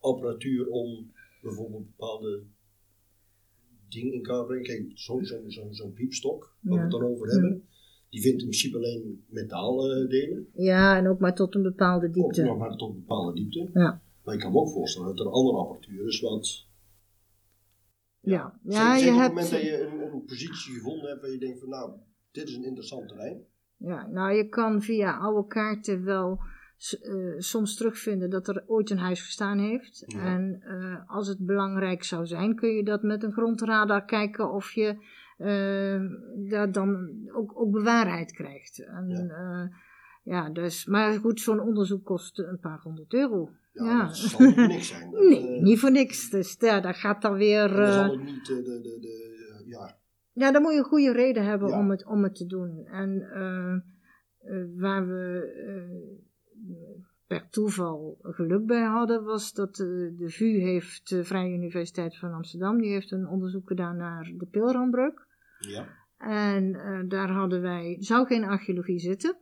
apparatuur 0.01 0.69
om 0.69 1.13
bijvoorbeeld 1.43 1.87
bepaalde 1.87 2.43
dingen 3.89 4.13
in 4.13 4.23
kaart 4.23 4.41
te 4.41 4.47
brengen. 4.47 4.65
Kijk, 4.67 4.91
zo'n 4.99 5.25
zo, 5.25 5.73
zo, 5.73 5.89
piepstok, 5.89 6.57
waar 6.61 6.77
we 6.77 6.83
het 6.83 6.91
dan 6.91 7.03
over 7.05 7.29
hebben, 7.31 7.69
die 8.11 8.21
vindt 8.21 8.39
in 8.41 8.49
principe 8.49 8.77
alleen 8.77 9.25
metaaldelen, 9.29 10.49
Ja, 10.55 10.97
en 10.97 11.09
ook 11.09 11.19
maar 11.19 11.35
tot 11.35 11.55
een 11.55 11.63
bepaalde 11.63 12.07
ook 12.07 12.13
diepte. 12.15 12.43
nog 12.43 12.59
maar 12.59 12.77
tot 12.77 12.89
een 12.91 12.95
bepaalde 13.01 13.33
diepte. 13.35 13.71
Ja. 13.75 14.03
Maar 14.25 14.35
ik 14.35 14.41
kan 14.41 14.53
me 14.53 14.59
ook 14.59 14.71
voorstellen 14.71 15.17
dat 15.17 15.27
er 15.27 15.33
andere 15.33 15.57
apparatuur 15.59 16.07
is, 16.07 16.21
want 16.21 16.67
Ja, 18.21 18.59
ja 18.63 18.97
je 18.97 19.05
op 19.07 19.11
het 19.13 19.21
hebt. 19.21 19.35
moment 19.35 19.51
dat 19.51 19.61
je 19.63 19.81
een, 19.87 20.13
een 20.13 20.25
positie 20.25 20.75
gevonden 20.75 21.09
hebt 21.09 21.21
waar 21.21 21.31
je 21.31 21.39
denkt 21.39 21.59
van 21.61 21.69
nou, 21.69 21.93
dit 22.31 22.49
is 22.49 22.55
een 22.57 22.65
interessant 22.65 23.09
terrein. 23.09 23.45
Ja, 23.77 24.07
nou, 24.07 24.35
je 24.37 24.49
kan 24.49 24.83
via 24.83 25.19
oude 25.19 25.47
kaarten 25.49 26.05
wel 26.05 26.39
eh, 26.79 27.35
soms 27.39 27.77
terugvinden 27.77 28.31
dat 28.31 28.49
er 28.49 28.63
ooit 28.67 28.91
een 28.91 28.99
huis 28.99 29.23
gestaan 29.23 29.59
heeft. 29.59 30.03
Ja. 30.07 30.25
En 30.25 30.61
eh, 30.63 31.11
als 31.11 31.29
het 31.29 31.39
belangrijk 31.47 32.05
zou 32.05 32.27
zijn, 32.27 32.55
kun 32.55 32.69
je 32.69 32.85
dat 32.85 33.03
met 33.03 33.23
een 33.23 33.33
grondradar 33.33 34.05
kijken 34.05 34.51
of 34.53 34.71
je 34.73 35.17
eh, 35.37 36.01
daar 36.51 36.73
dan 36.73 37.11
ook, 37.33 37.61
ook 37.61 37.71
bewaarheid 37.73 38.33
krijgt. 38.33 38.85
En, 38.85 39.09
ja. 39.09 39.71
ja, 40.23 40.51
dus, 40.51 40.87
maar 40.87 41.13
goed, 41.13 41.41
zo'n 41.41 41.61
onderzoek 41.61 42.05
kost 42.05 42.39
een 42.39 42.59
paar 42.61 42.81
honderd 42.83 43.13
euro. 43.15 43.51
Ja, 43.73 43.85
Ja. 43.85 44.07
dat 44.07 44.17
zal 44.17 44.41
niet 44.47 44.55
voor 44.55 44.67
niks 44.67 44.89
zijn. 44.89 45.11
Dat, 45.13 45.21
Nee, 45.21 45.61
niet 45.63 45.79
voor 45.79 45.91
niks. 45.91 46.31
Dus 46.31 46.57
ja, 46.59 46.81
dat 46.81 46.97
gaat 46.97 47.23
dan 47.23 47.35
weer. 47.35 47.81
eh, 47.81 47.93
zal 47.93 48.11
ook 48.13 48.23
niet 48.23 48.47
de, 48.47 48.63
de, 48.63 48.99
de, 49.01 49.63
ja, 49.67 49.97
Ja, 50.33 50.53
dan 50.53 50.63
moet 50.63 50.73
je 50.73 50.79
een 50.79 50.85
goede 50.85 51.13
reden 51.13 51.45
hebben 51.45 51.73
om, 51.73 51.91
het, 51.91 52.07
om 52.07 52.23
het 52.23 52.35
te 52.35 52.47
doen. 52.47 52.87
En 52.87 53.19
waar 54.77 55.07
we 55.09 56.27
per 57.27 57.49
toeval 57.49 58.19
geluk 58.23 58.67
bij 58.67 58.85
hadden, 58.85 59.25
was 59.25 59.53
dat 59.53 59.81
eh, 59.81 59.87
de 60.19 60.29
VU 60.29 60.59
heeft, 60.61 61.09
de 61.09 61.25
Vrije 61.25 61.55
Universiteit 61.55 62.19
van 62.19 62.33
Amsterdam, 62.33 62.81
die 62.81 62.91
heeft 62.91 63.11
een 63.11 63.27
onderzoek 63.27 63.69
gedaan 63.69 63.97
naar 63.97 64.33
de 64.37 64.47
pilrambreuk. 64.47 65.27
ja, 65.59 65.89
En 66.17 66.75
eh, 66.75 67.01
daar 67.09 67.31
hadden 67.31 67.61
wij, 67.61 67.97
zou 67.99 68.27
geen 68.27 68.45
archeologie 68.45 68.99
zitten. 68.99 69.37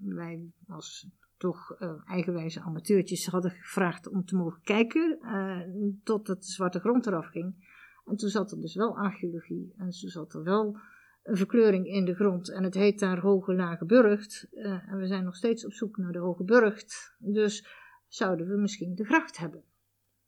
Wij 0.00 0.50
als 0.66 1.08
toch 1.42 1.74
eh, 1.78 1.92
eigenwijze 2.06 2.60
amateurtjes 2.60 3.26
hadden 3.26 3.50
gevraagd 3.50 4.08
om 4.08 4.24
te 4.24 4.36
mogen 4.36 4.60
kijken 4.62 5.18
eh, 5.20 5.60
totdat 6.04 6.42
de 6.42 6.50
zwarte 6.50 6.78
grond 6.78 7.06
eraf 7.06 7.26
ging. 7.26 7.70
En 8.04 8.16
toen 8.16 8.28
zat 8.28 8.52
er 8.52 8.60
dus 8.60 8.74
wel 8.74 8.96
archeologie 8.96 9.74
en 9.76 9.90
toen 9.90 10.10
zat 10.10 10.34
er 10.34 10.42
wel 10.42 10.76
een 11.22 11.36
verkleuring 11.36 11.86
in 11.86 12.04
de 12.04 12.14
grond. 12.14 12.50
En 12.50 12.62
het 12.62 12.74
heet 12.74 12.98
daar 12.98 13.18
Hoge 13.18 13.54
Lage 13.54 13.84
Burgt. 13.84 14.48
Eh, 14.50 14.88
en 14.88 14.98
we 14.98 15.06
zijn 15.06 15.24
nog 15.24 15.36
steeds 15.36 15.64
op 15.64 15.72
zoek 15.72 15.96
naar 15.96 16.12
de 16.12 16.18
Hoge 16.18 16.44
Burgt. 16.44 17.16
Dus 17.18 17.66
zouden 18.08 18.48
we 18.48 18.56
misschien 18.56 18.94
de 18.94 19.04
gracht 19.04 19.38
hebben. 19.38 19.64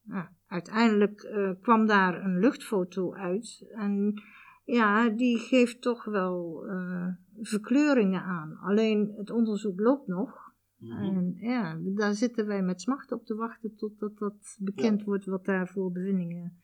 Nou, 0.03 0.27
uiteindelijk 0.47 1.23
eh, 1.23 1.51
kwam 1.61 1.87
daar 1.87 2.25
een 2.25 2.39
luchtfoto 2.39 3.15
uit. 3.15 3.67
En 3.71 4.23
ja, 4.65 5.09
die 5.09 5.39
geeft 5.39 5.83
toch 5.83 6.05
wel 6.05 6.67
eh, 6.67 7.09
verkleuringen 7.41 8.23
aan. 8.23 8.57
Alleen 8.57 9.15
het 9.17 9.31
onderzoek 9.31 9.81
loopt 9.81 10.07
nog. 10.07 10.53
Mhm. 10.79 11.03
En 11.03 11.35
ja, 11.37 11.79
daar 11.83 12.15
zitten 12.15 12.47
wij 12.47 12.63
met 12.63 12.81
smacht 12.81 13.13
op 13.13 13.25
te 13.25 13.35
wachten 13.35 13.77
totdat 13.77 14.19
dat 14.19 14.57
bekend 14.61 15.03
wordt 15.03 15.25
wat 15.25 15.45
daar 15.45 15.69
voor 15.69 15.93
bevindingen 15.93 16.59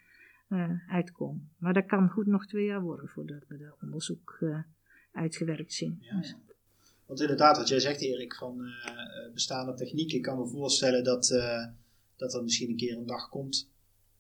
uitkomen. 0.89 1.51
Maar 1.59 1.73
dat 1.75 1.87
kan 1.87 2.09
goed 2.09 2.27
nog 2.27 2.47
twee 2.47 2.65
jaar 2.65 2.83
worden 2.83 3.09
voordat 3.09 3.43
we 3.49 3.59
dat 3.59 3.77
onderzoek 3.83 4.39
eh, 4.41 4.59
uitgewerkt 5.13 5.73
zien. 5.73 5.99
Ja, 6.01 6.19
ja. 6.23 6.39
Want 7.07 7.21
inderdaad, 7.21 7.57
wat 7.57 7.69
jij 7.69 7.81
zegt 7.81 8.01
Erik, 8.01 8.35
van 8.35 8.65
eh, 8.65 9.33
bestaande 9.33 9.75
techniek. 9.75 10.13
Ik 10.13 10.23
kan 10.23 10.39
me 10.39 10.47
voorstellen 10.47 11.05
dat, 11.05 11.29
dat 12.17 12.35
er 12.35 12.43
misschien 12.43 12.71
een 12.71 12.77
keer 12.77 12.97
een 12.97 13.07
dag 13.07 13.29
komt 13.29 13.69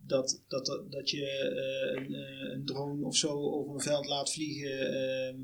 dat, 0.07 0.43
dat, 0.49 0.83
dat 0.91 1.11
je 1.11 1.51
een, 1.97 2.14
een 2.53 2.64
drone 2.64 3.05
of 3.05 3.16
zo 3.16 3.51
over 3.51 3.74
een 3.74 3.81
veld 3.81 4.07
laat 4.07 4.33
vliegen 4.33 4.89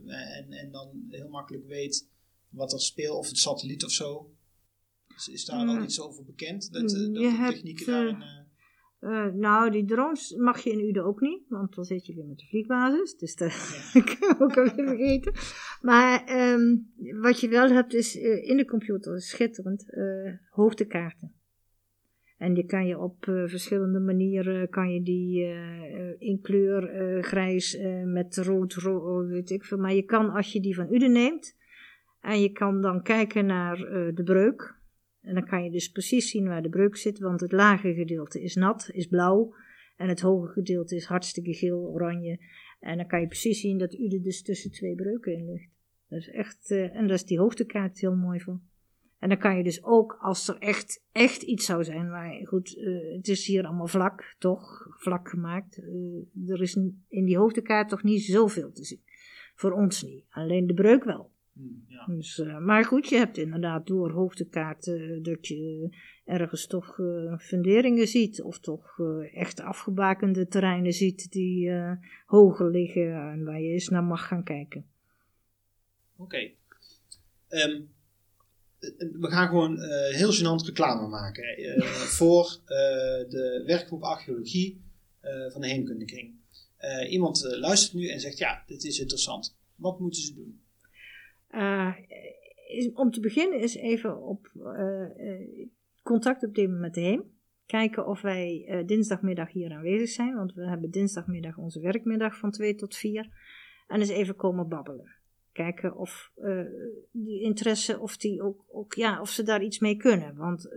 en, 0.09 0.53
en 0.53 0.71
dan 0.71 1.07
heel 1.11 1.29
makkelijk 1.29 1.67
weet 1.67 2.09
wat 2.49 2.73
er 2.73 2.81
speelt, 2.81 3.17
of 3.17 3.29
het 3.29 3.39
satelliet 3.39 3.85
of 3.85 3.91
zo. 3.91 4.31
Is, 5.17 5.29
is 5.29 5.45
daar 5.45 5.67
al 5.67 5.75
Mm. 5.75 5.83
iets 5.83 6.01
over 6.01 6.25
bekend? 6.25 6.73
Dat, 6.73 6.83
Mm, 6.83 6.89
dat 6.89 7.15
de 7.15 7.31
hebt, 7.31 7.55
technieken 7.55 7.87
eh, 7.87 7.93
daarin... 7.93 8.46
eh, 9.01 9.27
nou, 9.33 9.71
die 9.71 9.85
drones 9.85 10.35
mag 10.35 10.61
je 10.61 10.71
in 10.71 10.89
Uden 10.89 11.05
ook 11.05 11.21
niet, 11.21 11.49
want 11.49 11.75
dan 11.75 11.85
zit 11.85 12.07
je 12.07 12.15
weer 12.15 12.27
met 12.27 12.39
de 12.39 12.47
vliegbasis. 12.47 13.17
Dus 13.17 13.37
dat 13.37 13.53
kan 14.19 14.31
ik 14.31 14.43
ook 14.43 14.57
alweer 14.57 14.87
vergeten. 14.87 15.33
Maar 15.81 16.25
ehm, 16.25 16.77
wat 17.21 17.41
je 17.41 17.49
wel 17.49 17.69
hebt 17.71 17.95
is 17.95 18.19
eh, 18.21 18.49
in 18.49 18.57
de 18.57 18.65
computer, 18.65 19.21
schitterend, 19.21 19.91
eh, 19.93 20.33
hoogtekaarten. 20.51 21.35
En 22.39 22.55
die 22.55 22.67
kan 22.67 22.87
je 22.87 22.99
op 22.99 23.17
verschillende 23.25 23.99
manieren, 24.01 24.69
kan 24.69 24.93
je 24.93 25.03
die 25.03 25.45
in 26.19 26.41
kleur, 26.43 27.23
grijs, 27.25 27.79
met 28.05 28.37
rood, 28.37 28.75
ro- 28.75 29.27
weet 29.27 29.51
ik 29.51 29.65
veel. 29.65 29.79
Maar 29.79 29.95
je 29.95 30.03
kan, 30.03 30.31
als 30.31 30.53
je 30.53 30.61
die 30.61 30.75
van 30.75 30.95
Uden 30.95 31.13
neemt, 31.13 31.57
en 32.21 32.41
je 32.41 32.53
kan 32.53 32.81
dan 32.81 33.03
kijken 33.03 33.47
naar 33.47 33.77
de 34.15 34.23
breuk. 34.25 34.76
En 35.27 35.35
dan 35.35 35.47
kan 35.47 35.65
je 35.65 35.71
dus 35.71 35.91
precies 35.91 36.31
zien 36.31 36.47
waar 36.47 36.63
de 36.63 36.69
breuk 36.69 36.97
zit, 36.97 37.19
want 37.19 37.41
het 37.41 37.53
lage 37.53 37.95
gedeelte 37.95 38.43
is 38.43 38.55
nat, 38.55 38.89
is 38.93 39.07
blauw. 39.07 39.55
En 39.97 40.09
het 40.09 40.21
hoge 40.21 40.53
gedeelte 40.53 40.97
is 40.97 41.05
hartstikke 41.05 41.55
geel, 41.55 41.79
oranje. 41.79 42.39
En 42.81 42.97
dan 42.97 43.07
kan 43.07 43.21
je 43.21 43.27
precies 43.27 43.61
zien 43.61 43.79
dat 43.79 43.99
Ude 43.99 44.21
dus 44.21 44.43
tussen 44.43 44.71
twee 44.71 44.95
breuken 44.95 45.33
in 45.33 45.45
ligt. 45.45 45.71
Dat 46.09 46.19
is 46.19 46.29
echt, 46.29 46.71
eh, 46.71 46.97
en 46.97 47.07
daar 47.07 47.17
is 47.17 47.25
die 47.25 47.39
hoogtekaart 47.39 48.01
heel 48.01 48.15
mooi 48.15 48.41
van. 48.41 48.61
En 49.19 49.29
dan 49.29 49.39
kan 49.39 49.57
je 49.57 49.63
dus 49.63 49.85
ook, 49.85 50.19
als 50.21 50.49
er 50.49 50.59
echt, 50.59 51.05
echt 51.13 51.43
iets 51.43 51.67
zou 51.67 51.85
zijn, 51.85 52.11
maar 52.11 52.47
goed, 52.47 52.77
eh, 52.77 53.17
het 53.17 53.29
is 53.29 53.47
hier 53.47 53.65
allemaal 53.67 53.87
vlak, 53.87 54.35
toch? 54.39 54.87
Vlak 54.99 55.29
gemaakt. 55.29 55.79
Eh, 55.79 56.51
er 56.51 56.63
is 56.63 56.75
in 57.09 57.25
die 57.25 57.39
hoogtekaart 57.39 57.89
toch 57.89 58.03
niet 58.03 58.23
zoveel 58.23 58.73
te 58.73 58.85
zien. 58.85 59.03
Voor 59.55 59.73
ons 59.73 60.03
niet. 60.03 60.25
Alleen 60.31 60.67
de 60.67 60.75
breuk 60.75 61.05
wel. 61.05 61.31
Ja. 61.89 62.07
Dus, 62.07 62.39
eh, 62.39 62.59
maar 62.59 62.85
goed, 62.85 63.09
je 63.09 63.17
hebt 63.17 63.39
inderdaad 63.39 63.87
door 63.87 64.11
hoogtekaarten 64.11 65.23
dat 65.23 65.47
je 65.47 65.89
ergens 66.25 66.67
toch 66.67 66.99
eh, 66.99 67.39
funderingen 67.39 68.09
ziet. 68.09 68.43
Of 68.43 68.59
toch 68.61 68.99
eh, 68.99 69.41
echt 69.41 69.61
afgebakende 69.61 70.47
terreinen 70.47 70.93
ziet 70.93 71.33
die 71.33 71.71
eh, 71.71 71.93
hoger 72.27 72.71
liggen 72.71 73.15
en 73.33 73.45
waar 73.45 73.61
je 73.61 73.73
eens 73.73 73.89
naar 73.89 74.05
mag 74.05 74.27
gaan 74.27 74.45
kijken. 74.45 74.87
Oké. 76.17 76.51
Ehm, 77.49 77.81
eh, 78.79 78.91
we 78.99 79.31
gaan 79.31 79.49
gewoon 79.49 79.79
eh, 79.81 80.15
heel 80.15 80.33
gênant 80.33 80.67
reclame 80.67 81.09
maken 81.09 81.45
eh, 81.57 81.81
voor 82.19 82.61
eh, 82.65 82.77
de 83.31 83.63
werkgroep 83.67 84.03
archeologie 84.03 84.85
eh, 85.21 85.51
van 85.51 85.61
de 85.61 85.69
Heemkundekring. 85.69 86.35
Eh, 86.77 87.13
iemand 87.13 87.45
eh, 87.45 87.59
luistert 87.59 87.95
nu 87.95 88.09
en 88.09 88.21
zegt, 88.21 88.39
ja, 88.39 88.63
dit 88.67 88.85
is 88.85 89.01
interessant. 89.01 89.57
Wat 89.75 90.01
moeten 90.01 90.23
ze 90.23 90.35
doen? 90.35 90.61
Eh, 91.57 91.95
om 92.95 93.11
te 93.11 93.21
beginnen 93.21 93.61
is 93.61 93.75
even 93.75 94.23
op 94.23 94.51
eh, 94.55 95.03
eh, 95.03 95.69
contact 96.03 96.45
opnemen 96.45 96.81
met 96.81 96.95
de 96.95 97.01
HEEM. 97.01 97.35
Kijken 97.67 98.07
of 98.07 98.21
wij 98.21 98.83
dinsdagmiddag 98.87 99.53
hier 99.53 99.73
aanwezig 99.73 100.09
zijn, 100.09 100.35
want 100.35 100.55
we 100.55 100.69
hebben 100.69 100.91
dinsdagmiddag 100.91 101.59
onze 101.59 101.81
werkmiddag 101.81 102.39
van 102.39 102.51
2 102.51 102.75
tot 102.75 102.97
4. 102.97 103.29
En 103.87 104.01
eens 104.01 104.09
even 104.09 104.37
komen 104.37 104.69
babbelen. 104.69 105.15
Kijken 105.53 105.97
of 105.97 106.33
die 107.11 107.43
interesse, 107.43 107.99
of, 107.99 108.17
die 108.17 108.43
ook, 108.43 108.65
ook, 108.69 108.95
ja, 108.95 109.21
of 109.21 109.31
ze 109.31 109.43
daar 109.43 109.63
iets 109.63 109.79
mee 109.79 109.97
kunnen. 109.97 110.37
Want 110.37 110.69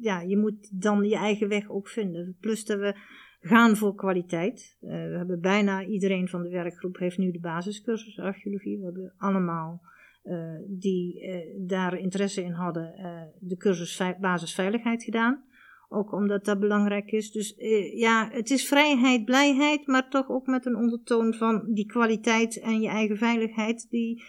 ja, 0.00 0.20
je 0.20 0.36
moet 0.36 0.82
dan 0.82 1.04
je 1.04 1.16
eigen 1.16 1.48
weg 1.48 1.70
ook 1.70 1.88
vinden. 1.88 2.36
Plus 2.40 2.64
dat 2.64 2.78
we 2.78 2.94
gaan 3.42 3.76
voor 3.76 3.94
kwaliteit. 3.94 4.76
Eh, 4.80 4.88
we 4.88 5.16
hebben 5.16 5.40
bijna 5.40 5.84
iedereen 5.84 6.28
van 6.28 6.42
de 6.42 6.48
werkgroep 6.48 6.98
heeft 6.98 7.18
nu 7.18 7.30
de 7.30 7.40
basiscursus 7.40 8.18
archeologie. 8.18 8.78
We 8.78 8.84
hebben 8.84 9.14
allemaal 9.16 9.82
eh, 10.22 10.54
die 10.66 11.20
eh, 11.20 11.54
daar 11.68 11.98
interesse 11.98 12.42
in 12.42 12.52
hadden 12.52 12.94
de 13.40 13.56
cursus 13.56 13.96
vei- 13.96 14.16
basisveiligheid 14.20 15.02
gedaan. 15.04 15.44
Ook 15.88 16.12
omdat 16.12 16.44
dat 16.44 16.60
belangrijk 16.60 17.10
is. 17.10 17.30
Dus 17.30 17.54
ja, 17.94 18.28
het 18.30 18.50
is 18.50 18.68
vrijheid, 18.68 19.24
blijheid, 19.24 19.86
maar 19.86 20.08
toch 20.08 20.28
ook 20.28 20.46
met 20.46 20.66
een 20.66 20.76
ondertoon 20.76 21.34
van 21.34 21.72
die 21.72 21.86
kwaliteit 21.86 22.60
en 22.60 22.80
je 22.80 22.88
eigen 22.88 23.16
veiligheid. 23.16 23.86
Die 23.90 24.22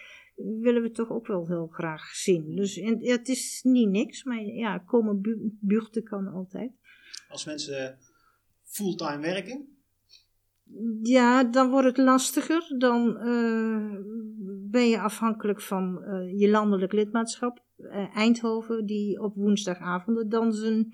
willen 0.60 0.82
we 0.82 0.90
toch 0.90 1.10
ook 1.10 1.26
wel 1.26 1.46
heel 1.46 1.66
graag 1.66 2.04
zien. 2.06 2.56
Dus 2.56 2.74
het 3.00 3.28
is 3.28 3.60
niet 3.62 3.88
niks, 3.88 4.24
maar 4.24 4.42
ja, 4.42 4.78
komen 4.78 5.20
bu 5.20 5.56
buurten 5.60 6.02
kan 6.02 6.26
altijd. 6.26 6.72
als 7.28 7.44
mensen 7.44 7.98
fulltime 8.74 9.20
werken? 9.20 9.74
Ja, 11.02 11.44
dan 11.44 11.70
wordt 11.70 11.86
het 11.86 11.96
lastiger. 11.96 12.74
Dan 12.78 13.18
eh, 13.18 13.96
ben 14.70 14.88
je 14.88 15.00
afhankelijk 15.00 15.60
van 15.60 16.02
eh, 16.02 16.40
je 16.40 16.48
landelijk 16.48 16.92
lidmaatschap. 16.92 17.62
Eh, 17.76 18.16
Eindhoven, 18.16 18.86
die 18.86 19.20
op 19.20 19.34
woensdagavonden 19.34 20.28
dan 20.28 20.52
zijn 20.52 20.90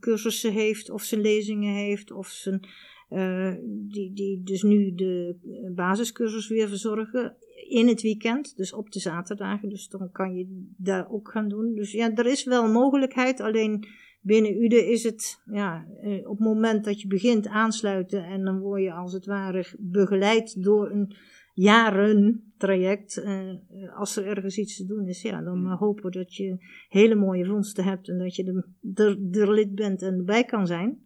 cursussen 0.00 0.52
heeft, 0.52 0.90
of 0.90 1.02
zijn 1.02 1.20
lezingen 1.20 1.74
heeft, 1.74 2.10
of 2.12 2.28
zijn, 2.28 2.60
die, 3.66 4.12
die 4.12 4.42
dus 4.42 4.62
nu 4.62 4.94
de 4.94 5.36
basiscursus 5.74 6.48
weer 6.48 6.68
verzorgen. 6.68 7.36
In 7.68 7.88
het 7.88 8.02
weekend, 8.02 8.56
dus 8.56 8.72
op 8.72 8.90
de 8.90 9.00
zaterdagen. 9.00 9.68
Dus 9.68 9.88
dan 9.88 10.10
kan 10.12 10.34
je 10.34 10.72
daar 10.76 11.10
ook 11.10 11.30
gaan 11.30 11.48
doen. 11.48 11.74
Dus 11.74 11.92
ja, 11.92 12.14
er 12.14 12.26
is 12.26 12.44
wel 12.44 12.72
mogelijkheid. 12.72 13.40
Alleen 13.40 13.86
binnen 14.24 14.62
UDE 14.62 14.90
is 14.90 15.02
het, 15.02 15.42
ja, 15.44 15.86
eh, 16.00 16.28
op 16.28 16.38
het 16.38 16.46
moment 16.46 16.84
dat 16.84 17.00
je 17.00 17.08
begint 17.08 17.46
aansluiten 17.46 18.24
en 18.24 18.44
dan 18.44 18.58
word 18.58 18.82
je 18.82 18.92
als 18.92 19.12
het 19.12 19.26
ware 19.26 19.64
begeleid 19.78 20.62
door 20.62 20.90
een 20.90 21.14
jaren 21.54 22.52
traject. 22.56 23.16
eh, 23.22 23.54
als 23.96 24.16
er 24.16 24.26
ergens 24.26 24.58
iets 24.58 24.76
te 24.76 24.86
doen 24.86 25.08
is, 25.08 25.22
ja, 25.22 25.42
dan 25.42 25.62
maar 25.62 25.76
hopen 25.76 26.10
dat 26.12 26.34
je 26.34 26.56
hele 26.88 27.14
mooie 27.14 27.44
vondsten 27.44 27.84
hebt 27.84 28.08
en 28.08 28.18
dat 28.18 28.34
je 28.36 28.44
er, 28.44 28.66
er, 29.04 29.40
er 29.40 29.52
lid 29.52 29.74
bent 29.74 30.02
en 30.02 30.14
erbij 30.14 30.44
kan 30.44 30.66
zijn. 30.66 31.02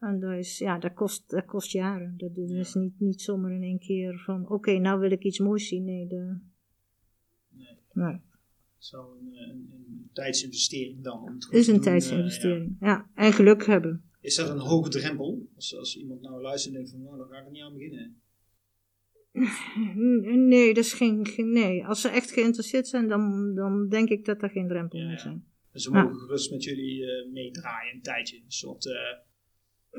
En 0.00 0.20
dat, 0.20 0.32
is, 0.32 0.58
ja, 0.58 0.78
dat, 0.78 0.94
kost, 0.94 1.30
dat 1.30 1.44
kost 1.44 1.72
jaren. 1.72 2.14
Dat, 2.16 2.34
dat 2.34 2.50
is 2.50 2.74
niet, 2.74 3.00
niet 3.00 3.20
zomaar 3.20 3.52
in 3.52 3.62
één 3.62 3.78
keer 3.78 4.18
van: 4.24 4.48
oké, 4.48 4.78
nou 4.78 5.00
wil 5.00 5.10
ik 5.10 5.22
iets 5.22 5.38
moois 5.38 5.68
zien. 5.68 5.84
Nee, 5.84 6.06
de, 6.06 6.38
Nee. 7.50 7.78
nee. 7.92 8.20
Zo 8.84 9.16
een, 9.20 9.34
een, 9.50 9.68
een 9.72 10.10
tijdsinvestering 10.12 11.02
dan. 11.02 11.18
Om 11.22 11.34
het 11.34 11.48
is 11.50 11.66
een 11.66 11.72
doen, 11.74 11.82
eh, 11.82 11.88
tijdsinvestering. 11.90 12.76
ja. 12.80 13.10
en 13.14 13.32
geluk 13.32 13.66
hebben. 13.66 14.04
Is 14.20 14.34
dat 14.34 14.48
een 14.48 14.58
hoge 14.58 14.88
drempel? 14.90 15.46
Als, 15.54 15.76
als 15.76 15.96
iemand 15.96 16.20
nou 16.20 16.42
luistert 16.42 16.74
en 16.74 16.80
denkt 16.80 16.90
van, 16.96 17.02
nou, 17.02 17.18
daar 17.18 17.26
ga 17.28 17.46
ik 17.46 17.50
niet 17.52 17.62
aan 17.62 17.72
beginnen. 17.72 18.20
Nee, 20.48 20.74
dat 20.74 20.84
is 20.84 20.92
geen, 20.92 21.26
geen- 21.26 21.52
nee. 21.52 21.84
Als 21.86 22.00
ze 22.00 22.08
echt 22.08 22.30
geïnteresseerd 22.30 22.88
zijn, 22.88 23.08
dan, 23.08 23.54
dan 23.54 23.88
denk 23.88 24.08
ik 24.08 24.24
dat 24.24 24.42
er 24.42 24.50
geen 24.50 24.68
drempel 24.68 24.98
Ja, 24.98 25.16
zijn. 25.18 25.44
Dus 25.72 25.82
ze 25.82 25.90
Ja. 25.90 26.02
mogen 26.02 26.18
gerust 26.18 26.50
met 26.50 26.64
jullie 26.64 27.04
eh, 27.04 27.32
meedraaien 27.32 27.94
een 27.94 28.02
tijdje. 28.02 28.36
Een 28.36 28.44
soort 28.52 28.86
eh 28.86 28.94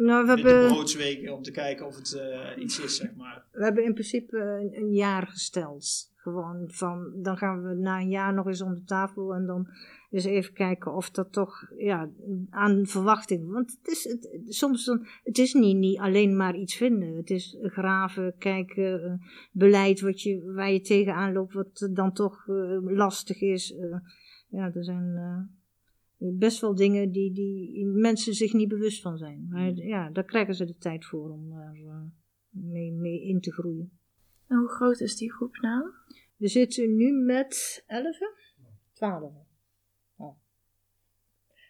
Nou, 0.01 0.25
we 0.25 0.31
hebben, 0.31 0.67
broodsweken 0.67 1.33
om 1.33 1.41
te 1.41 1.51
kijken 1.51 1.85
of 1.85 1.95
het 1.95 2.13
eh, 2.13 2.63
iets 2.63 2.79
is, 2.79 2.95
zeg 2.95 3.15
maar. 3.15 3.45
we 3.51 3.63
hebben 3.63 3.83
in 3.83 3.93
principe 3.93 4.37
een, 4.37 4.77
een 4.81 4.91
jaar 4.93 5.27
gesteld. 5.27 6.13
Gewoon 6.25 6.63
van, 6.67 7.11
dan 7.21 7.37
gaan 7.37 7.63
we 7.63 7.73
na 7.73 7.99
een 7.99 8.09
jaar 8.09 8.33
nog 8.33 8.47
eens 8.47 8.61
om 8.61 8.73
de 8.73 8.83
tafel 8.83 9.33
en 9.33 9.45
dan 9.45 9.67
eens 10.09 10.25
even 10.25 10.53
kijken 10.53 10.93
of 10.93 11.09
dat 11.11 11.31
toch 11.31 11.71
ja, 11.77 12.09
aan 12.49 12.85
verwachting. 12.85 13.51
Want 13.51 13.77
het 13.81 13.87
is, 13.87 14.03
het, 14.03 14.43
soms 14.47 14.85
dan, 14.85 15.05
het 15.23 15.37
is 15.37 15.53
niet, 15.53 15.77
niet 15.77 15.99
alleen 15.99 16.37
maar 16.37 16.55
iets 16.55 16.75
vinden. 16.75 17.15
Het 17.15 17.29
is 17.29 17.57
graven, 17.61 18.37
kijken, 18.37 19.03
eh, 19.03 19.13
beleid 19.51 20.01
wat 20.01 20.21
je, 20.21 20.51
waar 20.53 20.71
je 20.71 20.81
tegenaan 20.81 21.33
loopt, 21.33 21.53
wat 21.53 21.89
dan 21.93 22.13
toch 22.13 22.47
eh, 22.47 22.77
lastig 22.81 23.41
is. 23.41 23.73
eh. 23.73 23.97
ja, 24.47 24.73
er 24.73 24.83
zijn 24.83 25.49
best 26.17 26.61
wel 26.61 26.75
dingen 26.75 27.11
die, 27.11 27.33
die 27.33 27.85
mensen 27.85 28.33
zich 28.33 28.53
niet 28.53 28.69
bewust 28.69 29.01
van 29.01 29.17
zijn. 29.17 29.47
Maar 29.49 29.73
ja, 29.73 30.09
daar 30.09 30.25
krijgen 30.25 30.55
ze 30.55 30.65
de 30.65 30.77
tijd 30.77 31.05
voor 31.05 31.29
om 31.29 31.49
daar 31.49 31.77
mee, 32.49 32.91
mee 32.91 33.21
in 33.21 33.41
te 33.41 33.51
groeien. 33.51 33.91
En 34.47 34.57
hoe 34.57 34.69
groot 34.69 34.99
is 34.99 35.17
die 35.17 35.31
groep 35.31 35.57
nou? 35.61 35.89
We 36.37 36.47
zitten 36.47 36.95
nu 36.95 37.11
met 37.11 37.83
11, 37.87 38.17
12. 38.93 39.33
Oh. 40.17 40.37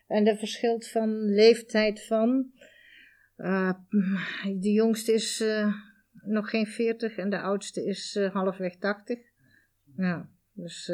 En 0.08 0.24
dat 0.24 0.38
verschilt 0.38 0.88
van 0.88 1.10
leeftijd 1.26 2.06
van. 2.06 2.52
eh, 3.36 3.74
de 4.60 4.72
jongste 4.72 5.14
is 5.14 5.42
eh, 5.42 5.74
nog 6.14 6.50
geen 6.50 6.68
40 6.68 7.18
en 7.18 7.30
de 7.30 7.40
oudste 7.42 7.86
is 7.86 8.16
eh, 8.16 8.34
halfweg 8.34 8.76
80. 8.78 9.20
Ja, 9.98 10.30
dus. 10.54 10.90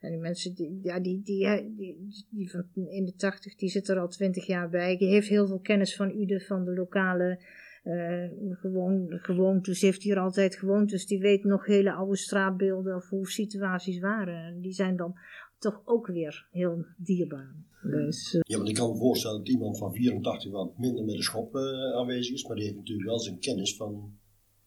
en 0.00 0.10
die 0.10 0.18
mensen 0.18 0.54
die, 0.54 0.80
ja, 0.82 1.00
die, 1.00 1.22
die, 1.22 1.74
die, 1.76 2.26
die 2.30 2.50
van 2.50 2.68
in 2.74 3.04
de 3.04 3.14
80, 3.16 3.54
die 3.54 3.68
zit 3.68 3.88
er 3.88 3.98
al 3.98 4.08
20 4.08 4.46
jaar 4.46 4.68
bij. 4.68 4.96
Die 4.96 5.08
heeft 5.08 5.28
heel 5.28 5.46
veel 5.46 5.60
kennis 5.60 5.96
van 5.96 6.10
UDE, 6.20 6.40
van 6.40 6.64
de 6.64 6.74
lokale 6.74 7.40
eh 7.86 8.58
gewoon, 8.60 9.06
gewoontes. 9.08 9.80
Heeft 9.80 10.02
hier 10.02 10.18
altijd 10.18 10.56
gewoond, 10.56 10.90
dus 10.90 11.06
die 11.06 11.20
weet 11.20 11.44
nog 11.44 11.66
hele 11.66 11.92
oude 11.92 12.16
straatbeelden 12.16 12.96
of 12.96 13.08
hoe 13.08 13.28
situaties 13.30 13.98
waren. 14.00 14.44
En 14.44 14.60
die 14.60 14.72
zijn 14.72 14.96
dan 14.96 15.18
toch 15.58 15.82
ook 15.84 16.06
weer 16.06 16.46
heel 16.50 16.84
dierbaar. 16.96 17.54
Dus, 17.82 18.34
eh, 18.34 18.40
Ja, 18.42 18.56
want 18.56 18.68
ik 18.68 18.74
kan 18.74 18.90
me 18.90 18.96
voorstellen 18.98 19.38
dat 19.38 19.48
iemand 19.48 19.78
van 19.78 19.92
84 19.92 20.50
wat 20.52 20.78
minder 20.78 21.04
met 21.04 21.16
de 21.16 21.22
schop 21.22 21.54
eh, 21.56 21.62
aanwezig 21.96 22.34
is, 22.34 22.46
maar 22.46 22.56
die 22.56 22.64
heeft 22.64 22.76
natuurlijk 22.76 23.08
wel 23.08 23.18
zijn 23.20 23.38
kennis 23.38 23.76
van 23.76 24.18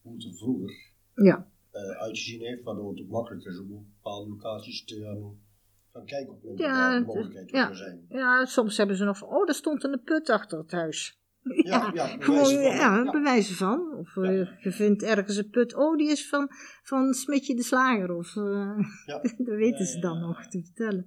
hoe 0.02 0.14
het 0.14 0.24
er 0.24 0.34
vroeger 0.34 0.92
ja. 1.14 1.46
eh, 1.70 1.82
uitgezien 1.82 2.40
heeft, 2.40 2.62
waardoor 2.62 2.90
het 2.90 3.00
ook 3.00 3.08
makkelijker 3.08 3.50
is 3.50 3.58
om 3.58 3.72
op 3.72 3.84
bepaalde 4.02 4.30
locaties 4.30 4.84
te 4.84 5.00
gaan, 5.00 5.38
gaan 5.92 6.04
kijken 6.04 6.32
of 6.32 6.44
er 6.44 6.58
Ja, 6.58 6.98
mogelijkheid 6.98 7.50
ja. 7.50 7.74
zijn. 7.74 8.04
ja, 8.08 8.44
soms 8.44 8.76
hebben 8.76 8.96
ze 8.96 9.04
nog 9.04 9.18
van, 9.18 9.28
oh, 9.28 9.48
er 9.48 9.54
stond 9.54 9.84
een 9.84 10.02
put 10.04 10.28
achter 10.30 10.58
het 10.58 10.70
huis. 10.70 11.19
Ja, 11.42 11.90
gewoon, 12.18 12.44
van, 12.44 12.60
ja, 12.60 12.74
ja. 12.74 13.10
bewijzen 13.10 13.54
van. 13.54 13.94
Of 13.98 14.16
eh, 14.16 14.62
je 14.62 14.72
vindt 14.72 15.02
ergens 15.02 15.36
een 15.36 15.50
put, 15.50 15.74
oh, 15.74 15.96
die 15.96 16.10
is 16.10 16.28
van, 16.28 16.48
van 16.82 17.14
Smitje 17.14 17.54
de 17.54 17.62
Slager. 17.62 18.14
Of, 18.14 18.34
Ja. 18.34 18.82
dat 19.46 19.56
weten 19.56 19.86
ze 19.86 19.98
dan 19.98 20.20
nog 20.20 20.46
te 20.46 20.62
vertellen. 20.64 21.06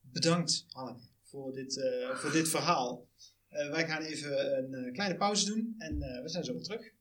Bedankt, 0.00 0.66
Hanneke, 0.68 1.06
voor 1.22 1.52
dit, 1.52 1.78
eh, 1.78 2.16
voor 2.16 2.32
dit 2.32 2.48
verhaal. 2.48 3.08
Wij 3.48 3.86
gaan 3.86 4.02
even 4.02 4.56
een 4.74 4.92
kleine 4.92 5.16
pauze 5.16 5.46
doen 5.46 5.74
en 5.78 5.98
we 5.98 6.28
zijn 6.28 6.44
zo 6.44 6.52
weer 6.52 6.62
terug. 6.62 6.92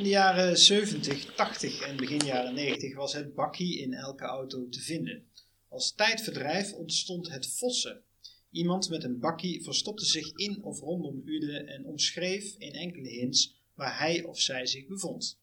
In 0.00 0.06
de 0.06 0.12
jaren 0.12 0.58
70, 0.58 1.34
80 1.34 1.80
en 1.80 1.96
begin 1.96 2.24
jaren 2.24 2.54
90 2.54 2.94
was 2.94 3.12
het 3.12 3.34
bakkie 3.34 3.78
in 3.78 3.94
elke 3.94 4.24
auto 4.24 4.68
te 4.68 4.80
vinden. 4.80 5.24
Als 5.68 5.94
tijdverdrijf 5.94 6.72
ontstond 6.72 7.30
het 7.30 7.46
Vossen. 7.46 8.02
Iemand 8.50 8.88
met 8.88 9.04
een 9.04 9.18
bakkie 9.18 9.62
verstopte 9.62 10.04
zich 10.04 10.32
in 10.32 10.62
of 10.62 10.80
rondom 10.80 11.22
Ude 11.24 11.58
en 11.58 11.84
omschreef 11.84 12.54
in 12.58 12.72
enkele 12.72 13.08
hints 13.08 13.54
waar 13.74 13.98
hij 13.98 14.22
of 14.22 14.40
zij 14.40 14.66
zich 14.66 14.86
bevond. 14.86 15.38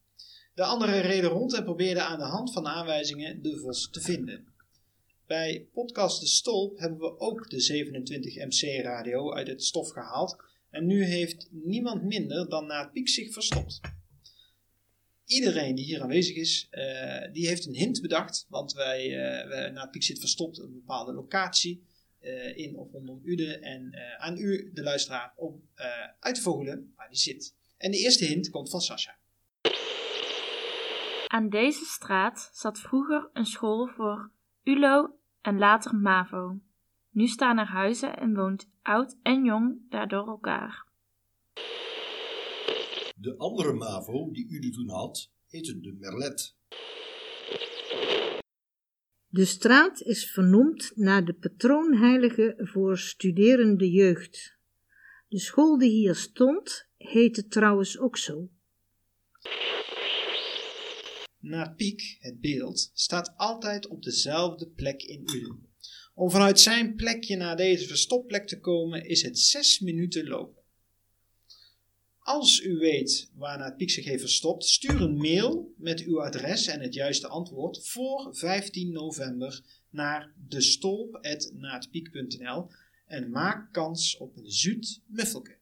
De 0.54 0.64
anderen 0.64 1.00
reden 1.00 1.30
rond 1.30 1.54
en 1.54 1.64
probeerden 1.64 2.06
aan 2.06 2.18
de 2.18 2.24
hand 2.24 2.52
van 2.52 2.66
aanwijzingen 2.66 3.42
de 3.42 3.56
vos 3.56 3.88
te 3.90 4.00
vinden. 4.00 4.46
Bij 5.26 5.66
podcast 5.72 6.20
De 6.20 6.26
Stolp 6.26 6.78
hebben 6.78 6.98
we 6.98 7.18
ook 7.18 7.50
de 7.50 7.60
27 7.60 8.34
MC 8.34 8.84
radio 8.84 9.32
uit 9.32 9.48
het 9.48 9.64
stof 9.64 9.90
gehaald 9.90 10.36
en 10.70 10.86
nu 10.86 11.04
heeft 11.04 11.48
niemand 11.50 12.02
minder 12.02 12.48
dan 12.48 12.66
Naat 12.66 12.92
Piek 12.92 13.08
zich 13.08 13.32
verstopt. 13.32 13.80
Iedereen 15.28 15.74
die 15.74 15.84
hier 15.84 16.02
aanwezig 16.02 16.36
is, 16.36 16.66
eh, 16.70 17.32
die 17.32 17.46
heeft 17.46 17.66
een 17.66 17.74
hint 17.74 18.00
bedacht, 18.00 18.46
want 18.48 18.72
wij, 18.72 19.00
eh 19.00 19.48
we, 19.48 19.70
Naat 19.70 19.90
Piek 19.90 20.02
zit 20.02 20.18
verstopt 20.18 20.58
op 20.58 20.64
een 20.64 20.74
bepaalde 20.74 21.12
locatie 21.12 21.86
eh, 22.18 22.56
in 22.56 22.76
of 22.76 22.92
rondom 22.92 23.20
Ude 23.24 23.58
en 23.58 23.94
aan 24.18 24.38
u, 24.38 24.70
de 24.74 24.82
luisteraar, 24.82 25.32
om 25.36 25.62
uit 26.20 26.34
te 26.34 26.40
vogelen 26.40 26.92
waar 26.96 27.08
die 27.08 27.18
zit. 27.18 27.54
En 27.76 27.90
de 27.90 27.98
eerste 27.98 28.24
hint 28.24 28.50
komt 28.50 28.70
van 28.70 28.80
Sascha. 28.80 29.18
Aan 31.26 31.48
deze 31.48 31.84
straat 31.84 32.50
zat 32.52 32.78
vroeger 32.78 33.30
een 33.32 33.46
school 33.46 33.86
voor 33.86 34.30
ULO 34.62 35.18
en 35.40 35.58
later 35.58 35.94
MAVO. 35.94 36.58
Nu 37.10 37.26
staan 37.26 37.58
er 37.58 37.66
huizen 37.66 38.16
en 38.16 38.34
woont 38.34 38.68
oud 38.82 39.16
en 39.22 39.44
jong 39.44 39.90
daar 39.90 40.08
door 40.08 40.28
elkaar. 40.28 40.87
De 43.20 43.36
andere 43.36 43.72
MAVO 43.72 44.30
die 44.30 44.48
u 44.48 44.66
er 44.66 44.72
toen 44.72 44.88
had, 44.88 45.30
heette 45.46 45.80
de 45.80 45.92
Merlet. 45.92 46.54
De 49.28 49.44
straat 49.44 50.02
is 50.02 50.30
vernoemd 50.30 50.92
naar 50.94 51.24
de 51.24 51.34
patroonheilige 51.34 52.54
voor 52.56 52.98
studerende 52.98 53.90
jeugd. 53.90 54.56
De 55.28 55.38
school 55.38 55.78
die 55.78 55.90
hier 55.90 56.14
stond, 56.14 56.88
heette 56.96 57.46
trouwens 57.46 57.98
ook 57.98 58.16
zo. 58.16 58.50
Naat 61.38 61.76
Piek, 61.76 62.16
het 62.20 62.40
beeld, 62.40 62.90
staat 62.94 63.32
altijd 63.36 63.86
op 63.86 64.02
dezelfde 64.02 64.68
plek 64.68 65.02
in 65.02 65.20
Uden. 65.20 65.66
Om 66.14 66.30
vanuit 66.30 66.60
zijn 66.60 66.94
plekje 66.94 67.36
naar 67.36 67.56
deze 67.56 67.86
verstopplek 67.86 68.46
te 68.46 68.60
komen 68.60 69.04
is 69.04 69.22
het 69.22 69.38
6 69.38 69.80
minuten 69.80 70.28
lopen. 70.28 70.57
Als 72.28 72.60
u 72.60 72.78
weet 72.78 73.30
waar 73.34 73.58
Naat 73.58 73.76
Piek 73.76 73.90
zich 73.90 74.04
heeft 74.04 74.42
stuur 74.58 75.00
een 75.00 75.16
mail 75.16 75.74
met 75.76 76.00
uw 76.00 76.22
adres 76.22 76.66
en 76.66 76.80
het 76.80 76.94
juiste 76.94 77.28
antwoord 77.28 77.88
voor 77.88 78.34
15 78.34 78.92
november 78.92 79.62
naar 79.90 80.32
destolp.naatpiek.nl 80.48 82.66
en 83.06 83.30
maak 83.30 83.72
kans 83.72 84.16
op 84.16 84.36
een 84.36 84.50
zoet 84.50 85.00
muffelke. 85.06 85.56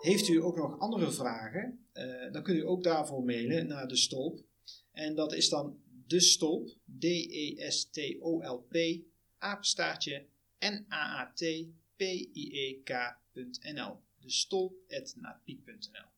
Heeft 0.00 0.28
u 0.28 0.42
ook 0.42 0.56
nog 0.56 0.78
andere 0.78 1.12
vragen, 1.12 1.86
uh, 1.94 2.32
dan 2.32 2.42
kunt 2.42 2.58
u 2.58 2.66
ook 2.66 2.82
daarvoor 2.82 3.24
mailen 3.24 3.66
naar 3.66 3.88
de 3.88 3.96
stolp. 3.96 4.40
En 4.92 5.14
dat 5.14 5.32
is 5.32 5.48
dan 5.48 5.78
de 6.06 6.20
stolp, 6.20 6.68
D-E-S-T-O-L-P, 6.98 8.76
apenstaartje 9.38 10.26
N-A-A-T-P-I-E-K.nl. 10.60 11.72
De 14.20 14.30
stolp.napiek.nl. 14.30 16.08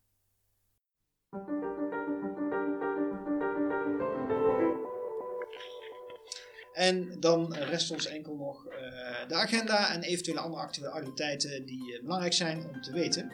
En 6.73 7.21
dan 7.21 7.55
rest 7.55 7.91
ons 7.91 8.07
enkel 8.07 8.37
nog 8.37 8.67
uh, 8.67 8.73
de 9.29 9.35
agenda 9.35 9.93
en 9.93 10.03
eventuele 10.03 10.41
andere 10.41 10.63
actualiteiten 10.63 11.67
die 11.67 11.93
uh, 11.93 12.03
belangrijk 12.03 12.33
zijn 12.33 12.69
om 12.69 12.81
te 12.81 12.93
weten. 12.93 13.33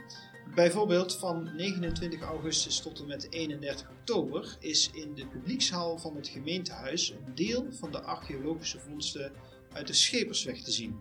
Bijvoorbeeld 0.55 1.17
van 1.17 1.57
29 1.57 2.21
augustus 2.21 2.81
tot 2.81 3.01
en 3.01 3.07
met 3.07 3.33
31 3.33 3.91
oktober 3.91 4.57
is 4.61 4.91
in 4.93 5.15
de 5.15 5.27
publiekshal 5.27 5.99
van 5.99 6.17
het 6.17 6.29
gemeentehuis 6.29 7.11
een 7.11 7.35
deel 7.35 7.73
van 7.73 7.93
de 7.93 8.01
archeologische 8.01 8.81
vondsten 8.81 9.33
uit 9.73 9.87
de 9.87 9.93
Schepersweg 9.93 10.63
te 10.63 10.71
zien. 10.71 11.01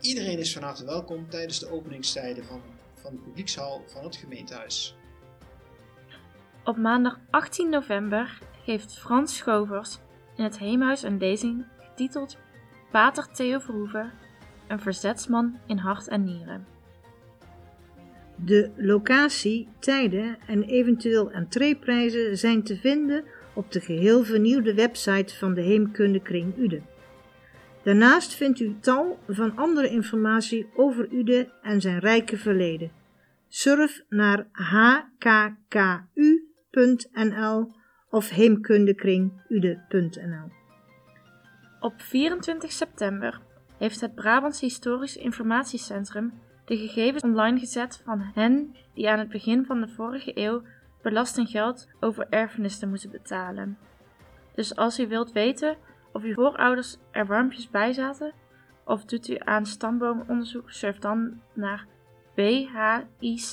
Iedereen 0.00 0.38
is 0.38 0.52
van 0.52 0.62
harte 0.62 0.84
welkom 0.84 1.30
tijdens 1.30 1.58
de 1.58 1.70
openingstijden 1.70 2.44
van, 2.44 2.62
van 2.94 3.14
de 3.14 3.20
publiekshal 3.20 3.84
van 3.86 4.04
het 4.04 4.16
gemeentehuis. 4.16 4.96
Op 6.64 6.76
maandag 6.76 7.18
18 7.30 7.70
november 7.70 8.38
geeft 8.64 8.98
Frans 8.98 9.36
Schovers 9.36 9.98
in 10.36 10.44
het 10.44 10.58
Heemhuis 10.58 11.02
een 11.02 11.18
lezing 11.18 11.64
getiteld 11.78 12.36
Pater 12.90 13.28
Theo 13.32 13.58
Verhoeven, 13.58 14.12
een 14.68 14.80
verzetsman 14.80 15.58
in 15.66 15.78
hart 15.78 16.08
en 16.08 16.24
nieren. 16.24 16.66
De 18.36 18.70
locatie, 18.76 19.68
tijden 19.78 20.38
en 20.46 20.62
eventueel 20.62 21.30
entreeprijzen 21.30 22.38
zijn 22.38 22.62
te 22.62 22.76
vinden 22.76 23.24
op 23.54 23.72
de 23.72 23.80
geheel 23.80 24.24
vernieuwde 24.24 24.74
website 24.74 25.36
van 25.36 25.54
de 25.54 25.60
Heemkundekring 25.60 26.58
Ude. 26.58 26.82
Daarnaast 27.82 28.34
vindt 28.34 28.60
u 28.60 28.76
tal 28.80 29.18
van 29.28 29.56
andere 29.56 29.88
informatie 29.88 30.66
over 30.74 31.12
Ude 31.12 31.50
en 31.62 31.80
zijn 31.80 31.98
rijke 31.98 32.36
verleden. 32.36 32.90
Surf 33.48 34.02
naar 34.08 34.46
hkku.nl 34.52 36.06
of 38.10 38.28
heemkundekringude.nl. 38.28 40.50
Op 41.80 41.94
24 41.96 42.72
september 42.72 43.40
heeft 43.78 44.00
het 44.00 44.14
Brabants 44.14 44.60
Historisch 44.60 45.16
Informatiecentrum 45.16 46.32
de 46.64 46.76
gegevens 46.76 47.22
online 47.22 47.58
gezet 47.58 48.02
van 48.04 48.30
hen 48.34 48.76
die 48.94 49.10
aan 49.10 49.18
het 49.18 49.28
begin 49.28 49.64
van 49.64 49.80
de 49.80 49.88
vorige 49.88 50.30
eeuw 50.34 50.62
belastinggeld 51.02 51.88
over 52.00 52.26
erfenissen 52.30 52.88
moeten 52.88 53.10
betalen. 53.10 53.78
Dus 54.54 54.76
als 54.76 55.00
u 55.00 55.08
wilt 55.08 55.32
weten 55.32 55.76
of 56.12 56.22
uw 56.22 56.34
voorouders 56.34 56.96
er 57.10 57.26
warmpjes 57.26 57.70
bij 57.70 57.92
zaten, 57.92 58.34
of 58.84 59.04
doet 59.04 59.28
u 59.28 59.36
aan 59.38 59.66
stamboomonderzoek, 59.66 60.70
surf 60.70 60.98
dan 60.98 61.40
naar 61.54 61.86
bhic.nl 62.34 63.46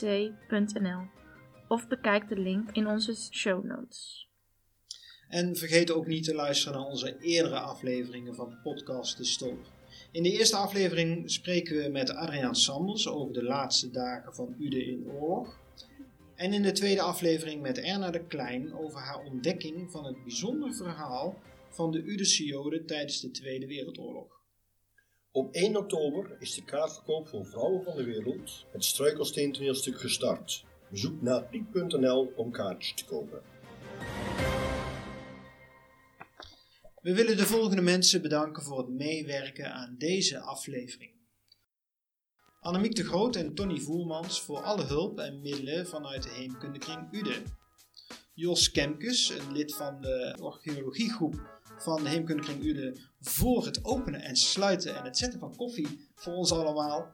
of 1.67 1.87
bekijk 1.87 2.27
de 2.29 2.37
link 2.37 2.71
in 2.71 2.87
onze 2.87 3.15
show 3.15 3.63
notes. 3.63 4.29
En 5.27 5.55
vergeet 5.55 5.91
ook 5.91 6.07
niet 6.07 6.23
te 6.23 6.35
luisteren 6.35 6.79
naar 6.79 6.87
onze 6.87 7.17
eerdere 7.19 7.59
afleveringen 7.59 8.35
van 8.35 8.57
Podcast 8.63 9.17
De 9.17 9.23
Stolp. 9.23 9.73
In 10.11 10.23
de 10.23 10.31
eerste 10.31 10.55
aflevering 10.55 11.31
spreken 11.31 11.83
we 11.83 11.89
met 11.89 12.09
Adriaan 12.09 12.55
Sanders 12.55 13.07
over 13.07 13.33
de 13.33 13.43
laatste 13.43 13.91
dagen 13.91 14.35
van 14.35 14.55
Ude 14.59 14.85
in 14.85 15.07
oorlog. 15.07 15.59
En 16.35 16.53
in 16.53 16.61
de 16.61 16.71
tweede 16.71 17.01
aflevering 17.01 17.61
met 17.61 17.79
Erna 17.79 18.11
de 18.11 18.25
Klein 18.25 18.73
over 18.73 18.99
haar 18.99 19.23
ontdekking 19.23 19.91
van 19.91 20.05
het 20.05 20.23
bijzonder 20.23 20.73
verhaal 20.73 21.41
van 21.75 21.91
de 21.91 22.03
Udese 22.03 22.45
Joden 22.45 22.85
tijdens 22.85 23.21
de 23.21 23.31
Tweede 23.31 23.67
Wereldoorlog. 23.67 24.43
Op 25.31 25.53
1 25.53 25.77
oktober 25.77 26.37
is 26.39 26.53
de 26.53 26.63
kaartverkoop 26.63 27.27
voor 27.27 27.45
Vrouwen 27.45 27.83
van 27.83 27.95
de 27.95 28.03
Wereld, 28.03 28.65
het 28.71 28.85
struikelsteen 28.85 29.51
toneelstuk 29.51 29.99
gestart. 29.99 30.65
Bezoek 30.89 31.21
naar 31.21 31.43
piek.nl 31.43 32.33
om 32.35 32.51
kaartjes 32.51 32.93
te 32.93 33.05
kopen. 33.05 33.41
We 37.01 37.13
willen 37.13 37.37
de 37.37 37.45
volgende 37.45 37.81
mensen 37.81 38.21
bedanken 38.21 38.63
voor 38.63 38.77
het 38.77 38.89
meewerken 38.89 39.73
aan 39.73 39.95
deze 39.97 40.39
aflevering. 40.39 41.11
Annemiek 42.59 42.95
de 42.95 43.03
Groot 43.03 43.35
en 43.35 43.53
Tony 43.53 43.79
Voermans 43.79 44.41
voor 44.41 44.59
alle 44.59 44.83
hulp 44.83 45.19
en 45.19 45.41
middelen 45.41 45.87
vanuit 45.87 46.23
de 46.23 46.29
Heemkundekring 46.29 47.13
Uden. 47.13 47.43
Jos 48.33 48.71
Kemkes, 48.71 49.29
een 49.29 49.51
lid 49.51 49.75
van 49.75 50.01
de 50.01 50.37
archeologiegroep 50.41 51.54
van 51.77 52.03
de 52.03 52.09
Heemkundekring 52.09 52.63
Uden, 52.63 52.99
voor 53.21 53.65
het 53.65 53.85
openen 53.85 54.21
en 54.21 54.35
sluiten 54.35 54.95
en 54.95 55.03
het 55.03 55.17
zetten 55.17 55.39
van 55.39 55.55
koffie 55.55 56.09
voor 56.15 56.33
ons 56.33 56.51
allemaal. 56.51 57.09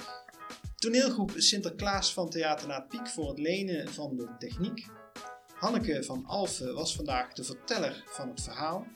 Toneelgroep 0.75 1.31
Sinterklaas 1.35 2.13
van 2.13 2.29
Theater 2.29 2.67
Na 2.67 2.79
Piek 2.79 3.07
voor 3.07 3.29
het 3.29 3.39
lenen 3.39 3.93
van 3.93 4.15
de 4.17 4.29
techniek. 4.39 4.85
Hanneke 5.53 6.03
van 6.03 6.25
Alphen 6.25 6.73
was 6.73 6.95
vandaag 6.95 7.33
de 7.33 7.43
verteller 7.43 8.03
van 8.05 8.29
het 8.29 8.41
verhaal. 8.41 8.88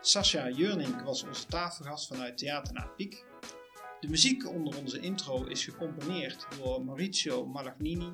Sascha 0.00 0.50
Jurnink 0.50 1.00
was 1.00 1.22
onze 1.22 1.46
tafelgast 1.46 2.06
vanuit 2.06 2.38
Theater 2.38 2.74
Na 2.74 2.86
Piek. 2.96 3.24
De 4.00 4.08
muziek 4.08 4.48
onder 4.48 4.78
onze 4.78 5.00
intro 5.00 5.44
is 5.44 5.64
gecomponeerd 5.64 6.46
door 6.58 6.84
Maurizio 6.84 7.46
Malagnini. 7.46 8.12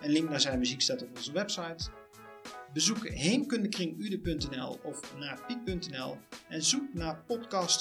Een 0.00 0.10
link 0.10 0.28
naar 0.28 0.40
zijn 0.40 0.58
muziek 0.58 0.80
staat 0.80 1.02
op 1.02 1.16
onze 1.16 1.32
website. 1.32 2.01
Bezoek 2.72 3.08
heemkundekringude.nl 3.08 4.78
of 4.82 5.14
naarpiek.nl 5.18 6.16
en 6.48 6.62
zoek 6.62 6.94
naar 6.94 7.24
Podcast 7.24 7.80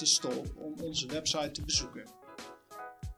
om 0.55 0.73
onze 0.81 1.07
website 1.07 1.51
te 1.51 1.61
bezoeken. 1.61 2.05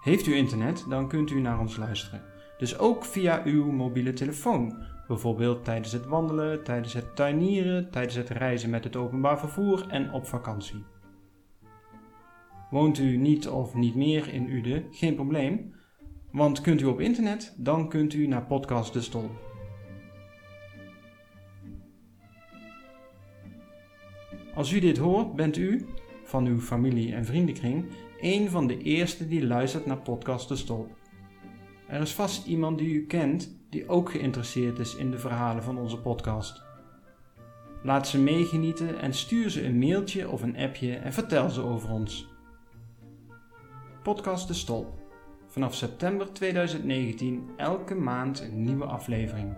Heeft 0.00 0.26
u 0.26 0.34
internet, 0.34 0.86
dan 0.88 1.08
kunt 1.08 1.30
u 1.30 1.40
naar 1.40 1.60
ons 1.60 1.76
luisteren. 1.76 2.22
Dus 2.58 2.78
ook 2.78 3.04
via 3.04 3.42
uw 3.44 3.70
mobiele 3.70 4.12
telefoon, 4.12 4.84
bijvoorbeeld 5.08 5.64
tijdens 5.64 5.92
het 5.92 6.06
wandelen, 6.06 6.64
tijdens 6.64 6.92
het 6.92 7.16
tuinieren, 7.16 7.90
tijdens 7.90 8.14
het 8.14 8.28
reizen 8.28 8.70
met 8.70 8.84
het 8.84 8.96
openbaar 8.96 9.38
vervoer 9.38 9.88
en 9.88 10.12
op 10.12 10.26
vakantie. 10.26 10.84
Woont 12.70 12.98
u 12.98 13.16
niet 13.16 13.48
of 13.48 13.74
niet 13.74 13.94
meer 13.94 14.28
in 14.28 14.50
Uden? 14.50 14.86
Geen 14.90 15.14
probleem. 15.14 15.80
Want 16.32 16.60
kunt 16.60 16.80
u 16.80 16.84
op 16.84 17.00
internet, 17.00 17.54
dan 17.56 17.88
kunt 17.88 18.14
u 18.14 18.26
naar 18.26 18.46
Podcast 18.46 18.92
De 18.92 19.00
Stolp. 19.00 19.30
Als 24.54 24.72
u 24.72 24.80
dit 24.80 24.98
hoort, 24.98 25.34
bent 25.34 25.56
u, 25.56 25.86
van 26.24 26.46
uw 26.46 26.60
familie 26.60 27.14
en 27.14 27.24
vriendenkring, 27.24 27.84
een 28.20 28.50
van 28.50 28.66
de 28.66 28.78
eerste 28.78 29.28
die 29.28 29.46
luistert 29.46 29.86
naar 29.86 29.96
Podcast 29.96 30.48
De 30.48 30.56
Stolp. 30.56 30.96
Er 31.88 32.00
is 32.00 32.12
vast 32.12 32.46
iemand 32.46 32.78
die 32.78 32.94
u 32.94 33.06
kent 33.06 33.56
die 33.70 33.88
ook 33.88 34.10
geïnteresseerd 34.10 34.78
is 34.78 34.96
in 34.96 35.10
de 35.10 35.18
verhalen 35.18 35.62
van 35.62 35.78
onze 35.78 36.00
podcast. 36.00 36.62
Laat 37.82 38.08
ze 38.08 38.18
meegenieten 38.18 39.00
en 39.00 39.14
stuur 39.14 39.50
ze 39.50 39.64
een 39.64 39.78
mailtje 39.78 40.28
of 40.28 40.42
een 40.42 40.56
appje 40.56 40.94
en 40.94 41.12
vertel 41.12 41.50
ze 41.50 41.62
over 41.62 41.90
ons. 41.90 42.28
Podcast 44.02 44.48
De 44.48 44.54
Stolp. 44.54 45.01
Vanaf 45.52 45.74
september 45.74 46.32
2019 46.32 47.50
elke 47.56 47.94
maand 47.94 48.40
een 48.40 48.62
nieuwe 48.62 48.84
aflevering. 48.84 49.54